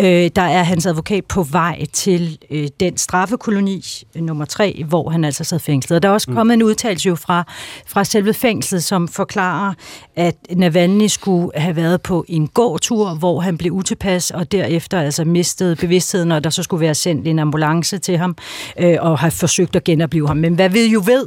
øh, 0.00 0.30
der 0.36 0.42
er 0.42 0.62
hans 0.62 0.86
advokat 0.86 1.24
på 1.24 1.42
vej 1.42 1.84
til 1.92 2.38
øh, 2.50 2.68
den 2.80 2.96
straffekoloni 2.96 3.84
øh, 4.16 4.22
nummer 4.22 4.44
tre, 4.44 4.84
hvor 4.88 5.10
han 5.10 5.24
altså 5.24 5.44
sad 5.44 5.58
fængslet. 5.58 6.02
Der 6.02 6.08
er 6.08 6.12
også 6.12 6.30
mm. 6.30 6.36
kommet 6.36 6.54
en 6.54 6.62
udtalelse 6.62 7.08
jo 7.08 7.14
fra, 7.14 7.44
fra 7.86 8.04
selve 8.04 8.34
fængslet, 8.34 8.81
som 8.82 9.08
forklarer, 9.08 9.74
at 10.16 10.36
Navalny 10.50 11.06
skulle 11.06 11.50
have 11.54 11.76
været 11.76 12.02
på 12.02 12.24
en 12.28 12.48
gåtur, 12.48 13.14
hvor 13.14 13.40
han 13.40 13.58
blev 13.58 13.72
utilpas, 13.72 14.30
og 14.30 14.52
derefter 14.52 15.00
altså 15.00 15.24
mistede 15.24 15.76
bevidstheden, 15.76 16.32
og 16.32 16.44
der 16.44 16.50
så 16.50 16.62
skulle 16.62 16.80
være 16.80 16.94
sendt 16.94 17.28
en 17.28 17.38
ambulance 17.38 17.98
til 17.98 18.18
ham, 18.18 18.36
øh, 18.78 18.96
og 19.00 19.18
har 19.18 19.30
forsøgt 19.30 19.76
at 19.76 19.84
genopleve 19.84 20.28
ham. 20.28 20.36
Men 20.36 20.54
hvad 20.54 20.68
vi 20.68 20.86
jo 20.86 21.02
ved, 21.06 21.26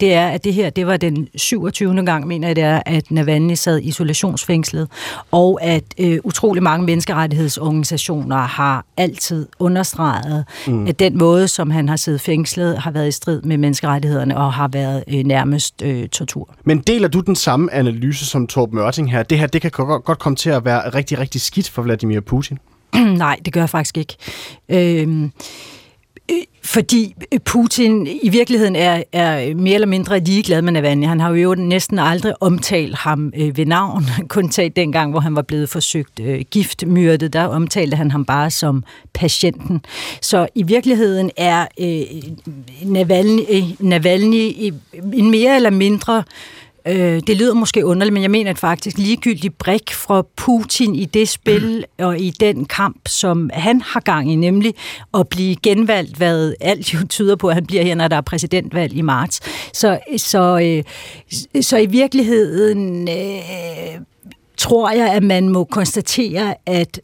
det 0.00 0.14
er, 0.14 0.28
at 0.28 0.44
det 0.44 0.54
her, 0.54 0.70
det 0.70 0.86
var 0.86 0.96
den 0.96 1.28
27. 1.34 2.04
gang, 2.04 2.26
mener 2.26 2.48
jeg 2.48 2.56
det 2.56 2.64
er, 2.64 2.82
at 2.86 3.10
Navalny 3.10 3.54
sad 3.54 3.80
isolationsfængslet, 3.82 4.88
og 5.30 5.58
at 5.62 5.84
øh, 5.98 6.18
utrolig 6.24 6.62
mange 6.62 6.86
menneskerettighedsorganisationer 6.86 8.36
har 8.36 8.84
altid 8.96 9.46
understreget, 9.58 10.44
mm. 10.66 10.86
at 10.86 10.98
den 10.98 11.18
måde, 11.18 11.48
som 11.48 11.70
han 11.70 11.88
har 11.88 11.96
siddet 11.96 12.20
fængslet, 12.20 12.78
har 12.78 12.90
været 12.90 13.08
i 13.08 13.12
strid 13.12 13.42
med 13.42 13.56
menneskerettighederne 13.56 14.36
og 14.36 14.52
har 14.52 14.68
været 14.68 15.04
øh, 15.08 15.24
nærmest 15.24 15.82
øh, 15.82 16.08
tortur. 16.08 16.54
Men 16.64 16.78
deler 16.78 17.08
du 17.08 17.20
den 17.20 17.36
samme 17.36 17.74
analyse 17.74 18.26
som 18.26 18.46
Torben 18.46 18.76
Mørting 18.76 19.10
her? 19.12 19.22
Det 19.22 19.38
her, 19.38 19.46
det 19.46 19.62
kan 19.62 19.70
godt, 19.70 20.18
komme 20.18 20.36
til 20.36 20.50
at 20.50 20.64
være 20.64 20.88
rigtig, 20.88 21.18
rigtig 21.18 21.40
skidt 21.40 21.70
for 21.70 21.82
Vladimir 21.82 22.20
Putin. 22.20 22.58
Nej, 22.94 23.36
det 23.44 23.52
gør 23.52 23.60
jeg 23.60 23.70
faktisk 23.70 23.98
ikke. 23.98 24.16
Øh, 24.68 25.28
fordi 26.64 27.14
øh, 27.32 27.40
Putin 27.40 28.06
i 28.22 28.28
virkeligheden 28.28 28.76
er, 28.76 29.02
er 29.12 29.54
mere 29.54 29.74
eller 29.74 29.86
mindre 29.86 30.20
ligeglad 30.20 30.62
med 30.62 30.72
Navalny. 30.72 31.06
Han 31.06 31.20
har 31.20 31.30
jo 31.30 31.54
næsten 31.54 31.98
aldrig 31.98 32.42
omtalt 32.42 32.94
ham 32.94 33.32
øh, 33.36 33.56
ved 33.56 33.66
navn. 33.66 34.04
Kun 34.28 34.48
talt 34.48 34.76
dengang, 34.76 35.10
hvor 35.10 35.20
han 35.20 35.36
var 35.36 35.42
blevet 35.42 35.68
forsøgt 35.68 36.20
øh, 36.20 36.40
giftmyrdet, 36.50 37.32
der 37.32 37.44
omtalte 37.44 37.96
han 37.96 38.10
ham 38.10 38.24
bare 38.24 38.50
som 38.50 38.84
patienten. 39.14 39.80
Så 40.22 40.48
i 40.54 40.62
virkeligheden 40.62 41.30
er 41.36 41.66
øh, 41.80 42.00
Navalny, 42.82 43.40
Navalny 43.80 44.52
en 45.12 45.30
mere 45.30 45.56
eller 45.56 45.70
mindre 45.70 46.16
øh, 46.16 46.24
Øh, 46.86 47.22
det 47.26 47.36
lyder 47.36 47.54
måske 47.54 47.86
underligt, 47.86 48.12
men 48.12 48.22
jeg 48.22 48.30
mener 48.30 48.50
at 48.50 48.58
faktisk 48.58 48.98
ligegyldig 48.98 49.54
brik 49.54 49.92
fra 49.92 50.22
Putin 50.36 50.94
i 50.94 51.04
det 51.04 51.28
spil 51.28 51.84
mm. 51.98 52.04
og 52.04 52.18
i 52.18 52.30
den 52.30 52.64
kamp, 52.64 53.08
som 53.08 53.50
han 53.52 53.80
har 53.80 54.00
gang 54.00 54.32
i, 54.32 54.36
nemlig 54.36 54.74
at 55.14 55.28
blive 55.28 55.56
genvalgt, 55.56 56.16
hvad 56.16 56.54
alt 56.60 56.94
jo 56.94 56.98
tyder 57.08 57.36
på, 57.36 57.48
at 57.48 57.54
han 57.54 57.66
bliver 57.66 57.82
her, 57.82 57.94
når 57.94 58.08
der 58.08 58.16
er 58.16 58.20
præsidentvalg 58.20 58.92
i 58.92 59.02
marts. 59.02 59.40
Så, 59.72 59.98
så, 60.16 60.58
øh, 60.58 60.84
så 61.62 61.76
i 61.76 61.86
virkeligheden 61.86 63.08
øh, 63.08 64.00
tror 64.56 64.90
jeg, 64.90 65.12
at 65.12 65.22
man 65.22 65.48
må 65.48 65.64
konstatere, 65.64 66.54
at 66.66 67.00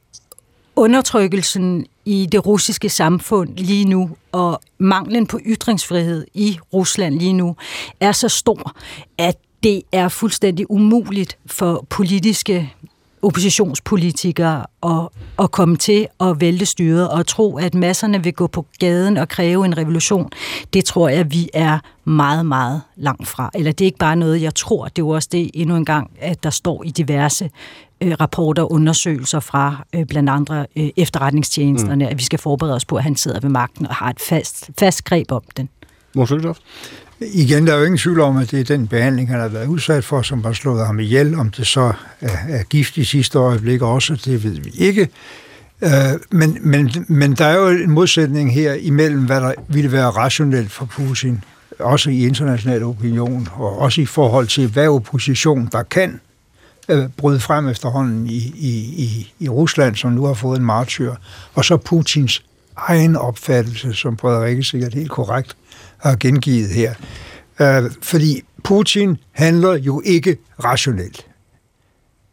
undertrykkelsen 0.77 1.87
i 2.05 2.29
det 2.33 2.47
russiske 2.47 2.89
samfund 2.89 3.57
lige 3.57 3.85
nu, 3.85 4.11
og 4.33 4.61
manglen 4.79 5.27
på 5.27 5.41
ytringsfrihed 5.47 6.27
i 6.35 6.59
Rusland 6.73 7.19
lige 7.19 7.33
nu, 7.33 7.57
er 8.01 8.13
så 8.13 8.29
stor, 8.29 8.77
at 9.19 9.37
det 9.65 9.83
er 9.93 10.09
fuldstændig 10.09 10.71
umuligt 10.71 11.39
for 11.47 11.87
politiske 11.91 12.75
oppositionspolitikere 13.23 14.67
at, 14.83 15.09
at 15.39 15.51
komme 15.51 15.77
til 15.77 16.07
at 16.21 16.41
vælte 16.41 16.67
styret 16.67 17.11
og 17.11 17.27
tro, 17.27 17.59
at 17.59 17.75
masserne 17.75 18.25
vil 18.25 18.33
gå 18.33 18.47
på 18.47 18.67
gaden 18.79 19.17
og 19.17 19.29
kræve 19.29 19.65
en 19.65 19.79
revolution, 19.79 20.31
det 20.73 20.85
tror 20.85 21.09
jeg, 21.09 21.33
vi 21.33 21.49
er 21.55 21.79
meget, 22.05 22.47
meget 22.47 22.83
langt 22.97 23.29
fra. 23.29 23.51
Eller 23.55 23.73
det 23.73 23.85
er 23.85 23.87
ikke 23.87 23.99
bare 23.99 24.17
noget, 24.17 24.43
jeg 24.43 24.55
tror, 24.55 24.85
det 24.85 24.99
er 24.99 25.07
jo 25.07 25.09
også 25.09 25.29
det 25.33 25.51
endnu 25.55 25.77
en 25.77 25.85
gang, 25.85 26.11
at 26.21 26.43
der 26.43 26.51
står 26.51 26.85
i 26.85 26.91
diverse 26.91 27.51
øh, 28.01 28.13
rapporter 28.21 28.63
og 28.63 28.73
undersøgelser 28.73 29.41
fra 29.41 29.85
øh, 29.95 30.07
blandt 30.07 30.31
andre 30.31 30.67
øh, 30.77 30.89
efterretningstjenesterne, 30.97 32.05
mm. 32.05 32.11
at 32.11 32.19
vi 32.19 32.25
skal 32.25 32.39
forberede 32.39 32.75
os 32.75 32.85
på, 32.85 32.97
at 32.97 33.03
han 33.03 33.17
sidder 33.17 33.41
ved 33.41 33.51
magten 33.51 33.87
og 33.87 33.95
har 33.95 34.11
et 34.11 34.21
fast, 34.21 34.71
fast 34.79 35.05
greb 35.05 35.33
om 35.33 35.43
den. 35.57 35.69
Mås 36.17 36.33
Igen, 37.33 37.67
der 37.67 37.73
er 37.75 37.79
jo 37.79 37.85
ingen 37.85 37.99
tvivl 37.99 38.21
om, 38.21 38.37
at 38.37 38.51
det 38.51 38.61
er 38.61 38.65
den 38.65 38.89
behandling, 38.89 39.29
han 39.29 39.41
har 39.41 39.49
været 39.49 39.67
udsat 39.67 40.05
for, 40.05 40.23
som 40.23 40.45
har 40.45 40.53
slået 40.53 40.87
ham 40.87 41.01
ihjel. 41.01 41.35
Om 41.35 41.51
det 41.51 41.67
så 41.67 41.93
er, 42.21 42.37
er 42.49 42.63
gift 42.63 42.97
i 42.97 43.05
sidste 43.05 43.39
øjeblik 43.39 43.83
også, 43.83 44.21
det 44.25 44.45
ved 44.45 44.61
vi 44.61 44.71
ikke. 44.75 45.09
Øh, 45.83 45.91
men, 46.31 46.59
men, 46.61 46.91
men 47.09 47.33
der 47.33 47.45
er 47.45 47.57
jo 47.57 47.69
en 47.69 47.91
modsætning 47.91 48.55
her 48.55 48.75
imellem, 48.75 49.27
hvad 49.27 49.41
der 49.41 49.53
ville 49.69 49.93
være 49.93 50.11
rationelt 50.11 50.73
for 50.73 50.85
Putin, 50.85 51.45
også 51.79 52.11
i 52.11 52.27
international 52.27 52.83
opinion, 52.83 53.49
og 53.53 53.79
også 53.79 54.01
i 54.01 54.07
forhold 54.07 54.47
til, 54.47 54.69
hvad 54.69 54.89
opposition 54.89 55.69
der 55.73 55.83
kan 55.83 56.21
øh, 56.89 57.09
bryde 57.17 57.41
frem 57.41 57.69
efterhånden 57.69 58.27
i, 58.27 58.53
i, 58.57 58.73
i, 58.97 59.33
i 59.41 59.49
Rusland, 59.49 59.97
som 59.97 60.13
nu 60.13 60.25
har 60.25 60.35
fået 60.35 60.59
en 60.59 60.65
martyr, 60.65 61.15
og 61.55 61.65
så 61.65 61.77
Putins 61.77 62.45
egen 62.77 63.17
opfattelse, 63.17 63.93
som 63.93 64.19
Frederik 64.19 64.65
sikkert 64.65 64.95
helt 64.95 65.11
korrekt 65.11 65.57
har 66.05 66.17
gengivet 66.21 66.71
her. 66.71 66.95
Øh, 67.61 67.91
fordi 68.03 68.43
Putin 68.65 69.17
handler 69.33 69.73
jo 69.73 70.03
ikke 70.05 70.37
rationelt. 70.65 71.27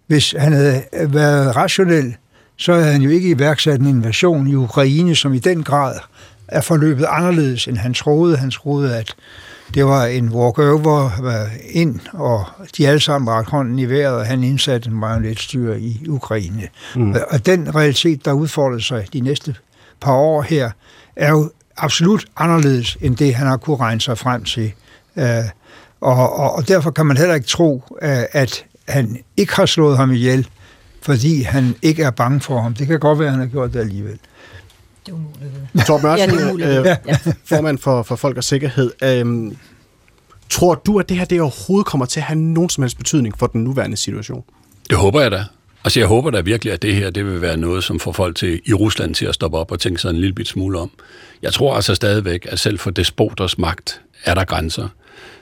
Hvis 0.07 0.35
han 0.37 0.53
havde 0.53 0.83
været 0.91 1.55
rationel, 1.55 2.15
så 2.57 2.73
havde 2.73 2.91
han 2.91 3.01
jo 3.01 3.09
ikke 3.09 3.29
iværksat 3.29 3.79
en 3.79 3.87
invasion 3.87 4.47
i 4.47 4.55
Ukraine, 4.55 5.15
som 5.15 5.33
i 5.33 5.39
den 5.39 5.63
grad 5.63 5.95
er 6.47 6.61
forløbet 6.61 7.05
anderledes, 7.09 7.67
end 7.67 7.77
han 7.77 7.93
troede. 7.93 8.37
Han 8.37 8.51
troede, 8.51 8.97
at 8.97 9.15
det 9.73 9.85
var 9.85 10.05
en 10.05 10.29
walkover 10.29 11.09
ind, 11.69 11.99
og 12.13 12.45
de 12.77 12.87
alle 12.87 12.99
sammen 12.99 13.29
rakte 13.29 13.51
hånden 13.51 13.79
i 13.79 13.85
vejret, 13.85 14.15
og 14.15 14.25
han 14.25 14.43
indsatte 14.43 14.89
en 14.89 14.95
marionetstyre 14.95 15.79
i 15.79 16.05
Ukraine. 16.07 16.67
Mm. 16.95 17.15
Og 17.29 17.45
den 17.45 17.75
realitet, 17.75 18.25
der 18.25 18.33
udfordrede 18.33 18.81
sig 18.81 19.07
de 19.13 19.19
næste 19.19 19.55
par 20.01 20.13
år 20.13 20.41
her, 20.41 20.71
er 21.15 21.29
jo 21.29 21.51
absolut 21.83 22.25
anderledes 22.37 22.97
end 23.01 23.17
det, 23.17 23.35
han 23.35 23.47
har 23.47 23.57
kunne 23.57 23.77
regne 23.77 24.01
sig 24.01 24.17
frem 24.17 24.43
til. 24.43 24.73
Øh, 25.15 25.25
og, 26.01 26.39
og, 26.39 26.55
og 26.55 26.67
derfor 26.67 26.91
kan 26.91 27.05
man 27.05 27.17
heller 27.17 27.35
ikke 27.35 27.47
tro, 27.47 27.83
øh, 28.01 28.23
at 28.31 28.65
han 28.87 29.17
ikke 29.37 29.55
har 29.55 29.65
slået 29.65 29.97
ham 29.97 30.11
ihjel, 30.11 30.47
fordi 31.01 31.41
han 31.41 31.75
ikke 31.81 32.03
er 32.03 32.11
bange 32.11 32.41
for 32.41 32.61
ham. 32.61 32.73
Det 32.73 32.87
kan 32.87 32.99
godt 32.99 33.19
være, 33.19 33.27
at 33.27 33.33
han 33.33 33.41
har 33.41 33.47
gjort 33.47 33.73
det 33.73 33.79
alligevel. 33.79 34.19
Det 35.05 35.11
er 35.11 35.13
umuligt. 35.13 35.87
Torben 35.87 36.07
Mørsen, 36.07 36.29
ja, 36.29 36.35
det 36.35 36.41
er 36.41 36.49
umuligt. 36.49 36.69
Øh, 36.69 36.85
ja. 36.85 37.17
formand 37.45 37.77
for, 37.77 38.03
for 38.03 38.15
Folk 38.15 38.37
og 38.37 38.43
Sikkerhed. 38.43 38.91
Øh, 39.03 39.51
tror 40.49 40.75
du, 40.75 40.99
at 40.99 41.09
det 41.09 41.17
her 41.17 41.25
det 41.25 41.41
overhovedet 41.41 41.85
kommer 41.85 42.05
til 42.05 42.19
at 42.19 42.23
have 42.23 42.39
nogen 42.39 42.69
som 42.69 42.83
helst 42.83 42.97
betydning 42.97 43.39
for 43.39 43.47
den 43.47 43.63
nuværende 43.63 43.97
situation? 43.97 44.43
Det 44.89 44.97
håber 44.97 45.21
jeg 45.21 45.31
da. 45.31 45.43
Altså 45.83 45.99
jeg 45.99 46.07
håber 46.07 46.31
da 46.31 46.41
virkelig, 46.41 46.73
at 46.73 46.81
det 46.81 46.95
her 46.95 47.09
det 47.09 47.25
vil 47.25 47.41
være 47.41 47.57
noget, 47.57 47.83
som 47.83 47.99
får 47.99 48.11
folk 48.11 48.35
til, 48.35 48.61
i 48.65 48.73
Rusland 48.73 49.15
til 49.15 49.25
at 49.25 49.35
stoppe 49.35 49.57
op 49.57 49.71
og 49.71 49.79
tænke 49.79 50.01
sig 50.01 50.09
en 50.09 50.15
lille 50.15 50.33
bit 50.33 50.47
smule 50.47 50.79
om. 50.79 50.91
Jeg 51.41 51.53
tror 51.53 51.75
altså 51.75 51.95
stadigvæk, 51.95 52.47
at 52.49 52.59
selv 52.59 52.79
for 52.79 52.91
despoters 52.91 53.57
magt 53.57 54.01
er 54.25 54.35
der 54.35 54.43
grænser. 54.43 54.87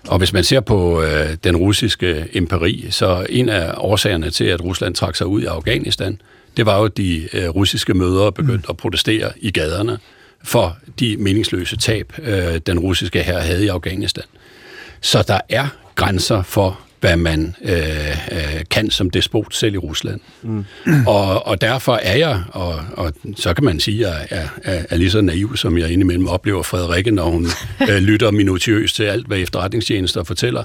Og 0.07 0.17
hvis 0.17 0.33
man 0.33 0.43
ser 0.43 0.59
på 0.59 1.01
øh, 1.03 1.37
den 1.43 1.55
russiske 1.55 2.27
imperi, 2.33 2.87
så 2.89 3.25
en 3.29 3.49
af 3.49 3.73
årsagerne 3.77 4.29
til, 4.29 4.43
at 4.43 4.63
Rusland 4.63 4.95
trak 4.95 5.15
sig 5.15 5.27
ud 5.27 5.41
af 5.41 5.51
Afghanistan, 5.51 6.21
det 6.57 6.65
var 6.65 6.77
jo, 6.77 6.85
at 6.85 6.97
de 6.97 7.29
øh, 7.33 7.49
russiske 7.49 7.93
mødre 7.93 8.31
begyndte 8.31 8.65
mm. 8.67 8.69
at 8.69 8.77
protestere 8.77 9.31
i 9.41 9.51
gaderne 9.51 9.97
for 10.43 10.77
de 10.99 11.17
meningsløse 11.17 11.77
tab, 11.77 12.13
øh, 12.21 12.57
den 12.57 12.79
russiske 12.79 13.23
her 13.23 13.39
havde 13.39 13.65
i 13.65 13.67
Afghanistan. 13.67 14.23
Så 15.01 15.23
der 15.27 15.39
er 15.49 15.67
grænser 15.95 16.43
for, 16.43 16.79
hvad 16.99 17.17
man 17.17 17.55
øh, 17.61 17.77
øh, 18.31 18.63
kan 18.69 18.89
som 18.89 19.09
despot 19.09 19.53
selv 19.53 19.73
i 19.73 19.77
Rusland. 19.77 20.19
Mm. 20.41 20.65
Og, 21.07 21.47
og 21.47 21.61
derfor 21.61 21.95
er 21.95 22.17
jeg, 22.17 22.43
og, 22.51 22.81
og 22.93 23.13
så 23.35 23.53
kan 23.53 23.63
man 23.63 23.79
sige, 23.79 24.07
at 24.07 24.13
jeg 24.31 24.47
er, 24.63 24.83
er 24.89 24.97
lige 24.97 25.11
så 25.11 25.21
naiv, 25.21 25.57
som 25.57 25.77
jeg 25.77 25.91
indimellem 25.91 26.27
oplever 26.27 26.63
Frederikke, 26.63 27.11
når 27.11 27.29
hun 27.29 27.47
øh, 27.89 27.97
lytter 27.97 28.31
minutiøst 28.31 28.95
til 28.95 29.03
alt, 29.03 29.27
hvad 29.27 29.37
efterretningstjenester 29.37 30.23
fortæller, 30.23 30.63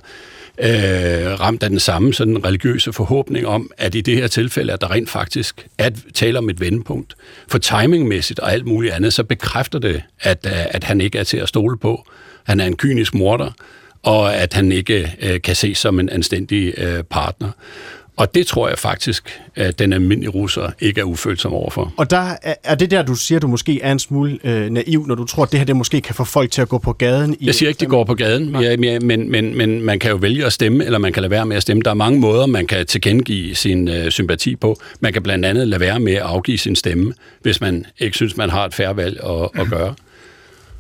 øh, 0.59 1.41
ramt 1.41 1.62
af 1.62 1.70
den 1.70 1.80
samme 1.80 2.14
sådan 2.14 2.45
religiøse 2.45 2.93
forhåbning 2.93 3.47
om, 3.47 3.70
at 3.78 3.95
i 3.95 4.01
det 4.01 4.16
her 4.16 4.26
tilfælde, 4.26 4.72
at 4.72 4.80
der 4.80 4.91
rent 4.91 5.11
faktisk 5.11 5.66
at 5.78 5.95
tale 6.14 6.39
om 6.39 6.51
et 6.51 6.61
vendepunkt. 6.61 7.14
For 7.49 7.59
timingmæssigt 7.59 8.41
og 8.41 8.53
alt 8.53 8.66
muligt 8.66 8.95
andet, 8.95 9.12
så 9.12 9.24
bekræfter 9.24 9.78
det, 9.78 10.03
at, 10.20 10.47
at 10.47 10.85
han 10.85 11.01
ikke 11.01 11.18
er 11.18 11.24
til 11.24 11.37
at 11.37 11.49
stole 11.49 11.78
på. 11.78 12.07
Han 12.45 12.61
er 12.61 12.66
en 12.66 12.76
kynisk 12.76 13.14
morder, 13.14 13.51
og 14.05 14.35
at 14.35 14.55
han 14.55 14.73
ikke 14.73 15.13
øh, 15.23 15.41
kan 15.41 15.55
ses 15.57 15.79
som 15.79 16.01
en 16.01 16.09
anstændig 16.09 16.75
øh, 16.77 17.03
partner. 17.03 17.51
Og 18.17 18.35
det 18.35 18.47
tror 18.47 18.69
jeg 18.69 18.79
faktisk, 18.79 19.41
at 19.57 19.79
den 19.79 19.93
almindelige 19.93 20.31
russer 20.31 20.71
ikke 20.81 21.01
er 21.01 21.05
ufølsom 21.05 21.53
overfor. 21.53 21.95
Og 21.97 22.11
der 22.11 22.31
er, 22.43 22.55
er 22.65 22.75
det 22.75 22.91
der, 22.91 23.03
du 23.03 23.15
siger, 23.15 23.39
du 23.39 23.47
måske 23.47 23.81
er 23.81 23.93
en 23.93 23.99
smule 23.99 24.39
øh, 24.45 24.71
naiv, 24.71 25.07
når 25.07 25.15
du 25.15 25.25
tror, 25.25 25.43
at 25.43 25.53
det 25.53 25.61
her 25.61 25.65
det 25.65 25.77
måske 25.77 26.01
kan 26.01 26.15
få 26.15 26.25
folk 26.25 26.51
til 26.51 26.63
at 26.63 26.69
gå 26.69 26.79
på 26.79 26.93
gaden? 26.93 27.37
I 27.41 27.47
jeg 27.47 27.55
siger 27.55 27.69
ikke, 27.69 27.81
de 27.81 27.87
går 27.87 28.05
på 28.05 28.15
gaden, 28.15 28.57
ja, 28.63 28.77
men, 29.01 29.31
men, 29.31 29.57
men 29.57 29.83
man 29.83 29.99
kan 29.99 30.11
jo 30.11 30.17
vælge 30.17 30.47
at 30.47 30.53
stemme, 30.53 30.85
eller 30.85 30.99
man 30.99 31.13
kan 31.13 31.23
lade 31.23 31.31
være 31.31 31.47
med 31.47 31.57
at 31.57 31.63
stemme. 31.63 31.83
Der 31.83 31.91
er 31.91 31.95
mange 31.95 32.21
måder, 32.21 32.47
man 32.47 32.67
kan 32.67 32.87
tilkendegive 32.87 33.55
sin 33.55 33.89
øh, 33.89 34.11
sympati 34.11 34.57
på. 34.57 34.81
Man 35.01 35.13
kan 35.13 35.23
blandt 35.23 35.45
andet 35.45 35.69
lade 35.69 35.81
være 35.81 36.01
med 36.01 36.15
at 36.15 36.23
afgive 36.23 36.59
sin 36.59 36.77
stemme, 36.77 37.13
hvis 37.43 37.61
man 37.61 37.87
ikke 37.99 38.17
synes, 38.17 38.37
man 38.37 38.51
har 38.51 38.65
et 38.65 38.75
færre 38.75 38.97
valg 38.97 39.21
at, 39.25 39.61
at 39.61 39.71
gøre. 39.71 39.95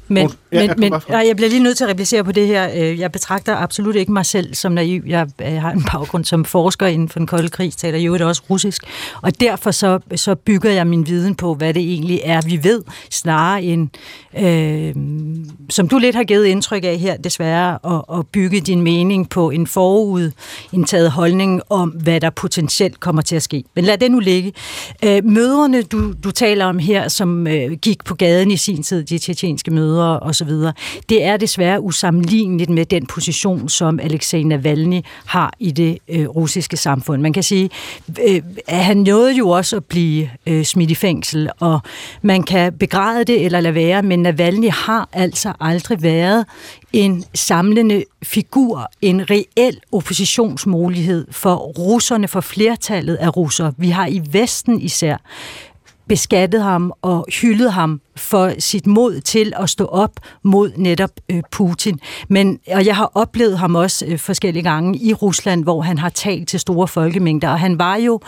Men, 0.08 0.30
ja, 0.52 0.66
men, 0.66 0.80
men 0.80 0.92
jeg, 1.08 1.24
jeg 1.26 1.36
bliver 1.36 1.48
lige 1.50 1.62
nødt 1.62 1.76
til 1.76 1.84
at 1.84 1.90
replicere 1.90 2.24
på 2.24 2.32
det 2.32 2.46
her. 2.46 2.70
Øh, 2.74 2.98
jeg 2.98 3.12
betragter 3.12 3.56
absolut 3.56 3.96
ikke 3.96 4.12
mig 4.12 4.26
selv 4.26 4.54
som 4.54 4.72
naiv. 4.72 5.02
Jeg, 5.06 5.28
jeg 5.40 5.60
har 5.60 5.70
en 5.70 5.84
baggrund 5.92 6.24
som 6.24 6.44
forsker 6.44 6.86
inden 6.86 7.08
for 7.08 7.18
den 7.18 7.26
kolde 7.26 7.48
krig, 7.48 7.72
taler 7.72 7.98
jo 7.98 8.14
det 8.14 8.22
også 8.22 8.42
russisk. 8.50 8.82
Og 9.22 9.40
derfor 9.40 9.70
så, 9.70 9.98
så 10.16 10.34
bygger 10.34 10.70
jeg 10.70 10.86
min 10.86 11.06
viden 11.06 11.34
på, 11.34 11.54
hvad 11.54 11.74
det 11.74 11.82
egentlig 11.82 12.20
er, 12.24 12.40
vi 12.46 12.60
ved, 12.62 12.82
snarere 13.10 13.62
end, 13.62 13.88
øh, 14.38 14.94
som 15.70 15.88
du 15.88 15.98
lidt 15.98 16.16
har 16.16 16.24
givet 16.24 16.44
indtryk 16.44 16.84
af 16.84 16.98
her, 16.98 17.16
desværre, 17.16 17.78
at, 17.84 18.18
at 18.18 18.26
bygge 18.26 18.60
din 18.60 18.82
mening 18.82 19.28
på 19.28 19.50
en 19.50 19.66
forudindtaget 19.66 21.10
holdning 21.10 21.62
om, 21.70 21.88
hvad 21.88 22.20
der 22.20 22.30
potentielt 22.30 23.00
kommer 23.00 23.22
til 23.22 23.36
at 23.36 23.42
ske. 23.42 23.64
Men 23.74 23.84
lad 23.84 23.98
det 23.98 24.10
nu 24.10 24.18
ligge. 24.18 24.52
Øh, 25.04 25.24
møderne, 25.24 25.82
du, 25.82 26.12
du 26.24 26.30
taler 26.30 26.64
om 26.64 26.78
her, 26.78 27.08
som 27.08 27.46
øh, 27.46 27.72
gik 27.72 28.04
på 28.04 28.14
gaden 28.14 28.50
i 28.50 28.56
sin 28.56 28.82
tid, 28.82 29.04
de 29.04 29.18
tjetjenske 29.18 29.70
møder, 29.70 29.93
mødre 29.94 30.18
osv. 30.18 30.50
Det 31.08 31.24
er 31.24 31.36
desværre 31.36 31.80
usammenligneligt 31.80 32.70
med 32.70 32.84
den 32.84 33.06
position, 33.06 33.68
som 33.68 34.00
Alexei 34.00 34.42
Navalny 34.42 35.00
har 35.26 35.52
i 35.58 35.70
det 35.70 35.98
øh, 36.08 36.26
russiske 36.28 36.76
samfund. 36.76 37.22
Man 37.22 37.32
kan 37.32 37.42
sige, 37.42 37.70
øh, 38.28 38.42
at 38.66 38.84
han 38.84 38.96
nåede 38.96 39.32
jo 39.32 39.48
også 39.48 39.76
at 39.76 39.84
blive 39.84 40.30
øh, 40.46 40.64
smidt 40.64 40.90
i 40.90 40.94
fængsel, 40.94 41.50
og 41.60 41.80
man 42.22 42.42
kan 42.42 42.72
begræde 42.72 43.24
det 43.24 43.44
eller 43.44 43.60
lade 43.60 43.74
være, 43.74 44.02
men 44.02 44.22
Navalny 44.22 44.70
har 44.70 45.08
altså 45.12 45.52
aldrig 45.60 46.02
været 46.02 46.46
en 46.92 47.24
samlende 47.34 48.04
figur, 48.22 48.90
en 49.02 49.30
reel 49.30 49.80
oppositionsmulighed 49.92 51.26
for 51.30 51.54
russerne, 51.56 52.28
for 52.28 52.40
flertallet 52.40 53.14
af 53.14 53.36
russere. 53.36 53.72
Vi 53.78 53.88
har 53.90 54.06
i 54.06 54.22
Vesten 54.32 54.80
især 54.80 55.16
beskattet 56.08 56.62
ham 56.62 56.92
og 57.02 57.26
hyldet 57.40 57.72
ham 57.72 58.00
for 58.16 58.52
sit 58.58 58.86
mod 58.86 59.20
til 59.20 59.52
at 59.56 59.70
stå 59.70 59.84
op 59.84 60.10
mod 60.42 60.72
netop 60.76 61.10
øh, 61.28 61.42
Putin. 61.50 62.00
Men, 62.28 62.58
og 62.72 62.86
jeg 62.86 62.96
har 62.96 63.10
oplevet 63.14 63.58
ham 63.58 63.74
også 63.74 64.06
øh, 64.06 64.18
forskellige 64.18 64.62
gange 64.62 64.98
i 64.98 65.12
Rusland, 65.12 65.62
hvor 65.62 65.82
han 65.82 65.98
har 65.98 66.08
talt 66.08 66.48
til 66.48 66.60
store 66.60 66.88
folkemængder, 66.88 67.48
og 67.48 67.60
han 67.60 67.78
var 67.78 67.96
jo 67.96 68.20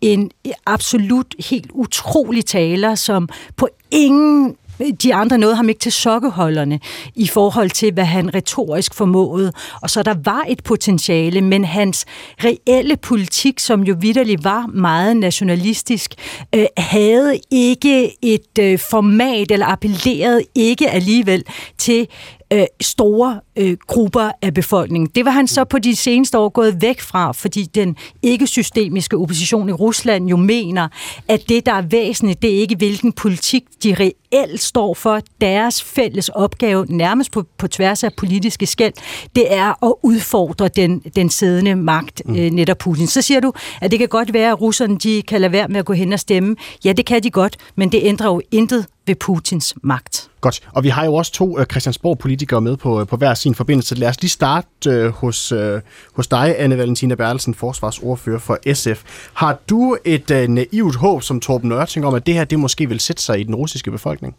en 0.00 0.30
absolut 0.66 1.34
helt 1.50 1.70
utrolig 1.74 2.46
taler, 2.46 2.94
som 2.94 3.28
på 3.56 3.68
ingen 3.90 4.56
de 5.02 5.14
andre 5.14 5.38
nåede 5.38 5.56
ham 5.56 5.68
ikke 5.68 5.78
til 5.78 5.92
sokkeholderne 5.92 6.80
i 7.14 7.26
forhold 7.26 7.70
til, 7.70 7.92
hvad 7.92 8.04
han 8.04 8.34
retorisk 8.34 8.94
formåede. 8.94 9.52
Og 9.82 9.90
så 9.90 10.02
der 10.02 10.14
var 10.24 10.44
et 10.48 10.62
potentiale, 10.64 11.40
men 11.40 11.64
hans 11.64 12.04
reelle 12.44 12.96
politik, 12.96 13.58
som 13.58 13.82
jo 13.82 13.96
vidderligt 14.00 14.44
var 14.44 14.66
meget 14.66 15.16
nationalistisk, 15.16 16.14
øh, 16.54 16.66
havde 16.76 17.40
ikke 17.50 18.24
et 18.24 18.58
øh, 18.60 18.78
format, 18.78 19.50
eller 19.50 19.66
appellerede 19.66 20.42
ikke 20.54 20.90
alligevel 20.90 21.44
til 21.78 22.08
øh, 22.52 22.64
store 22.80 23.40
øh, 23.56 23.76
grupper 23.86 24.30
af 24.42 24.54
befolkningen. 24.54 25.10
Det 25.14 25.24
var 25.24 25.30
han 25.30 25.46
så 25.46 25.64
på 25.64 25.78
de 25.78 25.96
seneste 25.96 26.38
år 26.38 26.48
gået 26.48 26.82
væk 26.82 27.00
fra, 27.00 27.32
fordi 27.32 27.62
den 27.62 27.96
ikke-systemiske 28.22 29.16
opposition 29.16 29.68
i 29.68 29.72
Rusland 29.72 30.28
jo 30.28 30.36
mener, 30.36 30.88
at 31.28 31.48
det, 31.48 31.66
der 31.66 31.72
er 31.72 31.82
væsentligt, 31.82 32.42
det 32.42 32.54
er 32.54 32.60
ikke, 32.60 32.76
hvilken 32.76 33.12
politik 33.12 33.64
de 33.82 33.96
reelt 34.00 34.62
står 34.62 34.94
for. 34.94 35.20
Deres 35.40 35.82
fælles 35.82 36.28
opgave, 36.28 36.86
nærmest 36.88 37.32
på, 37.32 37.44
på 37.58 37.68
tværs 37.68 38.04
af 38.04 38.10
politiske 38.16 38.66
skæld, 38.66 38.92
det 39.36 39.54
er 39.54 39.84
at 39.84 39.94
udfordre 40.02 40.68
den, 40.68 40.98
den 41.16 41.30
siddende 41.30 41.74
magt, 41.74 42.22
mm. 42.26 42.36
øh, 42.36 42.50
netop 42.50 42.78
Putin. 42.78 43.06
Så 43.06 43.22
siger 43.22 43.40
du, 43.40 43.52
at 43.80 43.90
det 43.90 43.98
kan 43.98 44.08
godt 44.08 44.32
være, 44.32 44.50
at 44.50 44.60
russerne 44.60 44.98
de 44.98 45.22
kan 45.22 45.40
lade 45.40 45.52
være 45.52 45.68
med 45.68 45.76
at 45.76 45.84
gå 45.84 45.92
hen 45.92 46.12
og 46.12 46.20
stemme. 46.20 46.56
Ja, 46.84 46.92
det 46.92 47.06
kan 47.06 47.22
de 47.22 47.30
godt, 47.30 47.56
men 47.76 47.92
det 47.92 48.00
ændrer 48.02 48.26
jo 48.26 48.40
intet 48.50 48.86
ved 49.06 49.14
Putins 49.14 49.74
magt. 49.82 50.30
Godt, 50.44 50.68
og 50.72 50.84
vi 50.84 50.88
har 50.88 51.04
jo 51.04 51.14
også 51.14 51.32
to 51.32 51.58
øh, 51.58 51.66
Christiansborg-politikere 51.66 52.60
med 52.60 52.76
på, 52.76 53.00
øh, 53.00 53.06
på 53.06 53.16
hver 53.16 53.34
sin 53.34 53.54
forbindelse. 53.54 53.94
Lad 53.94 54.08
os 54.08 54.20
lige 54.20 54.30
starte 54.30 54.90
øh, 54.90 55.10
hos, 55.10 55.52
øh, 55.52 55.80
hos 56.12 56.26
dig, 56.26 56.54
Anne 56.58 56.78
Valentina 56.78 57.14
Bertelsen, 57.14 57.54
forsvarsordfører 57.54 58.38
for 58.38 58.74
SF. 58.74 59.02
Har 59.34 59.58
du 59.70 59.96
et 60.04 60.30
øh, 60.30 60.48
naivt 60.48 60.96
håb 60.96 61.22
som 61.22 61.40
Torben 61.40 61.68
Nørting 61.68 62.06
om, 62.06 62.14
at 62.14 62.26
det 62.26 62.34
her 62.34 62.44
det 62.44 62.58
måske 62.58 62.88
vil 62.88 63.00
sætte 63.00 63.22
sig 63.22 63.40
i 63.40 63.42
den 63.42 63.54
russiske 63.54 63.90
befolkning? 63.90 64.36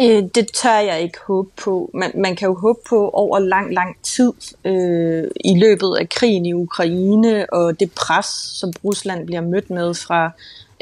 Øh, 0.00 0.22
det 0.34 0.48
tør 0.54 0.78
jeg 0.78 1.02
ikke 1.02 1.18
håbe 1.26 1.50
på. 1.64 1.90
Man, 1.94 2.10
man 2.14 2.36
kan 2.36 2.48
jo 2.48 2.54
håbe 2.54 2.78
på 2.88 3.08
over 3.08 3.38
lang, 3.38 3.74
lang 3.74 3.96
tid 4.02 4.32
øh, 4.64 5.24
i 5.44 5.58
løbet 5.58 5.96
af 6.00 6.08
krigen 6.08 6.46
i 6.46 6.52
Ukraine 6.52 7.52
og 7.52 7.80
det 7.80 7.92
pres, 7.92 8.26
som 8.60 8.72
Rusland 8.84 9.26
bliver 9.26 9.40
mødt 9.40 9.70
med 9.70 9.94
fra 9.94 10.30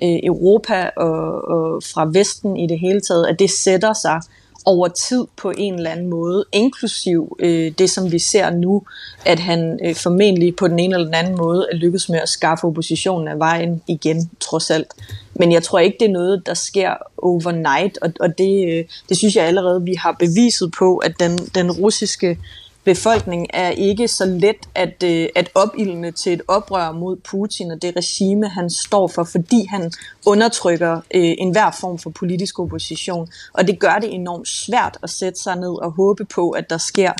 øh, 0.02 0.18
Europa 0.22 0.90
og, 0.96 1.48
og 1.48 1.82
fra 1.82 2.10
Vesten 2.12 2.56
i 2.56 2.66
det 2.66 2.78
hele 2.78 3.00
taget, 3.00 3.26
at 3.26 3.38
det 3.38 3.50
sætter 3.50 3.92
sig 3.92 4.20
over 4.64 4.88
tid 4.88 5.24
på 5.36 5.52
en 5.58 5.74
eller 5.74 5.90
anden 5.90 6.06
måde, 6.06 6.44
inklusiv 6.52 7.36
øh, 7.38 7.72
det, 7.78 7.90
som 7.90 8.12
vi 8.12 8.18
ser 8.18 8.50
nu, 8.50 8.82
at 9.26 9.38
han 9.38 9.80
øh, 9.84 9.94
formentlig 9.94 10.56
på 10.56 10.68
den 10.68 10.78
ene 10.78 10.94
eller 10.94 11.04
den 11.04 11.14
anden 11.14 11.36
måde 11.36 11.66
er 11.72 11.76
lykkedes 11.76 12.08
med 12.08 12.18
at 12.18 12.28
skaffe 12.28 12.66
oppositionen 12.66 13.28
af 13.28 13.38
vejen 13.38 13.82
igen, 13.86 14.30
trods 14.40 14.70
alt. 14.70 14.86
Men 15.34 15.52
jeg 15.52 15.62
tror 15.62 15.78
ikke, 15.78 15.96
det 16.00 16.08
er 16.08 16.12
noget, 16.12 16.42
der 16.46 16.54
sker 16.54 16.94
overnight, 17.18 17.98
og, 18.02 18.12
og 18.20 18.38
det, 18.38 18.68
øh, 18.68 18.84
det 19.08 19.16
synes 19.16 19.36
jeg 19.36 19.44
allerede, 19.44 19.82
vi 19.82 19.94
har 19.94 20.16
beviset 20.18 20.72
på, 20.78 20.96
at 20.96 21.12
den, 21.20 21.38
den 21.38 21.70
russiske 21.70 22.38
befolkning 22.84 23.46
er 23.52 23.70
ikke 23.70 24.08
så 24.08 24.24
let 24.26 24.56
at, 24.74 25.02
øh, 25.04 25.28
at 25.34 25.50
opildne 25.54 26.10
til 26.10 26.32
et 26.32 26.42
oprør 26.48 26.92
mod 26.92 27.16
Putin 27.16 27.70
og 27.70 27.82
det 27.82 27.96
regime, 27.96 28.48
han 28.48 28.70
står 28.70 29.08
for, 29.08 29.24
fordi 29.24 29.66
han 29.66 29.92
undertrykker 30.26 30.96
øh, 30.96 31.34
enhver 31.38 31.70
form 31.80 31.98
for 31.98 32.10
politisk 32.10 32.58
opposition. 32.58 33.28
Og 33.52 33.66
det 33.66 33.78
gør 33.78 33.98
det 34.00 34.14
enormt 34.14 34.48
svært 34.48 34.98
at 35.02 35.10
sætte 35.10 35.42
sig 35.42 35.56
ned 35.56 35.82
og 35.82 35.90
håbe 35.90 36.24
på, 36.24 36.50
at 36.50 36.70
der 36.70 36.78
sker 36.78 37.12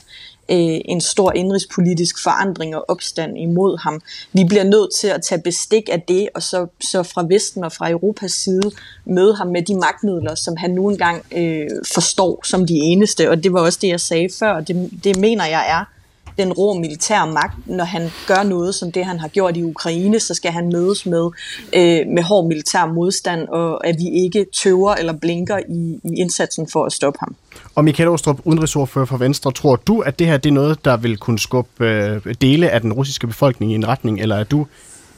øh, 0.51 0.81
en 0.85 1.01
stor 1.01 1.33
indrigspolitisk 1.33 2.23
forandring 2.23 2.77
og 2.77 2.85
opstand 2.89 3.39
imod 3.39 3.79
ham. 3.83 4.01
Vi 4.33 4.45
bliver 4.45 4.65
nødt 4.65 4.95
til 5.01 5.09
at 5.09 5.23
tage 5.23 5.41
bestik 5.43 5.89
af 5.93 6.03
det, 6.09 6.29
og 6.35 6.43
så, 6.43 6.67
så 6.91 7.03
fra 7.03 7.27
Vesten 7.29 7.65
og 7.65 7.73
fra 7.73 7.91
Europas 7.91 8.33
side 8.33 8.71
møde 9.05 9.37
ham 9.37 9.47
med 9.47 9.63
de 9.63 9.75
magtmidler, 9.75 10.35
som 10.35 10.57
han 10.57 10.71
nu 10.71 10.91
engang 10.91 11.23
øh, 11.37 11.69
forstår 11.95 12.41
som 12.45 12.67
de 12.67 12.75
eneste. 12.75 13.31
Og 13.31 13.45
det 13.45 13.53
var 13.53 13.61
også 13.61 13.79
det, 13.83 13.89
jeg 13.89 14.01
sagde 14.01 14.29
før, 14.39 14.53
og 14.53 14.69
det, 14.69 14.91
det 15.05 15.17
mener 15.17 15.47
jeg 15.47 15.71
er 15.71 16.00
den 16.43 16.53
rå 16.53 16.75
militære 16.75 17.27
magt. 17.27 17.57
Når 17.67 17.85
han 17.85 18.11
gør 18.27 18.43
noget 18.43 18.75
som 18.75 18.93
det, 18.93 19.05
han 19.05 19.19
har 19.19 19.29
gjort 19.29 19.57
i 19.57 19.63
Ukraine, 19.63 20.21
så 20.21 20.35
skal 20.35 20.51
han 20.51 20.71
mødes 20.73 21.07
med, 21.07 21.31
øh, 21.77 22.07
med 22.15 22.23
hård 22.23 22.47
militær 22.47 22.87
modstand, 22.87 23.49
og 23.49 23.87
at 23.87 23.97
vi 23.99 24.09
ikke 24.25 24.47
tøver 24.63 24.95
eller 24.95 25.13
blinker 25.13 25.59
i, 25.59 26.01
i 26.05 26.21
indsatsen 26.21 26.69
for 26.73 26.85
at 26.85 26.93
stoppe 26.93 27.19
ham. 27.21 27.35
Og 27.75 27.85
Michael 27.85 28.09
Åstrup, 28.09 28.41
udenrigsordfører 28.45 29.07
for 29.07 29.17
Venstre, 29.17 29.53
tror 29.53 29.77
du, 29.77 30.01
at 30.01 30.19
det 30.19 30.27
her 30.27 30.37
det 30.37 30.49
er 30.49 30.55
noget, 30.55 30.85
der 30.85 30.97
vil 30.97 31.17
kunne 31.19 31.39
skubbe 31.39 31.87
øh, 31.87 32.35
dele 32.41 32.71
af 32.71 32.81
den 32.81 32.93
russiske 32.93 33.27
befolkning 33.27 33.73
i 33.73 33.75
en 33.75 33.89
retning, 33.89 34.21
eller 34.21 34.37
er 34.37 34.45
du 34.45 34.67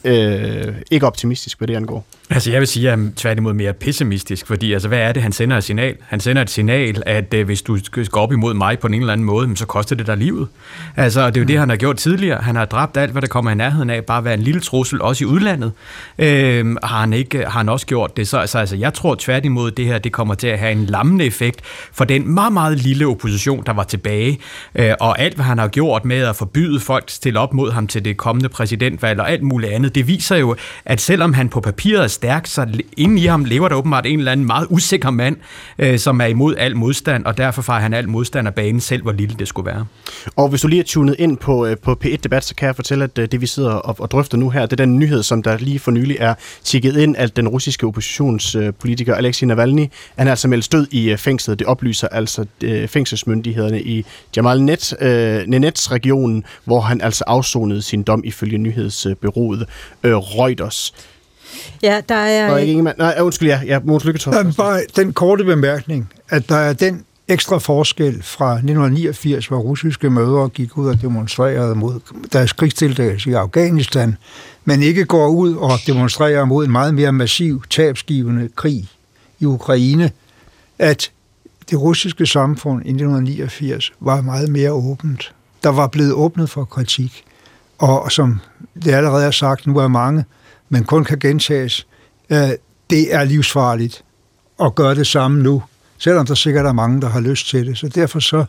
øh, 0.04 0.74
ikke 0.90 1.06
optimistisk, 1.06 1.58
hvad 1.58 1.68
det 1.68 1.76
angår? 1.76 2.04
Altså 2.34 2.50
jeg 2.50 2.60
vil 2.60 2.68
sige, 2.68 2.90
at 2.90 2.98
jeg 2.98 3.04
er 3.06 3.10
tværtimod 3.16 3.52
mere 3.52 3.72
pessimistisk, 3.72 4.46
fordi 4.46 4.72
altså, 4.72 4.88
hvad 4.88 4.98
er 4.98 5.12
det, 5.12 5.22
han 5.22 5.32
sender 5.32 5.56
et 5.56 5.64
signal? 5.64 5.96
Han 6.06 6.20
sender 6.20 6.42
et 6.42 6.50
signal, 6.50 7.02
at 7.06 7.34
øh, 7.34 7.46
hvis 7.46 7.62
du 7.62 7.78
går 8.10 8.20
op 8.20 8.32
imod 8.32 8.54
mig 8.54 8.78
på 8.78 8.86
en 8.86 8.94
eller 8.94 9.12
anden 9.12 9.24
måde, 9.24 9.56
så 9.56 9.66
koster 9.66 9.96
det 9.96 10.06
dig 10.06 10.16
livet. 10.16 10.48
Altså, 10.96 11.26
det 11.26 11.36
er 11.36 11.40
jo 11.40 11.46
det, 11.46 11.58
han 11.58 11.68
har 11.68 11.76
gjort 11.76 11.96
tidligere. 11.96 12.42
Han 12.42 12.56
har 12.56 12.64
dræbt 12.64 12.96
alt, 12.96 13.12
hvad 13.12 13.22
der 13.22 13.28
kommer 13.28 13.50
i 13.50 13.54
nærheden 13.54 13.90
af, 13.90 14.04
bare 14.04 14.24
være 14.24 14.34
en 14.34 14.40
lille 14.40 14.60
trussel, 14.60 15.02
også 15.02 15.24
i 15.24 15.26
udlandet. 15.26 15.72
Øh, 16.18 16.76
har, 16.82 17.00
han 17.00 17.12
ikke, 17.12 17.38
har 17.38 17.50
han 17.50 17.68
også 17.68 17.86
gjort 17.86 18.16
det. 18.16 18.28
Så 18.28 18.38
altså, 18.38 18.58
altså, 18.58 18.76
jeg 18.76 18.94
tror 18.94 19.16
tværtimod, 19.18 19.70
det 19.70 19.86
her 19.86 19.98
det 19.98 20.12
kommer 20.12 20.34
til 20.34 20.46
at 20.46 20.58
have 20.58 20.72
en 20.72 20.86
lammende 20.86 21.24
effekt 21.24 21.60
for 21.92 22.04
den 22.04 22.28
meget, 22.34 22.52
meget 22.52 22.78
lille 22.78 23.06
opposition, 23.06 23.62
der 23.66 23.72
var 23.72 23.84
tilbage. 23.84 24.38
Øh, 24.74 24.92
og 25.00 25.20
alt, 25.20 25.34
hvad 25.34 25.44
han 25.44 25.58
har 25.58 25.68
gjort 25.68 26.04
med 26.04 26.22
at 26.22 26.36
forbyde 26.36 26.80
folk 26.80 27.06
til 27.06 27.16
stille 27.16 27.40
op 27.40 27.54
mod 27.54 27.72
ham 27.72 27.86
til 27.86 28.04
det 28.04 28.16
kommende 28.16 28.48
præsidentvalg 28.48 29.20
og 29.20 29.30
alt 29.30 29.42
muligt 29.42 29.72
andet, 29.72 29.94
det 29.94 30.06
viser 30.06 30.36
jo, 30.36 30.56
at 30.84 31.00
selvom 31.00 31.32
han 31.32 31.48
på 31.48 31.60
papiret 31.60 32.10
stærk, 32.22 32.46
så 32.46 32.66
inden 32.96 33.18
i 33.18 33.26
ham 33.26 33.44
lever 33.44 33.68
der 33.68 33.76
åbenbart 33.76 34.06
en 34.06 34.18
eller 34.18 34.32
anden 34.32 34.46
meget 34.46 34.66
usikker 34.70 35.10
mand, 35.10 35.36
øh, 35.78 35.98
som 35.98 36.20
er 36.20 36.26
imod 36.26 36.54
al 36.58 36.76
modstand, 36.76 37.24
og 37.24 37.38
derfor 37.38 37.62
fejrer 37.62 37.80
han 37.80 37.94
al 37.94 38.08
modstand 38.08 38.46
af 38.46 38.54
banen 38.54 38.80
selv, 38.80 39.02
hvor 39.02 39.12
lille 39.12 39.36
det 39.38 39.48
skulle 39.48 39.66
være. 39.66 39.86
Og 40.36 40.48
hvis 40.48 40.60
du 40.60 40.68
lige 40.68 40.80
er 40.80 40.84
tunet 40.84 41.16
ind 41.18 41.36
på, 41.36 41.66
øh, 41.66 41.76
på 41.76 41.98
P1 42.04 42.16
Debat, 42.16 42.44
så 42.44 42.54
kan 42.54 42.66
jeg 42.66 42.76
fortælle, 42.76 43.04
at 43.04 43.18
øh, 43.18 43.28
det 43.32 43.40
vi 43.40 43.46
sidder 43.46 43.70
og, 43.70 43.96
og 43.98 44.10
drøfter 44.10 44.38
nu 44.38 44.50
her, 44.50 44.66
det 44.66 44.72
er 44.72 44.86
den 44.86 44.98
nyhed, 44.98 45.22
som 45.22 45.42
der 45.42 45.58
lige 45.58 45.78
for 45.78 45.90
nylig 45.90 46.16
er 46.20 46.34
tikket 46.64 46.96
ind, 46.96 47.16
at 47.16 47.36
den 47.36 47.48
russiske 47.48 47.86
oppositionspolitiker 47.86 49.14
øh, 49.14 49.18
Alexei 49.18 49.46
Navalny, 49.46 49.86
han 50.16 50.26
er 50.26 50.32
altså 50.32 50.48
meldt 50.48 50.64
stød 50.64 50.86
i 50.90 51.10
øh, 51.10 51.18
fængslet. 51.18 51.58
Det 51.58 51.66
oplyser 51.66 52.08
altså 52.08 52.46
øh, 52.64 52.88
fængselsmyndighederne 52.88 53.82
i 53.82 54.04
Jamal 54.36 54.62
Net, 54.62 54.94
øh, 55.00 55.46
Nenets 55.46 55.92
regionen, 55.92 56.44
hvor 56.64 56.80
han 56.80 57.00
altså 57.00 57.24
afsonede 57.26 57.82
sin 57.82 58.02
dom 58.02 58.22
ifølge 58.24 58.58
nyhedsbyrået 58.58 59.66
øh, 60.02 60.16
Reuters. 60.16 60.92
Ja, 61.82 62.00
der 62.08 62.14
er... 62.14 62.56
Ikke 62.56 62.70
Ingemann. 62.70 62.98
Nej, 62.98 63.16
undskyld, 63.20 63.48
ja. 63.48 63.60
ja 63.66 63.78
Måns 63.84 64.04
Lykketoft. 64.04 64.56
Bare 64.56 64.80
den 64.96 65.12
korte 65.12 65.44
bemærkning, 65.44 66.12
at 66.28 66.48
der 66.48 66.56
er 66.56 66.72
den 66.72 67.04
ekstra 67.28 67.58
forskel 67.58 68.22
fra 68.22 68.52
1989, 68.52 69.46
hvor 69.46 69.58
russiske 69.58 70.10
mødre 70.10 70.48
gik 70.48 70.78
ud 70.78 70.88
og 70.88 71.00
demonstrerede 71.02 71.74
mod 71.74 72.00
deres 72.32 72.52
krigstiltagelse 72.52 73.30
i 73.30 73.32
Afghanistan, 73.32 74.16
men 74.64 74.82
ikke 74.82 75.04
går 75.04 75.28
ud 75.28 75.54
og 75.54 75.70
demonstrerer 75.86 76.44
mod 76.44 76.64
en 76.64 76.72
meget 76.72 76.94
mere 76.94 77.12
massiv, 77.12 77.62
tabsgivende 77.70 78.48
krig 78.56 78.88
i 79.40 79.44
Ukraine, 79.44 80.10
at 80.78 81.10
det 81.70 81.80
russiske 81.80 82.26
samfund 82.26 82.76
i 82.76 82.88
1989 82.88 83.92
var 84.00 84.20
meget 84.20 84.48
mere 84.48 84.72
åbent. 84.72 85.32
Der 85.62 85.70
var 85.70 85.86
blevet 85.86 86.12
åbnet 86.12 86.50
for 86.50 86.64
kritik. 86.64 87.24
Og 87.78 88.12
som 88.12 88.40
det 88.84 88.92
allerede 88.92 89.26
er 89.26 89.30
sagt, 89.30 89.66
nu 89.66 89.78
er 89.78 89.88
mange 89.88 90.24
men 90.72 90.84
kun 90.84 91.04
kan 91.04 91.18
gentages, 91.18 91.86
øh, 92.30 92.50
det 92.90 93.14
er 93.14 93.24
livsfarligt 93.24 94.04
at 94.62 94.74
gøre 94.74 94.94
det 94.94 95.06
samme 95.06 95.42
nu, 95.42 95.62
selvom 95.98 96.26
der 96.26 96.34
sikkert 96.34 96.66
er 96.66 96.72
mange, 96.72 97.00
der 97.00 97.08
har 97.08 97.20
lyst 97.20 97.48
til 97.48 97.66
det. 97.66 97.78
Så 97.78 97.88
derfor 97.88 98.20
så 98.20 98.44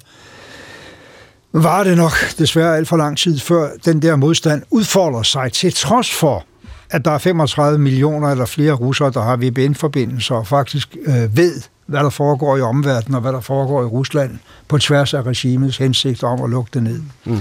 var 1.52 1.84
det 1.84 1.98
nok 1.98 2.12
desværre 2.38 2.78
alt 2.78 2.88
for 2.88 2.98
lang 2.98 3.18
tid, 3.18 3.40
før 3.40 3.70
den 3.86 4.02
der 4.02 4.16
modstand 4.16 4.64
udfolder 4.72 5.24
sig, 5.24 5.52
til 5.52 5.74
trods 5.74 6.14
for, 6.14 6.46
at 6.90 7.06
der 7.06 7.12
er 7.12 7.18
35 7.18 7.80
millioner 7.80 8.28
eller 8.32 8.46
flere 8.46 8.74
russere, 8.74 9.12
der 9.12 9.22
har 9.22 9.38
VPN-forbindelser 9.38 10.36
og 10.36 10.48
faktisk 10.48 10.96
øh, 11.06 11.38
ved, 11.38 11.62
hvad 11.86 12.00
der 12.00 12.10
foregår 12.10 12.58
i 12.58 12.62
omverdenen 12.62 13.16
og 13.16 13.22
hvad 13.22 13.34
der 13.34 13.42
foregår 13.42 13.82
i 13.82 13.86
Rusland 13.86 14.40
på 14.68 14.78
tværs 14.78 15.14
af 15.14 15.22
regimets 15.22 15.78
hensigt 15.78 16.24
om 16.24 16.44
at 16.44 16.50
lukke 16.50 16.70
det 16.74 16.84
ned. 16.84 17.02
Mm. 17.26 17.40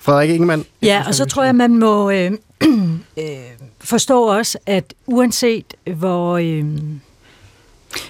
Frederik 0.00 0.30
Ingemann? 0.30 0.64
Ja, 0.82 1.04
og 1.06 1.14
så 1.14 1.24
tror 1.24 1.44
jeg, 1.44 1.54
man 1.54 1.76
må 1.76 2.10
øh, 2.10 2.32
øh, 3.18 3.24
forstå 3.80 4.22
også, 4.22 4.58
at 4.66 4.94
uanset 5.06 5.74
hvor... 5.86 6.38
Øh, 6.38 6.64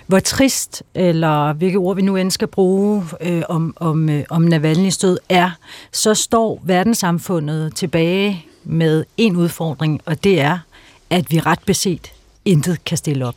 hvor 0.06 0.18
trist, 0.18 0.82
eller 0.94 1.52
hvilke 1.52 1.78
ord 1.78 1.96
vi 1.96 2.02
nu 2.02 2.16
end 2.16 2.30
skal 2.30 2.48
bruge 2.48 3.04
øh, 3.20 3.42
om, 3.48 3.76
om, 3.76 4.08
øh, 4.08 4.24
om 4.30 4.48
Navalny's 4.54 4.98
død 5.02 5.18
er, 5.28 5.50
så 5.92 6.14
står 6.14 6.62
verdenssamfundet 6.64 7.74
tilbage 7.76 8.46
med 8.64 9.04
en 9.16 9.36
udfordring, 9.36 10.00
og 10.04 10.24
det 10.24 10.40
er, 10.40 10.58
at 11.10 11.30
vi 11.30 11.40
ret 11.40 11.60
beset 11.66 12.12
intet 12.44 12.84
kan 12.84 12.96
stille 12.96 13.26
op. 13.26 13.34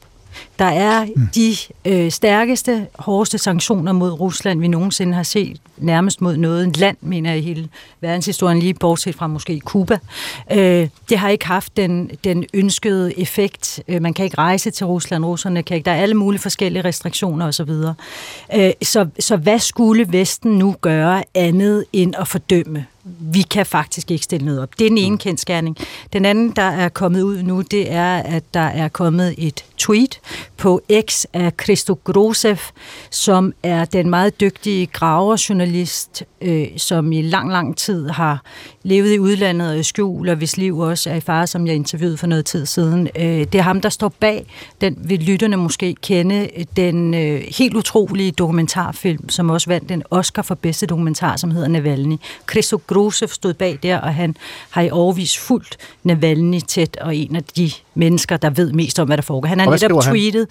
Der 0.60 0.66
er 0.66 1.06
mm. 1.16 1.28
de 1.36 1.56
øh, 1.86 2.12
stærkeste, 2.12 2.88
hårdeste 3.00 3.38
sanktioner 3.38 3.92
mod 3.92 4.12
Rusland, 4.12 4.60
vi 4.60 4.68
nogensinde 4.68 5.14
har 5.14 5.24
set, 5.24 5.58
nærmest 5.78 6.22
mod 6.22 6.38
noget 6.38 6.78
land, 6.78 6.98
mener 7.02 7.30
jeg, 7.30 7.40
i 7.40 7.42
hele 7.42 7.70
verdenshistorien, 8.02 8.60
lige 8.60 8.74
bortset 8.74 9.16
fra 9.16 9.28
måske 9.28 9.60
Kuba. 9.60 10.00
Øh, 10.52 10.88
det 11.10 11.18
har 11.18 11.30
ikke 11.30 11.48
haft 11.48 11.78
den, 11.78 12.12
den 12.24 12.46
ønskede 12.54 13.20
effekt. 13.20 13.84
Øh, 13.88 14.02
man 14.02 14.14
kan 14.14 14.26
ikke 14.26 14.38
rejse 14.38 14.72
til 14.72 14.86
Rusland, 14.86 15.26
russerne 15.26 15.64
kan 15.64 15.76
ikke. 15.76 15.86
Der 15.86 15.92
er 15.92 16.02
alle 16.02 16.16
mulige 16.16 16.42
forskellige 16.42 16.84
restriktioner 16.84 17.48
osv. 17.48 17.72
Øh, 18.56 18.72
så, 18.82 19.08
så 19.20 19.38
hvad 19.38 19.60
skulle 19.60 20.14
Vesten 20.14 20.52
nu 20.52 20.76
gøre 20.82 21.24
andet 21.36 21.86
end 21.94 22.14
at 22.18 22.28
fordømme 22.28 22.86
vi 23.04 23.42
kan 23.42 23.66
faktisk 23.66 24.12
ikke 24.12 24.24
stille 24.24 24.46
noget 24.46 24.62
op. 24.62 24.80
Det 24.80 24.86
er 24.86 24.90
den 24.90 24.98
ene 24.98 25.12
mm. 25.12 25.18
kendskærning. 25.18 25.78
Den 26.14 26.26
anden, 26.26 26.50
der 26.50 26.62
er 26.62 26.90
kommet 26.90 27.22
ud 27.22 27.44
nu, 27.44 27.62
det 27.62 27.92
er, 27.92 28.16
at 28.16 28.44
der 28.54 28.60
er 28.60 28.88
kommet 28.88 29.36
et 29.38 29.66
tweet 29.82 30.20
på 30.58 30.82
X 31.10 31.26
af 31.34 31.52
Christo 31.64 32.00
Grosev, 32.04 32.58
som 33.10 33.54
er 33.64 33.86
den 33.86 34.10
meget 34.10 34.40
dygtige 34.40 34.86
graverjournalist, 34.86 36.24
øh, 36.42 36.68
som 36.78 37.12
i 37.12 37.22
lang, 37.22 37.52
lang 37.52 37.78
tid 37.78 38.10
har 38.10 38.44
levet 38.84 39.14
i 39.14 39.20
udlandet 39.20 39.70
og 39.70 39.80
i 39.80 39.84
skjul, 39.84 40.30
og 40.30 40.36
hvis 40.36 40.58
liv 40.58 40.78
også 40.78 41.10
er 41.10 41.16
i 41.16 41.20
fare, 41.20 41.48
som 41.48 41.68
jeg 41.68 41.76
interviewede 41.76 42.18
for 42.18 42.28
noget 42.28 42.46
tid 42.46 42.66
siden. 42.66 43.10
Øh, 43.16 43.24
det 43.24 43.56
er 43.56 43.62
ham, 43.62 43.82
der 43.82 43.90
står 43.90 44.14
bag, 44.20 44.46
den 44.82 44.98
vil 45.04 45.20
lytterne 45.20 45.58
måske 45.58 45.96
kende, 46.02 46.50
den 46.76 47.14
øh, 47.14 47.44
helt 47.58 47.76
utrolige 47.76 48.32
dokumentarfilm, 48.32 49.30
som 49.30 49.50
også 49.50 49.70
vandt 49.70 49.92
en 49.92 50.04
Oscar 50.10 50.42
for 50.42 50.56
bedste 50.56 50.86
dokumentar, 50.86 51.36
som 51.36 51.52
hedder 51.52 51.68
Navalny. 51.68 52.18
Christo 52.52 52.82
Grosev 52.88 53.28
stod 53.28 53.54
bag 53.54 53.80
der, 53.84 53.98
og 53.98 54.16
han 54.16 54.36
har 54.70 54.82
i 54.82 54.90
overvis 54.90 55.38
fulgt 55.38 55.78
Navalny 56.04 56.60
tæt, 56.68 56.98
og 56.98 57.16
en 57.16 57.36
af 57.36 57.44
de 57.44 57.72
mennesker, 57.96 58.38
der 58.38 58.50
ved 58.50 58.72
mest 58.72 59.00
om, 59.00 59.08
hvad 59.08 59.18
der 59.18 59.24
foregår. 59.24 59.48
Han 59.48 59.60
har 59.60 59.72
netop 59.72 60.04
tweetet 60.04 60.48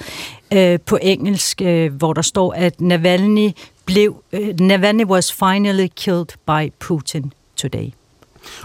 øh, 0.52 0.78
på 0.86 0.98
engelsk, 1.02 1.62
øh, 1.62 1.94
hvor 1.94 2.12
der 2.12 2.22
står, 2.22 2.52
at 2.52 2.80
Navalny 2.80 3.50
blev, 3.84 4.22
øh, 4.32 4.60
Navalny 4.60 5.04
was 5.04 5.32
finally 5.32 5.86
killed 5.96 6.26
by 6.46 6.72
Putin 6.78 7.32
today. 7.56 7.92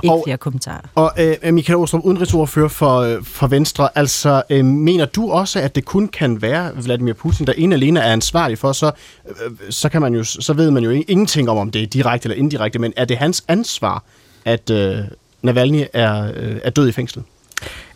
Ikke 0.04 0.14
og, 0.14 0.22
flere 0.26 0.38
kommentarer. 0.38 0.82
Og 0.96 1.12
øh, 1.20 1.54
Michael 1.54 1.78
Åstrup, 1.78 2.02
udenrigsordfører 2.04 2.68
for, 2.68 3.00
øh, 3.00 3.24
for 3.24 3.48
Venstre, 3.48 3.90
altså 3.96 4.44
øh, 4.50 4.66
mener 4.66 5.06
du 5.06 5.32
også, 5.32 5.60
at 5.60 5.76
det 5.76 5.86
kun 5.86 6.08
kan 6.08 6.42
være 6.42 6.72
Vladimir 6.76 7.14
Putin, 7.14 7.48
der 7.48 7.54
en 7.58 7.74
alene 7.74 8.00
er 8.00 8.14
ansvarlig 8.14 8.58
for, 8.58 8.72
så, 8.72 8.92
øh, 9.28 9.52
så, 9.70 9.90
kan 9.90 10.02
man 10.02 10.14
jo, 10.14 10.24
så 10.24 10.54
ved 10.54 10.72
man 10.72 10.84
jo 10.84 10.90
ingenting 11.08 11.50
om, 11.50 11.58
om 11.58 11.72
det 11.72 11.84
er 11.84 11.88
direkte 11.88 12.26
eller 12.26 12.38
indirekte, 12.38 12.80
men 12.80 12.94
er 12.96 13.06
det 13.06 13.18
hans 13.18 13.44
ansvar, 13.48 14.04
at 14.46 14.70
øh, 14.70 14.98
Navalny 15.42 15.84
er, 15.94 16.32
øh, 16.36 16.58
er 16.64 16.70
død 16.70 16.88
i 16.88 16.92
fængslet? 16.92 17.26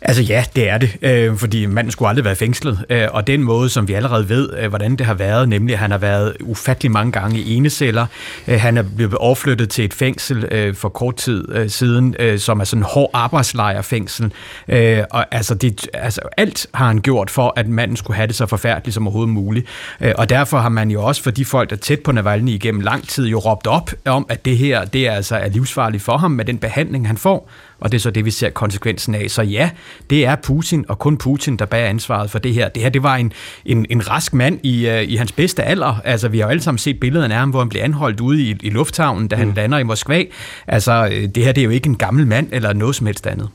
Altså 0.02 0.22
ja, 0.22 0.44
det 0.56 0.70
er 0.70 0.78
det, 0.78 0.98
øh, 1.02 1.38
fordi 1.38 1.66
manden 1.66 1.92
skulle 1.92 2.10
aldrig 2.10 2.26
være 2.26 2.36
fængslet, 2.36 2.86
øh, 2.90 3.08
og 3.12 3.28
den 3.28 3.44
måde, 3.44 3.70
som 3.70 3.88
vi 3.88 3.94
allerede 3.94 4.30
ved, 4.30 4.50
øh, 4.60 4.70
hvordan 4.70 4.96
det 4.96 5.06
har 5.06 5.14
været, 5.14 5.50
nemlig 5.50 5.74
at 5.74 5.80
han 5.80 5.92
har 5.92 5.98
været 5.98 6.38
ufattelig 6.40 6.92
mange 6.92 7.12
gange 7.12 7.40
i 7.40 7.54
eneceller, 7.54 8.06
øh, 8.48 8.62
han 8.62 8.78
er 8.78 8.84
blevet 8.96 9.16
overflyttet 9.16 9.70
til 9.70 9.86
et 9.86 9.94
fængsel 9.94 10.48
øh, 10.52 10.76
for 10.76 10.90
kort 10.90 11.16
tid 11.16 11.52
øh, 11.52 11.70
siden, 11.70 12.16
øh, 12.20 12.40
som 12.40 12.60
er 12.60 12.64
sådan 12.64 12.80
en 12.80 12.86
hård 12.90 13.10
arbejdslejrfængsel, 13.14 14.34
øh, 14.68 15.04
og 15.12 15.26
altså, 15.32 15.56
det, 15.56 15.88
altså 15.94 16.22
alt 16.38 16.68
har 16.74 16.88
han 16.88 17.02
gjort 17.02 17.30
for, 17.30 17.54
at 17.56 17.68
manden 17.68 17.98
skulle 17.98 18.18
have 18.18 18.28
det 18.28 18.36
så 18.36 18.46
forfærdeligt 18.46 18.94
som 18.94 19.08
overhovedet 19.08 19.34
muligt, 19.34 19.68
øh, 20.02 20.14
og 20.18 20.30
derfor 20.30 20.58
har 20.58 20.70
man 20.70 20.92
jo 20.92 21.04
også 21.04 21.24
for 21.24 21.32
de 21.32 21.46
folk, 21.46 21.70
der 21.70 21.76
er 21.76 21.80
tæt 21.80 22.00
på 22.00 22.12
Navalny 22.12 22.50
igennem 22.50 22.82
lang 22.82 23.08
tid, 23.08 23.28
jo 23.28 23.40
råbt 23.40 23.68
op 23.68 23.92
om, 24.06 24.26
at 24.30 24.46
det 24.46 24.58
her, 24.58 24.86
det 24.86 25.08
er 25.08 25.12
altså 25.12 25.36
er 25.36 25.50
livsfarligt 25.50 26.04
for 26.04 26.18
ham 26.18 26.32
med 26.32 26.46
den 26.46 26.58
behandling, 26.58 27.08
han 27.08 27.18
får, 27.18 27.50
og 27.80 27.92
det 27.92 27.98
er 27.98 28.02
så 28.02 28.12
det, 28.12 28.26
vi 28.26 28.32
ser 28.32 28.50
konsekvensen 28.50 29.16
af. 29.16 29.32
Så 29.32 29.42
ja, 29.42 29.70
det 30.10 30.26
er 30.26 30.36
Putin, 30.36 30.86
og 30.90 30.99
kun 30.99 31.18
Putin, 31.18 31.57
der 31.57 31.66
bærer 31.66 31.90
ansvaret 31.90 32.32
for 32.32 32.40
det 32.40 32.53
her. 32.53 32.70
Det 32.70 32.84
her, 32.84 32.90
det 32.90 33.03
var 33.03 33.16
en, 33.16 33.34
en, 33.66 33.86
en 33.90 34.10
rask 34.10 34.34
mand 34.34 34.60
i, 34.64 34.90
uh, 34.90 35.11
i 35.11 35.16
hans 35.16 35.32
bedste 35.32 35.64
alder. 35.64 36.02
Altså, 36.03 36.28
vi 36.28 36.40
har 36.40 36.45
jo 36.45 36.49
alle 36.49 36.61
sammen 36.61 36.78
set 36.78 36.99
billederne 36.99 37.34
af 37.34 37.40
ham, 37.40 37.49
hvor 37.49 37.60
han 37.60 37.70
blev 37.70 37.82
anholdt 37.82 38.20
ude 38.20 38.41
i, 38.41 38.57
i 38.61 38.70
lufthavnen, 38.70 39.28
da 39.28 39.36
han 39.36 39.48
mm. 39.48 39.53
lander 39.53 39.78
i 39.78 39.84
Moskva. 39.84 40.24
Altså, 40.68 41.10
øh, 41.11 41.30
det 41.36 41.44
her, 41.44 41.52
det 41.52 41.61
er 41.61 41.66
jo 41.66 41.72
ikke 41.72 41.90
en 41.90 41.95
gammel 41.95 42.28
mand 42.28 42.48
eller 42.52 42.74
noget 42.74 42.95
som 42.95 43.06
helst 43.07 43.28
andet. 43.28 43.49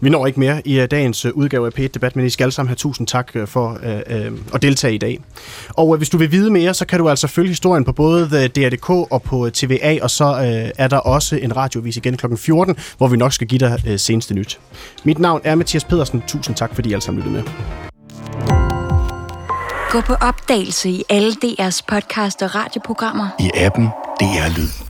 Vi 0.00 0.10
når 0.10 0.26
ikke 0.26 0.40
mere 0.40 0.62
i 0.64 0.80
uh, 0.80 0.86
dagens 0.90 1.24
uh, 1.24 1.30
udgave 1.34 1.66
af 1.66 1.78
P1-debat, 1.78 2.16
men 2.16 2.26
I 2.26 2.30
skal 2.30 2.44
alle 2.44 2.52
sammen 2.52 2.68
have 2.68 2.76
tusind 2.76 3.06
tak 3.06 3.30
uh, 3.34 3.48
for 3.48 3.70
uh, 3.70 4.54
at 4.54 4.62
deltage 4.62 4.94
i 4.94 4.98
dag. 4.98 5.20
Og 5.68 5.88
uh, 5.88 5.96
hvis 5.96 6.08
du 6.08 6.18
vil 6.18 6.32
vide 6.32 6.50
mere, 6.50 6.74
så 6.74 6.86
kan 6.86 6.98
du 6.98 7.08
altså 7.08 7.26
følge 7.26 7.48
historien 7.48 7.84
på 7.84 7.92
både 7.92 8.48
DR.dk 8.48 8.90
og 8.90 9.22
på 9.22 9.50
TVA, 9.50 9.98
og 10.02 10.10
så 10.10 10.32
uh, 10.32 10.70
er 10.78 10.88
der 10.88 10.96
også 10.96 11.36
en 11.36 11.56
radiovis 11.56 11.96
igen 11.96 12.16
kl. 12.16 12.26
14, 12.36 12.76
hvor 12.98 13.08
vi 13.08 13.16
nok 13.16 13.32
skal 13.32 13.46
give 13.46 13.58
dig 13.58 13.78
uh, 13.86 13.96
seneste 13.96 14.34
nyt. 14.34 14.58
Mit 15.04 15.18
navn 15.18 15.40
er 15.44 15.54
Mathias 15.54 15.84
Pedersen. 15.84 16.22
Tusind 16.28 16.56
tak, 16.56 16.74
fordi 16.74 16.88
I 16.88 16.92
alle 16.92 17.02
sammen 17.02 17.22
lyttede 17.22 17.44
med. 17.44 17.52
Gå 19.90 20.00
på 20.00 20.14
opdagelse 20.14 20.90
i 20.90 21.04
alle 21.08 21.32
DR's 21.44 21.80
podcast 21.88 22.42
og 22.42 22.54
radioprogrammer. 22.54 23.28
I 23.40 23.50
appen 23.54 23.88
DR 24.20 24.58
Lyd. 24.58 24.89